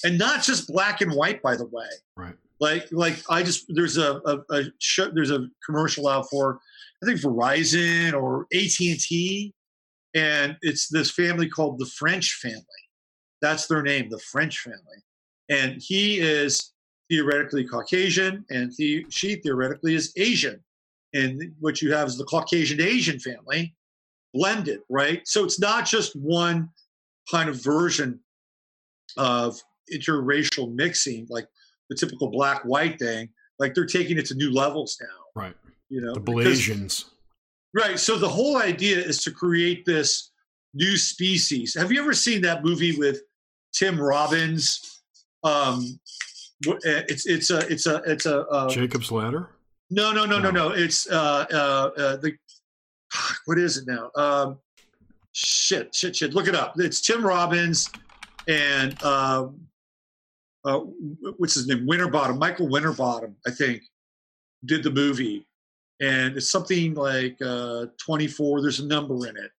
and 0.04 0.18
not 0.18 0.42
just 0.42 0.68
black 0.68 1.00
and 1.00 1.12
white, 1.12 1.42
by 1.42 1.56
the 1.56 1.66
way. 1.66 1.86
Right. 2.16 2.34
Like, 2.60 2.88
like 2.92 3.16
I 3.30 3.42
just 3.42 3.64
there's 3.68 3.96
a, 3.96 4.20
a, 4.26 4.38
a 4.50 4.64
show, 4.78 5.10
there's 5.10 5.30
a 5.30 5.48
commercial 5.64 6.08
out 6.08 6.28
for 6.30 6.60
I 7.02 7.06
think 7.06 7.20
Verizon 7.20 8.12
or 8.12 8.46
AT 8.52 8.80
and 8.80 9.00
T, 9.00 9.54
and 10.14 10.56
it's 10.60 10.88
this 10.88 11.10
family 11.10 11.48
called 11.48 11.78
the 11.78 11.86
French 11.86 12.34
family. 12.34 12.64
That's 13.40 13.66
their 13.66 13.82
name, 13.82 14.10
the 14.10 14.18
French 14.18 14.58
family. 14.58 14.78
And 15.48 15.80
he 15.82 16.20
is 16.20 16.72
theoretically 17.10 17.64
Caucasian, 17.64 18.44
and 18.50 18.72
the, 18.76 19.06
she 19.08 19.36
theoretically 19.36 19.94
is 19.94 20.12
Asian. 20.16 20.62
And 21.14 21.52
what 21.58 21.82
you 21.82 21.92
have 21.92 22.08
is 22.08 22.16
the 22.16 22.24
Caucasian 22.24 22.80
Asian 22.80 23.18
family 23.18 23.74
blended, 24.32 24.80
right? 24.88 25.22
So 25.26 25.44
it's 25.44 25.58
not 25.58 25.86
just 25.86 26.14
one 26.14 26.68
kind 27.30 27.48
of 27.48 27.62
version 27.62 28.20
of 29.16 29.60
interracial 29.92 30.72
mixing, 30.72 31.26
like 31.30 31.46
the 31.88 31.96
typical 31.96 32.28
black 32.28 32.62
white 32.62 32.98
thing. 32.98 33.28
Like 33.58 33.74
they're 33.74 33.86
taking 33.86 34.18
it 34.18 34.26
to 34.26 34.34
new 34.34 34.52
levels 34.52 34.96
now. 35.00 35.42
Right. 35.42 35.54
You 35.88 36.00
know, 36.00 36.14
The 36.14 36.20
Blasians. 36.20 37.06
Right. 37.74 37.98
So 37.98 38.16
the 38.16 38.28
whole 38.28 38.56
idea 38.56 38.98
is 38.98 39.22
to 39.24 39.30
create 39.30 39.84
this 39.84 40.30
new 40.74 40.96
species. 40.96 41.74
Have 41.74 41.92
you 41.92 42.00
ever 42.00 42.12
seen 42.12 42.42
that 42.42 42.64
movie 42.64 42.96
with 42.96 43.22
Tim 43.74 44.00
Robbins? 44.00 45.02
Um, 45.42 45.98
uh, 46.68 46.76
it's 46.84 47.26
it's 47.26 47.50
a 47.50 47.58
it's 47.70 47.86
a 47.86 47.96
it's 48.06 48.26
a 48.26 48.46
uh, 48.46 48.68
Jacob's 48.68 49.10
Ladder? 49.10 49.50
No 49.90 50.12
no 50.12 50.24
no 50.24 50.38
no 50.38 50.50
No. 50.50 50.70
It's 50.70 51.08
uh, 51.10 51.46
uh, 51.52 51.90
uh, 52.00 52.16
the 52.16 52.34
what 53.46 53.58
is 53.58 53.76
it 53.76 53.86
now? 53.86 54.10
Um, 54.16 54.58
shit 55.32 55.94
shit 55.94 56.16
shit. 56.16 56.34
Look 56.34 56.48
it 56.48 56.54
up. 56.54 56.74
It's 56.78 57.00
Tim 57.00 57.24
Robbins 57.24 57.90
and 58.48 59.00
um, 59.02 59.60
uh, 60.64 60.80
what's 61.36 61.54
his 61.54 61.66
name? 61.66 61.86
Winterbottom. 61.86 62.38
Michael 62.38 62.68
Winterbottom, 62.68 63.36
I 63.46 63.50
think, 63.50 63.82
did 64.64 64.82
the 64.82 64.90
movie 64.90 65.46
and 66.00 66.36
it's 66.36 66.50
something 66.50 66.94
like 66.94 67.36
uh, 67.44 67.86
24. 67.98 68.62
There's 68.62 68.80
a 68.80 68.86
number 68.86 69.14
in 69.28 69.36
it. 69.36 69.50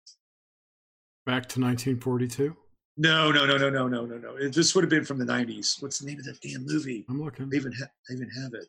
Back 1.27 1.47
to 1.51 1.61
1942? 1.61 2.57
No, 2.97 3.31
no, 3.31 3.47
no, 3.47 3.57
no, 3.57 3.70
no, 3.70 3.86
no, 3.89 4.05
no, 4.05 4.19
no. 4.19 4.36
It, 4.36 4.55
this 4.55 4.74
would 4.74 4.82
have 4.82 4.90
been 4.90 5.05
from 5.05 5.19
the 5.19 5.24
90s. 5.24 5.82
What's 5.82 5.98
the 5.98 6.07
name 6.07 6.19
of 6.19 6.24
that 6.24 6.40
damn 6.40 6.65
movie? 6.66 7.05
I'm 7.09 7.23
looking. 7.23 7.48
I 7.52 7.57
even 7.57 7.73
ha- 7.73 7.86
I 8.11 8.15
even 8.15 8.28
have 8.43 8.55
it. 8.55 8.66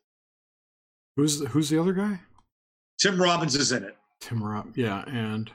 Who's 1.17 1.39
the, 1.39 1.47
who's 1.49 1.69
the 1.69 1.79
other 1.79 1.93
guy? 1.93 2.19
Tim 2.99 3.21
Robbins 3.21 3.55
is 3.55 3.71
in 3.71 3.83
it. 3.83 3.97
Tim 4.19 4.43
Rob. 4.43 4.71
Yeah, 4.77 5.03
and 5.07 5.51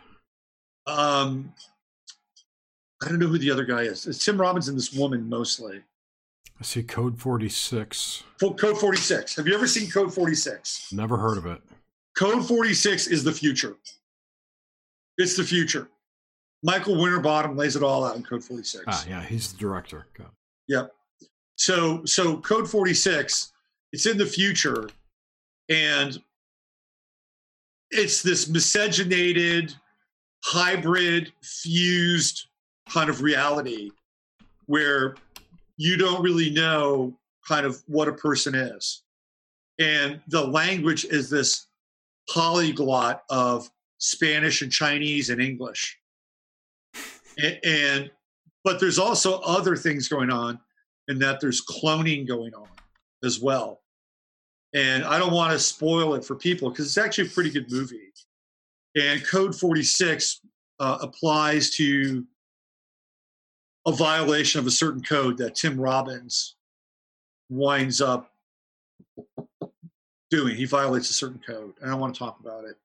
Um, 0.87 1.53
I 3.03 3.09
don't 3.09 3.19
know 3.19 3.27
who 3.29 3.39
the 3.39 3.51
other 3.51 3.65
guy 3.65 3.83
is. 3.83 4.07
It's 4.07 4.25
Tim 4.25 4.41
Robbins 4.41 4.69
and 4.69 4.77
this 4.77 4.93
woman 4.93 5.29
mostly. 5.29 5.83
I 6.59 6.63
see 6.65 6.83
Code 6.83 7.21
46. 7.21 8.25
Fo- 8.41 8.55
Code 8.55 8.79
46. 8.79 9.37
Have 9.37 9.47
you 9.47 9.55
ever 9.55 9.67
seen 9.67 9.91
Code 9.91 10.13
46? 10.13 10.93
Never 10.93 11.17
heard 11.17 11.39
of 11.39 11.47
it. 11.47 11.61
Code 12.17 12.47
46 12.47 13.09
is 13.09 13.23
the 13.23 13.33
future. 13.33 13.77
It's 15.19 15.37
the 15.37 15.45
future. 15.45 15.89
Michael 16.63 17.01
Winterbottom 17.01 17.57
lays 17.57 17.77
it 17.77 17.83
all 17.83 18.05
out 18.05 18.17
in 18.17 18.23
Code 18.23 18.43
46. 18.43 18.85
Ah, 18.89 19.05
yeah, 19.09 19.23
he's 19.23 19.53
the 19.53 19.59
director. 19.59 20.07
Yep. 20.69 20.93
So 21.57 22.05
so 22.05 22.39
code 22.39 22.69
46, 22.69 23.53
it's 23.93 24.07
in 24.07 24.19
the 24.19 24.27
future 24.27 24.89
and 25.69 26.21
it's 27.91 28.23
this 28.23 28.49
miscegenated, 28.49 29.75
hybrid, 30.45 31.33
fused 31.43 32.47
kind 32.89 33.09
of 33.11 33.23
reality 33.23 33.91
where 34.67 35.15
you 35.77 35.97
don't 35.97 36.23
really 36.23 36.51
know 36.51 37.17
kind 37.47 37.65
of 37.67 37.83
what 37.87 38.09
a 38.09 38.13
person 38.13 38.55
is. 38.55 39.03
And 39.79 40.21
the 40.29 40.45
language 40.45 41.05
is 41.05 41.31
this 41.31 41.67
polyglot 42.33 43.23
of 43.31 43.71
Spanish 43.99 44.63
and 44.63 44.73
Chinese 44.73 45.31
and 45.31 45.41
English. 45.41 45.99
A- 47.39 47.61
And 47.65 48.11
but 48.65 48.81
there's 48.81 48.99
also 48.99 49.39
other 49.41 49.77
things 49.77 50.09
going 50.09 50.31
on 50.31 50.59
in 51.09 51.21
that 51.21 51.41
there's 51.41 51.65
cloning 51.65 52.27
going 52.27 52.53
on 52.55 52.69
as 53.23 53.39
well. 53.41 53.81
And 54.77 55.05
I 55.05 55.19
don't 55.19 55.33
want 55.33 55.53
to 55.53 55.59
spoil 55.59 56.15
it 56.17 56.25
for 56.25 56.37
people 56.37 56.69
because 56.69 56.85
it's 56.85 56.99
actually 56.99 57.29
a 57.29 57.31
pretty 57.31 57.49
good 57.49 57.73
movie. 57.73 58.13
And 58.95 59.27
Code 59.27 59.59
46 59.59 60.43
uh, 60.81 60.99
applies 61.01 61.71
to 61.77 62.27
a 63.87 63.93
violation 63.93 64.61
of 64.61 64.67
a 64.67 64.71
certain 64.71 65.03
code 65.03 65.39
that 65.39 65.55
Tim 65.55 65.81
Robbins 65.81 66.57
winds 67.49 68.03
up 68.03 68.35
doing. 70.31 70.55
He 70.55 70.67
violates 70.67 71.09
a 71.09 71.15
certain 71.15 71.41
code. 71.47 71.73
I 71.83 71.89
don't 71.89 72.01
want 72.01 72.15
to 72.15 72.19
talk 72.19 72.39
about 72.41 72.65
it. 72.65 72.77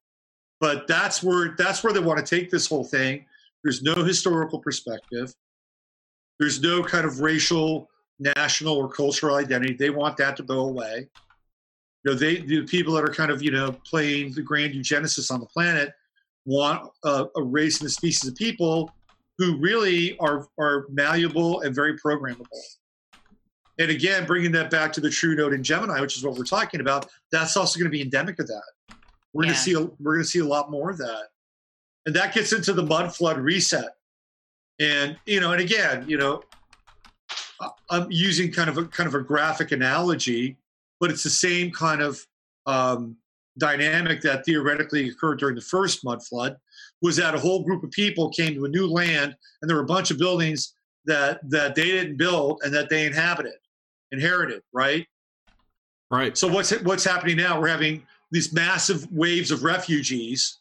But 0.62 0.88
that's 0.88 1.22
where 1.22 1.56
that's 1.58 1.84
where 1.84 1.92
they 1.92 2.00
want 2.00 2.26
to 2.26 2.36
take 2.36 2.50
this 2.50 2.68
whole 2.68 2.86
thing. 2.86 3.26
There's 3.66 3.82
no 3.82 3.96
historical 3.96 4.60
perspective. 4.60 5.34
There's 6.40 6.62
no 6.62 6.84
kind 6.84 7.06
of 7.06 7.20
racial, 7.20 7.90
national, 8.18 8.76
or 8.76 8.88
cultural 8.88 9.36
identity. 9.36 9.74
They 9.74 9.90
want 9.90 10.16
that 10.18 10.38
to 10.38 10.44
go 10.44 10.62
away. 10.62 11.10
You 12.04 12.12
know, 12.12 12.18
they 12.18 12.38
the 12.38 12.64
people 12.64 12.94
that 12.96 13.04
are 13.04 13.14
kind 13.14 13.32
of 13.32 13.42
you 13.42 13.52
know 13.52 13.74
playing 13.86 14.34
the 14.34 14.42
grand 14.42 14.74
eugenesis 14.74 15.32
on 15.32 15.40
the 15.40 15.46
planet 15.46 15.94
want 16.46 16.90
a, 17.04 17.26
a 17.36 17.44
race 17.44 17.80
and 17.80 17.88
a 17.88 17.92
species 17.92 18.28
of 18.28 18.36
people 18.36 18.92
who 19.38 19.58
really 19.58 20.18
are 20.20 20.48
are 20.60 20.86
malleable 20.90 21.62
and 21.62 21.76
very 21.76 21.98
programmable. 21.98 22.48
And 23.80 23.90
again, 23.90 24.26
bringing 24.26 24.52
that 24.52 24.70
back 24.70 24.94
to 24.94 25.02
the 25.02 25.10
True 25.10 25.36
Node 25.36 25.54
in 25.54 25.64
Gemini, 25.64 26.00
which 26.02 26.16
is 26.18 26.24
what 26.24 26.36
we're 26.36 26.44
talking 26.44 26.82
about, 26.82 27.08
that's 27.32 27.58
also 27.58 27.80
going 27.80 27.90
to 27.90 27.92
be 27.92 28.02
endemic 28.02 28.38
of 28.40 28.48
that. 28.48 28.64
We're 29.34 29.44
going 29.44 29.56
to 29.56 29.60
see 29.60 29.74
a, 29.74 29.80
we're 29.80 30.14
going 30.14 30.24
to 30.24 30.30
see 30.30 30.40
a 30.40 30.46
lot 30.46 30.70
more 30.70 30.90
of 30.90 30.98
that, 30.98 31.28
and 32.06 32.16
that 32.16 32.34
gets 32.34 32.52
into 32.52 32.74
the 32.74 32.84
mud 32.84 33.16
flood 33.16 33.38
reset. 33.38 33.96
And 34.80 35.18
you 35.26 35.40
know, 35.40 35.52
and 35.54 35.62
again, 35.62 36.06
you 36.08 36.18
know, 36.18 36.44
I'm 37.90 38.08
using 38.12 38.52
kind 38.52 38.70
of 38.70 38.78
a 38.78 38.86
kind 38.86 39.08
of 39.08 39.16
a 39.16 39.22
graphic 39.22 39.72
analogy, 39.72 40.58
but 41.02 41.10
it's 41.10 41.24
the 41.24 41.30
same 41.30 41.72
kind 41.72 42.02
of 42.02 42.26
um, 42.68 43.18
dynamic 43.58 44.22
that 44.22 44.46
theoretically 44.46 45.10
occurred 45.10 45.40
during 45.40 45.56
the 45.56 45.62
first 45.62 46.06
mud 46.06 46.24
flood. 46.26 46.56
Was 47.02 47.18
that 47.18 47.36
a 47.36 47.40
whole 47.40 47.64
group 47.64 47.84
of 47.84 47.92
people 47.92 48.30
came 48.30 48.54
to 48.54 48.66
a 48.66 48.70
new 48.70 48.88
land, 48.88 49.36
and 49.62 49.70
there 49.70 49.76
were 49.76 49.84
a 49.84 49.88
bunch 49.88 50.12
of 50.12 50.18
buildings 50.18 50.76
that 51.06 51.42
that 51.50 51.76
they 51.76 51.86
didn't 51.86 52.18
build 52.18 52.62
and 52.64 52.74
that 52.74 52.88
they 52.88 53.06
inhabited, 53.06 53.56
inherited, 54.12 54.62
right? 54.72 55.06
Right. 56.12 56.38
So 56.38 56.48
what's 56.48 56.72
what's 56.84 57.04
happening 57.04 57.38
now? 57.38 57.60
We're 57.60 57.68
having 57.68 58.04
these 58.32 58.54
massive 58.54 59.12
waves 59.12 59.50
of 59.50 59.64
refugees 59.64 60.60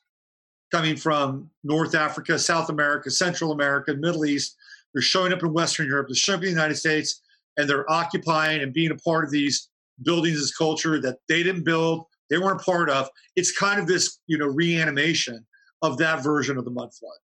coming 0.72 0.96
from 0.96 1.50
North 1.64 1.94
Africa, 1.94 2.38
South 2.38 2.70
America, 2.70 3.10
Central 3.10 3.52
America, 3.52 3.94
Middle 3.94 4.24
East. 4.24 4.56
They're 4.94 5.02
showing 5.02 5.32
up 5.32 5.42
in 5.42 5.52
Western 5.52 5.86
Europe. 5.86 6.08
They're 6.08 6.16
showing 6.16 6.38
up 6.38 6.42
in 6.44 6.48
the 6.48 6.52
United 6.52 6.76
States, 6.76 7.20
and 7.56 7.68
they're 7.68 7.88
occupying 7.90 8.62
and 8.62 8.72
being 8.72 8.90
a 8.90 8.96
part 8.96 9.24
of 9.24 9.30
these 9.30 9.69
buildings, 10.02 10.40
this 10.40 10.56
culture 10.56 11.00
that 11.00 11.18
they 11.28 11.42
didn't 11.42 11.64
build, 11.64 12.06
they 12.28 12.38
weren't 12.38 12.62
part 12.62 12.90
of. 12.90 13.08
It's 13.36 13.56
kind 13.56 13.80
of 13.80 13.86
this, 13.86 14.18
you 14.26 14.38
know, 14.38 14.46
reanimation 14.46 15.44
of 15.82 15.98
that 15.98 16.22
version 16.22 16.58
of 16.58 16.64
the 16.64 16.70
mud 16.70 16.92
flood. 16.94 17.18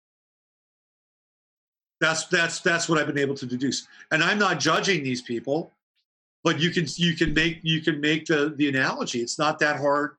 That's 2.02 2.26
that's 2.28 2.60
that's 2.60 2.90
what 2.90 3.00
I've 3.00 3.08
been 3.08 3.18
able 3.18 3.36
to 3.36 3.46
deduce, 3.46 3.88
and 4.12 4.24
I'm 4.24 4.38
not 4.38 4.60
judging 4.60 5.04
these 5.04 5.22
people 5.22 5.72
but 6.46 6.60
you 6.60 6.70
can 6.70 6.86
you 6.96 7.16
can 7.16 7.34
make 7.34 7.60
you 7.64 7.82
can 7.82 8.00
make 8.00 8.28
the 8.28 8.54
the 8.56 8.70
analogy. 8.70 9.20
It's 9.20 9.40
not 9.40 9.58
that 9.60 9.78
hard 9.78 10.16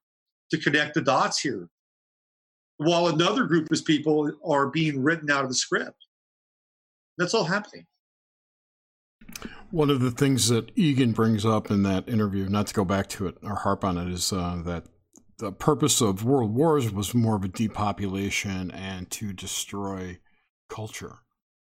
to 0.51 0.59
connect 0.59 0.95
the 0.95 1.01
dots 1.01 1.39
here. 1.39 1.69
While 2.79 3.07
another 3.07 3.45
group 3.45 3.71
of 3.71 3.85
people 3.85 4.33
are 4.45 4.67
being 4.67 5.03
written 5.03 5.31
out 5.31 5.45
of 5.45 5.49
the 5.49 5.55
script. 5.55 6.05
That's 7.17 7.33
all 7.33 7.45
happening 7.45 7.87
One 9.77 9.91
of 9.91 10.01
the 10.01 10.11
things 10.11 10.49
that 10.49 10.75
Igan 10.75 11.13
brings 11.13 11.45
up 11.45 11.71
in 11.71 11.83
that 11.83 12.09
interview, 12.09 12.49
not 12.49 12.67
to 12.69 12.73
go 12.73 12.83
back 12.83 13.11
to 13.11 13.27
it 13.27 13.37
or 13.43 13.57
harp 13.57 13.85
on 13.85 13.99
it, 13.99 14.09
is 14.11 14.33
uh, 14.33 14.63
that 14.65 14.87
the 15.37 15.53
purpose 15.53 16.01
of 16.01 16.25
world 16.25 16.55
wars 16.55 16.91
was 16.91 17.13
more 17.13 17.37
of 17.37 17.45
a 17.45 17.49
depopulation 17.49 18.71
and 18.71 19.11
to 19.11 19.35
destroy 19.35 20.19
culture. 20.71 21.17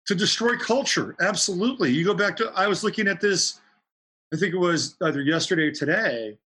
to 0.07 0.17
destroy 0.17 0.57
culture 0.57 1.15
absolutely 1.21 1.91
you 1.93 2.05
go 2.05 2.13
back 2.13 2.37
to 2.37 2.53
i 2.57 2.67
was 2.67 2.83
looking 2.83 3.07
at 3.07 3.21
this 3.21 3.61
i 4.35 4.37
think 4.37 4.53
it 4.53 4.59
was 4.59 4.97
either 5.03 5.23
yesterday 5.23 5.69
or 5.69 5.73
today 5.73 6.37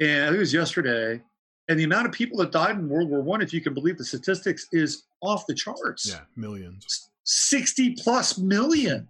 and 0.00 0.24
i 0.24 0.26
think 0.28 0.36
it 0.36 0.38
was 0.38 0.54
yesterday 0.54 1.20
and 1.68 1.78
the 1.78 1.84
amount 1.84 2.06
of 2.06 2.12
people 2.12 2.38
that 2.38 2.50
died 2.50 2.76
in 2.76 2.88
world 2.88 3.10
war 3.10 3.20
one 3.20 3.42
if 3.42 3.52
you 3.52 3.60
can 3.60 3.74
believe 3.74 3.98
the 3.98 4.04
statistics 4.04 4.66
is 4.72 5.04
off 5.20 5.46
the 5.46 5.54
charts 5.54 6.08
Yeah, 6.08 6.20
millions. 6.36 7.10
60 7.24 7.96
plus 7.96 8.38
million. 8.38 9.06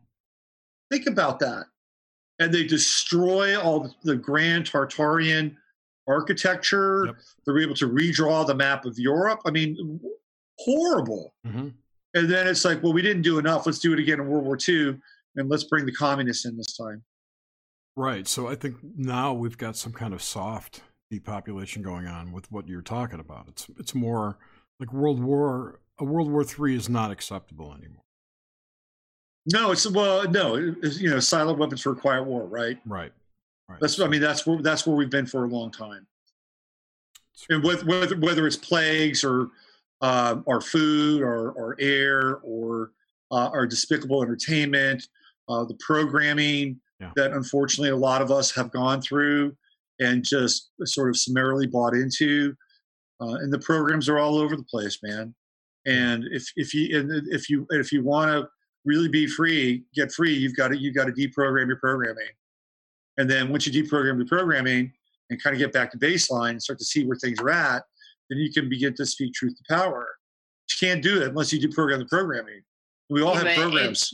Think 0.91 1.07
about 1.07 1.39
that. 1.41 1.67
And 2.39 2.53
they 2.53 2.65
destroy 2.65 3.59
all 3.59 3.95
the 4.03 4.17
grand 4.17 4.71
Tartarian 4.71 5.57
architecture. 6.07 7.07
Yep. 7.07 7.17
They're 7.45 7.59
able 7.61 7.75
to 7.77 7.89
redraw 7.89 8.47
the 8.47 8.55
map 8.55 8.85
of 8.85 8.99
Europe. 8.99 9.41
I 9.47 9.51
mean, 9.51 10.01
horrible. 10.59 11.35
hmm 11.45 11.69
And 12.15 12.31
then 12.31 12.47
it's 12.47 12.65
like, 12.65 12.83
well, 12.83 12.93
we 12.93 13.03
didn't 13.03 13.23
do 13.23 13.39
enough. 13.39 13.67
Let's 13.67 13.79
do 13.79 13.93
it 13.93 13.99
again 13.99 14.21
in 14.21 14.27
World 14.27 14.45
War 14.45 14.59
II, 14.69 14.99
and 15.37 15.49
let's 15.49 15.65
bring 15.65 15.87
the 15.87 15.93
communists 15.93 16.45
in 16.45 16.57
this 16.57 16.77
time. 16.77 17.03
Right. 17.97 18.29
So 18.29 18.49
I 18.49 18.55
think 18.55 18.77
now 18.97 19.33
we've 19.33 19.57
got 19.57 19.77
some 19.77 19.93
kind 19.93 20.13
of 20.13 20.23
soft 20.23 20.83
depopulation 21.11 21.83
going 21.83 22.07
on 22.07 22.33
with 22.33 22.51
what 22.53 22.69
you're 22.69 22.83
talking 22.83 23.21
about. 23.21 23.47
It's 23.49 23.67
it's 23.79 23.95
more 23.95 24.39
like 24.79 24.93
World 24.93 25.23
War 25.23 25.81
a 25.99 26.05
World 26.05 26.31
War 26.31 26.45
III 26.45 26.77
is 26.77 26.89
not 26.89 27.11
acceptable 27.11 27.73
anymore. 27.73 28.03
No, 29.52 29.70
it's 29.70 29.89
well, 29.89 30.28
no, 30.28 30.74
it's, 30.82 31.01
you 31.01 31.09
know, 31.09 31.20
silent 31.20 31.59
weapons 31.59 31.81
for 31.81 31.93
a 31.93 31.97
quiet 31.97 32.24
war, 32.24 32.44
right? 32.47 32.78
Right. 32.85 33.12
Right. 33.68 33.81
That's 33.81 34.01
I 34.01 34.06
mean 34.06 34.20
that's 34.20 34.47
where 34.47 34.62
that's 34.62 34.86
where 34.86 34.97
we've 34.97 35.10
been 35.10 35.27
for 35.27 35.44
a 35.44 35.48
long 35.48 35.70
time. 35.70 36.06
And 37.51 37.62
with, 37.62 37.85
whether 37.85 38.16
whether 38.16 38.47
it's 38.47 38.56
plagues 38.56 39.24
or 39.24 39.51
uh, 40.01 40.36
or 40.47 40.60
food 40.60 41.23
or 41.23 41.51
or 41.52 41.77
air 41.81 42.36
or 42.43 42.93
uh, 43.32 43.48
our 43.48 43.66
despicable 43.66 44.23
entertainment, 44.23 45.09
uh, 45.48 45.64
the 45.64 45.77
programming 45.81 46.81
yeah. 47.01 47.10
that 47.16 47.32
unfortunately 47.32 47.90
a 47.90 47.97
lot 47.97 48.23
of 48.23 48.31
us 48.31 48.55
have 48.55 48.70
gone 48.70 49.01
through 49.02 49.56
and 50.01 50.24
just 50.24 50.70
sort 50.85 51.09
of 51.09 51.16
summarily 51.16 51.66
bought 51.66 51.94
into, 51.94 52.55
uh, 53.20 53.35
and 53.40 53.52
the 53.52 53.59
programs 53.59 54.09
are 54.09 54.18
all 54.18 54.39
over 54.39 54.56
the 54.56 54.64
place, 54.64 54.98
man. 55.02 55.35
And 55.86 56.24
if 56.31 56.47
if 56.56 56.73
you 56.73 56.98
and 56.98 57.10
if 57.32 57.51
you 57.51 57.66
if 57.70 57.93
you 57.93 58.05
want 58.05 58.31
to 58.31 58.48
really 58.87 59.09
be 59.09 59.27
free, 59.27 59.85
get 59.95 60.11
free, 60.13 60.33
you've 60.33 60.57
got 60.57 60.69
to 60.69 60.79
you've 60.79 60.95
got 60.95 61.05
to 61.05 61.13
deprogram 61.13 61.67
your 61.67 61.77
programming 61.77 62.29
and 63.19 63.29
then 63.29 63.49
once 63.49 63.67
you 63.67 63.73
deprogram 63.83 64.17
your 64.19 64.27
programming 64.27 64.93
and 65.31 65.43
kind 65.43 65.55
of 65.55 65.59
get 65.59 65.73
back 65.73 65.91
to 65.93 65.99
baseline 65.99 66.51
and 66.51 66.63
start 66.63 66.79
to 66.79 66.85
see 66.85 67.05
where 67.05 67.17
things 67.17 67.41
are 67.41 67.51
at, 67.51 67.83
then 68.29 68.39
you 68.39 68.53
can 68.53 68.69
begin 68.69 68.95
to 68.95 69.07
speak 69.07 69.33
truth 69.35 69.57
to 69.57 69.75
power. 69.75 70.09
You 70.69 70.89
can't 70.89 71.03
do 71.03 71.23
it 71.23 71.29
unless 71.29 71.53
you 71.53 71.61
deprogram 71.61 71.99
the 71.99 72.07
programming. 72.07 72.63
We 73.09 73.23
all 73.23 73.35
have 73.35 73.55
programs. 73.57 74.13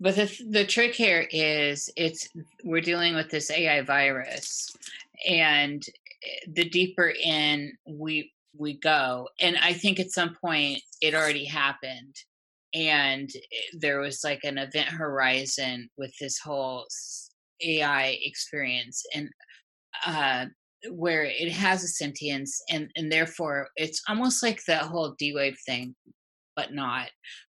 but 0.00 0.16
the, 0.16 0.30
the 0.50 0.66
trick 0.66 0.94
here 0.94 1.28
is 1.30 1.88
it's 1.96 2.28
we're 2.64 2.80
dealing 2.80 3.14
with 3.14 3.30
this 3.30 3.50
AI 3.52 3.82
virus, 3.82 4.74
and 5.28 5.80
eh, 6.24 6.46
the 6.48 6.68
deeper 6.68 7.14
in 7.24 7.72
we 7.86 8.32
we 8.58 8.80
go, 8.80 9.28
and 9.40 9.56
I 9.58 9.72
think 9.72 10.00
at 10.00 10.10
some 10.10 10.36
point 10.44 10.82
it 11.00 11.14
already 11.14 11.44
happened, 11.44 12.16
and 12.74 13.30
eh, 13.34 13.56
there 13.78 14.00
was 14.00 14.20
like 14.24 14.40
an 14.44 14.58
event 14.58 14.88
horizon 14.88 15.88
with 15.96 16.12
this 16.20 16.38
whole 16.38 16.86
AI 17.62 18.18
experience 18.22 19.02
and 19.14 19.28
uh, 20.06 20.46
where 20.90 21.24
it 21.24 21.52
has 21.52 21.84
a 21.84 21.88
sentience 21.88 22.60
and 22.70 22.90
and 22.96 23.10
therefore 23.10 23.68
it's 23.76 24.02
almost 24.08 24.42
like 24.42 24.60
that 24.66 24.82
whole 24.82 25.14
D 25.18 25.32
wave 25.34 25.58
thing, 25.66 25.94
but 26.56 26.74
not 26.74 27.08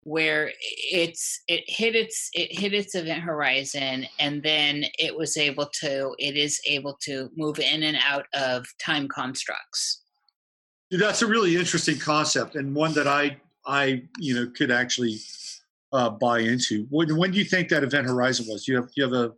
where 0.05 0.51
it's 0.91 1.41
it 1.47 1.63
hit 1.65 1.95
its 1.95 2.29
it 2.33 2.57
hit 2.57 2.73
its 2.73 2.93
event 2.93 3.21
horizon 3.21 4.05
and 4.19 4.43
then 4.43 4.85
it 4.99 5.17
was 5.17 5.35
able 5.35 5.65
to 5.65 6.15
it 6.19 6.37
is 6.37 6.61
able 6.67 6.95
to 7.01 7.27
move 7.35 7.59
in 7.59 7.81
and 7.81 7.97
out 8.07 8.27
of 8.35 8.65
time 8.79 9.07
constructs. 9.07 10.03
That's 10.91 11.23
a 11.23 11.27
really 11.27 11.57
interesting 11.57 11.97
concept 11.97 12.55
and 12.55 12.75
one 12.75 12.93
that 12.93 13.07
i 13.07 13.35
i 13.67 14.01
you 14.19 14.35
know 14.35 14.49
could 14.55 14.71
actually 14.71 15.17
uh, 15.93 16.09
buy 16.09 16.39
into 16.39 16.85
when, 16.89 17.15
when 17.15 17.31
do 17.31 17.37
you 17.37 17.45
think 17.45 17.69
that 17.69 17.83
event 17.83 18.07
horizon 18.07 18.45
was 18.49 18.67
you 18.67 18.75
have 18.75 18.89
you 18.95 19.03
have 19.03 19.13
a 19.13 19.31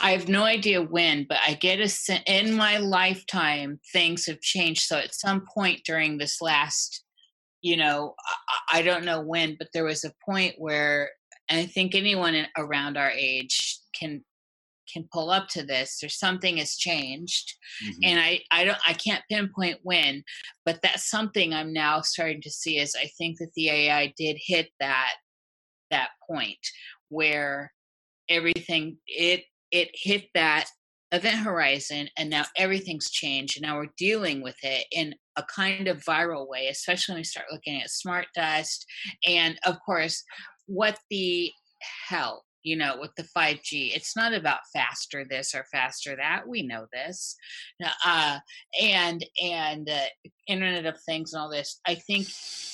I 0.00 0.12
have 0.12 0.28
no 0.28 0.44
idea 0.44 0.82
when, 0.82 1.26
but 1.28 1.38
I 1.46 1.54
get 1.54 1.80
a 1.80 2.32
in 2.32 2.54
my 2.54 2.78
lifetime 2.78 3.80
things 3.92 4.26
have 4.26 4.40
changed. 4.40 4.82
So 4.82 4.96
at 4.96 5.14
some 5.14 5.44
point 5.52 5.80
during 5.84 6.16
this 6.16 6.40
last, 6.40 7.04
you 7.60 7.76
know, 7.76 8.14
I, 8.70 8.78
I 8.78 8.82
don't 8.82 9.04
know 9.04 9.20
when, 9.20 9.56
but 9.58 9.68
there 9.74 9.84
was 9.84 10.04
a 10.04 10.14
point 10.24 10.54
where 10.58 11.10
I 11.50 11.66
think 11.66 11.94
anyone 11.94 12.34
in, 12.34 12.46
around 12.56 12.96
our 12.96 13.10
age 13.10 13.78
can 13.98 14.24
can 14.92 15.08
pull 15.12 15.30
up 15.30 15.48
to 15.48 15.62
this 15.62 16.02
or 16.02 16.08
something 16.08 16.56
has 16.56 16.76
changed 16.76 17.54
mm-hmm. 17.84 18.00
and 18.04 18.20
i 18.20 18.40
i 18.50 18.64
don't 18.64 18.78
i 18.86 18.92
can't 18.92 19.22
pinpoint 19.30 19.78
when 19.82 20.22
but 20.64 20.80
that's 20.82 21.10
something 21.10 21.52
i'm 21.52 21.72
now 21.72 22.00
starting 22.00 22.40
to 22.40 22.50
see 22.50 22.78
is 22.78 22.94
i 23.00 23.08
think 23.18 23.38
that 23.38 23.52
the 23.54 23.68
ai 23.70 24.12
did 24.16 24.36
hit 24.40 24.68
that 24.80 25.14
that 25.90 26.10
point 26.28 26.58
where 27.08 27.72
everything 28.28 28.96
it 29.06 29.44
it 29.70 29.88
hit 29.94 30.26
that 30.34 30.66
event 31.12 31.38
horizon 31.38 32.08
and 32.18 32.28
now 32.28 32.44
everything's 32.56 33.10
changed 33.10 33.56
and 33.56 33.66
now 33.66 33.76
we're 33.76 33.86
dealing 33.96 34.42
with 34.42 34.56
it 34.62 34.84
in 34.92 35.14
a 35.36 35.42
kind 35.42 35.88
of 35.88 36.04
viral 36.04 36.46
way 36.46 36.68
especially 36.68 37.14
when 37.14 37.20
we 37.20 37.24
start 37.24 37.46
looking 37.50 37.80
at 37.80 37.90
smart 37.90 38.26
dust 38.34 38.84
and 39.26 39.58
of 39.64 39.76
course 39.86 40.22
what 40.66 40.98
the 41.08 41.50
hell 42.08 42.44
you 42.62 42.76
know 42.76 42.96
with 43.00 43.14
the 43.16 43.28
5g 43.36 43.94
it's 43.94 44.16
not 44.16 44.34
about 44.34 44.60
faster 44.72 45.24
this 45.24 45.54
or 45.54 45.64
faster 45.70 46.16
that 46.16 46.46
we 46.46 46.62
know 46.62 46.86
this. 46.92 47.36
Uh, 48.04 48.38
and 48.80 49.24
and 49.42 49.88
uh, 49.88 50.30
internet 50.46 50.86
of 50.86 51.00
things 51.02 51.32
and 51.32 51.40
all 51.40 51.50
this 51.50 51.80
i 51.86 51.94
think 51.94 52.26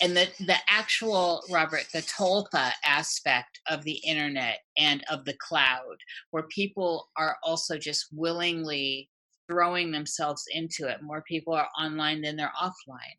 and 0.03 0.17
the 0.17 0.29
the 0.41 0.57
actual 0.69 1.43
robert 1.51 1.85
the 1.93 2.03
tulpa 2.03 2.71
aspect 2.85 3.61
of 3.69 3.83
the 3.85 4.01
internet 4.05 4.61
and 4.79 5.03
of 5.11 5.25
the 5.25 5.37
cloud 5.41 5.97
where 6.31 6.45
people 6.45 7.09
are 7.17 7.37
also 7.43 7.77
just 7.77 8.07
willingly 8.13 9.09
throwing 9.51 9.91
themselves 9.91 10.45
into 10.53 10.89
it 10.89 11.03
more 11.03 11.23
people 11.29 11.53
are 11.53 11.69
online 11.79 12.23
than 12.23 12.37
they're 12.37 12.53
offline. 12.61 13.19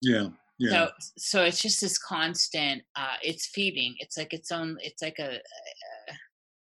Yeah 0.00 0.28
yeah. 0.58 0.70
So, 0.70 0.90
so 1.18 1.44
it's 1.44 1.60
just 1.60 1.80
this 1.80 1.98
constant. 1.98 2.82
Uh, 2.96 3.16
it's 3.22 3.46
feeding. 3.46 3.94
It's 3.98 4.16
like 4.16 4.32
its 4.32 4.52
own. 4.52 4.76
It's 4.80 5.02
like 5.02 5.18
a, 5.18 5.38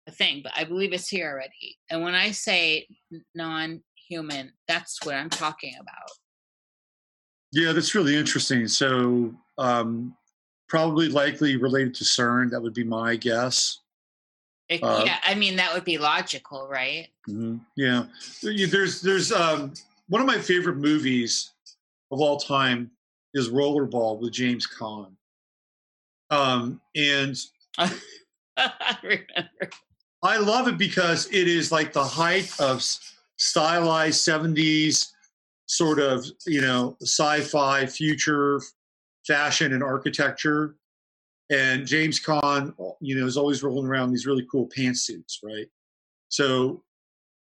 a 0.08 0.12
thing. 0.12 0.42
But 0.44 0.54
I 0.56 0.64
believe 0.64 0.94
it's 0.94 1.10
here 1.10 1.30
already. 1.30 1.78
And 1.90 2.02
when 2.02 2.16
I 2.16 2.32
say 2.32 2.88
non-human, 3.36 4.52
that's 4.68 4.98
what 5.04 5.16
I'm 5.16 5.30
talking 5.30 5.76
about. 5.80 6.10
Yeah, 7.52 7.72
that's 7.72 7.96
really 7.96 8.16
interesting. 8.16 8.68
So, 8.68 9.34
um, 9.58 10.16
probably 10.68 11.08
likely 11.08 11.56
related 11.56 11.96
to 11.96 12.04
CERN. 12.04 12.52
That 12.52 12.62
would 12.62 12.74
be 12.74 12.84
my 12.84 13.16
guess. 13.16 13.80
It, 14.70 14.84
uh, 14.84 15.04
yeah, 15.06 15.18
I 15.24 15.34
mean 15.34 15.56
that 15.56 15.74
would 15.74 15.86
be 15.86 15.98
logical, 15.98 16.68
right? 16.68 17.08
Mm-hmm. 17.30 17.58
Yeah, 17.78 18.06
there's 18.44 19.02
there's 19.02 19.32
um, 19.32 19.74
one 20.10 20.20
of 20.22 20.28
my 20.28 20.38
favorite 20.38 20.76
movies 20.76 21.52
of 22.12 22.20
all 22.20 22.38
time 22.38 22.92
is 23.34 23.50
Rollerball 23.50 24.20
with 24.20 24.32
James 24.32 24.68
Caan. 24.68 25.12
Um, 26.30 26.82
and 26.96 27.38
I 27.78 28.98
remember. 29.04 29.70
I 30.24 30.38
love 30.38 30.68
it 30.68 30.78
because 30.78 31.28
it 31.28 31.48
is 31.48 31.72
like 31.72 31.94
the 31.94 32.04
height 32.04 32.52
of 32.60 32.84
stylized 33.38 34.28
70s 34.28 35.12
sort 35.68 36.00
of, 36.00 36.26
you 36.46 36.62
know, 36.62 36.98
sci-fi 37.02 37.86
future 37.86 38.60
fashion 39.28 39.74
and 39.74 39.84
architecture. 39.84 40.76
And 41.50 41.86
James 41.86 42.20
Caan, 42.20 42.74
you 43.00 43.16
know, 43.16 43.26
is 43.26 43.38
always 43.38 43.64
rolling 43.64 43.88
around 43.88 44.12
these 44.12 44.26
really 44.26 44.46
cool 44.52 44.68
pantsuits, 44.76 45.38
right? 45.44 45.68
So 46.30 46.84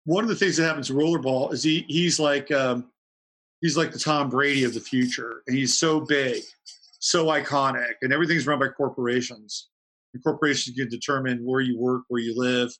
one 0.04 0.24
of 0.24 0.28
the 0.28 0.36
things 0.36 0.56
that 0.56 0.64
happens 0.64 0.88
to 0.88 0.94
Rollerball 0.94 1.52
is 1.52 1.62
he 1.62 1.84
he's 1.88 2.20
like 2.20 2.50
um, 2.52 2.90
he's 3.60 3.76
like 3.76 3.92
the 3.92 3.98
Tom 3.98 4.28
Brady 4.28 4.64
of 4.64 4.74
the 4.74 4.80
future, 4.80 5.42
and 5.46 5.56
he's 5.56 5.78
so 5.78 6.00
big, 6.00 6.42
so 6.98 7.26
iconic, 7.26 7.94
and 8.02 8.12
everything's 8.12 8.46
run 8.46 8.58
by 8.58 8.68
corporations. 8.68 9.68
And 10.14 10.22
corporations 10.22 10.76
can 10.76 10.88
determine 10.88 11.44
where 11.44 11.60
you 11.60 11.78
work, 11.78 12.02
where 12.08 12.20
you 12.20 12.34
live. 12.36 12.70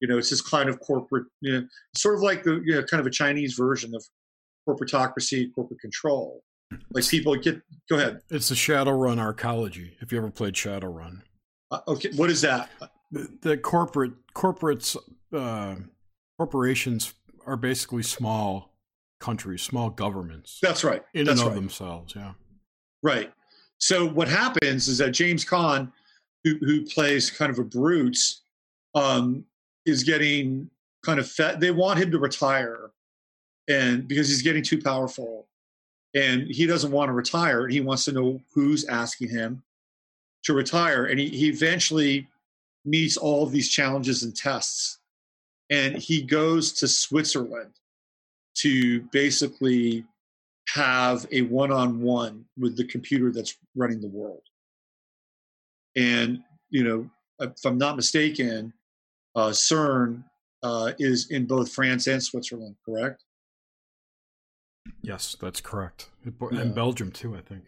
You 0.00 0.08
know, 0.08 0.18
it's 0.18 0.28
this 0.28 0.42
kind 0.42 0.68
of 0.68 0.78
corporate, 0.80 1.26
you 1.40 1.52
know, 1.52 1.66
sort 1.94 2.16
of 2.16 2.20
like 2.20 2.42
the 2.42 2.60
you 2.64 2.74
know, 2.74 2.82
kind 2.82 3.00
of 3.00 3.06
a 3.06 3.10
Chinese 3.10 3.54
version 3.54 3.94
of 3.94 4.04
corporatocracy, 4.68 5.54
corporate 5.54 5.80
control. 5.80 6.42
Like 6.90 7.08
people 7.08 7.34
get, 7.36 7.62
go 7.88 7.96
ahead. 7.96 8.20
It's 8.28 8.48
the 8.48 8.54
Shadowrun 8.54 9.18
arcology. 9.18 9.92
If 10.00 10.12
you 10.12 10.18
ever 10.18 10.30
played 10.30 10.54
Shadowrun. 10.54 11.22
Uh, 11.70 11.80
okay, 11.88 12.10
what 12.16 12.28
is 12.28 12.40
that? 12.42 12.70
The, 13.10 13.28
the 13.40 13.56
corporate 13.56 14.12
corporates 14.34 14.96
uh, 15.32 15.76
corporations 16.38 17.14
are 17.46 17.56
basically 17.56 18.02
small 18.02 18.75
countries, 19.18 19.62
small 19.62 19.90
governments. 19.90 20.58
That's 20.62 20.84
right. 20.84 21.02
In 21.14 21.24
That's 21.26 21.40
and 21.40 21.48
of 21.48 21.54
right. 21.54 21.60
themselves, 21.60 22.14
yeah. 22.14 22.32
Right. 23.02 23.32
So 23.78 24.06
what 24.06 24.28
happens 24.28 24.88
is 24.88 24.98
that 24.98 25.10
James 25.10 25.44
Caan, 25.44 25.92
who, 26.44 26.56
who 26.60 26.84
plays 26.84 27.30
kind 27.30 27.50
of 27.50 27.58
a 27.58 27.64
brute, 27.64 28.18
um, 28.94 29.44
is 29.84 30.02
getting 30.02 30.70
kind 31.04 31.18
of 31.20 31.30
fed. 31.30 31.60
They 31.60 31.70
want 31.70 31.98
him 31.98 32.10
to 32.10 32.18
retire, 32.18 32.90
and 33.68 34.08
because 34.08 34.28
he's 34.28 34.42
getting 34.42 34.62
too 34.62 34.80
powerful, 34.80 35.46
and 36.14 36.42
he 36.48 36.66
doesn't 36.66 36.90
want 36.90 37.08
to 37.08 37.12
retire, 37.12 37.64
and 37.64 37.72
he 37.72 37.80
wants 37.80 38.04
to 38.06 38.12
know 38.12 38.40
who's 38.54 38.84
asking 38.86 39.28
him 39.28 39.62
to 40.44 40.54
retire, 40.54 41.06
and 41.06 41.20
he, 41.20 41.28
he 41.28 41.48
eventually 41.48 42.28
meets 42.84 43.16
all 43.16 43.42
of 43.42 43.52
these 43.52 43.68
challenges 43.68 44.22
and 44.22 44.34
tests, 44.34 44.98
and 45.70 45.96
he 45.96 46.22
goes 46.22 46.72
to 46.72 46.88
Switzerland 46.88 47.72
to 48.58 49.02
basically 49.12 50.04
have 50.68 51.26
a 51.30 51.42
one-on-one 51.42 52.44
with 52.58 52.76
the 52.76 52.84
computer 52.84 53.30
that's 53.30 53.56
running 53.74 54.00
the 54.00 54.08
world. 54.08 54.42
And 55.96 56.40
you 56.70 56.84
know, 56.84 57.08
if 57.40 57.64
I'm 57.64 57.78
not 57.78 57.96
mistaken, 57.96 58.72
uh, 59.34 59.50
CERN 59.50 60.24
uh, 60.62 60.92
is 60.98 61.30
in 61.30 61.46
both 61.46 61.72
France 61.72 62.06
and 62.06 62.22
Switzerland, 62.22 62.76
correct? 62.84 63.22
Yes, 65.02 65.36
that's 65.40 65.60
correct. 65.60 66.08
And 66.24 66.34
yeah. 66.52 66.64
Belgium 66.64 67.12
too, 67.12 67.36
I 67.36 67.40
think. 67.40 67.64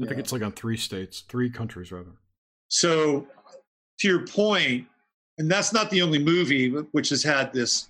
I 0.00 0.06
think 0.06 0.20
it's 0.20 0.32
like 0.32 0.42
on 0.42 0.52
three 0.52 0.76
states, 0.76 1.24
three 1.28 1.50
countries 1.50 1.90
rather. 1.90 2.12
So, 2.68 3.26
to 3.98 4.08
your 4.08 4.24
point, 4.26 4.86
and 5.38 5.50
that's 5.50 5.72
not 5.72 5.90
the 5.90 6.02
only 6.02 6.18
movie 6.20 6.70
which 6.70 7.08
has 7.08 7.22
had 7.22 7.52
this 7.52 7.88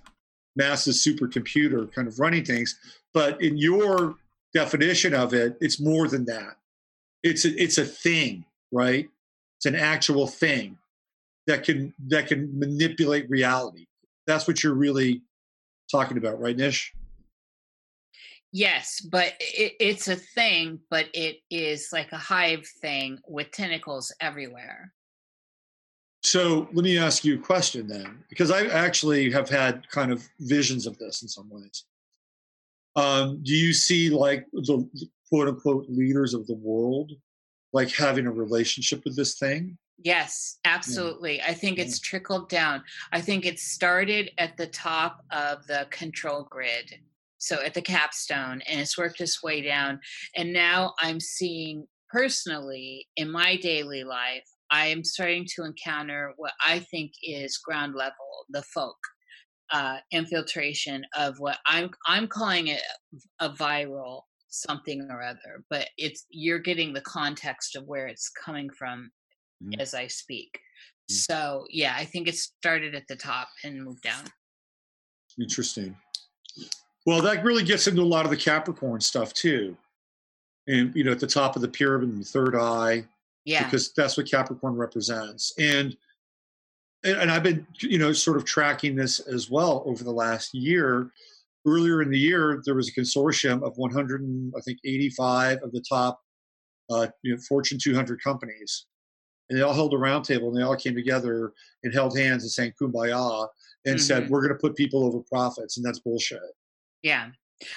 massive 0.59 0.95
supercomputer 0.95 1.91
kind 1.93 2.09
of 2.09 2.19
running 2.19 2.45
things, 2.45 2.79
but 3.15 3.41
in 3.41 3.57
your 3.57 4.17
definition 4.53 5.15
of 5.15 5.33
it, 5.33 5.57
it's 5.61 5.81
more 5.81 6.09
than 6.09 6.25
that. 6.27 6.57
It's 7.23 7.45
a, 7.45 7.63
it's 7.63 7.79
a 7.79 7.85
thing, 7.85 8.45
right? 8.73 9.09
It's 9.59 9.67
an 9.67 9.75
actual 9.75 10.27
thing 10.27 10.77
that 11.47 11.65
can 11.65 11.95
that 12.09 12.27
can 12.27 12.59
manipulate 12.59 13.31
reality. 13.31 13.87
That's 14.27 14.47
what 14.47 14.63
you're 14.63 14.75
really 14.75 15.23
talking 15.91 16.19
about, 16.19 16.41
right, 16.41 16.57
Nish? 16.57 16.93
Yes, 18.53 19.01
but 19.01 19.35
it, 19.41 19.75
it's 19.81 20.09
a 20.09 20.17
thing, 20.17 20.81
but 20.91 21.07
it 21.15 21.39
is 21.51 21.89
like 21.93 22.13
a 22.13 22.19
hive 22.19 22.67
thing 22.81 23.19
with 23.27 23.51
tentacles 23.51 24.13
everywhere. 24.21 24.93
So 26.29 26.69
let 26.75 26.85
me 26.85 26.99
ask 26.99 27.25
you 27.25 27.37
a 27.37 27.39
question 27.39 27.87
then, 27.87 28.23
because 28.29 28.51
I 28.51 28.67
actually 28.67 29.31
have 29.31 29.49
had 29.49 29.89
kind 29.89 30.13
of 30.13 30.29
visions 30.41 30.87
of 30.87 30.99
this 30.99 31.23
in 31.23 31.29
some 31.29 31.49
ways. 31.49 31.85
Um, 32.97 33.43
do 33.43 33.55
you 33.55 33.73
see 33.73 34.11
like 34.11 34.45
the 34.53 34.87
quote 35.31 35.49
unquote 35.49 35.87
leaders 35.89 36.35
of 36.35 36.47
the 36.47 36.57
world 36.57 37.13
like 37.73 37.91
having 37.95 38.27
a 38.27 38.31
relationship 38.31 39.05
with 39.05 39.17
this 39.17 39.39
thing? 39.39 39.79
Yes, 40.05 40.59
absolutely. 40.67 41.41
I 41.41 41.55
think 41.55 41.79
it's 41.79 41.99
trickled 41.99 42.51
down. 42.51 42.85
I 43.11 43.23
think 43.23 43.47
it 43.47 43.59
started 43.59 44.31
at 44.37 44.57
the 44.59 44.67
top 44.67 45.25
of 45.31 45.67
the 45.67 45.87
control 45.91 46.47
grid, 46.51 46.95
so 47.39 47.63
at 47.63 47.73
the 47.73 47.83
capstone, 47.83 48.61
and 48.69 48.81
it's 48.81 48.99
worked 48.99 49.23
its 49.23 49.43
way 49.43 49.63
down. 49.63 49.99
And 50.37 50.53
now 50.53 50.93
I'm 51.01 51.21
seeing 51.21 51.87
personally 52.11 53.09
in 53.17 53.31
my 53.31 53.57
daily 53.57 54.05
life, 54.05 54.49
I 54.71 54.87
am 54.87 55.05
starting 55.05 55.47
to 55.57 55.65
encounter 55.65 56.33
what 56.37 56.53
I 56.65 56.81
think 56.81 57.13
is 57.23 57.57
ground 57.59 57.95
level, 57.95 58.45
the 58.51 58.63
folk 58.63 58.97
uh, 59.71 59.99
infiltration 60.13 61.05
of 61.17 61.39
what 61.39 61.59
I'm 61.67 61.91
I'm 62.07 62.27
calling 62.27 62.69
it 62.69 62.81
a 63.41 63.51
viral 63.51 64.23
something 64.49 65.07
or 65.11 65.23
other, 65.23 65.63
but 65.69 65.89
it's 65.99 66.25
you're 66.31 66.59
getting 66.59 66.93
the 66.93 67.03
context 67.03 67.77
of 67.77 67.85
where 67.87 68.07
it's 68.07 68.31
coming 68.31 68.71
from 68.71 69.11
Mhm. 69.63 69.81
as 69.81 69.93
I 69.93 70.07
speak. 70.07 70.59
Mm. 71.11 71.15
So 71.15 71.67
yeah, 71.71 71.95
I 71.97 72.05
think 72.05 72.29
it 72.29 72.37
started 72.37 72.95
at 72.95 73.07
the 73.09 73.17
top 73.17 73.49
and 73.65 73.83
moved 73.85 74.03
down. 74.03 74.25
Interesting. 75.41 75.97
Well, 77.07 77.21
that 77.23 77.45
really 77.45 77.63
gets 77.65 77.87
into 77.87 78.03
a 78.03 78.05
lot 78.05 78.25
of 78.25 78.31
the 78.31 78.37
Capricorn 78.37 79.01
stuff 79.01 79.33
too. 79.35 79.77
And 80.67 80.95
you 80.95 81.05
know, 81.05 81.13
at 81.13 81.21
the 81.21 81.27
top 81.27 81.57
of 81.57 81.63
the 81.63 81.69
pyramid, 81.69 82.19
the 82.21 82.25
third 82.25 82.55
eye, 82.55 83.05
Yeah. 83.49 83.65
because 83.65 83.93
that's 83.95 84.17
what 84.17 84.31
Capricorn 84.31 84.75
represents. 84.75 85.55
And 85.59 85.97
and 87.05 87.31
I've 87.31 87.43
been 87.45 87.67
you 87.81 87.99
know 87.99 88.13
sort 88.13 88.37
of 88.37 88.45
tracking 88.45 88.95
this 88.97 89.21
as 89.21 89.49
well 89.51 89.83
over 89.87 90.05
the 90.05 90.13
last 90.13 90.53
year. 90.55 91.11
Earlier 91.67 92.03
in 92.03 92.11
the 92.11 92.19
year, 92.19 92.61
there 92.65 92.75
was 92.75 92.89
a 92.89 92.93
consortium 92.93 93.63
of 93.63 93.77
100, 93.77 94.53
I 94.57 94.61
think, 94.63 94.79
85 94.85 95.59
of 95.63 95.73
the 95.73 95.83
top 95.89 96.21
uh, 96.91 97.09
you 97.23 97.35
know, 97.35 97.41
Fortune 97.49 97.79
200 97.83 98.23
companies, 98.23 98.87
and 99.51 99.59
they 99.59 99.63
all 99.63 99.75
held 99.75 99.93
a 99.93 99.97
roundtable 99.97 100.49
and 100.49 100.57
they 100.57 100.63
all 100.63 100.77
came 100.77 100.95
together 100.95 101.53
and 101.83 101.93
held 101.93 102.17
hands 102.17 102.43
and 102.45 102.51
sang 102.51 102.73
"Kumbaya" 102.81 103.49
and 103.85 104.01
said, 104.01 104.25
Mhm. 104.25 104.29
"We're 104.31 104.41
going 104.43 104.55
to 104.55 104.59
put 104.61 104.75
people 104.77 105.05
over 105.05 105.21
profits," 105.21 105.77
and 105.77 105.85
that's 105.87 106.01
bullshit. 106.01 106.41
yeah. 107.03 107.31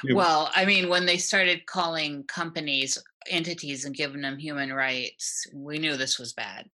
You 0.03 0.11
know, 0.11 0.15
Well, 0.17 0.51
I 0.53 0.63
mean, 0.65 0.89
when 0.89 1.05
they 1.07 1.17
started 1.17 1.65
calling 1.65 2.23
companies 2.25 2.97
entities 3.29 3.85
and 3.85 3.95
giving 3.95 4.21
them 4.21 4.37
human 4.37 4.73
rights, 4.73 5.45
we 5.53 5.77
knew 5.77 5.95
this 5.97 6.17
was 6.19 6.33
bad. 6.33 6.69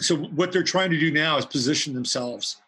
so 0.00 0.16
what 0.16 0.52
they're 0.52 0.62
trying 0.62 0.90
to 0.90 0.98
do 0.98 1.10
now 1.10 1.36
is 1.38 1.44
position 1.46 1.92
themselves 1.94 2.60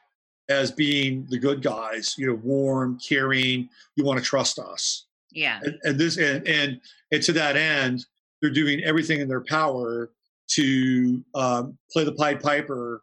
as 0.50 0.70
being 0.70 1.26
the 1.30 1.38
good 1.38 1.62
guys 1.62 2.14
you 2.18 2.26
know 2.26 2.34
warm 2.44 2.98
caring 2.98 3.66
you 3.96 4.04
want 4.04 4.18
to 4.18 4.24
trust 4.24 4.58
us 4.58 5.06
Yeah. 5.32 5.58
and, 5.64 5.78
and 5.84 5.98
this 5.98 6.18
and, 6.18 6.46
and 6.46 6.80
and 7.12 7.22
to 7.22 7.32
that 7.32 7.56
end 7.56 8.04
they're 8.42 8.50
doing 8.50 8.82
everything 8.84 9.20
in 9.20 9.28
their 9.28 9.40
power 9.40 10.10
to 10.48 11.24
um, 11.34 11.78
play 11.90 12.04
the 12.04 12.12
pied 12.12 12.40
piper 12.42 13.00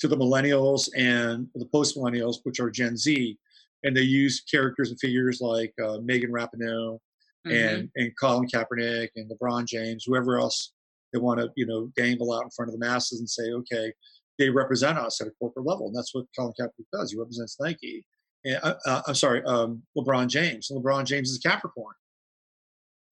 to 0.00 0.06
the 0.08 0.16
millennials 0.16 0.90
and 0.94 1.48
the 1.54 1.64
post 1.64 1.96
millennials 1.96 2.36
which 2.42 2.60
are 2.60 2.70
gen 2.70 2.94
z 2.98 3.38
and 3.84 3.96
they 3.96 4.02
use 4.02 4.42
characters 4.42 4.90
and 4.90 5.00
figures 5.00 5.40
like 5.40 5.72
uh, 5.82 5.96
megan 6.02 6.30
rapinoe 6.30 6.98
Mhm. 7.46 7.74
and 7.74 7.90
and 7.96 8.12
Colin 8.18 8.48
Kaepernick 8.48 9.10
and 9.16 9.30
LeBron 9.30 9.66
James, 9.66 10.04
whoever 10.04 10.38
else 10.38 10.72
they 11.12 11.18
want 11.18 11.40
to 11.40 11.50
you 11.56 11.66
know 11.66 11.90
dangle 11.96 12.32
out 12.32 12.44
in 12.44 12.50
front 12.50 12.68
of 12.68 12.72
the 12.72 12.84
masses 12.84 13.18
and 13.20 13.28
say, 13.28 13.50
okay, 13.52 13.92
they 14.38 14.48
represent 14.50 14.98
us 14.98 15.20
at 15.20 15.26
a 15.26 15.32
corporate 15.32 15.66
level, 15.66 15.86
and 15.86 15.96
that's 15.96 16.14
what 16.14 16.26
Colin 16.36 16.54
Kaepernick 16.58 16.86
does. 16.92 17.12
He 17.12 17.18
represents 17.18 17.58
Nike. 17.60 18.06
And, 18.44 18.58
uh, 18.62 18.74
uh, 18.86 19.02
I'm 19.06 19.14
sorry, 19.14 19.42
um, 19.44 19.82
LeBron 19.96 20.26
James. 20.26 20.70
And 20.70 20.82
LeBron 20.82 21.04
James 21.04 21.30
is 21.30 21.38
a 21.44 21.48
Capricorn, 21.48 21.94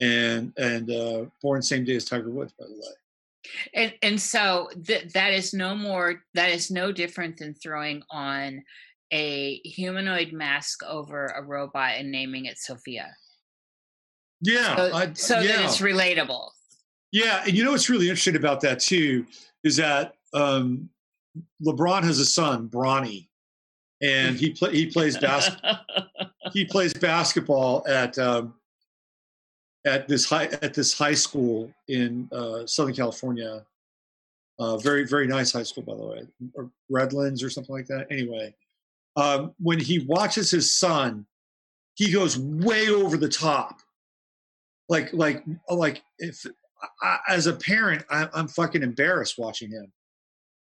and 0.00 0.52
and 0.56 0.90
uh, 0.90 1.26
born 1.42 1.62
same 1.62 1.84
day 1.84 1.96
as 1.96 2.04
Tiger 2.04 2.30
Woods, 2.30 2.52
by 2.58 2.66
the 2.66 2.74
way. 2.74 3.50
and 3.74 3.94
and 4.02 4.20
so 4.20 4.68
th- 4.86 5.12
that 5.12 5.32
is 5.32 5.54
no 5.54 5.74
more 5.74 6.22
that 6.34 6.50
is 6.50 6.70
no 6.70 6.92
different 6.92 7.36
than 7.38 7.54
throwing 7.54 8.02
on 8.10 8.62
a 9.12 9.58
humanoid 9.64 10.32
mask 10.32 10.82
over 10.84 11.26
a 11.26 11.42
robot 11.42 11.94
and 11.96 12.10
naming 12.10 12.44
it 12.46 12.58
Sophia. 12.58 13.14
Yeah, 14.40 14.76
So, 14.76 14.92
I- 14.94 15.12
so 15.14 15.40
yeah. 15.40 15.56
that 15.56 15.64
it's 15.66 15.78
relatable. 15.80 16.50
Yeah, 17.12 17.42
and 17.46 17.56
you 17.56 17.64
know 17.64 17.72
what's 17.72 17.90
really 17.90 18.06
interesting 18.08 18.36
about 18.36 18.60
that 18.62 18.78
too 18.80 19.26
is 19.64 19.76
that 19.76 20.14
um, 20.32 20.88
LeBron 21.64 22.04
has 22.04 22.18
a 22.20 22.24
son, 22.24 22.68
Bronny, 22.68 23.28
and 24.00 24.36
he 24.36 24.50
play, 24.50 24.72
he 24.72 24.86
plays 24.86 25.18
bas- 25.18 25.50
he 26.52 26.64
plays 26.64 26.94
basketball 26.94 27.84
at 27.88 28.16
um, 28.18 28.54
at 29.84 30.06
this 30.08 30.24
high 30.24 30.46
at 30.46 30.72
this 30.72 30.96
high 30.96 31.14
school 31.14 31.72
in 31.88 32.28
uh, 32.32 32.64
Southern 32.66 32.94
California. 32.94 33.64
Uh, 34.58 34.76
very 34.76 35.04
very 35.06 35.26
nice 35.26 35.52
high 35.52 35.62
school, 35.64 35.82
by 35.82 35.96
the 35.96 36.06
way, 36.06 36.26
or 36.54 36.70
Redlands 36.88 37.42
or 37.42 37.50
something 37.50 37.74
like 37.74 37.86
that. 37.86 38.06
Anyway, 38.10 38.54
um, 39.16 39.52
when 39.58 39.80
he 39.80 40.00
watches 40.00 40.50
his 40.50 40.70
son, 40.72 41.26
he 41.96 42.12
goes 42.12 42.38
way 42.38 42.88
over 42.88 43.16
the 43.16 43.28
top. 43.28 43.80
Like 44.90 45.12
like 45.14 45.44
uh, 45.70 45.74
like 45.74 46.02
if 46.18 46.44
I, 47.02 47.18
as 47.28 47.46
a 47.46 47.54
parent, 47.54 48.04
I, 48.10 48.28
I'm 48.34 48.48
fucking 48.48 48.82
embarrassed 48.82 49.38
watching 49.38 49.70
him. 49.70 49.90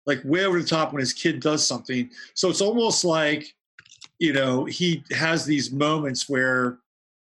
Like 0.06 0.20
way 0.26 0.46
over 0.46 0.60
the 0.60 0.68
top 0.68 0.92
when 0.92 1.00
his 1.00 1.14
kid 1.14 1.40
does 1.40 1.66
something. 1.66 2.10
So 2.34 2.50
it's 2.50 2.62
almost 2.62 3.06
like 3.06 3.54
you 4.20 4.34
know, 4.34 4.66
he 4.66 5.04
has 5.12 5.46
these 5.46 5.72
moments 5.72 6.28
where 6.28 6.80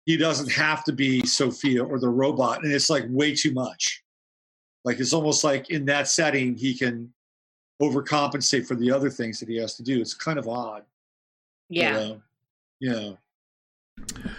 he 0.05 0.17
doesn't 0.17 0.51
have 0.51 0.83
to 0.85 0.91
be 0.91 1.23
Sophia 1.25 1.83
or 1.83 1.99
the 1.99 2.09
robot, 2.09 2.63
and 2.63 2.73
it's 2.73 2.89
like 2.89 3.05
way 3.09 3.35
too 3.35 3.53
much. 3.53 4.03
Like 4.83 4.99
it's 4.99 5.13
almost 5.13 5.43
like 5.43 5.69
in 5.69 5.85
that 5.85 6.07
setting 6.07 6.55
he 6.55 6.73
can 6.73 7.13
overcompensate 7.81 8.65
for 8.65 8.75
the 8.75 8.91
other 8.91 9.09
things 9.09 9.39
that 9.39 9.49
he 9.49 9.57
has 9.57 9.75
to 9.75 9.83
do. 9.83 10.01
It's 10.01 10.13
kind 10.13 10.39
of 10.39 10.47
odd. 10.47 10.83
yeah. 11.69 11.91
You 11.91 12.21
know? 12.81 13.15
Yeah. 14.07 14.31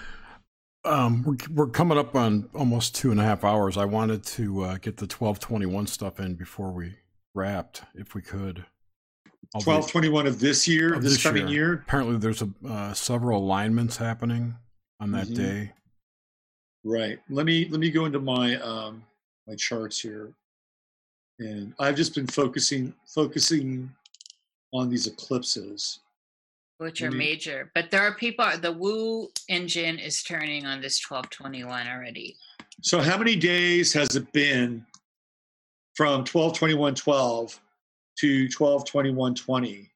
Um, 0.85 1.23
we're, 1.25 1.37
we're 1.55 1.71
coming 1.71 1.99
up 1.99 2.15
on 2.15 2.49
almost 2.55 2.95
two 2.95 3.11
and 3.11 3.21
a 3.21 3.25
half 3.25 3.45
hours. 3.45 3.77
I 3.77 3.85
wanted 3.85 4.25
to 4.25 4.63
uh, 4.63 4.73
get 4.79 4.97
the 4.97 5.05
1221 5.05 5.87
stuff 5.87 6.21
in 6.21 6.35
before 6.35 6.71
we 6.71 6.95
wrapped, 7.35 7.83
if 7.95 8.15
we 8.15 8.23
could. 8.23 8.65
Twelve 9.63 9.91
twenty 9.91 10.09
one 10.09 10.29
of 10.29 10.39
this 10.39 10.69
year, 10.69 10.95
Of 10.95 11.03
this, 11.03 11.15
this 11.15 11.23
coming 11.25 11.49
year. 11.49 11.67
year. 11.73 11.83
Apparently, 11.85 12.17
there's 12.19 12.41
a, 12.41 12.49
uh, 12.69 12.93
several 12.93 13.41
alignments 13.43 13.97
happening 13.97 14.55
on 15.01 15.11
that 15.11 15.27
Mhm. 15.27 15.35
day. 15.35 15.73
Right. 16.85 17.19
Let 17.29 17.47
me 17.47 17.67
let 17.69 17.81
me 17.81 17.91
go 17.91 18.05
into 18.05 18.21
my 18.21 18.55
um 18.61 19.05
my 19.49 19.57
charts 19.57 19.99
here. 20.01 20.33
And 21.41 21.75
I've 21.81 21.97
just 21.97 22.15
been 22.15 22.29
focusing 22.29 22.95
focusing 23.13 23.93
on 24.73 24.89
these 24.89 25.09
eclipses. 25.09 25.99
Which 26.81 27.03
are 27.03 27.11
Mhm. 27.11 27.17
major. 27.19 27.71
But 27.75 27.91
there 27.91 28.01
are 28.01 28.15
people. 28.15 28.47
The 28.59 28.73
Woo 28.73 29.29
engine 29.49 29.99
is 29.99 30.23
turning 30.23 30.65
on 30.65 30.81
this 30.81 30.99
twelve 30.99 31.29
twenty 31.29 31.63
one 31.63 31.87
already. 31.87 32.37
So 32.83 33.01
how 33.01 33.19
many 33.19 33.37
days 33.37 33.93
has 33.93 34.17
it 34.17 34.33
been 34.33 34.87
from 35.95 36.25
12 36.25 36.55
21 36.57 36.95
12 36.95 37.61
to 38.21 38.49
12 38.49 38.87
21 38.87 39.35
20? 39.35 39.91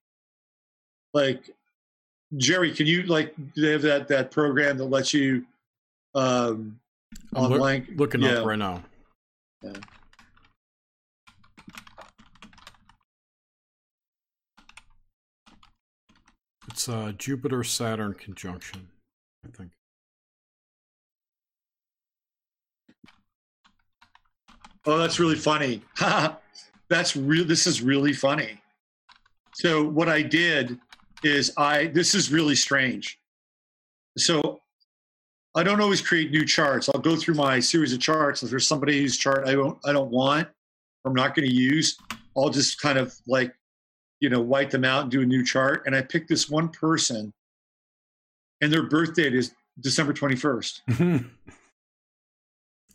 Like 1.15 1.51
Jerry, 2.36 2.74
can 2.74 2.86
you 2.86 3.05
like 3.05 3.35
they 3.56 3.70
have 3.70 3.82
that 3.82 4.09
that 4.09 4.31
program 4.31 4.77
that 4.77 4.85
lets 4.86 5.15
you 5.15 5.47
um 6.15 6.78
I'm 7.35 7.44
look- 7.44 7.52
online 7.52 7.94
looking 7.97 8.23
yeah. 8.23 8.40
up 8.40 8.47
right 8.47 8.59
now. 8.59 8.85
Yeah. 9.62 9.73
It's 16.74 16.88
uh, 16.88 17.12
Jupiter 17.16 17.62
Saturn 17.62 18.14
conjunction, 18.14 18.88
I 19.46 19.56
think. 19.56 19.70
Oh, 24.84 24.98
that's 24.98 25.20
really 25.20 25.36
funny. 25.36 25.82
that's 26.88 27.14
real. 27.14 27.44
This 27.44 27.68
is 27.68 27.80
really 27.80 28.12
funny. 28.12 28.60
So 29.52 29.84
what 29.84 30.09
I 30.09 30.20
did 30.20 30.80
is 31.22 31.52
I. 31.56 31.86
This 31.94 32.12
is 32.12 32.32
really 32.32 32.56
strange. 32.56 33.20
So 34.18 34.60
I 35.55 35.62
don't 35.62 35.80
always 35.80 36.01
create 36.01 36.32
new 36.32 36.44
charts. 36.44 36.90
I'll 36.92 37.01
go 37.01 37.14
through 37.14 37.36
my 37.36 37.60
series 37.60 37.92
of 37.92 38.01
charts. 38.01 38.42
If 38.42 38.51
there's 38.51 38.66
somebody 38.66 39.01
whose 39.01 39.16
chart 39.16 39.46
I 39.46 39.52
don't 39.52 39.78
I 39.84 39.92
don't 39.92 40.10
want, 40.10 40.48
I'm 41.05 41.14
not 41.14 41.36
going 41.36 41.48
to 41.48 41.55
use, 41.55 41.96
I'll 42.36 42.51
just 42.51 42.80
kind 42.80 42.98
of 42.98 43.14
like, 43.28 43.55
you 44.20 44.28
know, 44.28 44.40
wipe 44.40 44.70
them 44.70 44.84
out 44.84 45.02
and 45.02 45.10
do 45.10 45.22
a 45.22 45.26
new 45.26 45.44
chart. 45.44 45.82
And 45.86 45.94
I 45.94 46.02
picked 46.02 46.28
this 46.28 46.48
one 46.48 46.68
person, 46.68 47.32
and 48.60 48.72
their 48.72 48.84
birth 48.84 49.14
date 49.14 49.34
is 49.34 49.52
December 49.80 50.12
21st. 50.12 50.80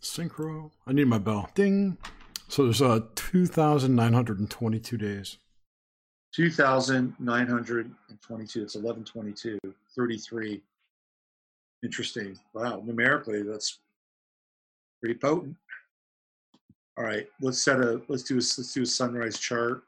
Synchro. 0.01 0.71
I 0.87 0.93
need 0.93 1.07
my 1.07 1.17
bell. 1.17 1.49
Ding. 1.53 1.97
So 2.47 2.63
there's 2.63 2.81
uh 2.81 3.01
2,922 3.15 4.97
days. 4.97 5.37
2,922. 6.33 8.63
It's 8.63 8.75
1122, 8.75 9.59
33. 9.95 10.61
Interesting. 11.83 12.37
Wow. 12.53 12.81
Numerically, 12.85 13.43
that's 13.43 13.79
pretty 15.01 15.15
potent. 15.15 15.55
All 16.97 17.03
right. 17.03 17.27
Let's 17.41 17.63
set 17.63 17.79
a, 17.79 18.01
let's 18.07 18.23
do 18.23 18.35
a, 18.35 18.37
let's 18.37 18.73
do 18.73 18.83
a 18.83 18.85
sunrise 18.85 19.39
chart. 19.39 19.83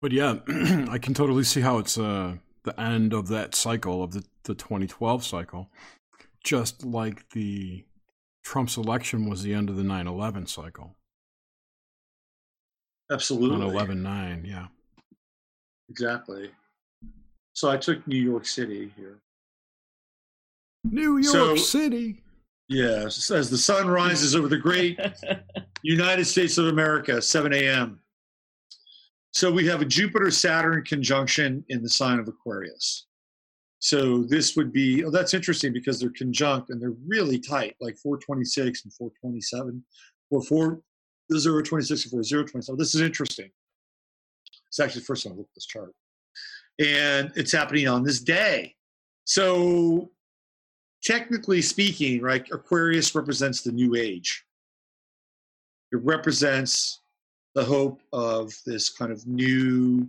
But 0.00 0.12
yeah, 0.12 0.36
I 0.90 0.98
can 0.98 1.14
totally 1.14 1.44
see 1.44 1.60
how 1.60 1.78
it's 1.78 1.98
uh, 1.98 2.36
the 2.64 2.78
end 2.80 3.12
of 3.12 3.28
that 3.28 3.54
cycle 3.54 4.02
of 4.02 4.12
the, 4.12 4.24
the 4.44 4.54
2012 4.54 5.24
cycle. 5.24 5.70
Just 6.44 6.84
like 6.84 7.28
the 7.30 7.84
Trump's 8.44 8.76
election 8.76 9.28
was 9.28 9.42
the 9.42 9.54
end 9.54 9.68
of 9.70 9.76
the 9.76 9.82
9 9.82 10.06
11 10.06 10.46
cycle. 10.46 10.94
Absolutely. 13.10 13.58
9 13.58 13.68
11 13.68 14.02
9, 14.02 14.44
yeah. 14.46 14.66
Exactly. 15.90 16.50
So 17.54 17.70
I 17.70 17.76
took 17.76 18.06
New 18.06 18.20
York 18.22 18.46
City 18.46 18.92
here. 18.96 19.18
New 20.84 21.18
York 21.18 21.32
So- 21.32 21.56
City. 21.56 22.22
Yes, 22.70 23.30
as 23.30 23.48
the 23.48 23.56
sun 23.56 23.88
rises 23.88 24.36
over 24.36 24.46
the 24.46 24.58
great 24.58 25.00
United 25.82 26.26
States 26.26 26.58
of 26.58 26.66
America, 26.66 27.22
7 27.22 27.50
a.m. 27.54 27.98
So 29.32 29.52
we 29.52 29.66
have 29.66 29.82
a 29.82 29.84
Jupiter 29.84 30.30
Saturn 30.30 30.84
conjunction 30.84 31.64
in 31.68 31.82
the 31.82 31.88
sign 31.88 32.18
of 32.18 32.28
Aquarius. 32.28 33.06
So 33.80 34.24
this 34.24 34.56
would 34.56 34.72
be, 34.72 35.04
oh, 35.04 35.10
that's 35.10 35.34
interesting 35.34 35.72
because 35.72 36.00
they're 36.00 36.10
conjunct 36.10 36.70
and 36.70 36.82
they're 36.82 36.96
really 37.06 37.38
tight, 37.38 37.76
like 37.80 37.96
426 37.98 38.84
and 38.84 38.92
427, 38.92 39.84
or 40.30 40.42
4, 40.42 40.80
026 41.30 42.04
and 42.04 42.10
4027. 42.10 42.78
This 42.78 42.94
is 42.94 43.00
interesting. 43.00 43.50
It's 44.66 44.80
actually 44.80 45.00
the 45.00 45.06
first 45.06 45.24
time 45.24 45.34
I 45.34 45.36
looked 45.36 45.50
at 45.50 45.54
this 45.54 45.66
chart. 45.66 45.94
And 46.80 47.30
it's 47.36 47.52
happening 47.52 47.86
on 47.86 48.02
this 48.02 48.20
day. 48.20 48.74
So 49.24 50.10
technically 51.04 51.62
speaking, 51.62 52.20
right, 52.20 52.46
Aquarius 52.50 53.14
represents 53.14 53.62
the 53.62 53.72
new 53.72 53.94
age. 53.94 54.44
It 55.92 56.00
represents 56.02 57.02
the 57.58 57.64
hope 57.64 58.00
of 58.12 58.54
this 58.66 58.88
kind 58.88 59.10
of 59.10 59.26
new, 59.26 60.08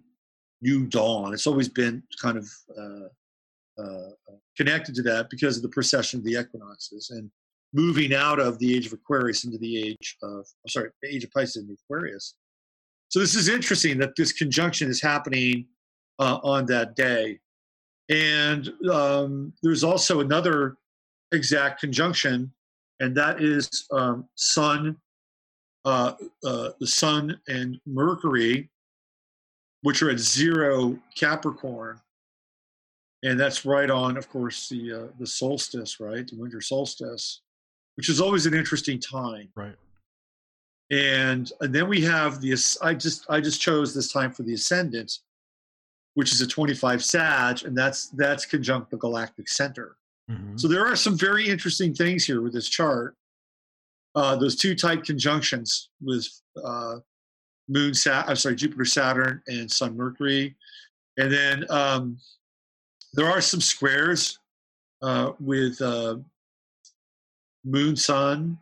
new 0.62 0.86
dawn. 0.86 1.34
It's 1.34 1.48
always 1.48 1.68
been 1.68 2.04
kind 2.22 2.38
of 2.38 2.48
uh, 2.78 3.82
uh, 3.82 4.10
connected 4.56 4.94
to 4.96 5.02
that 5.04 5.32
because 5.32 5.58
of 5.58 5.64
the 5.64 5.70
precession 5.70 6.20
of 6.20 6.26
the 6.26 6.34
equinoxes 6.34 7.10
and 7.10 7.32
moving 7.74 8.14
out 8.14 8.40
of 8.40 8.60
the 8.60 8.76
age 8.76 8.86
of 8.86 8.94
Aquarius 8.94 9.46
into 9.46 9.58
the 9.58 9.82
age 9.84 10.16
of, 10.22 10.46
I'm 10.64 10.70
sorry, 10.70 10.92
the 11.02 11.10
age 11.10 11.24
of 11.24 11.32
Pisces 11.32 11.64
into 11.64 11.76
Aquarius. 11.86 12.36
So 13.08 13.20
this 13.20 13.34
is 13.34 13.50
interesting 13.50 13.98
that 13.98 14.16
this 14.16 14.32
conjunction 14.32 14.88
is 14.88 15.02
happening 15.02 15.66
uh, 16.20 16.38
on 16.44 16.68
that 16.68 16.96
day. 16.96 17.40
And 18.10 18.72
um, 18.92 19.54
there's 19.64 19.84
also 19.84 20.20
another 20.20 20.78
exact 21.32 21.82
conjunction, 21.82 22.54
and 23.00 23.18
that 23.18 23.42
is 23.42 23.88
um, 23.92 24.26
Sun, 24.36 24.98
uh, 25.86 26.14
uh, 26.44 26.70
the 26.80 26.88
Sun 26.88 27.40
and 27.48 27.80
Mercury, 27.86 28.70
which 29.82 30.02
are 30.02 30.10
at 30.10 30.20
zero 30.20 30.98
Capricorn, 31.16 32.00
and 33.24 33.40
that's 33.40 33.66
right 33.66 33.90
on, 33.90 34.18
of 34.18 34.30
course, 34.30 34.70
the 34.70 34.94
uh, 34.94 35.08
the 35.20 35.28
solstice, 35.28 36.00
right, 36.00 36.28
the 36.28 36.38
winter 36.38 36.62
solstice, 36.62 37.42
which 37.96 38.10
is 38.10 38.22
always 38.22 38.46
an 38.46 38.54
interesting 38.54 39.00
time. 39.00 39.50
Right. 39.56 39.76
And, 40.92 41.52
and 41.62 41.74
then 41.74 41.88
we 41.88 42.02
have 42.02 42.42
the 42.42 42.54
I 42.82 42.94
just 42.94 43.26
I 43.30 43.40
just 43.42 43.62
chose 43.62 43.94
this 43.94 44.12
time 44.12 44.32
for 44.32 44.44
the 44.44 44.54
ascendant, 44.54 45.20
which 46.16 46.32
is 46.32 46.42
a 46.42 46.48
25 46.48 47.04
Sag, 47.04 47.64
and 47.64 47.78
that's 47.78 48.10
that's 48.10 48.46
conjunct 48.46 48.90
the 48.90 48.98
galactic 48.98 49.48
center. 49.48 49.98
Mhm. 50.30 50.60
So 50.60 50.68
there 50.68 50.86
are 50.86 50.96
some 50.96 51.18
very 51.18 51.48
interesting 51.48 51.94
things 51.94 52.26
here 52.26 52.42
with 52.42 52.54
this 52.54 52.68
chart. 52.68 53.16
Uh, 54.16 54.36
those 54.36 54.56
two 54.56 54.76
tight 54.76 55.04
conjunctions 55.04 55.90
with 56.02 56.28
uh, 56.64 56.96
Moon, 57.68 57.94
Sat- 57.94 58.28
I'm 58.28 58.36
sorry, 58.36 58.56
Jupiter, 58.56 58.86
Saturn, 58.86 59.42
and 59.48 59.72
Sun, 59.72 59.96
Mercury, 59.96 60.56
and 61.18 61.32
then 61.32 61.66
um, 61.70 62.18
there 63.14 63.30
are 63.30 63.42
some 63.42 63.62
squares 63.62 64.40
uh, 65.02 65.32
with 65.40 65.80
uh, 65.82 66.18
Moon, 67.64 67.96
Sun. 67.96 68.58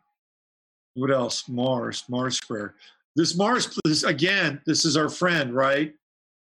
What 0.96 1.12
else? 1.12 1.48
Mars, 1.48 2.04
Mars 2.10 2.38
square. 2.38 2.76
This 3.16 3.36
Mars, 3.36 3.80
this, 3.86 4.04
again, 4.04 4.62
this 4.66 4.86
is 4.86 4.98
our 4.98 5.10
friend, 5.10 5.54
right? 5.54 5.94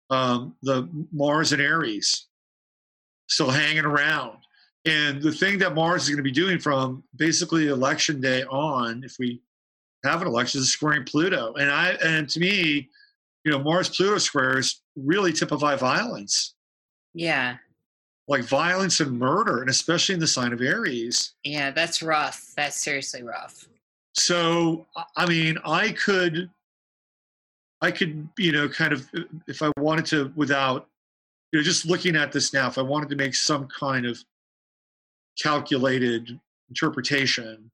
Um, 0.10 0.56
the 0.62 0.88
Mars 1.12 1.52
and 1.52 1.62
Aries, 1.62 2.28
still 3.28 3.50
hanging 3.50 3.86
around. 3.86 4.38
And 4.86 5.22
the 5.22 5.32
thing 5.32 5.58
that 5.60 5.76
Mars 5.76 6.04
is 6.04 6.10
going 6.10 6.18
to 6.18 6.24
be 6.24 6.32
doing 6.32 6.60
from 6.60 7.04
basically 7.16 7.68
election 7.68 8.20
day 8.20 8.44
on, 8.44 9.04
if 9.04 9.18
we 9.18 9.42
have 10.04 10.22
an 10.22 10.28
election, 10.28 10.60
is 10.60 10.72
squaring 10.74 11.06
Pluto. 11.06 11.54
And 11.54 11.72
I 11.72 11.92
and 12.04 12.28
to 12.30 12.40
me, 12.40 12.90
you 13.46 13.52
know, 13.52 13.60
Mars 13.60 13.90
Pluto 13.90 14.18
squares 14.18 14.82
really 14.96 15.32
typify 15.32 15.76
violence, 15.76 16.56
Yeah. 17.14 17.58
like 18.28 18.44
violence 18.44 19.00
and 19.00 19.18
murder, 19.18 19.62
and 19.62 19.70
especially 19.70 20.14
in 20.16 20.20
the 20.20 20.28
sign 20.28 20.52
of 20.54 20.62
Aries. 20.62 21.34
Yeah. 21.44 21.72
That's 21.72 22.02
rough. 22.02 22.52
That's 22.56 22.78
seriously 22.82 23.24
rough. 23.24 23.68
So 24.16 24.86
I- 24.96 25.06
I 25.18 25.26
mean, 25.28 25.58
I 25.66 25.92
could, 25.94 26.50
I 27.82 27.92
could, 27.92 28.28
you 28.38 28.52
know, 28.52 28.68
kind 28.70 28.94
of, 28.94 29.10
if 29.48 29.62
I 29.62 29.72
wanted 29.78 30.06
to, 30.08 30.32
without, 30.36 30.90
you 31.52 31.60
know, 31.60 31.64
just 31.64 31.86
looking 31.86 32.16
at 32.16 32.32
this 32.32 32.54
now, 32.54 32.68
if 32.68 32.78
I 32.78 32.82
wanted 32.82 33.10
to 33.10 33.16
make 33.16 33.36
some 33.36 33.68
kind 33.68 34.06
of 34.06 34.24
calculated 35.42 36.40
interpretation, 36.70 37.72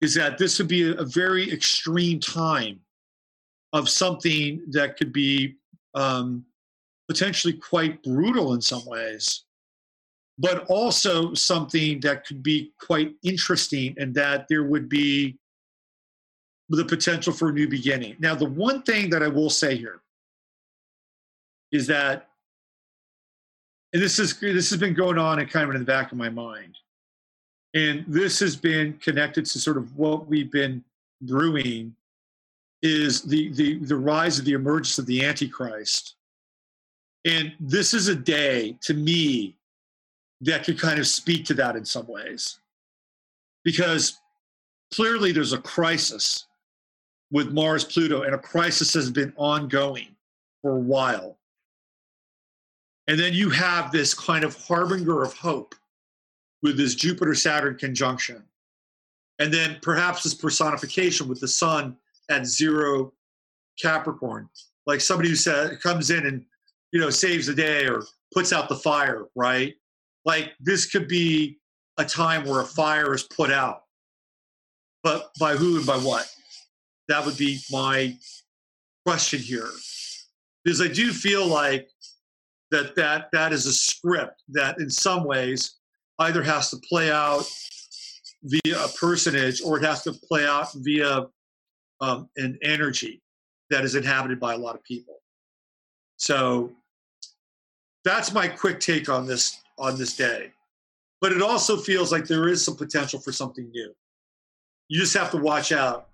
is 0.00 0.14
that 0.14 0.38
this 0.38 0.58
would 0.58 0.68
be 0.68 0.90
a, 0.90 1.04
very 1.04 1.50
extreme 1.52 2.18
time 2.20 2.80
of 3.72 3.88
something 3.88 4.62
that 4.70 4.96
could 4.96 5.12
be 5.12 5.56
um, 5.94 6.44
potentially 7.08 7.52
quite 7.52 8.02
brutal 8.02 8.54
in 8.54 8.60
some 8.60 8.84
ways, 8.86 9.44
but 10.38 10.64
also 10.68 11.34
something 11.34 12.00
that 12.00 12.26
could 12.26 12.42
be 12.42 12.72
quite 12.80 13.14
interesting, 13.22 13.94
and 13.98 14.14
that 14.14 14.46
there 14.48 14.64
would 14.64 14.88
be 14.88 15.36
the 16.70 16.84
potential 16.84 17.32
for 17.32 17.50
a 17.50 17.52
new 17.52 17.68
beginning. 17.68 18.16
Now, 18.20 18.34
the 18.34 18.48
one 18.48 18.82
thing 18.82 19.10
that 19.10 19.22
I 19.22 19.28
will 19.28 19.50
say 19.50 19.76
here 19.76 20.00
is 21.72 21.86
that, 21.88 22.29
and 23.92 24.02
this 24.02 24.18
is 24.18 24.38
this 24.38 24.70
has 24.70 24.78
been 24.78 24.94
going 24.94 25.18
on 25.18 25.40
and 25.40 25.50
kind 25.50 25.68
of 25.68 25.74
in 25.74 25.80
the 25.80 25.86
back 25.86 26.12
of 26.12 26.18
my 26.18 26.28
mind, 26.28 26.76
and 27.74 28.04
this 28.06 28.38
has 28.40 28.56
been 28.56 28.94
connected 28.94 29.44
to 29.46 29.58
sort 29.58 29.76
of 29.76 29.96
what 29.96 30.26
we've 30.26 30.50
been 30.50 30.84
brewing 31.22 31.94
is 32.82 33.22
the 33.22 33.52
the 33.52 33.78
the 33.78 33.96
rise 33.96 34.38
of 34.38 34.44
the 34.44 34.52
emergence 34.52 34.98
of 34.98 35.06
the 35.06 35.24
antichrist. 35.24 36.14
And 37.26 37.52
this 37.60 37.92
is 37.92 38.08
a 38.08 38.14
day 38.14 38.78
to 38.82 38.94
me 38.94 39.54
that 40.40 40.64
could 40.64 40.78
kind 40.78 40.98
of 40.98 41.06
speak 41.06 41.44
to 41.46 41.54
that 41.54 41.76
in 41.76 41.84
some 41.84 42.06
ways. 42.06 42.60
Because 43.62 44.20
clearly 44.94 45.32
there's 45.32 45.52
a 45.52 45.58
crisis 45.58 46.46
with 47.30 47.52
mars 47.52 47.84
pluto 47.84 48.22
and 48.22 48.34
a 48.34 48.38
crisis 48.38 48.94
has 48.94 49.10
been 49.10 49.32
ongoing 49.36 50.08
for 50.62 50.76
a 50.76 50.80
while 50.80 51.36
and 53.08 53.18
then 53.18 53.32
you 53.32 53.50
have 53.50 53.90
this 53.90 54.14
kind 54.14 54.44
of 54.44 54.56
harbinger 54.66 55.22
of 55.22 55.36
hope 55.36 55.74
with 56.62 56.76
this 56.76 56.94
jupiter 56.94 57.34
saturn 57.34 57.76
conjunction 57.76 58.42
and 59.38 59.52
then 59.52 59.78
perhaps 59.82 60.22
this 60.22 60.34
personification 60.34 61.26
with 61.28 61.40
the 61.40 61.48
sun 61.48 61.96
at 62.28 62.46
zero 62.46 63.12
Capricorn, 63.80 64.48
like 64.86 65.00
somebody 65.00 65.30
who 65.30 65.34
says 65.34 65.78
comes 65.78 66.10
in 66.10 66.26
and 66.26 66.44
you 66.92 67.00
know 67.00 67.10
saves 67.10 67.46
the 67.46 67.54
day 67.54 67.86
or 67.86 68.02
puts 68.34 68.52
out 68.52 68.68
the 68.68 68.76
fire, 68.76 69.26
right? 69.34 69.74
Like 70.26 70.52
this 70.60 70.86
could 70.86 71.08
be 71.08 71.58
a 71.96 72.04
time 72.04 72.44
where 72.44 72.60
a 72.60 72.66
fire 72.66 73.14
is 73.14 73.22
put 73.22 73.50
out, 73.50 73.84
but 75.02 75.30
by 75.40 75.56
who 75.56 75.78
and 75.78 75.86
by 75.86 75.96
what? 75.96 76.30
that 77.10 77.26
would 77.26 77.36
be 77.36 77.58
my 77.72 78.16
question 79.04 79.40
here, 79.40 79.68
because 80.64 80.80
I 80.80 80.86
do 80.86 81.12
feel 81.12 81.46
like 81.46 81.90
that 82.70 82.94
that 82.94 83.30
that 83.32 83.52
is 83.52 83.66
a 83.66 83.72
script 83.72 84.42
that 84.48 84.78
in 84.78 84.90
some 84.90 85.24
ways 85.24 85.78
either 86.20 86.42
has 86.42 86.70
to 86.70 86.76
play 86.88 87.10
out 87.10 87.44
via 88.44 88.84
a 88.84 88.88
personage 88.88 89.60
or 89.62 89.78
it 89.78 89.84
has 89.84 90.02
to 90.02 90.12
play 90.12 90.46
out 90.46 90.68
via 90.76 91.26
um, 92.00 92.28
an 92.36 92.58
energy 92.62 93.22
that 93.70 93.84
is 93.84 93.94
inhabited 93.94 94.40
by 94.40 94.54
a 94.54 94.58
lot 94.58 94.74
of 94.74 94.82
people. 94.84 95.16
So 96.16 96.72
that's 98.04 98.32
my 98.32 98.48
quick 98.48 98.80
take 98.80 99.08
on 99.08 99.26
this 99.26 99.60
on 99.78 99.98
this 99.98 100.16
day. 100.16 100.52
But 101.20 101.32
it 101.32 101.42
also 101.42 101.76
feels 101.76 102.12
like 102.12 102.26
there 102.26 102.48
is 102.48 102.64
some 102.64 102.76
potential 102.76 103.20
for 103.20 103.32
something 103.32 103.70
new. 103.70 103.92
You 104.88 105.00
just 105.00 105.14
have 105.14 105.30
to 105.32 105.36
watch 105.36 105.70
out 105.70 106.08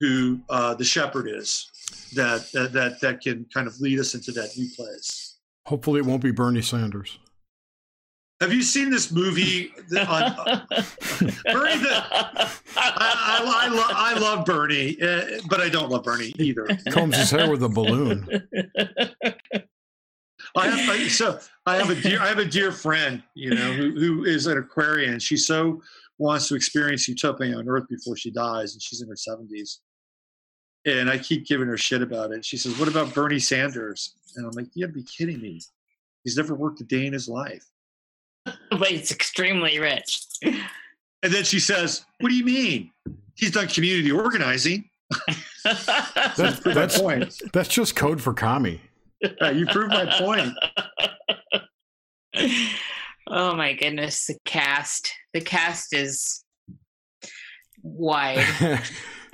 who 0.00 0.40
uh, 0.50 0.74
the 0.74 0.84
shepherd 0.84 1.28
is 1.28 1.70
that, 2.14 2.50
that 2.52 2.72
that 2.72 3.00
that 3.00 3.20
can 3.22 3.46
kind 3.52 3.66
of 3.66 3.80
lead 3.80 3.98
us 3.98 4.14
into 4.14 4.32
that 4.32 4.50
new 4.56 4.68
place. 4.76 5.25
Hopefully, 5.66 6.00
it 6.00 6.06
won't 6.06 6.22
be 6.22 6.30
Bernie 6.30 6.62
Sanders. 6.62 7.18
Have 8.40 8.52
you 8.52 8.62
seen 8.62 8.90
this 8.90 9.10
movie 9.10 9.72
on 9.92 10.22
uh, 10.22 10.66
Bernie? 10.70 11.78
The, 11.78 12.04
I, 12.06 12.52
I, 12.76 13.42
I, 13.44 13.68
lo- 13.68 13.84
I 13.88 14.18
love 14.18 14.44
Bernie, 14.44 15.00
uh, 15.00 15.40
but 15.48 15.60
I 15.60 15.68
don't 15.70 15.90
love 15.90 16.04
Bernie 16.04 16.34
either. 16.38 16.68
Combs 16.90 17.16
his 17.16 17.30
hair 17.30 17.50
with 17.50 17.62
a 17.62 17.68
balloon. 17.68 18.28
I 20.54 20.68
have 20.68 20.88
I, 20.88 21.08
so 21.08 21.38
I 21.64 21.76
have 21.76 21.90
a 21.90 21.94
dear 21.94 22.20
I 22.20 22.28
have 22.28 22.38
a 22.38 22.44
dear 22.44 22.72
friend, 22.72 23.22
you 23.34 23.54
know, 23.54 23.72
who, 23.72 23.90
who 23.98 24.24
is 24.24 24.46
an 24.46 24.58
Aquarian. 24.58 25.18
She 25.18 25.36
so 25.36 25.82
wants 26.18 26.48
to 26.48 26.54
experience 26.54 27.08
utopia 27.08 27.56
on 27.56 27.68
Earth 27.68 27.88
before 27.88 28.16
she 28.16 28.30
dies, 28.30 28.74
and 28.74 28.82
she's 28.82 29.00
in 29.02 29.08
her 29.08 29.16
seventies. 29.16 29.80
And 30.86 31.10
I 31.10 31.18
keep 31.18 31.46
giving 31.46 31.66
her 31.66 31.76
shit 31.76 32.00
about 32.00 32.30
it. 32.30 32.44
She 32.44 32.56
says, 32.56 32.78
"What 32.78 32.88
about 32.88 33.12
Bernie 33.12 33.40
Sanders?" 33.40 34.14
And 34.36 34.46
I'm 34.46 34.52
like, 34.52 34.66
"You 34.74 34.86
gotta 34.86 34.94
be 34.96 35.02
kidding 35.02 35.40
me! 35.40 35.60
He's 36.22 36.36
never 36.36 36.54
worked 36.54 36.80
a 36.80 36.84
day 36.84 37.06
in 37.06 37.12
his 37.12 37.28
life." 37.28 37.64
but 38.70 38.88
he's 38.88 39.10
extremely 39.10 39.78
rich. 39.78 40.24
And 40.42 41.32
then 41.32 41.44
she 41.44 41.58
says, 41.58 42.04
"What 42.20 42.28
do 42.28 42.36
you 42.36 42.44
mean? 42.44 42.92
He's 43.34 43.50
done 43.50 43.68
community 43.68 44.12
organizing." 44.12 44.88
That's, 45.64 46.60
that's, 46.60 47.00
point. 47.00 47.42
that's 47.52 47.68
just 47.68 47.96
code 47.96 48.20
for 48.20 48.32
commie. 48.32 48.80
Uh, 49.42 49.48
you 49.50 49.66
proved 49.66 49.90
my 49.90 50.06
point. 50.16 50.52
oh 53.26 53.56
my 53.56 53.72
goodness, 53.72 54.26
the 54.26 54.36
cast. 54.44 55.12
The 55.34 55.40
cast 55.40 55.92
is 55.92 56.44
wide. 57.82 58.44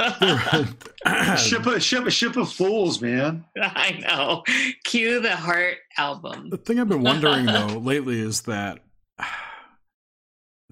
ship 1.38 1.66
a 1.66 1.80
ship 1.80 2.06
a 2.06 2.10
ship 2.10 2.36
of 2.36 2.52
fools, 2.52 3.00
man. 3.00 3.44
I 3.60 3.92
know. 4.00 4.42
Cue 4.84 5.20
the 5.20 5.36
Heart 5.36 5.76
album. 5.96 6.50
the 6.50 6.56
thing 6.56 6.78
I've 6.80 6.88
been 6.88 7.02
wondering 7.02 7.46
though 7.56 7.66
lately 7.78 8.20
is 8.20 8.42
that 8.42 8.80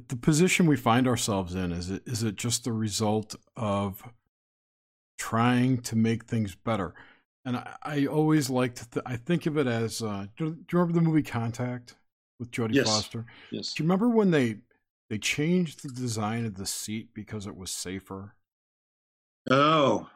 the 0.09 0.17
position 0.17 0.67
we 0.67 0.77
find 0.77 1.07
ourselves 1.07 1.55
in 1.55 1.73
is 1.73 1.91
it 1.91 2.03
is 2.07 2.23
it 2.23 2.37
just 2.37 2.65
the 2.65 2.73
result 2.73 3.35
of 3.57 4.03
trying 5.19 5.79
to 5.83 5.97
make 5.97 6.25
things 6.25 6.55
better? 6.55 6.95
And 7.45 7.57
I, 7.57 7.77
I 7.83 8.07
always 8.07 8.51
like 8.51 8.75
to 8.77 8.91
th- 8.91 9.05
I 9.07 9.17
think 9.17 9.47
of 9.47 9.57
it 9.57 9.67
as 9.67 10.03
uh, 10.03 10.27
do, 10.37 10.51
do 10.51 10.57
you 10.73 10.79
remember 10.79 10.95
the 10.95 11.01
movie 11.07 11.23
Contact 11.23 11.97
with 12.39 12.51
Jodie 12.51 12.75
Yes. 12.75 12.87
Foster? 12.87 13.27
Yes. 13.51 13.75
Do 13.75 13.83
you 13.83 13.87
remember 13.87 14.09
when 14.09 14.31
they 14.31 14.57
they 15.09 15.19
changed 15.19 15.83
the 15.83 15.89
design 15.93 16.47
of 16.47 16.55
the 16.57 16.67
seat 16.67 17.09
because 17.15 17.47
it 17.47 17.57
was 17.57 17.71
safer? 17.71 18.35
Oh, 19.49 20.09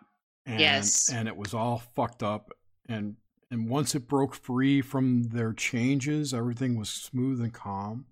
and, 0.47 0.61
Yes. 0.61 1.11
and 1.11 1.29
it 1.29 1.37
was 1.37 1.55
all 1.55 1.79
fucked 1.95 2.23
up 2.23 2.51
and 2.89 3.17
and 3.51 3.69
once 3.69 3.95
it 3.95 4.09
broke 4.09 4.35
free 4.35 4.81
from 4.83 5.25
their 5.25 5.53
changes 5.53 6.35
everything 6.35 6.77
was 6.77 6.89
smooth 6.91 7.41
and 7.41 7.53
calm 7.55 8.05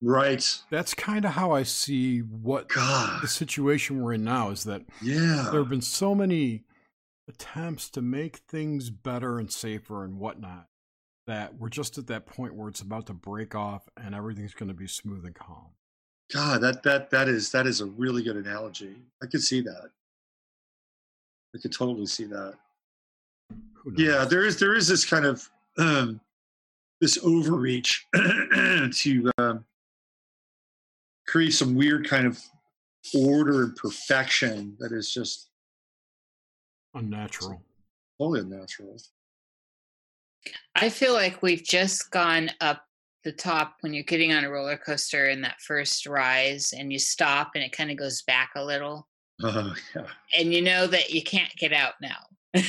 right. 0.00 0.62
that's 0.70 0.94
kind 0.94 1.24
of 1.24 1.32
how 1.32 1.50
i 1.52 1.62
see 1.62 2.20
what 2.20 2.68
God. 2.68 3.20
the 3.22 3.28
situation 3.28 4.00
we're 4.02 4.14
in 4.14 4.24
now 4.24 4.50
is 4.50 4.64
that 4.64 4.82
Yeah. 5.02 5.48
there 5.50 5.60
have 5.60 5.68
been 5.68 5.82
so 5.82 6.14
many 6.14 6.64
attempts 7.28 7.90
to 7.90 8.00
make 8.00 8.36
things 8.36 8.88
better 8.90 9.38
and 9.38 9.52
safer 9.52 10.04
and 10.04 10.18
whatnot 10.18 10.68
that 11.26 11.58
we're 11.58 11.68
just 11.68 11.98
at 11.98 12.06
that 12.06 12.24
point 12.26 12.54
where 12.54 12.68
it's 12.68 12.80
about 12.82 13.06
to 13.06 13.12
break 13.14 13.54
off 13.54 13.88
and 13.96 14.14
everything's 14.14 14.54
going 14.54 14.68
to 14.68 14.74
be 14.74 14.86
smooth 14.86 15.24
and 15.24 15.34
calm 15.34 15.70
God, 16.32 16.60
that 16.62 16.82
that 16.82 17.10
that 17.10 17.28
is 17.28 17.50
that 17.52 17.66
is 17.68 17.80
a 17.80 17.86
really 17.86 18.22
good 18.22 18.36
analogy. 18.36 18.96
I 19.22 19.26
could 19.26 19.42
see 19.42 19.60
that. 19.60 19.90
I 21.56 21.60
could 21.60 21.72
totally 21.72 22.06
see 22.06 22.24
that. 22.24 22.54
Yeah, 23.96 24.24
there 24.24 24.44
is 24.44 24.58
there 24.58 24.74
is 24.74 24.88
this 24.88 25.04
kind 25.04 25.24
of 25.24 25.48
um, 25.78 26.20
this 27.00 27.18
overreach 27.18 28.04
to 28.14 29.30
um, 29.38 29.64
create 31.26 31.52
some 31.52 31.74
weird 31.74 32.08
kind 32.08 32.26
of 32.26 32.40
order 33.14 33.64
and 33.64 33.76
perfection 33.76 34.76
that 34.80 34.92
is 34.92 35.12
just 35.12 35.48
unnatural 36.94 37.62
totally 38.18 38.40
unnatural. 38.40 38.96
I 40.74 40.88
feel 40.88 41.12
like 41.12 41.42
we've 41.42 41.64
just 41.64 42.10
gone 42.10 42.50
up 42.60 42.82
the 43.24 43.32
top 43.32 43.76
when 43.80 43.92
you're 43.92 44.04
getting 44.04 44.32
on 44.32 44.44
a 44.44 44.50
roller 44.50 44.76
coaster 44.76 45.26
in 45.26 45.40
that 45.42 45.60
first 45.60 46.06
rise 46.06 46.72
and 46.72 46.92
you 46.92 46.98
stop 46.98 47.52
and 47.54 47.64
it 47.64 47.72
kind 47.72 47.90
of 47.90 47.96
goes 47.96 48.22
back 48.22 48.50
a 48.56 48.64
little. 48.64 49.08
Oh 49.42 49.74
yeah. 49.94 50.06
And 50.38 50.52
you 50.52 50.62
know 50.62 50.86
that 50.86 51.10
you 51.10 51.22
can't 51.22 51.54
get 51.56 51.72
out 51.72 51.94
now. 52.00 52.18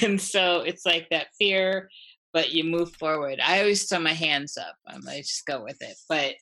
and 0.00 0.20
so 0.20 0.60
it's 0.60 0.86
like 0.86 1.08
that 1.10 1.28
fear, 1.38 1.88
but 2.32 2.52
you 2.52 2.64
move 2.64 2.92
forward. 2.94 3.40
I 3.44 3.60
always 3.60 3.88
throw 3.88 4.00
my 4.00 4.12
hands 4.12 4.56
up. 4.56 4.76
I 4.86 4.98
might 4.98 5.22
just 5.22 5.46
go 5.46 5.62
with 5.64 5.80
it. 5.82 5.96
But 6.08 6.34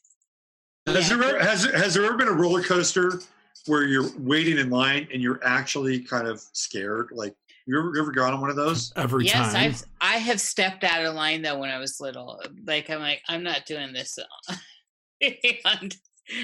Has 0.86 1.10
Yeah. 1.10 1.16
there 1.16 1.28
ever, 1.28 1.44
has 1.44 1.64
has 1.64 1.94
there 1.94 2.04
ever 2.04 2.16
been 2.16 2.28
a 2.28 2.32
roller 2.32 2.62
coaster 2.62 3.20
where 3.66 3.84
you're 3.86 4.10
waiting 4.18 4.58
in 4.58 4.70
line 4.70 5.08
and 5.12 5.22
you're 5.22 5.40
actually 5.44 6.00
kind 6.00 6.26
of 6.26 6.40
scared? 6.52 7.08
Like 7.12 7.34
you 7.66 7.78
ever, 7.78 7.92
you 7.94 8.00
ever 8.00 8.12
gone 8.12 8.32
on 8.32 8.40
one 8.40 8.50
of 8.50 8.56
those? 8.56 8.92
every 8.96 9.26
yes, 9.26 9.52
time 9.52 9.56
I've 9.56 9.82
I 10.00 10.16
have 10.18 10.40
stepped 10.40 10.84
out 10.84 11.04
of 11.04 11.14
line 11.14 11.42
though 11.42 11.58
when 11.58 11.70
I 11.70 11.78
was 11.78 12.00
little. 12.00 12.40
Like 12.66 12.88
I'm 12.90 13.00
like 13.00 13.22
I'm 13.28 13.42
not 13.42 13.66
doing 13.66 13.92
this, 13.92 14.18
and, 15.20 15.96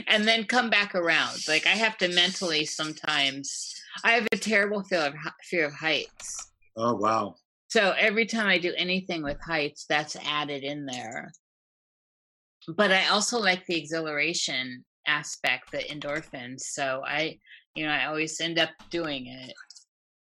and 0.06 0.26
then 0.26 0.44
come 0.44 0.70
back 0.70 0.94
around. 0.94 1.46
Like 1.48 1.66
I 1.66 1.70
have 1.70 1.96
to 1.98 2.08
mentally 2.08 2.64
sometimes. 2.64 3.74
I 4.04 4.12
have 4.12 4.26
a 4.32 4.36
terrible 4.36 4.82
fear 4.84 5.00
of 5.00 5.14
fear 5.44 5.66
of 5.66 5.74
heights. 5.74 6.50
Oh 6.76 6.94
wow. 6.94 7.36
So 7.68 7.94
every 7.98 8.26
time 8.26 8.46
I 8.46 8.58
do 8.58 8.72
anything 8.76 9.22
with 9.22 9.40
heights, 9.40 9.86
that's 9.88 10.16
added 10.24 10.62
in 10.62 10.86
there. 10.86 11.32
But 12.68 12.92
I 12.92 13.08
also 13.08 13.38
like 13.38 13.66
the 13.66 13.76
exhilaration 13.76 14.84
aspect, 15.06 15.72
the 15.72 15.78
endorphins. 15.78 16.60
So 16.60 17.02
I, 17.06 17.38
you 17.74 17.84
know, 17.84 17.92
I 17.92 18.06
always 18.06 18.40
end 18.40 18.58
up 18.58 18.70
doing 18.90 19.26
it. 19.26 19.52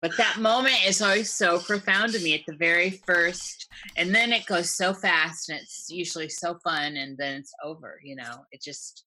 But 0.02 0.16
that 0.18 0.38
moment 0.38 0.86
is 0.86 1.02
always 1.02 1.34
so 1.34 1.60
profound 1.60 2.14
to 2.14 2.20
me 2.20 2.36
at 2.36 2.42
the 2.48 2.56
very 2.56 3.02
first, 3.08 3.68
and 3.96 4.14
then 4.14 4.32
it 4.32 4.46
goes 4.46 4.76
so 4.76 4.94
fast, 4.94 5.50
and 5.50 5.60
it's 5.60 5.88
usually 5.90 6.30
so 6.30 6.60
fun, 6.64 6.98
and 6.98 7.18
then 7.18 7.38
it's 7.38 7.52
over. 7.64 8.00
You 8.04 8.18
know, 8.18 8.46
it 8.52 8.62
just 8.62 9.06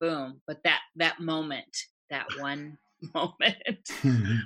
boom. 0.00 0.40
But 0.46 0.62
that 0.64 0.80
that 0.96 1.20
moment, 1.20 1.76
that 2.10 2.26
one 2.38 2.78
moment. 3.14 3.56
Hmm. 4.00 4.36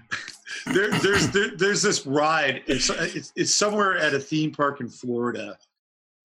there, 0.66 0.90
there's 0.90 1.28
there, 1.30 1.56
there's 1.56 1.82
this 1.82 2.06
ride. 2.06 2.62
It's, 2.66 2.90
it's 2.90 3.32
it's 3.36 3.54
somewhere 3.54 3.96
at 3.96 4.14
a 4.14 4.20
theme 4.20 4.52
park 4.52 4.80
in 4.80 4.88
Florida, 4.88 5.56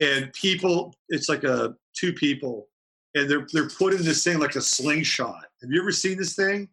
and 0.02 0.32
people. 0.34 0.94
It's 1.10 1.30
like 1.30 1.44
a 1.44 1.76
two 1.96 2.14
people, 2.14 2.68
and 3.14 3.30
they're 3.30 3.48
they're 3.54 3.70
put 3.70 3.94
in 3.94 4.04
this 4.04 4.24
thing 4.24 4.40
like 4.40 4.56
a 4.56 4.62
slingshot. 4.62 5.46
Have 5.62 5.72
you 5.72 5.82
ever 5.82 5.92
seen 5.92 6.18
this 6.18 6.36
thing? 6.36 6.70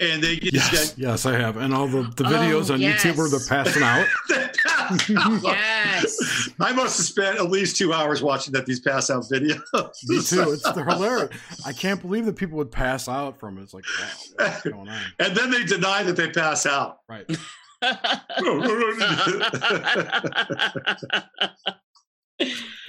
And 0.00 0.22
they 0.22 0.36
get 0.36 0.54
yes 0.54 0.94
yes 0.96 1.26
i 1.26 1.38
have 1.38 1.58
and 1.58 1.74
all 1.74 1.86
the, 1.86 2.04
the 2.16 2.24
videos 2.24 2.70
Oh, 2.70 2.74
on 2.74 2.80
youtube 2.80 3.16
where 3.16 3.28
they're 3.28 3.38
yes. 3.38 3.48
passing 3.48 3.82
out 3.82 4.06
yes. 5.44 5.69
I 6.60 6.72
must 6.72 6.96
have 6.96 7.06
spent 7.06 7.38
at 7.38 7.50
least 7.50 7.76
two 7.76 7.92
hours 7.92 8.22
watching 8.22 8.52
that 8.54 8.66
these 8.66 8.80
pass 8.80 9.10
out 9.10 9.24
videos. 9.24 9.60
Me 10.08 10.22
too. 10.22 10.52
It's 10.52 10.70
they're 10.72 10.84
hilarious. 10.84 11.30
I 11.64 11.72
can't 11.72 12.00
believe 12.00 12.26
that 12.26 12.36
people 12.36 12.56
would 12.58 12.70
pass 12.70 13.08
out 13.08 13.38
from 13.38 13.58
it. 13.58 13.62
It's 13.62 13.74
like, 13.74 13.84
wow, 13.98 14.46
what's 14.46 14.62
going 14.62 14.88
on? 14.88 15.02
and 15.18 15.36
then 15.36 15.50
they 15.50 15.64
deny 15.64 16.02
that 16.02 16.16
they 16.16 16.30
pass 16.30 16.66
out. 16.66 16.98
Right. 17.08 17.26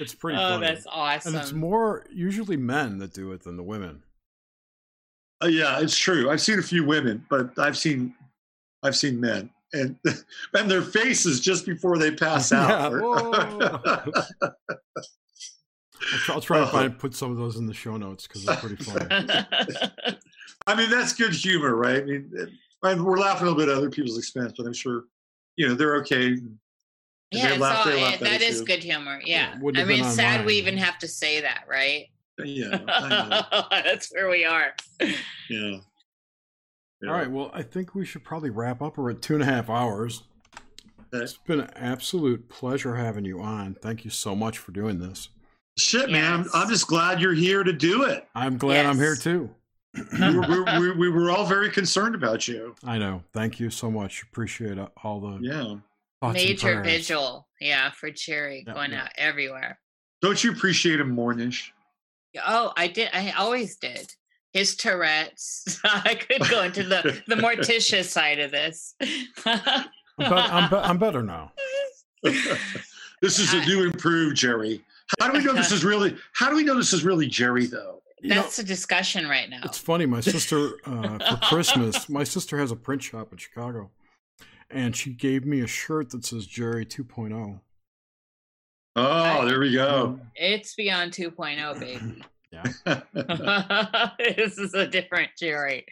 It's 0.00 0.14
pretty 0.14 0.38
oh, 0.38 0.48
funny. 0.48 0.66
that's 0.66 0.86
awesome. 0.90 1.34
and 1.34 1.42
it's 1.42 1.52
more 1.52 2.06
usually 2.10 2.56
men 2.56 2.98
that 2.98 3.12
do 3.12 3.32
it 3.32 3.42
than 3.44 3.56
the 3.56 3.62
women. 3.62 4.02
Uh, 5.42 5.48
yeah, 5.48 5.80
it's 5.80 5.96
true. 5.96 6.30
I've 6.30 6.40
seen 6.40 6.58
a 6.58 6.62
few 6.62 6.84
women, 6.84 7.24
but 7.28 7.58
I've 7.58 7.76
seen 7.76 8.14
I've 8.82 8.96
seen 8.96 9.20
men. 9.20 9.50
And 9.74 9.96
and 10.54 10.70
their 10.70 10.82
faces 10.82 11.40
just 11.40 11.64
before 11.66 11.98
they 11.98 12.10
pass 12.10 12.52
out. 12.52 12.92
are- 12.92 13.00
whoa. 13.00 14.12
I'll 16.02 16.18
try, 16.18 16.34
I'll 16.34 16.40
try 16.40 16.58
to 16.58 16.64
oh. 16.64 16.68
find 16.68 16.98
put 16.98 17.14
some 17.14 17.30
of 17.30 17.36
those 17.36 17.56
in 17.56 17.66
the 17.66 17.74
show 17.74 17.96
notes 17.96 18.26
because 18.26 18.44
they're 18.44 18.56
pretty 18.56 18.82
funny. 18.82 19.06
I 20.66 20.74
mean, 20.74 20.90
that's 20.90 21.12
good 21.12 21.32
humor, 21.32 21.76
right? 21.76 22.02
I 22.02 22.04
mean, 22.04 22.32
and 22.82 23.04
we're 23.04 23.18
laughing 23.18 23.46
a 23.46 23.50
little 23.50 23.58
bit 23.64 23.68
at 23.70 23.76
other 23.78 23.90
people's 23.90 24.18
expense, 24.18 24.52
but 24.56 24.66
I'm 24.66 24.72
sure, 24.72 25.04
you 25.56 25.68
know, 25.68 25.74
they're 25.74 25.96
okay. 25.98 26.36
yeah, 27.30 27.46
They 27.48 27.52
it's 27.52 27.58
laugh- 27.60 27.86
all, 27.86 27.92
they 27.92 28.02
laugh 28.02 28.14
it- 28.14 28.22
at 28.22 28.30
that 28.30 28.42
it 28.42 28.48
is 28.48 28.58
too. 28.60 28.66
good 28.66 28.82
humor. 28.82 29.20
Yeah. 29.24 29.56
wouldn't 29.60 29.82
I 29.84 29.88
mean, 29.88 29.98
been 30.00 30.06
it's 30.06 30.16
sad 30.16 30.44
we 30.44 30.54
even 30.54 30.76
have 30.76 30.98
to 30.98 31.08
say 31.08 31.40
that, 31.40 31.64
right? 31.68 32.06
Yeah, 32.42 32.80
I 32.88 33.08
know. 33.08 33.64
That's 33.70 34.10
where 34.12 34.28
we 34.28 34.44
are. 34.44 34.74
yeah. 35.48 35.76
Yeah. 37.02 37.10
All 37.10 37.16
right. 37.16 37.30
Well, 37.30 37.50
I 37.52 37.62
think 37.62 37.94
we 37.94 38.04
should 38.04 38.24
probably 38.24 38.50
wrap 38.50 38.80
up. 38.80 38.96
We're 38.96 39.10
at 39.10 39.22
two 39.22 39.34
and 39.34 39.42
a 39.42 39.46
half 39.46 39.68
hours. 39.68 40.22
Okay. 41.12 41.24
It's 41.24 41.34
been 41.36 41.60
an 41.60 41.70
absolute 41.76 42.48
pleasure 42.48 42.94
having 42.96 43.24
you 43.24 43.40
on. 43.40 43.74
Thank 43.82 44.04
you 44.04 44.10
so 44.10 44.34
much 44.34 44.58
for 44.58 44.72
doing 44.72 44.98
this. 44.98 45.28
Shit, 45.78 46.10
man, 46.10 46.32
I'm, 46.32 46.46
I'm 46.54 46.68
just 46.68 46.86
glad 46.86 47.20
you're 47.20 47.34
here 47.34 47.62
to 47.64 47.72
do 47.72 48.04
it. 48.04 48.26
I'm 48.34 48.56
glad 48.58 48.86
I'm 48.86 48.96
here 48.98 49.16
too. 49.16 49.50
we, 50.20 50.38
were, 50.38 50.64
we, 50.64 50.78
we, 50.78 50.90
we 50.92 51.08
were 51.10 51.30
all 51.30 51.44
very 51.46 51.70
concerned 51.70 52.14
about 52.14 52.46
you. 52.46 52.74
I 52.84 52.98
know. 52.98 53.22
Thank 53.32 53.58
you 53.58 53.68
so 53.70 53.90
much. 53.90 54.22
Appreciate 54.22 54.78
all 55.02 55.20
the 55.20 55.38
Yeah. 55.40 55.62
thoughts 56.20 56.38
and 56.40 56.48
Major 56.48 56.82
vigil. 56.82 57.48
Yeah, 57.60 57.90
for 57.90 58.10
Jerry 58.10 58.64
Yeah, 58.66 58.74
going 58.74 58.92
yeah. 58.92 59.02
out 59.04 59.10
everywhere. 59.16 59.78
Don't 60.20 60.42
you 60.44 60.52
appreciate 60.52 61.00
him 61.00 61.10
more, 61.10 61.34
Nish? 61.34 61.72
Oh, 62.46 62.72
I 62.76 62.86
did. 62.88 63.10
I 63.12 63.32
always 63.32 63.76
did. 63.76 64.12
His 64.52 64.76
Tourette's. 64.76 65.80
I 65.84 66.14
could 66.14 66.48
go 66.48 66.62
into 66.62 66.82
the 66.82 67.22
the 67.26 67.36
Morticia 67.36 68.04
side 68.04 68.38
of 68.38 68.50
this. 68.50 68.94
I'm, 69.46 69.84
be- 70.18 70.24
I'm, 70.26 70.70
be- 70.70 70.76
I'm 70.76 70.98
better 70.98 71.22
now. 71.22 71.52
this 72.22 73.38
is 73.38 73.52
a 73.54 73.64
new 73.64 73.84
improved 73.84 74.36
Jerry. 74.36 74.82
How 75.20 75.28
do 75.30 75.38
we 75.38 75.44
know 75.44 75.52
this 75.52 75.72
is 75.72 75.84
really? 75.84 76.16
How 76.34 76.50
do 76.50 76.56
we 76.56 76.64
know 76.64 76.74
this 76.76 76.92
is 76.92 77.04
really 77.04 77.26
Jerry 77.26 77.66
though? 77.66 78.02
You 78.20 78.28
know, 78.30 78.34
That's 78.36 78.60
a 78.60 78.64
discussion 78.64 79.26
right 79.26 79.50
now. 79.50 79.60
it's 79.64 79.78
funny. 79.78 80.06
My 80.06 80.20
sister, 80.20 80.74
uh, 80.86 81.18
for 81.18 81.36
Christmas, 81.48 82.08
my 82.08 82.22
sister 82.22 82.56
has 82.58 82.70
a 82.70 82.76
print 82.76 83.02
shop 83.02 83.32
in 83.32 83.38
Chicago, 83.38 83.90
and 84.70 84.94
she 84.94 85.10
gave 85.12 85.44
me 85.44 85.60
a 85.60 85.66
shirt 85.66 86.10
that 86.10 86.24
says 86.24 86.46
Jerry 86.46 86.86
2.0. 86.86 87.58
Oh, 88.94 89.46
there 89.46 89.58
we 89.58 89.72
go. 89.72 90.20
It's 90.36 90.74
beyond 90.76 91.12
2.0, 91.12 91.80
baby. 91.80 92.22
Yeah. 92.52 93.00
this 94.36 94.58
is 94.58 94.74
a 94.74 94.86
different 94.86 95.30
Jerry. 95.38 95.86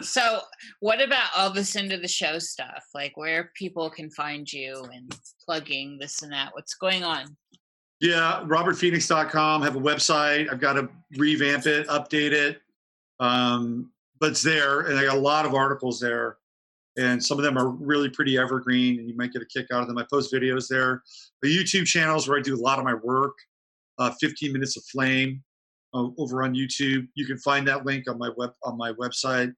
So, 0.00 0.40
what 0.80 1.00
about 1.00 1.28
all 1.36 1.50
this 1.50 1.76
into 1.76 1.96
the 1.98 2.08
show 2.08 2.38
stuff? 2.38 2.84
Like 2.94 3.16
where 3.16 3.52
people 3.54 3.88
can 3.90 4.10
find 4.10 4.52
you 4.52 4.84
and 4.92 5.16
plugging 5.44 5.98
this 5.98 6.22
and 6.22 6.32
that? 6.32 6.50
What's 6.52 6.74
going 6.74 7.04
on? 7.04 7.36
yeah, 8.00 8.42
robertphoenix.com. 8.46 9.62
Have 9.62 9.76
a 9.76 9.80
website. 9.80 10.50
I've 10.50 10.60
got 10.60 10.74
to 10.74 10.88
revamp 11.18 11.66
it, 11.66 11.86
update 11.88 12.32
it, 12.32 12.60
um, 13.20 13.90
but 14.18 14.30
it's 14.30 14.42
there, 14.42 14.80
and 14.80 14.98
I 14.98 15.04
got 15.04 15.16
a 15.16 15.20
lot 15.20 15.44
of 15.44 15.54
articles 15.54 16.00
there, 16.00 16.38
and 16.96 17.22
some 17.22 17.38
of 17.38 17.44
them 17.44 17.58
are 17.58 17.68
really 17.68 18.08
pretty 18.08 18.38
evergreen, 18.38 18.98
and 18.98 19.08
you 19.08 19.14
might 19.16 19.32
get 19.32 19.42
a 19.42 19.46
kick 19.46 19.66
out 19.70 19.82
of 19.82 19.86
them. 19.88 19.98
I 19.98 20.06
post 20.10 20.32
videos 20.32 20.66
there. 20.66 21.02
The 21.42 21.54
YouTube 21.54 21.86
channels 21.86 22.26
where 22.26 22.38
I 22.38 22.42
do 22.42 22.54
a 22.54 22.62
lot 22.62 22.78
of 22.78 22.84
my 22.84 22.94
work. 22.94 23.36
Uh, 23.98 24.10
15 24.18 24.54
minutes 24.54 24.78
of 24.78 24.84
flame 24.84 25.42
uh, 25.94 26.08
over 26.18 26.42
on 26.42 26.54
YouTube. 26.54 27.06
You 27.14 27.26
can 27.26 27.38
find 27.38 27.66
that 27.68 27.84
link 27.86 28.08
on 28.08 28.18
my 28.18 28.30
web 28.36 28.50
on 28.64 28.76
my 28.76 28.92
website. 28.92 29.52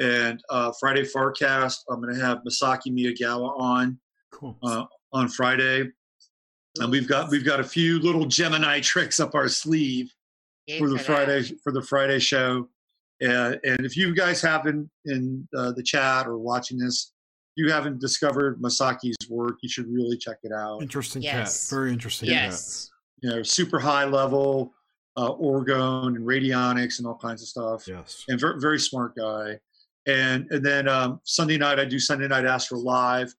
And 0.00 0.42
uh, 0.50 0.72
Friday 0.78 1.02
Farcast, 1.02 1.76
I'm 1.90 2.02
going 2.02 2.14
to 2.14 2.20
have 2.20 2.38
Masaki 2.46 2.88
Miyagawa 2.90 3.58
on 3.58 3.98
Cool. 4.32 4.56
uh, 4.62 4.84
on 5.14 5.28
Friday, 5.28 5.88
and 6.78 6.90
we've 6.90 7.08
got 7.08 7.30
we've 7.30 7.44
got 7.44 7.60
a 7.60 7.64
few 7.64 7.98
little 8.00 8.26
Gemini 8.26 8.80
tricks 8.92 9.20
up 9.20 9.34
our 9.34 9.48
sleeve 9.48 10.10
Yay 10.66 10.78
for 10.78 10.88
the 10.88 10.96
that. 10.96 11.04
Friday 11.06 11.42
for 11.62 11.72
the 11.72 11.82
Friday 11.82 12.18
show. 12.18 12.68
Uh, 13.26 13.56
and 13.64 13.80
if 13.86 13.96
you 13.96 14.14
guys 14.14 14.42
haven't 14.42 14.90
in 15.06 15.48
uh, 15.56 15.72
the 15.72 15.82
chat 15.82 16.26
or 16.26 16.36
watching 16.36 16.76
this, 16.76 17.12
you 17.54 17.72
haven't 17.72 17.98
discovered 17.98 18.60
Masaki's 18.60 19.16
work, 19.30 19.54
you 19.62 19.70
should 19.70 19.86
really 19.88 20.18
check 20.18 20.36
it 20.42 20.52
out. 20.52 20.82
Interesting 20.82 21.22
Yes. 21.22 21.70
cat. 21.70 21.74
Very 21.74 21.92
interesting 21.94 22.28
cat. 22.28 22.34
Yes. 22.50 22.90
You 23.22 23.30
know, 23.30 23.42
super 23.42 23.78
high 23.78 24.04
level 24.04 24.74
uh, 25.16 25.32
orgone 25.32 26.16
and 26.16 26.26
radionics 26.26 26.98
and 26.98 27.06
all 27.06 27.16
kinds 27.16 27.42
of 27.42 27.48
stuff. 27.48 27.86
Yes. 27.88 28.24
and 28.28 28.38
very, 28.40 28.60
very 28.60 28.78
smart 28.78 29.14
guy. 29.16 29.58
And 30.06 30.46
and 30.50 30.64
then 30.64 30.88
um, 30.88 31.20
Sunday 31.24 31.58
night 31.58 31.78
I 31.80 31.84
do 31.84 31.98
Sunday 31.98 32.28
night 32.28 32.44
Astro 32.44 32.78
Live, 32.78 33.34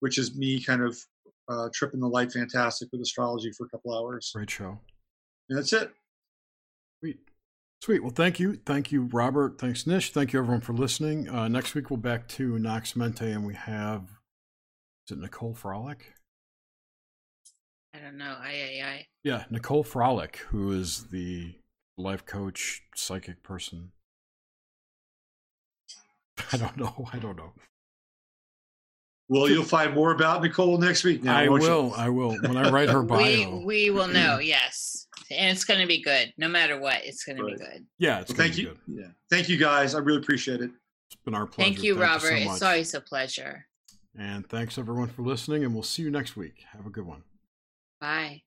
which 0.00 0.18
is 0.18 0.36
me 0.36 0.62
kind 0.62 0.82
of 0.82 0.98
uh, 1.48 1.68
tripping 1.72 2.00
the 2.00 2.08
light 2.08 2.32
fantastic 2.32 2.88
with 2.92 3.00
astrology 3.00 3.50
for 3.52 3.66
a 3.66 3.68
couple 3.70 3.96
hours, 3.96 4.30
Great 4.34 4.50
show. 4.50 4.78
and 5.48 5.58
that's 5.58 5.72
it. 5.72 5.90
Sweet. 7.00 7.18
Sweet. 7.82 8.00
Well, 8.02 8.12
thank 8.12 8.38
you. 8.38 8.54
Thank 8.64 8.92
you, 8.92 9.08
Robert. 9.12 9.58
Thanks, 9.58 9.86
Nish. 9.86 10.12
Thank 10.12 10.32
you, 10.32 10.38
everyone, 10.38 10.60
for 10.60 10.72
listening. 10.72 11.28
Uh, 11.28 11.48
next 11.48 11.74
week, 11.74 11.90
we'll 11.90 11.96
back 11.96 12.28
to 12.28 12.58
Nox 12.58 12.94
Mente, 12.94 13.32
and 13.32 13.44
we 13.44 13.54
have, 13.54 14.02
is 15.08 15.16
it 15.16 15.18
Nicole 15.18 15.54
Frolic? 15.54 16.14
I 17.94 17.98
don't 17.98 18.16
know. 18.16 18.36
I, 18.40 18.80
I, 18.82 18.86
I. 18.86 19.06
Yeah, 19.22 19.44
Nicole 19.50 19.82
Frolic, 19.82 20.38
who 20.48 20.72
is 20.72 21.08
the 21.10 21.54
life 21.98 22.24
coach, 22.24 22.82
psychic 22.94 23.42
person. 23.42 23.92
I 26.52 26.56
don't 26.56 26.76
know. 26.76 27.06
I 27.12 27.18
don't 27.18 27.36
know. 27.36 27.52
Well, 29.28 29.48
you'll 29.48 29.64
find 29.64 29.94
more 29.94 30.12
about 30.12 30.42
Nicole 30.42 30.76
next 30.78 31.04
week. 31.04 31.22
Now, 31.22 31.38
I 31.38 31.48
won't 31.48 31.62
you? 31.62 31.92
I 31.96 32.08
will. 32.10 32.32
When 32.42 32.56
I 32.56 32.70
write 32.70 32.90
her 32.90 33.02
bio. 33.02 33.58
We 33.58 33.64
we 33.64 33.90
will 33.90 34.08
know. 34.20 34.38
Yes, 34.38 35.06
and 35.30 35.50
it's 35.50 35.64
going 35.64 35.80
to 35.80 35.86
be 35.86 36.02
good. 36.02 36.32
No 36.36 36.48
matter 36.48 36.78
what, 36.78 37.04
it's 37.04 37.24
going 37.24 37.38
to 37.38 37.44
be 37.44 37.56
good. 37.56 37.86
yeah, 37.98 38.20
it's 38.20 38.30
Well, 38.30 38.36
thank 38.38 38.56
be 38.56 38.62
you. 38.62 38.68
good. 38.68 38.78
Yeah, 38.88 39.06
thank 39.30 39.48
you 39.48 39.56
guys. 39.56 39.94
I 39.94 39.98
really 39.98 40.18
appreciate 40.18 40.60
it. 40.60 40.70
It's 41.10 41.20
been 41.24 41.34
our 41.34 41.46
pleasure. 41.46 41.70
Thank 41.72 41.82
you, 41.82 41.98
Robert. 42.00 42.20
so 42.28 42.34
it's 42.52 42.62
always 42.62 42.94
a 42.94 43.00
pleasure. 43.00 43.66
And 44.18 44.46
thanks, 44.46 44.76
everyone, 44.76 45.08
for 45.08 45.22
listening, 45.22 45.64
and 45.64 45.72
we'll 45.72 45.82
see 45.82 46.02
you 46.02 46.10
next 46.10 46.36
week. 46.36 46.64
Have 46.72 46.86
a 46.86 46.90
good 46.90 47.06
one. 47.06 47.22
Bye. 48.02 48.42